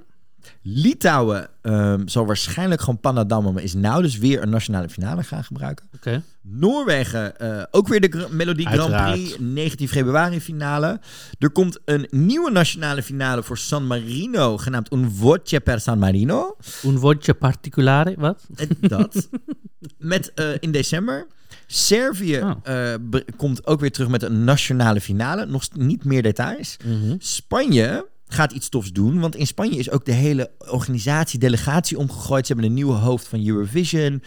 Litouwen 0.66 1.48
ehm, 1.62 2.08
zal 2.08 2.26
waarschijnlijk 2.26 2.82
gewoon 2.82 3.00
Panadam, 3.00 3.54
maar 3.54 3.64
is 3.64 3.74
nou 3.74 4.02
dus 4.02 4.18
weer 4.18 4.42
een 4.42 4.50
nationale 4.50 4.90
finale 4.90 5.24
gaan 5.24 5.44
gebruiken. 5.44 5.86
Oké. 5.96 6.24
Noorwegen, 6.42 7.40
eh, 7.40 7.64
ook 7.72 7.88
weer 7.88 8.02
de 8.02 8.08
Gra- 8.18 8.28
Melodie 8.30 8.68
Grand. 8.68 9.12
Prix, 9.12 9.38
19 9.40 9.88
februari 9.88 10.42
finale. 10.42 11.00
Er 11.40 11.50
komt 11.52 11.80
een 11.86 12.08
nieuwe 12.10 12.52
nationale 12.52 13.04
finale 13.04 13.44
voor 13.44 13.58
San 13.58 13.88
Marino, 13.88 14.58
genaamd 14.58 14.92
Un 14.94 15.12
Voce 15.12 15.60
per 15.60 15.80
San 15.80 16.00
Marino. 16.00 16.56
Un 16.86 16.98
voce 17.00 17.34
particolare, 17.34 18.14
wat? 18.18 18.44
Dat. 18.80 19.30
Met 19.98 20.34
eh, 20.34 20.46
in 20.60 20.72
december. 20.72 21.28
Servië 21.68 22.38
Oh. 22.42 22.52
eh, 22.64 22.94
komt 23.38 23.68
ook 23.68 23.80
weer 23.80 23.92
terug 23.92 24.08
met 24.10 24.24
een 24.24 24.44
nationale 24.44 25.02
finale. 25.02 25.46
Nog 25.46 25.64
niet 25.74 26.04
meer 26.04 26.22
details. 26.24 26.78
Mhm. 26.86 27.16
Spanje 27.18 28.06
gaat 28.34 28.52
iets 28.52 28.70
tofs 28.70 28.92
doen. 28.92 29.20
Want 29.20 29.36
in 29.36 29.48
Spanje 29.48 29.78
is 29.78 29.90
ook 29.90 30.06
de 30.06 30.12
hele 30.12 30.52
organisatie, 30.70 31.40
delegatie 31.40 31.98
omgegooid. 31.98 32.46
Ze 32.48 32.52
hebben 32.54 32.70
een 32.70 32.76
nieuwe 32.78 32.94
hoofd 32.94 33.28
van 33.28 33.48
Eurovision. 33.48 34.22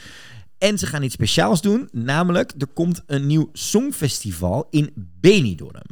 En 0.59 0.79
ze 0.79 0.87
gaan 0.87 1.03
iets 1.03 1.15
speciaals 1.15 1.61
doen. 1.61 1.89
Namelijk, 1.93 2.53
er 2.59 2.67
komt 2.67 3.03
een 3.07 3.27
nieuw 3.27 3.49
songfestival 3.53 4.67
in 4.71 4.91
Benidorm. 5.21 5.83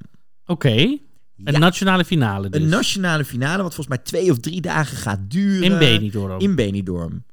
Oké, 0.47 0.71
een 0.73 1.01
Ja, 1.37 1.59
nationale 1.59 2.05
finale 2.05 2.49
dus. 2.49 2.63
een 2.63 2.69
nationale 2.69 3.25
finale, 3.25 3.63
wat 3.63 3.75
volgens 3.75 3.97
mij 3.97 4.05
twee 4.05 4.31
of 4.31 4.39
drie 4.39 4.61
dagen 4.61 4.97
gaat 4.97 5.21
duren. 5.31 5.73
in 5.73 5.79
Benidorm. 5.79 6.41
In 6.41 6.55
Benidorm. 6.55 7.25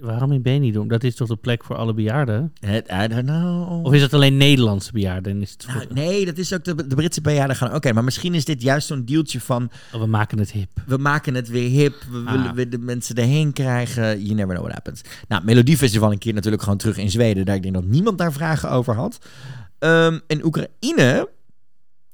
Waarom 0.00 0.32
in 0.32 0.42
Benidorm? 0.42 0.88
Dat 0.88 1.04
is 1.04 1.14
toch 1.14 1.28
de 1.28 1.36
plek 1.36 1.64
voor 1.64 1.76
alle 1.76 1.94
bejaarden? 1.94 2.52
Het- 2.60 2.88
I 3.04 3.06
don't 3.08 3.26
know. 3.26 3.84
Of 3.86 3.92
is 3.92 4.02
het 4.02 4.14
alleen 4.14 4.36
Nederlandse 4.36 4.92
bejaarden? 4.92 5.32
En 5.32 5.42
is 5.42 5.50
het 5.50 5.66
Nou, 5.66 5.86
nee, 5.94 6.24
dat 6.24 6.38
is 6.38 6.52
ook 6.54 6.64
de, 6.64 6.86
de 6.86 6.94
Britse 6.94 7.20
bejaarden 7.20 7.56
gaan. 7.56 7.74
Oké, 7.74 7.92
maar 7.92 8.04
misschien 8.04 8.34
is 8.34 8.44
dit 8.44 8.62
juist 8.62 8.86
zo'n 8.86 9.04
deeltje 9.04 9.40
van 9.40 9.70
Oh, 9.94 10.00
we 10.00 10.06
maken 10.06 10.38
het 10.38 10.52
hip. 10.52 10.68
we 10.86 10.96
maken 10.96 11.34
het 11.34 11.48
weer 11.48 11.68
hip, 11.68 11.94
we 12.10 12.22
Ah. 12.26 12.32
willen 12.32 12.54
weer 12.54 12.70
de 12.70 12.78
mensen 12.78 13.14
erheen 13.14 13.52
krijgen. 13.52 14.22
You 14.22 14.34
never 14.34 14.54
know 14.54 14.60
what 14.60 14.72
happens. 14.72 15.00
Nou, 15.28 15.44
Melodiefestival 15.44 16.12
een 16.12 16.18
keer 16.18 16.34
natuurlijk 16.34 16.62
gewoon 16.62 16.78
terug 16.78 16.96
in 16.96 17.10
Zweden, 17.10 17.44
daar 17.44 17.56
ik 17.56 17.62
denk 17.62 17.74
dat 17.74 17.84
niemand 17.84 18.18
daar 18.18 18.32
vragen 18.32 18.70
over 18.70 18.94
had. 18.94 19.18
Ehm 19.78 20.18
in 20.26 20.44
Oekraïne 20.44 21.28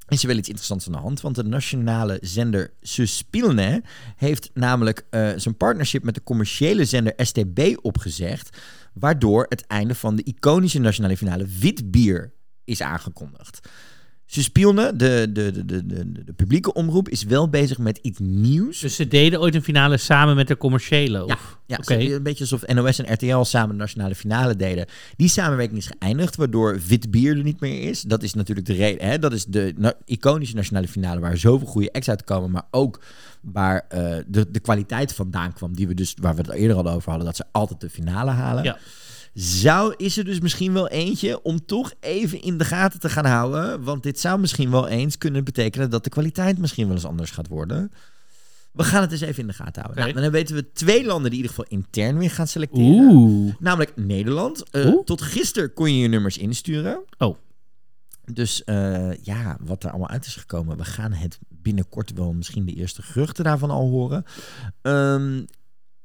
is 0.09 0.23
er 0.23 0.29
wel 0.29 0.37
iets 0.37 0.49
interessants 0.49 0.87
aan 0.87 0.93
de 0.93 0.99
hand, 0.99 1.21
want 1.21 1.35
de 1.35 1.43
nationale 1.43 2.19
zender 2.21 2.73
Suspilne 2.81 3.83
heeft 4.17 4.51
namelijk 4.55 5.07
eh, 5.11 5.31
zijn 5.37 5.57
partnership 5.57 6.03
met 6.03 6.15
de 6.15 6.23
commerciële 6.23 6.85
zender 6.85 7.13
STB 7.17 7.77
opgezegd, 7.83 8.57
waardoor 8.93 9.47
het 9.49 9.67
einde 9.67 9.95
van 9.95 10.17
de 10.17 10.23
iconische 10.23 10.79
nationale 10.79 11.17
finale 11.17 11.47
Witbier 11.47 12.33
is 12.65 12.83
aangekondigd. 12.83 13.69
Suspilne, 14.29 14.97
de, 14.97 15.29
de, 15.33 15.53
de, 15.53 15.65
de, 15.65 15.87
de, 15.87 16.25
de 16.25 16.33
publieke 16.33 16.73
omroep, 16.73 17.09
is 17.09 17.23
wel 17.25 17.49
bezig 17.49 17.79
met 17.79 17.99
iets 18.03 18.19
nieuws. 18.19 18.81
Dus 18.81 18.95
ze 18.97 19.09
deden 19.09 19.41
ooit 19.41 19.55
een 19.55 19.63
finale 19.63 19.97
samen 19.97 20.37
met 20.37 20.49
de 20.49 20.57
commerciële? 20.57 21.25
Of? 21.25 21.59
Ja, 21.67 21.77
Oké. 21.77 22.01
ze- 22.01 22.15
een 22.15 22.23
beetje 22.23 22.41
alsof 22.51 22.67
NOS 22.67 22.99
en 23.03 23.13
RTL 23.13 23.43
samen 23.43 23.69
de 23.71 23.81
nationale 23.81 24.15
finale 24.15 24.57
deden. 24.57 24.87
Die 25.17 25.29
samenwerking 25.29 25.79
is 25.79 25.91
geëindigd, 25.99 26.37
waardoor 26.37 26.81
wit 26.87 27.11
bier 27.11 27.37
er 27.37 27.43
niet 27.43 27.61
meer 27.61 27.89
is. 27.89 28.01
Dat 28.03 28.23
is 28.23 28.35
natuurlijk 28.35 28.67
de 28.67 28.73
reden. 28.73 29.09
Hè? 29.09 29.19
Dat 29.19 29.33
is 29.33 29.45
de 29.45 29.73
na- 29.77 29.95
iconische 30.05 30.55
nationale 30.55 30.89
finale 30.89 31.21
waar 31.21 31.37
zoveel 31.37 31.67
goede 31.67 31.93
acts 31.93 32.09
uitkomen, 32.09 32.51
maar 32.51 32.67
ook 32.71 33.01
waar 33.41 33.85
eh, 33.89 34.17
de, 34.27 34.51
de 34.51 34.61
kwaliteit 34.61 35.15
vandaan 35.15 35.53
kwam, 35.53 35.75
die 35.75 35.89
we 35.89 35.95
dus, 35.95 36.15
waar 36.21 36.35
we 36.35 36.41
het 36.43 36.51
eerder 36.51 36.77
al 36.77 36.89
over 36.91 37.09
hadden, 37.09 37.27
dat 37.27 37.37
ze 37.37 37.45
altijd 37.53 37.81
de 37.81 37.91
finale 37.91 38.31
halen. 38.31 38.65
Ja. 38.65 38.79
Zou, 39.39 39.95
is 39.97 40.17
er 40.17 40.25
dus 40.25 40.41
misschien 40.41 40.73
wel 40.73 40.89
eentje 40.89 41.43
om 41.43 41.67
toch 41.67 41.93
even 42.01 42.43
in 42.43 42.59
de 42.59 42.65
gaten 42.65 43.01
te 43.01 43.09
gaan 43.09 43.25
houden. 43.25 43.83
Want 43.83 44.03
dit 44.03 44.21
zou 44.21 44.41
misschien 44.41 44.71
wel 44.71 44.89
eens 44.89 45.19
kunnen 45.19 45.45
betekenen 45.45 45.91
dat 45.91 46.05
de 46.05 46.11
kwaliteit 46.11 46.59
misschien 46.59 46.87
wel 46.87 46.95
eens 46.95 47.05
anders 47.05 47.31
gaat 47.31 47.49
worden. 47.49 47.93
We 48.73 48.85
gaan 48.85 49.01
het 49.03 49.13
eens 49.13 49.21
even 49.21 49.41
in 49.41 49.47
de 49.47 49.53
gaten 49.53 49.83
houden. 49.83 50.05
Nou, 50.05 50.21
dan 50.21 50.31
weten 50.31 50.55
we 50.55 50.73
twee 50.73 51.05
landen 51.05 51.31
die 51.31 51.41
in 51.41 51.47
ieder 51.47 51.51
geval 51.51 51.79
intern 51.79 52.19
weer 52.19 52.31
gaan 52.31 52.47
selecteren. 52.47 53.11
Oeh. 53.11 53.55
Namelijk 53.59 53.97
Nederland. 53.97 54.71
Eh, 54.71 54.93
tot 55.05 55.23
gisteren 55.23 55.73
kon 55.73 55.95
je 55.95 56.01
je 56.01 56.09
nummers 56.09 56.39
insturen. 56.39 57.05
Oh. 57.19 57.37
Dus 58.33 58.65
eh, 58.65 59.13
ja, 59.23 59.57
wat 59.61 59.85
er 59.85 59.91
allemaal 59.91 60.09
uit 60.09 60.27
is 60.27 60.37
gekomen. 60.37 60.77
We 60.77 60.85
gaan 60.85 61.13
het 61.13 61.39
binnenkort 61.49 62.13
wel 62.13 62.33
misschien 62.33 62.67
de 62.67 62.73
eerste 62.73 63.03
geruchten 63.03 63.45
daarvan 63.45 63.71
al 63.71 63.89
horen. 63.89 64.25
Ehm, 64.83 65.43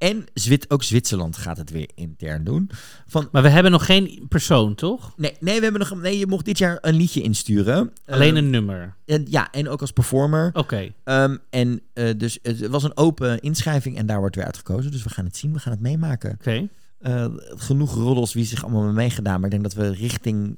en 0.02 0.24
Zwit, 0.34 0.70
ook 0.70 0.82
Zwitserland 0.82 1.36
gaat 1.36 1.56
het 1.56 1.70
weer 1.70 1.90
intern 1.94 2.44
doen. 2.44 2.70
Van, 3.06 3.28
Maar 3.32 3.42
we 3.42 3.48
hebben 3.48 3.72
nog 3.72 3.84
geen 3.86 4.26
persoon, 4.28 4.74
toch? 4.74 5.12
nee, 5.16 5.36
nee, 5.40 5.56
we 5.56 5.62
hebben 5.62 5.80
nog, 5.80 6.00
nee, 6.00 6.18
je 6.18 6.26
mocht 6.26 6.44
dit 6.44 6.58
jaar 6.58 6.78
een 6.80 6.94
liedje 6.94 7.22
insturen. 7.22 7.92
Alleen 8.06 8.28
Ehm, 8.36 8.44
een 8.44 8.50
nummer. 8.50 8.94
en, 9.04 9.26
ja, 9.30 9.50
en 9.50 9.68
ook 9.68 9.80
als 9.80 9.90
performer. 9.92 10.50
Oké. 10.52 10.92
Ehm, 11.04 11.36
en 11.50 11.80
eh, 11.92 12.10
dus 12.16 12.38
het 12.42 12.66
was 12.66 12.82
een 12.82 12.96
open 12.96 13.40
inschrijving 13.40 13.96
en 13.96 14.06
daar 14.06 14.18
wordt 14.18 14.36
weer 14.36 14.44
uitgekozen. 14.44 14.90
Dus 14.90 15.02
we 15.02 15.10
gaan 15.10 15.24
het 15.24 15.36
zien, 15.36 15.52
we 15.52 15.58
gaan 15.58 15.72
het 15.72 15.80
meemaken. 15.82 16.30
Oké. 16.32 16.68
Eh, 16.98 17.26
genoeg 17.40 17.94
roddels 17.94 18.32
wie 18.32 18.44
zich 18.44 18.62
allemaal 18.62 18.80
hebben 18.82 18.98
meegedaan. 19.02 19.34
Maar 19.40 19.44
ik 19.44 19.50
denk 19.50 19.62
dat 19.62 19.74
we 19.84 19.90
richting 19.92 20.56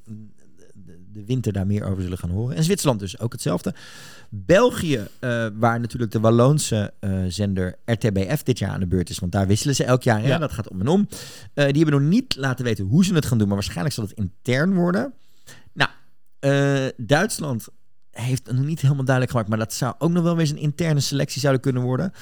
de, 1.15 1.25
winter 1.25 1.53
daar 1.53 1.67
meer 1.67 1.85
over 1.85 2.03
zullen 2.03 2.19
gaan 2.19 2.31
horen. 2.31 2.57
En 2.57 2.65
Zwitserland 2.65 3.01
dus 3.01 3.19
ook 3.19 3.33
hetzelfde. 3.33 3.75
België, 4.31 5.07
eh, 5.19 5.47
waar 5.55 5.81
natuurlijk 5.81 6.13
de 6.13 6.21
Walloonse 6.21 6.93
eh, 7.01 7.25
zender 7.29 7.79
RTBF 7.85 8.43
dit 8.43 8.59
jaar 8.59 8.71
aan 8.71 8.81
de 8.81 8.87
beurt 8.87 9.11
is. 9.11 9.19
Want 9.19 9.33
daar 9.33 9.47
wisselen 9.47 9.75
ze 9.75 9.85
elk 9.85 10.03
jaar. 10.03 10.21
Hè? 10.21 10.29
Ja. 10.29 10.39
Dat 10.39 10.53
gaat 10.53 10.69
om 10.69 10.81
en 10.81 10.89
om. 10.89 11.09
Eh, 11.55 11.65
die 11.67 11.83
hebben 11.83 12.01
nog 12.01 12.11
niet 12.11 12.37
laten 12.37 12.65
weten 12.65 12.85
hoe 12.85 13.05
ze 13.05 13.15
het 13.15 13.27
gaan 13.27 13.39
doen. 13.39 13.47
Maar 13.47 13.57
waarschijnlijk 13.57 13.95
zal 13.95 14.05
het 14.05 14.13
intern 14.13 14.75
worden. 14.75 15.15
Nou, 15.73 15.91
Duitsland 16.97 17.67
heeft 18.11 18.53
nog 18.53 18.65
niet 18.65 18.81
helemaal 18.81 19.05
duidelijk 19.05 19.31
gemaakt. 19.31 19.49
Maar 19.51 19.59
dat 19.59 19.75
zou 19.75 19.95
ook 19.99 20.11
nog 20.11 20.23
wel 20.23 20.33
weer 20.33 20.41
eens 20.41 20.51
een 20.51 20.57
interne 20.57 21.01
selectie 21.01 21.41
zouden 21.41 21.63
kunnen 21.63 21.83
worden. 21.83 22.13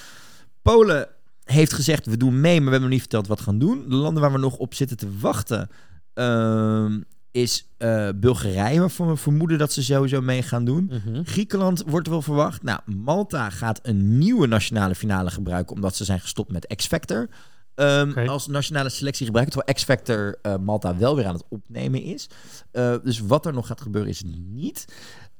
Polen 0.62 1.08
heeft 1.44 1.72
gezegd, 1.72 2.06
we 2.06 2.16
doen 2.16 2.40
mee, 2.40 2.54
maar 2.54 2.64
we 2.64 2.70
hebben 2.70 2.80
nog 2.80 2.90
niet 2.90 3.00
verteld 3.00 3.26
wat 3.26 3.38
we 3.38 3.44
gaan 3.44 3.58
doen. 3.58 3.88
De 3.88 3.94
landen 3.94 4.22
waar 4.22 4.32
we 4.32 4.38
nog 4.38 4.56
op 4.56 4.74
zitten 4.74 4.96
te 4.96 5.18
wachten 5.18 5.68
ehm, 6.14 7.00
is 7.32 7.68
eh, 7.76 8.08
Bulgarije, 8.14 8.80
waarvan 8.80 9.08
we 9.08 9.16
vermoeden 9.16 9.58
dat 9.58 9.72
ze 9.72 9.82
sowieso 9.82 10.20
mee 10.20 10.42
gaan 10.42 10.64
doen. 10.64 10.90
Mhm. 10.90 11.24
Griekenland 11.24 11.82
wordt 11.86 12.08
wel 12.08 12.22
verwacht. 12.22 12.62
Nou, 12.62 12.80
Malta 12.84 13.50
gaat 13.50 13.80
een 13.82 14.18
nieuwe 14.18 14.46
nationale 14.46 14.94
finale 14.94 15.30
gebruiken, 15.30 15.74
omdat 15.74 15.96
ze 15.96 16.04
zijn 16.04 16.20
gestopt 16.20 16.52
met 16.52 16.74
X-Factor. 16.76 17.28
Ehm. 17.74 18.28
Als 18.28 18.46
nationale 18.46 18.88
selectie 18.88 19.26
gebruiken, 19.26 19.54
terwijl 19.54 19.76
X-Factor 19.78 20.38
eh, 20.42 20.56
Malta 20.56 20.96
wel 20.96 21.16
weer 21.16 21.26
aan 21.26 21.34
het 21.34 21.44
opnemen 21.48 22.02
is. 22.02 22.28
Eh, 22.70 22.94
dus 23.02 23.20
wat 23.20 23.46
er 23.46 23.52
nog 23.52 23.66
gaat 23.66 23.80
gebeuren 23.80 24.10
is 24.10 24.22
niet. 24.36 24.84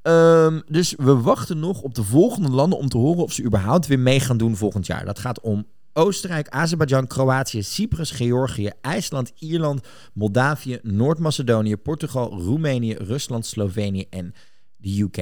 Ehm, 0.03 0.61
dus 0.69 0.95
we 0.97 1.17
wachten 1.17 1.59
nog 1.59 1.83
op 1.83 1.95
de 1.95 2.05
volgende 2.05 2.49
landen 2.49 2.79
om 2.79 2.89
te 2.89 2.99
horen 2.99 3.23
of 3.23 3.33
ze 3.33 3.45
überhaupt 3.45 3.87
weer 3.87 3.99
mee 3.99 4.21
gaan 4.21 4.37
doen 4.37 4.57
volgend 4.57 4.87
jaar. 4.87 5.05
Dat 5.05 5.19
gaat 5.19 5.41
om 5.41 5.67
Oostenrijk, 5.93 6.49
Azerbeidzjan, 6.49 7.07
Kroatië, 7.07 7.63
Cyprus, 7.63 8.11
Georgië, 8.11 8.71
IJsland, 8.81 9.33
Ierland, 9.39 9.81
Moldavië, 10.13 10.79
Noord-Macedonië, 10.83 11.77
Portugal, 11.77 12.31
Roemenië, 12.31 12.95
Rusland, 12.95 13.47
Slovenië 13.47 14.07
en 14.11 14.35
de 14.77 15.01
UK. 15.01 15.17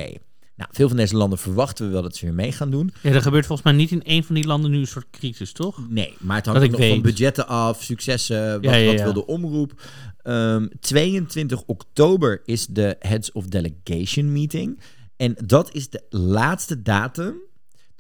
Nou, 0.57 0.73
veel 0.73 0.89
van 0.89 0.97
deze 0.97 1.17
landen 1.17 1.39
verwachten 1.39 1.87
we 1.87 1.93
wel 1.93 2.03
dat 2.03 2.17
ze 2.17 2.25
weer 2.25 2.35
mee 2.35 2.53
gaan 2.53 2.71
doen. 2.71 2.93
Ja, 3.03 3.11
er 3.11 3.23
gebeurt 3.23 3.47
volgens 3.47 3.69
mij 3.69 3.77
niet 3.77 3.91
in 3.91 4.03
één 4.03 4.25
van 4.25 4.35
die 4.35 4.47
landen 4.47 4.71
nu 4.71 4.79
een 4.79 4.87
soort 4.87 5.11
crisis, 5.11 5.53
toch? 5.53 5.89
Nee, 5.89 6.15
maar 6.19 6.37
het 6.37 6.47
hangt 6.47 6.63
ook 6.63 6.71
nog 6.71 6.89
van 6.89 7.03
budgetten 7.03 7.47
af, 7.47 7.83
successen, 7.83 8.53
wat, 8.53 8.65
Ja, 8.65 8.75
ja, 8.75 8.93
wat 8.93 9.03
wil 9.03 9.13
de 9.13 9.27
omroep. 9.27 9.83
Ehm, 10.23 10.67
22 10.81 11.63
oktober 11.67 12.43
is 12.45 12.67
de 12.67 12.97
Heads 12.99 13.33
of 13.33 13.47
Delegation 13.47 14.33
meeting. 14.33 14.81
En 15.17 15.37
dat 15.45 15.75
is 15.75 15.91
de 15.91 16.03
laatste 16.11 16.83
datum 16.83 17.35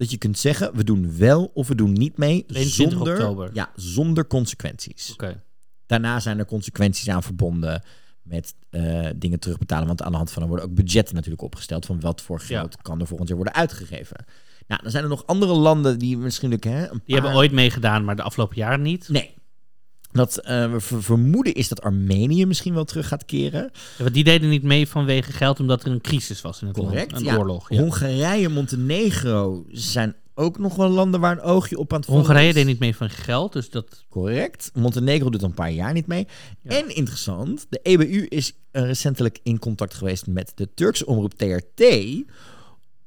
dat 0.00 0.10
je 0.10 0.16
kunt 0.16 0.38
zeggen, 0.38 0.76
we 0.76 0.84
doen 0.84 1.16
wel 1.16 1.50
of 1.54 1.68
we 1.68 1.74
doen 1.74 1.92
niet 1.92 2.16
mee. 2.16 2.44
22 2.46 2.98
Zonder, 2.98 3.12
oktober. 3.12 3.50
Ja, 3.52 3.70
zonder 3.74 4.26
consequenties. 4.26 5.12
Oké. 5.12 5.42
Daarna 5.86 6.20
zijn 6.20 6.38
er 6.38 6.44
consequenties 6.44 7.08
aan 7.08 7.22
verbonden 7.22 7.82
met 8.22 8.54
eh, 8.70 9.08
dingen 9.16 9.40
terugbetalen. 9.40 9.86
Want 9.86 10.02
aan 10.02 10.10
de 10.10 10.16
hand 10.16 10.30
van 10.30 10.42
er 10.42 10.48
worden 10.48 10.66
ook 10.66 10.74
budgetten 10.74 11.14
natuurlijk 11.14 11.42
opgesteld 11.42 11.86
van 11.86 12.00
wat 12.00 12.20
voor 12.20 12.40
geld 12.40 12.82
kan 12.82 13.00
er 13.00 13.06
volgend 13.06 13.28
jaar 13.28 13.36
worden 13.36 13.54
uitgegeven. 13.54 14.24
Nou, 14.66 14.82
dan 14.82 14.90
zijn 14.90 15.02
er 15.02 15.10
nog 15.10 15.26
andere 15.26 15.52
landen 15.52 15.98
die 15.98 16.16
misschien 16.16 16.52
ook, 16.52 16.64
hè, 16.64 16.90
een 16.90 17.02
Die 17.04 17.14
hebben 17.14 17.34
ooit 17.34 17.52
meegedaan, 17.52 18.04
maar 18.04 18.16
de 18.16 18.22
afgelopen 18.22 18.56
jaren 18.56 18.82
niet. 18.82 19.08
Nee. 19.08 19.34
Dat 20.12 20.36
eh, 20.36 20.72
we 20.72 20.80
ver- 20.80 21.02
vermoeden 21.02 21.54
is 21.54 21.68
dat 21.68 21.82
Armenië 21.82 22.46
misschien 22.46 22.74
wel 22.74 22.84
terug 22.84 23.08
gaat 23.08 23.24
keren. 23.24 23.70
Ja, 23.72 24.02
want 24.02 24.14
die 24.14 24.24
deden 24.24 24.48
niet 24.48 24.62
mee 24.62 24.88
vanwege 24.88 25.32
geld, 25.32 25.60
omdat 25.60 25.84
er 25.84 25.90
een 25.90 26.00
crisis 26.00 26.40
was 26.40 26.60
in 26.60 26.66
het 26.66 26.76
Correct. 26.76 27.12
land. 27.12 27.26
Een 27.26 27.32
ja. 27.32 27.38
oorlog. 27.38 27.70
Ja. 27.70 27.80
Hongarije, 27.80 28.48
Montenegro 28.48 29.64
zijn 29.68 30.14
ook 30.34 30.58
nog 30.58 30.76
wel 30.76 30.88
landen 30.88 31.20
waar 31.20 31.32
een 31.32 31.42
oogje 31.42 31.78
op 31.78 31.92
aan 31.92 31.98
het 31.98 32.06
vallen 32.06 32.24
Hongarije 32.24 32.52
deed 32.52 32.66
niet 32.66 32.78
mee 32.78 32.96
van 32.96 33.10
geld, 33.10 33.52
dus 33.52 33.70
dat... 33.70 34.04
Correct. 34.08 34.70
Montenegro 34.74 35.30
doet 35.30 35.42
al 35.42 35.48
een 35.48 35.54
paar 35.54 35.70
jaar 35.70 35.92
niet 35.92 36.06
mee. 36.06 36.26
Ja. 36.62 36.70
En 36.70 36.94
interessant, 36.96 37.66
de 37.68 37.80
EBU 37.82 38.26
is 38.28 38.52
eh, 38.70 38.82
recentelijk 38.82 39.38
in 39.42 39.58
contact 39.58 39.94
geweest 39.94 40.26
met 40.26 40.52
de 40.54 40.68
Turkse 40.74 41.06
omroep 41.06 41.34
TRT... 41.34 41.84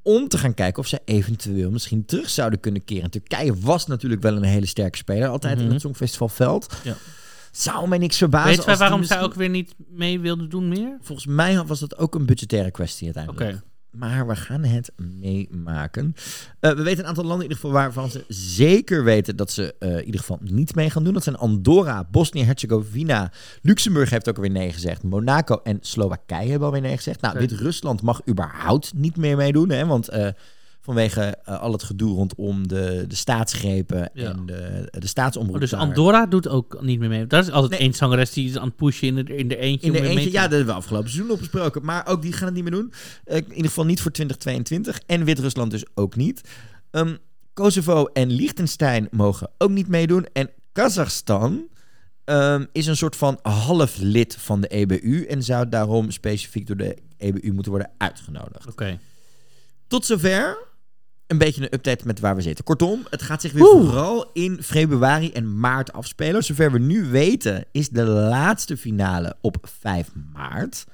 om 0.03 0.27
te 0.27 0.37
gaan 0.37 0.53
kijken 0.53 0.79
of 0.81 0.87
zij 0.87 0.99
eventueel 1.05 1.71
misschien 1.71 2.05
terug 2.05 2.29
zouden 2.29 2.59
kunnen 2.59 2.85
keren. 2.85 3.09
Turkije 3.11 3.53
was 3.59 3.87
natuurlijk 3.87 4.21
wel 4.21 4.35
een 4.35 4.43
hele 4.43 4.65
sterke 4.65 4.97
speler, 4.97 5.27
altijd 5.27 5.57
in 5.57 5.63
Mhm. 5.63 5.73
het 5.73 5.81
Songfestivalveld. 5.81 6.73
Ja. 6.83 6.95
Zou 7.51 7.87
mij 7.87 7.97
niks 7.97 8.17
verbazen 8.17 8.55
Weet 8.57 8.65
die 8.65 8.75
waarom 8.75 9.03
zij 9.03 9.21
ook 9.21 9.33
weer 9.33 9.49
niet 9.49 9.75
mee 9.89 10.19
wilden 10.19 10.49
doen 10.49 10.67
meer? 10.67 10.97
Volgens 11.01 11.27
mij 11.27 11.63
was 11.63 11.79
dat 11.79 11.97
ook 11.97 12.15
een 12.15 12.25
budgettaire 12.25 12.71
kwestie 12.71 13.07
Oké. 13.09 13.17
uiteindelijk. 13.19 13.65
Maar 13.93 14.27
we 14.27 14.35
gaan 14.35 14.63
het 14.63 14.91
meemaken. 14.95 16.15
Eh, 16.59 16.71
we 16.71 16.83
weten 16.83 16.99
een 16.99 17.09
aantal 17.09 17.23
landen 17.23 17.45
in 17.45 17.51
ieder 17.51 17.63
geval 17.63 17.81
waarvan 17.81 18.09
ze 18.09 18.23
zeker 18.27 19.03
weten 19.03 19.35
dat 19.35 19.51
ze 19.51 19.75
eh, 19.79 19.97
in 19.97 20.05
ieder 20.05 20.19
geval 20.19 20.39
niet 20.41 20.75
mee 20.75 20.89
gaan 20.89 21.03
doen. 21.03 21.13
Dat 21.13 21.23
zijn 21.23 21.35
Andorra, 21.37 22.07
Bosnië-Herzegovina, 22.11 23.31
Luxemburg 23.61 24.09
heeft 24.09 24.29
ook 24.29 24.35
alweer 24.35 24.51
nee 24.51 24.73
gezegd. 24.73 25.03
Monaco 25.03 25.59
en 25.63 25.77
Slowakije 25.81 26.49
hebben 26.49 26.67
alweer 26.67 26.81
nee 26.81 26.97
gezegd. 26.97 27.21
Nou, 27.21 27.35
Oké. 27.35 27.45
Wit-Rusland 27.47 28.01
mag 28.01 28.27
überhaupt 28.29 28.93
niet 28.93 29.17
meer 29.17 29.37
meedoen. 29.37 29.69
Hè, 29.69 29.85
want 29.85 30.07
eh, 30.07 30.27
Vanwege 30.83 31.21
eh, 31.21 31.61
al 31.61 31.71
het 31.71 31.83
gedoe 31.83 32.15
rondom 32.15 32.67
de, 32.67 33.05
de 33.07 33.15
staatsgrepen 33.15 34.09
Ja. 34.13 34.29
en 34.29 34.45
de, 34.45 34.87
de 34.99 35.07
staatsomroep. 35.07 35.55
Oh, 35.55 35.61
dus. 35.61 35.73
Andorra 35.73 36.25
doet 36.25 36.47
ook 36.47 36.81
niet 36.81 36.99
meer 36.99 37.09
mee. 37.09 37.27
Dat 37.27 37.43
is 37.43 37.51
altijd 37.51 37.71
Nee. 37.71 37.79
één 37.79 37.93
zangeres 37.93 38.31
die 38.33 38.49
is 38.49 38.57
aan 38.57 38.67
het 38.67 38.75
pushen 38.75 39.07
in 39.07 39.25
de, 39.25 39.35
in 39.35 39.47
de 39.47 39.57
eentje. 39.57 39.87
In 39.87 39.93
de 39.93 39.99
mee 40.01 40.09
eentje, 40.09 40.31
ja, 40.31 40.41
dat 40.41 40.49
hebben 40.51 40.67
we 40.67 40.73
afgelopen 40.73 41.09
seizoen 41.09 41.31
opgesproken. 41.31 41.85
Maar 41.85 42.07
ook 42.07 42.21
die 42.21 42.33
gaan 42.33 42.45
het 42.45 42.53
niet 42.53 42.63
meer 42.63 42.71
doen. 42.71 42.93
Eh, 43.25 43.37
in 43.37 43.49
ieder 43.49 43.65
geval 43.65 43.85
niet 43.85 44.01
voor 44.01 44.11
2022. 44.11 44.99
En 45.05 45.23
Wit-Rusland 45.23 45.71
dus 45.71 45.85
ook 45.93 46.15
niet. 46.15 46.41
Ehm, 46.91 47.15
Kosovo 47.53 48.05
en 48.05 48.31
Liechtenstein 48.31 49.07
mogen 49.11 49.49
ook 49.57 49.69
niet 49.69 49.87
meedoen. 49.87 50.25
En 50.33 50.49
Kazachstan 50.71 51.67
ehm, 52.25 52.65
is 52.71 52.87
een 52.87 52.97
soort 52.97 53.15
van 53.15 53.39
half 53.41 53.97
lid 53.97 54.35
van 54.39 54.61
de 54.61 54.67
EBU. 54.67 55.25
En 55.25 55.43
zou 55.43 55.69
daarom 55.69 56.11
specifiek 56.11 56.67
door 56.67 56.77
de 56.77 56.97
EBU 57.17 57.51
moeten 57.51 57.71
worden 57.71 57.91
uitgenodigd. 57.97 58.67
Oké. 58.67 58.99
Tot 59.87 60.05
zover 60.05 60.57
een 61.27 61.37
beetje 61.37 61.61
een 61.61 61.73
update 61.73 62.05
met 62.05 62.19
waar 62.19 62.35
we 62.35 62.41
zitten. 62.41 62.63
Kortom, 62.63 63.05
het 63.09 63.21
gaat 63.21 63.41
zich 63.41 63.51
weer 63.51 63.63
Oeh. 63.63 63.85
vooral 63.85 64.31
in 64.33 64.63
februari 64.63 65.31
en 65.31 65.59
maart 65.59 65.93
afspelen. 65.93 66.43
Zover 66.43 66.71
we 66.71 66.79
nu 66.79 67.05
weten 67.05 67.65
is 67.71 67.89
de 67.89 68.03
laatste 68.03 68.77
finale 68.77 69.35
op 69.41 69.57
5 69.61 70.09
maart. 70.33 70.85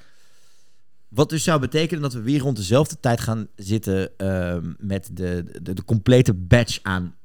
Wat 1.08 1.30
dus 1.30 1.44
zou 1.44 1.60
betekenen 1.60 2.02
dat 2.02 2.14
we 2.14 2.22
weer 2.22 2.40
rond 2.40 2.58
dezelfde 2.58 3.00
tijd 3.00 3.20
gaan 3.20 3.48
zitten 3.56 4.18
ehm, 4.18 4.74
met 4.78 5.10
de, 5.14 5.60
de, 5.62 5.74
de 5.74 5.86
complete 5.86 6.34
batch 6.34 6.80
aan 6.82 7.16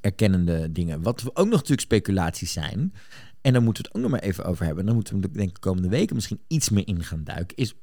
erkennende 0.00 0.72
dingen. 0.72 1.02
Wat 1.02 1.22
we 1.22 1.30
ook 1.30 1.46
nog 1.46 1.54
natuurlijk 1.54 1.80
speculaties 1.80 2.52
zijn. 2.52 2.92
En 3.40 3.52
daar 3.52 3.62
moeten 3.62 3.82
we 3.82 3.88
het 3.88 3.96
ook 3.96 4.02
nog 4.02 4.10
maar 4.10 4.28
even 4.28 4.44
over 4.44 4.64
hebben. 4.64 4.80
En 4.80 4.86
dan 4.86 4.94
moeten 4.94 5.20
we 5.20 5.30
denk 5.30 5.48
ik 5.48 5.54
de 5.54 5.60
komende 5.60 5.88
weken 5.88 6.14
misschien 6.14 6.40
iets 6.46 6.68
meer 6.68 6.86
in 6.86 7.04
gaan 7.04 7.24
duiken. 7.24 7.56
Is 7.56 7.74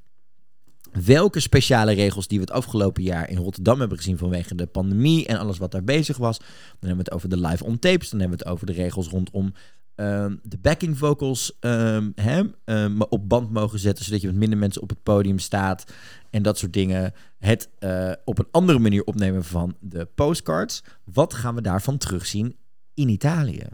welke 0.91 1.39
speciale 1.39 1.93
regels 1.93 2.27
die 2.27 2.39
we 2.39 2.43
het 2.43 2.53
afgelopen 2.53 3.03
jaar 3.03 3.29
in 3.29 3.37
Rotterdam 3.37 3.79
hebben 3.79 3.97
gezien 3.97 4.17
vanwege 4.17 4.55
de 4.55 4.65
pandemie 4.65 5.27
en 5.27 5.37
alles 5.37 5.57
wat 5.57 5.71
daar 5.71 5.83
bezig 5.83 6.17
was. 6.17 6.37
Dan 6.37 6.47
hebben 6.79 6.97
we 6.97 7.03
het 7.03 7.11
over 7.11 7.29
de 7.29 7.47
live 7.47 7.63
on 7.63 7.79
tapes. 7.79 8.09
Dan 8.09 8.19
hebben 8.19 8.37
we 8.37 8.43
het 8.43 8.53
over 8.53 8.65
de 8.65 8.73
regels 8.73 9.07
rondom 9.07 9.53
ehm, 9.95 10.35
de 10.43 10.57
backing 10.57 10.97
vocals 10.97 11.57
ehm, 11.59 12.11
hè, 12.15 12.43
ehm, 12.65 13.01
op 13.01 13.29
band 13.29 13.51
mogen 13.51 13.79
zetten, 13.79 14.05
zodat 14.05 14.21
je 14.21 14.27
met 14.27 14.35
minder 14.35 14.57
mensen 14.57 14.81
op 14.81 14.89
het 14.89 15.03
podium 15.03 15.39
staat 15.39 15.93
en 16.29 16.43
dat 16.43 16.57
soort 16.57 16.73
dingen. 16.73 17.13
Het 17.37 17.69
eh, 17.79 18.11
op 18.25 18.39
een 18.39 18.47
andere 18.51 18.79
manier 18.79 19.03
opnemen 19.03 19.43
van 19.43 19.75
de 19.79 20.05
postcards. 20.15 20.83
Wat 21.03 21.33
gaan 21.33 21.55
we 21.55 21.61
daarvan 21.61 21.97
terugzien 21.97 22.55
in 22.93 23.09
Italië? 23.09 23.67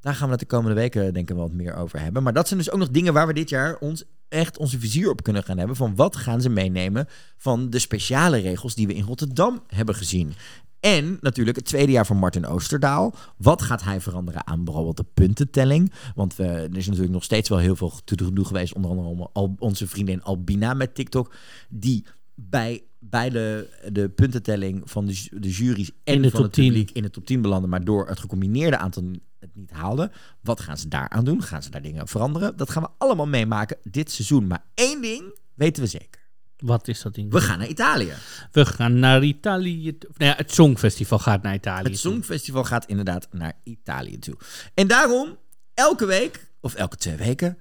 Daar 0.00 0.14
gaan 0.14 0.26
we 0.26 0.32
het 0.32 0.40
de 0.40 0.46
komende 0.46 0.74
weken 0.74 1.14
denk 1.14 1.30
ik 1.30 1.36
wel 1.36 1.44
wat 1.44 1.56
meer 1.56 1.74
over 1.74 2.00
hebben. 2.00 2.22
Maar 2.22 2.32
dat 2.32 2.46
zijn 2.46 2.58
dus 2.58 2.70
ook 2.70 2.78
nog 2.78 2.88
dingen 2.88 3.12
waar 3.12 3.26
we 3.26 3.32
dit 3.32 3.48
jaar 3.48 3.78
ons 3.78 4.04
echt 4.34 4.58
onze 4.58 4.78
vizier 4.78 5.10
op 5.10 5.22
kunnen 5.22 5.44
gaan 5.44 5.58
hebben. 5.58 5.76
Van 5.76 5.94
wat 5.96 6.16
gaan 6.16 6.40
ze 6.40 6.48
meenemen 6.48 7.08
van 7.36 7.70
de 7.70 7.78
speciale 7.78 8.38
regels 8.38 8.74
die 8.74 8.86
we 8.86 8.94
in 8.94 9.04
Rotterdam 9.04 9.62
hebben 9.66 9.94
gezien. 9.94 10.32
En 10.80 11.18
natuurlijk 11.20 11.56
het 11.56 11.66
tweede 11.66 11.92
jaar 11.92 12.06
van 12.06 12.16
Martin 12.16 12.46
Oosterdaal. 12.46 13.14
Wat 13.36 13.62
gaat 13.62 13.82
hij 13.82 14.00
veranderen 14.00 14.46
aan 14.46 14.64
bijvoorbeeld 14.64 14.96
de 14.96 15.06
puntentelling? 15.14 15.92
Want 16.14 16.36
we, 16.36 16.44
er 16.44 16.76
is 16.76 16.86
natuurlijk 16.86 17.12
nog 17.12 17.24
steeds 17.24 17.48
wel 17.48 17.58
heel 17.58 17.76
veel 17.76 17.92
te 18.04 18.16
doen 18.16 18.46
geweest. 18.46 18.74
Onder 18.74 18.90
andere 18.90 19.30
onze 19.58 19.86
vriendin 19.86 20.22
Albina 20.22 20.74
met 20.74 20.94
TikTok. 20.94 21.34
Die 21.68 22.04
bij, 22.34 22.82
bij 22.98 23.30
de, 23.30 23.68
de 23.92 24.08
puntentelling 24.08 24.90
van 24.90 25.06
de, 25.06 25.28
de 25.30 25.50
jury's 25.50 25.90
en 26.04 26.14
In 26.14 26.22
de 26.22 26.30
van 26.30 26.40
top 26.40 26.42
het 26.42 26.52
10. 26.52 26.66
publiek 26.66 26.90
in 26.90 27.02
de 27.02 27.10
top 27.10 27.26
10 27.26 27.42
belanden. 27.42 27.70
Maar 27.70 27.84
door 27.84 28.08
het 28.08 28.18
gecombineerde 28.18 28.78
aantal 28.78 29.02
het 29.38 29.54
niet 29.54 29.70
haalde. 29.70 30.10
Wat 30.40 30.60
gaan 30.60 30.78
ze 30.78 30.88
daaraan 30.88 31.24
doen? 31.24 31.42
Gaan 31.42 31.62
ze 31.62 31.70
daar 31.70 31.82
dingen 31.82 32.08
veranderen? 32.08 32.56
Dat 32.56 32.70
gaan 32.70 32.82
we 32.82 32.88
allemaal 32.98 33.26
meemaken 33.26 33.76
dit 33.82 34.10
seizoen. 34.10 34.46
Maar 34.46 34.64
één 34.74 35.02
ding 35.02 35.38
weten 35.54 35.82
we 35.82 35.88
zeker. 35.88 36.22
Wat 36.56 36.88
is 36.88 37.02
dat 37.02 37.14
ding? 37.14 37.32
We 37.32 37.40
gaan 37.40 37.58
naar 37.58 37.68
Italië. 37.68 38.12
We 38.52 38.66
gaan 38.66 38.98
naar 38.98 39.22
Italië. 39.22 39.98
toe. 39.98 40.10
Nou 40.16 40.30
ja, 40.30 40.36
het 40.36 40.52
Songfestival 40.52 41.18
gaat 41.18 41.42
naar 41.42 41.54
Italië. 41.54 41.90
Het 41.90 42.00
toe. 42.00 42.12
Songfestival 42.12 42.64
gaat 42.64 42.86
inderdaad 42.86 43.28
naar 43.32 43.52
Italië 43.64 44.18
toe. 44.18 44.36
En 44.74 44.86
daarom 44.86 45.38
elke 45.74 46.06
week, 46.06 46.52
of 46.60 46.74
elke 46.74 46.96
twee 46.96 47.16
weken, 47.16 47.58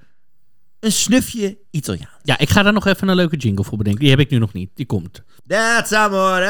een 0.84 0.92
snufje 0.92 1.58
Italiaan. 1.72 2.10
Ja, 2.24 2.38
ik 2.38 2.50
ga 2.50 2.64
daar 2.64 2.74
nog 2.74 2.86
even 2.86 3.08
een 3.08 3.16
leuke 3.16 3.36
jingle 3.36 3.64
voor 3.64 3.78
bedenken. 3.78 4.02
Die 4.02 4.10
heb 4.10 4.20
ik 4.20 4.30
nu 4.30 4.38
nog 4.38 4.54
niet. 4.54 4.70
Die 4.74 4.86
komt. 4.86 5.22
That's 5.48 5.92
amore. 5.92 6.46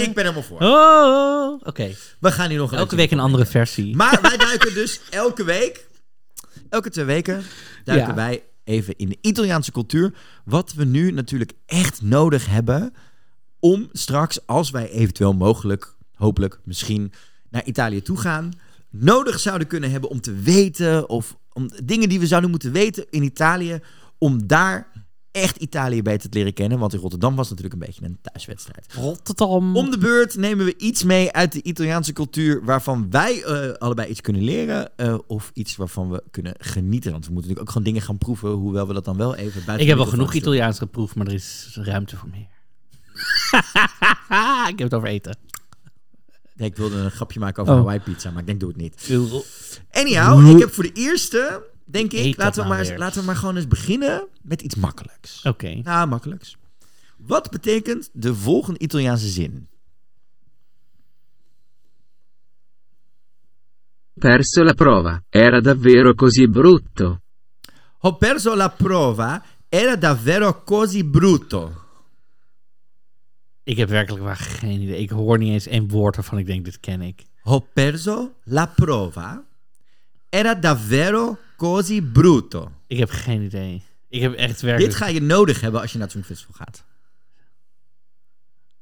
Ik 0.00 0.14
ben 0.14 0.24
helemaal 0.24 0.42
voor. 0.42 0.60
Oh, 0.60 1.60
oké. 1.62 1.94
We 2.20 2.32
gaan 2.32 2.48
hier 2.48 2.58
nog 2.58 2.72
Elke 2.72 2.96
week 2.96 3.10
een 3.10 3.20
andere 3.20 3.46
versie. 3.46 3.96
Maar 3.96 4.18
wij 4.22 4.36
duiken 4.36 4.74
dus 4.74 5.00
elke 5.10 5.44
week, 5.44 5.86
elke 6.68 6.90
twee 6.90 7.04
weken, 7.04 7.42
duiken 7.84 8.08
Ja. 8.08 8.14
wij 8.14 8.42
even 8.64 8.96
in 8.96 9.08
de 9.08 9.18
Italiaanse 9.20 9.72
cultuur. 9.72 10.14
Wat 10.44 10.72
we 10.72 10.84
nu 10.84 11.10
natuurlijk 11.10 11.52
echt 11.66 12.02
nodig 12.02 12.46
hebben 12.46 12.94
om 13.60 13.88
straks, 13.92 14.46
als 14.46 14.70
wij 14.70 14.90
eventueel 14.90 15.34
mogelijk, 15.34 15.94
hopelijk, 16.14 16.60
misschien 16.64 17.12
naar 17.50 17.64
Italië 17.64 18.02
toe 18.02 18.16
gaan, 18.18 18.52
nodig 18.90 19.38
zouden 19.40 19.66
kunnen 19.66 19.90
hebben 19.90 20.10
om 20.10 20.20
te 20.20 20.32
weten, 20.34 21.08
of 21.08 21.36
om 21.52 21.70
dingen 21.84 22.08
die 22.08 22.20
we 22.20 22.26
zouden 22.26 22.50
moeten 22.50 22.72
weten 22.72 23.06
in 23.10 23.22
Italië, 23.22 23.78
om 24.18 24.46
daar 24.46 25.06
echt 25.30 25.56
Italië 25.56 26.02
beter 26.02 26.30
te 26.30 26.38
leren 26.38 26.52
kennen. 26.52 26.78
Want 26.78 26.92
in 26.94 27.00
Rotterdam 27.00 27.36
was 27.36 27.48
natuurlijk 27.48 27.74
een 27.74 27.86
beetje 27.86 28.04
een 28.04 28.18
thuiswedstrijd. 28.22 28.86
Rotterdam. 28.92 29.76
Om 29.76 29.90
de 29.90 29.98
beurt 29.98 30.36
nemen 30.36 30.64
we 30.64 30.76
iets 30.76 31.04
mee 31.04 31.32
uit 31.32 31.52
de 31.52 31.62
Italiaanse 31.62 32.12
cultuur 32.12 32.64
waarvan 32.64 33.10
wij 33.10 33.42
eh, 33.42 33.72
allebei 33.72 34.08
iets 34.08 34.20
kunnen 34.20 34.42
leren. 34.42 34.96
eh, 34.96 35.18
of 35.26 35.50
iets 35.54 35.76
waarvan 35.76 36.10
we 36.10 36.22
kunnen 36.30 36.54
genieten. 36.58 37.12
Want 37.12 37.26
we 37.26 37.32
moeten 37.32 37.50
natuurlijk 37.50 37.60
ook 37.60 37.68
gewoon 37.68 37.82
dingen 37.82 38.02
gaan 38.02 38.18
proeven, 38.18 38.50
hoewel 38.50 38.86
we 38.86 38.92
dat 38.94 39.04
dan 39.04 39.16
wel 39.16 39.34
even 39.34 39.64
buiten 39.64 39.86
Ik 39.86 39.92
heb 39.92 39.98
al 39.98 40.06
genoeg. 40.06 40.34
Italiaans 40.34 40.78
geproefd, 40.78 41.14
maar 41.14 41.26
er 41.26 41.32
is 41.32 41.78
ruimte 41.80 42.16
voor 42.16 42.28
meer. 42.28 42.48
ik 44.72 44.78
heb 44.78 44.90
het 44.90 44.94
over 44.94 45.08
eten. 45.08 45.36
Nee, 46.58 46.68
ik 46.68 46.76
wilde 46.76 46.96
een 46.96 47.10
grapje 47.10 47.40
maken 47.40 47.62
over 47.62 47.74
Oh. 47.74 47.80
Hawaii 47.80 48.00
pizza, 48.00 48.30
maar 48.30 48.40
ik 48.40 48.46
denk 48.46 48.60
doe 48.60 48.68
het 48.68 48.78
niet. 48.78 48.94
Oké. 48.96 49.44
Anyhow, 49.90 50.50
ik 50.50 50.58
heb 50.58 50.72
voor 50.72 50.84
de 50.84 50.92
eerste, 50.92 51.66
denk 51.84 52.12
ik, 52.12 52.36
laten 52.36 52.62
we, 52.62 52.68
nou 52.68 52.78
maar, 52.80 52.88
weer. 52.88 52.98
laten 52.98 53.20
we 53.20 53.26
maar 53.26 53.36
gewoon 53.36 53.56
eens 53.56 53.66
beginnen 53.68 54.26
met 54.42 54.62
iets 54.62 54.74
makkelijks. 54.74 55.44
Nou, 55.84 56.08
makkelijks. 56.08 56.56
Wat 57.16 57.50
betekent 57.50 58.10
de 58.12 58.34
volgende 58.34 58.78
Italiaanse 58.78 59.28
zin? 59.28 59.68
Perso 64.14 64.64
la 64.64 64.72
prova. 64.74 65.22
Era 65.30 65.60
davvero 65.60 66.14
così 66.14 66.48
brutto. 66.48 67.20
Ho 68.00 68.16
perso 68.16 68.54
la 68.54 68.68
prova, 68.68 69.42
era 69.68 69.96
davvero 69.96 70.62
così 70.64 71.04
brutto. 71.04 71.86
Ik 73.68 73.76
heb 73.76 73.88
werkelijk 73.88 74.24
waar 74.24 74.36
geen 74.36 74.80
idee. 74.80 75.00
Ik 75.00 75.10
hoor 75.10 75.38
niet 75.38 75.52
eens 75.52 75.66
één 75.66 75.88
woord 75.88 76.16
waarvan 76.16 76.38
ik 76.38 76.46
denk, 76.46 76.64
dit 76.64 76.80
ken 76.80 77.02
ik. 77.02 77.24
Ho 77.40 77.58
perso 77.58 78.34
la 78.44 78.66
prova. 78.66 79.44
Era 80.28 80.54
davvero 80.54 81.38
così 81.56 82.02
brutto. 82.02 82.72
Ik 82.86 82.98
heb 82.98 83.10
geen 83.10 83.42
idee. 83.42 83.82
Ik 84.08 84.20
heb 84.20 84.34
echt 84.34 84.60
werkelijk... 84.60 84.92
Dit 84.92 85.00
ga 85.00 85.08
je 85.08 85.20
nodig 85.20 85.60
hebben 85.60 85.80
als 85.80 85.92
je 85.92 85.98
naar 85.98 86.06
het 86.06 86.16
Songfestival 86.16 86.54
gaat. 86.54 86.84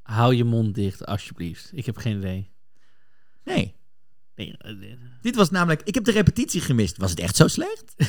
Hou 0.03 0.34
je 0.34 0.45
mond 0.45 0.74
dicht, 0.74 1.07
alsjeblieft. 1.07 1.70
Ik 1.74 1.87
heb 1.87 1.97
geen 1.97 2.16
idee. 2.16 2.51
Nee. 3.45 3.74
Nee, 4.34 4.57
eh, 4.59 4.76
nee. 4.76 4.99
Dit 5.20 5.37
was 5.37 5.51
namelijk... 5.51 5.82
Ik 5.84 5.95
heb 5.95 6.05
de 6.05 6.12
repetitie 6.12 6.61
gemist. 6.61 6.97
Was 6.97 7.11
het 7.11 7.20
echt 7.20 7.37
zo 7.37 7.49
slecht? 7.49 7.95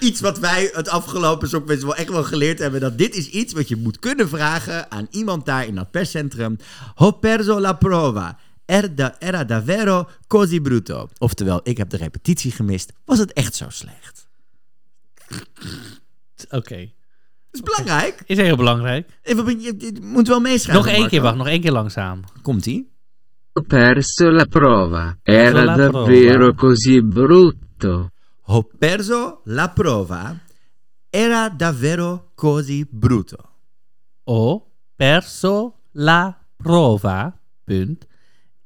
Iets 0.00 0.20
wat 0.20 0.38
wij 0.38 0.70
het 0.72 0.88
afgelopen 0.88 1.48
Songfestival 1.48 1.94
echt 1.94 2.08
wel 2.08 2.24
geleerd 2.24 2.58
hebben. 2.58 2.80
Dat 2.80 2.98
dit 2.98 3.14
is 3.14 3.28
iets 3.28 3.52
wat 3.52 3.68
je 3.68 3.76
moet 3.76 3.98
kunnen 3.98 4.28
vragen 4.28 4.90
aan 4.90 5.06
iemand 5.10 5.46
daar 5.46 5.66
in 5.66 5.74
dat 5.74 5.90
perscentrum. 5.90 6.56
Ho 6.94 7.10
perso 7.10 7.60
la 7.60 7.72
prova. 7.72 8.38
Era, 8.66 8.86
da- 8.88 9.16
era 9.18 9.44
davvero 9.44 10.08
così 10.26 10.60
brutto. 10.60 11.08
Oftewel, 11.18 11.60
ik 11.62 11.76
heb 11.76 11.90
de 11.90 11.96
repetitie 11.96 12.50
gemist. 12.52 12.92
Was 13.04 13.18
het 13.18 13.32
echt 13.32 13.54
zo 13.54 13.66
slecht? 13.68 14.26
Oké. 16.50 16.76
Dat 17.50 17.60
is 17.60 17.60
belangrijk. 17.62 18.22
Is 18.26 18.36
heel 18.36 18.56
belangrijk. 18.56 19.08
Even, 19.22 19.60
je, 19.60 19.74
je 19.78 19.98
moet 20.02 20.28
wel 20.28 20.40
meeschrijven. 20.40 20.74
nog 20.84 20.86
één 20.86 21.00
Marco. 21.00 21.08
keer, 21.14 21.22
wacht. 21.22 21.36
Nog 21.36 21.46
één 21.48 21.60
keer 21.60 21.72
langzaam. 21.72 22.22
Komt-ie? 22.42 22.90
Ho 23.52 23.62
perso 23.62 24.30
la 24.30 24.44
prova. 24.44 25.16
Era 25.22 25.76
davvero 25.76 26.54
così 26.54 27.02
brutto. 27.02 28.10
Ho 28.50 28.62
perso 28.62 29.42
la 29.44 29.68
prova. 29.68 30.34
Era 31.10 31.50
davvero 31.50 32.30
così 32.34 32.86
brutto. 32.88 33.36
Ho 34.24 34.70
perso 34.96 35.80
la 35.92 36.34
prova. 36.56 37.38
Punt. 37.62 38.06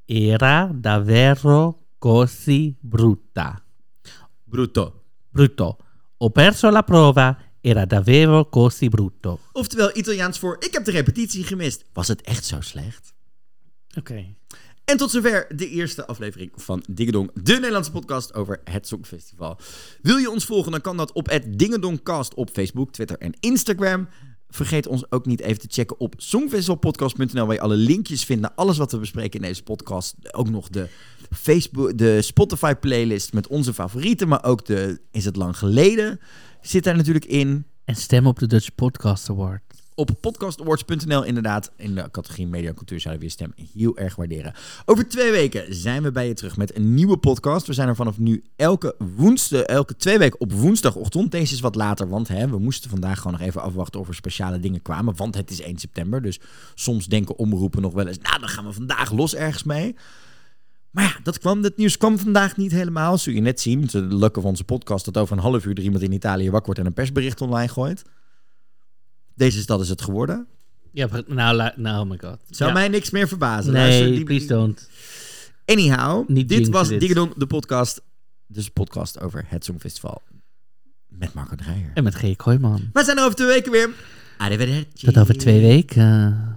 Era 0.05 0.71
davvero 0.73 1.89
così 1.99 2.77
brutta. 2.79 3.61
Brutto. 4.45 5.03
Brutto. 5.29 5.79
Ho 6.19 6.31
perso 6.31 6.71
la 6.71 6.85
prova. 6.85 7.37
Era 7.61 7.85
davvero 7.85 8.49
così 8.49 8.89
brutto. 8.89 9.41
Oftewel 9.53 9.91
Italiaans 9.95 10.39
voor 10.39 10.57
ik 10.59 10.73
heb 10.73 10.85
de 10.85 10.91
repetitie 10.91 11.45
gemist. 11.45 11.85
Was 11.93 12.09
het 12.09 12.21
echt 12.21 12.45
zo 12.45 12.61
slecht? 12.61 13.15
Oké. 13.99 14.35
En 14.85 14.97
tot 14.97 15.11
zover 15.11 15.47
de 15.57 15.69
eerste 15.69 16.07
aflevering 16.07 16.51
van 16.55 16.85
Dingedong, 16.91 17.31
de 17.35 17.53
Nederlandse 17.53 17.91
podcast 17.91 18.35
over 18.35 18.61
het 18.65 18.87
Songfestival. 18.87 19.59
Wil 20.03 20.17
je 20.17 20.31
ons 20.31 20.45
volgen, 20.45 20.73
dan 20.73 20.81
kan 20.81 20.97
dat 20.97 21.13
op 21.13 21.31
het 21.31 21.59
Dingedongcast 21.59 22.35
op 22.35 22.51
Facebook, 22.51 22.93
Twitter 22.93 23.19
en 23.19 23.33
Instagram. 23.41 24.09
Vergeet 24.49 24.87
ons 24.87 25.11
ook 25.11 25.27
niet 25.27 25.41
even 25.41 25.61
te 25.61 25.69
checken 25.71 26.01
op 26.01 26.15
songfestivalpodcast.nl, 26.17 27.47
waar 27.47 27.55
je 27.55 27.61
alle 27.61 27.77
linkjes 27.77 28.25
vindt 28.25 28.43
naar 28.43 28.53
alles 28.55 28.77
wat 28.77 28.93
we 28.93 28.99
bespreken 28.99 29.41
in 29.41 29.47
deze 29.47 29.63
podcast. 29.63 30.35
Ook 30.35 30.51
nog 30.51 30.69
de, 30.69 30.89
Facebook, 31.31 31.99
de 31.99 32.23
Spotify 32.23 32.75
playlist 32.75 33.33
met 33.33 33.47
onze 33.47 33.75
favorieten, 33.75 34.29
maar 34.29 34.45
ook 34.45 34.67
de 34.67 35.01
Is 35.11 35.25
het 35.25 35.37
lang 35.37 35.59
geleden 35.59 36.21
zit 36.61 36.85
daar 36.85 36.97
natuurlijk 36.97 37.25
in. 37.25 37.67
En 37.85 37.95
stem 37.95 38.27
op 38.27 38.39
de 38.39 38.47
Dutch 38.47 38.75
Podcast 38.75 39.31
Award. 39.31 39.72
Op 39.95 40.11
podcastawards.nl 40.21 41.25
inderdaad. 41.25 41.71
In 41.77 41.95
de 41.95 42.11
categorie 42.11 42.47
media 42.47 42.73
cultuur 42.73 43.01
zouden 43.01 43.23
we 43.23 43.29
je 43.29 43.35
stem 43.35 43.53
heel 43.75 43.99
erg 43.99 44.17
waarderen. 44.17 44.55
Over 44.85 45.09
twee 45.09 45.31
weken 45.31 45.75
zijn 45.75 46.03
we 46.03 46.13
bij 46.13 46.29
je 46.29 46.35
terug 46.35 46.57
met 46.57 46.77
een 46.77 46.95
nieuwe 46.95 47.17
podcast. 47.17 47.67
We 47.67 47.73
zijn 47.73 47.89
er 47.89 47.97
vanaf 47.97 48.19
nu 48.19 48.45
elke 48.57 48.95
woensdag, 49.17 49.63
elke 49.63 49.97
twee 49.97 50.19
weken 50.19 50.41
op 50.41 50.53
woensdagochtend. 50.53 51.31
Deze 51.31 51.55
is 51.55 51.61
wat 51.61 51.75
later, 51.75 52.09
want 52.09 52.29
hè, 52.29 52.49
we 52.49 52.59
moesten 52.59 52.91
vandaag 52.91 53.17
gewoon 53.17 53.33
nog 53.33 53.49
even 53.49 53.63
afwachten 53.63 54.01
of 54.01 54.09
er 54.09 54.15
speciale 54.15 54.61
dingen 54.61 54.83
kwamen. 54.83 55.17
Want 55.17 55.35
het 55.35 55.51
is 55.51 55.61
1 55.61 55.79
september, 55.79 56.23
dus 56.23 56.41
soms 56.75 57.07
denken 57.07 57.37
omroepen 57.37 57.83
nog 57.83 57.93
wel 57.93 58.07
eens... 58.07 58.19
nou, 58.19 58.41
dan 58.41 58.49
gaan 58.49 58.67
we 58.67 58.73
vandaag 58.73 59.13
los 59.13 59.35
ergens 59.35 59.63
mee. 59.63 59.97
Maar 60.91 61.05
ja, 61.05 61.17
dat 61.23 61.39
kwam, 61.39 61.63
het 61.63 61.77
nieuws 61.77 61.97
kwam 61.97 62.19
vandaag 62.19 62.57
niet 62.57 62.73
helemaal. 62.73 63.19
Zul 63.19 63.33
je 63.33 63.41
net 63.41 63.61
zien, 63.61 63.87
de 63.91 64.01
lukken 64.01 64.43
van 64.43 64.51
onze 64.51 64.65
podcast... 64.65 65.05
dat 65.05 65.17
over 65.17 65.37
een 65.37 65.43
half 65.43 65.65
uur 65.65 65.77
er 65.77 65.83
iemand 65.83 66.03
in 66.03 66.13
Italië 66.13 66.45
wakker 66.45 66.65
wordt 66.65 66.81
en 66.81 66.87
een 66.87 66.93
persbericht 66.93 67.41
online 67.41 67.69
gooit. 67.69 68.03
Deze 69.35 69.61
stad 69.61 69.81
is 69.81 69.89
het 69.89 70.03
geworden. 70.03 70.47
Ja, 70.93 71.09
nou, 71.27 71.71
nou, 71.77 72.05
oh 72.05 72.11
my 72.11 72.19
god. 72.21 72.39
Zou 72.51 72.71
Ja. 72.71 72.75
mij 72.77 72.89
niks 72.89 73.11
meer 73.11 73.29
verbazen. 73.29 73.73
Nee, 73.73 73.83
Luister, 73.89 74.11
die- 74.17 74.25
please 74.25 74.47
don't. 74.47 74.89
Anyhow, 75.65 76.29
Niet 76.29 76.49
dit 76.49 76.69
was 76.69 76.89
dit. 76.89 77.01
De 77.37 77.47
podcast. 77.47 78.03
Dus 78.47 78.65
een 78.67 78.73
podcast 78.73 79.21
over 79.21 79.45
het 79.49 79.65
Songfestival. 79.65 80.23
Met 81.09 81.35
Marco 81.35 81.55
Dreyer. 81.57 81.91
En 81.95 82.05
met 82.05 82.15
G. 82.15 82.37
Kooijman. 82.37 82.91
We 82.93 83.05
zijn 83.05 83.17
er 83.17 83.23
over 83.25 83.37
twee 83.37 83.49
weken 83.49 83.73
weer. 83.73 83.91
Arrivederci. 84.39 84.87
Tot 85.07 85.19
over 85.19 85.37
twee 85.39 85.61
weken. 85.61 86.52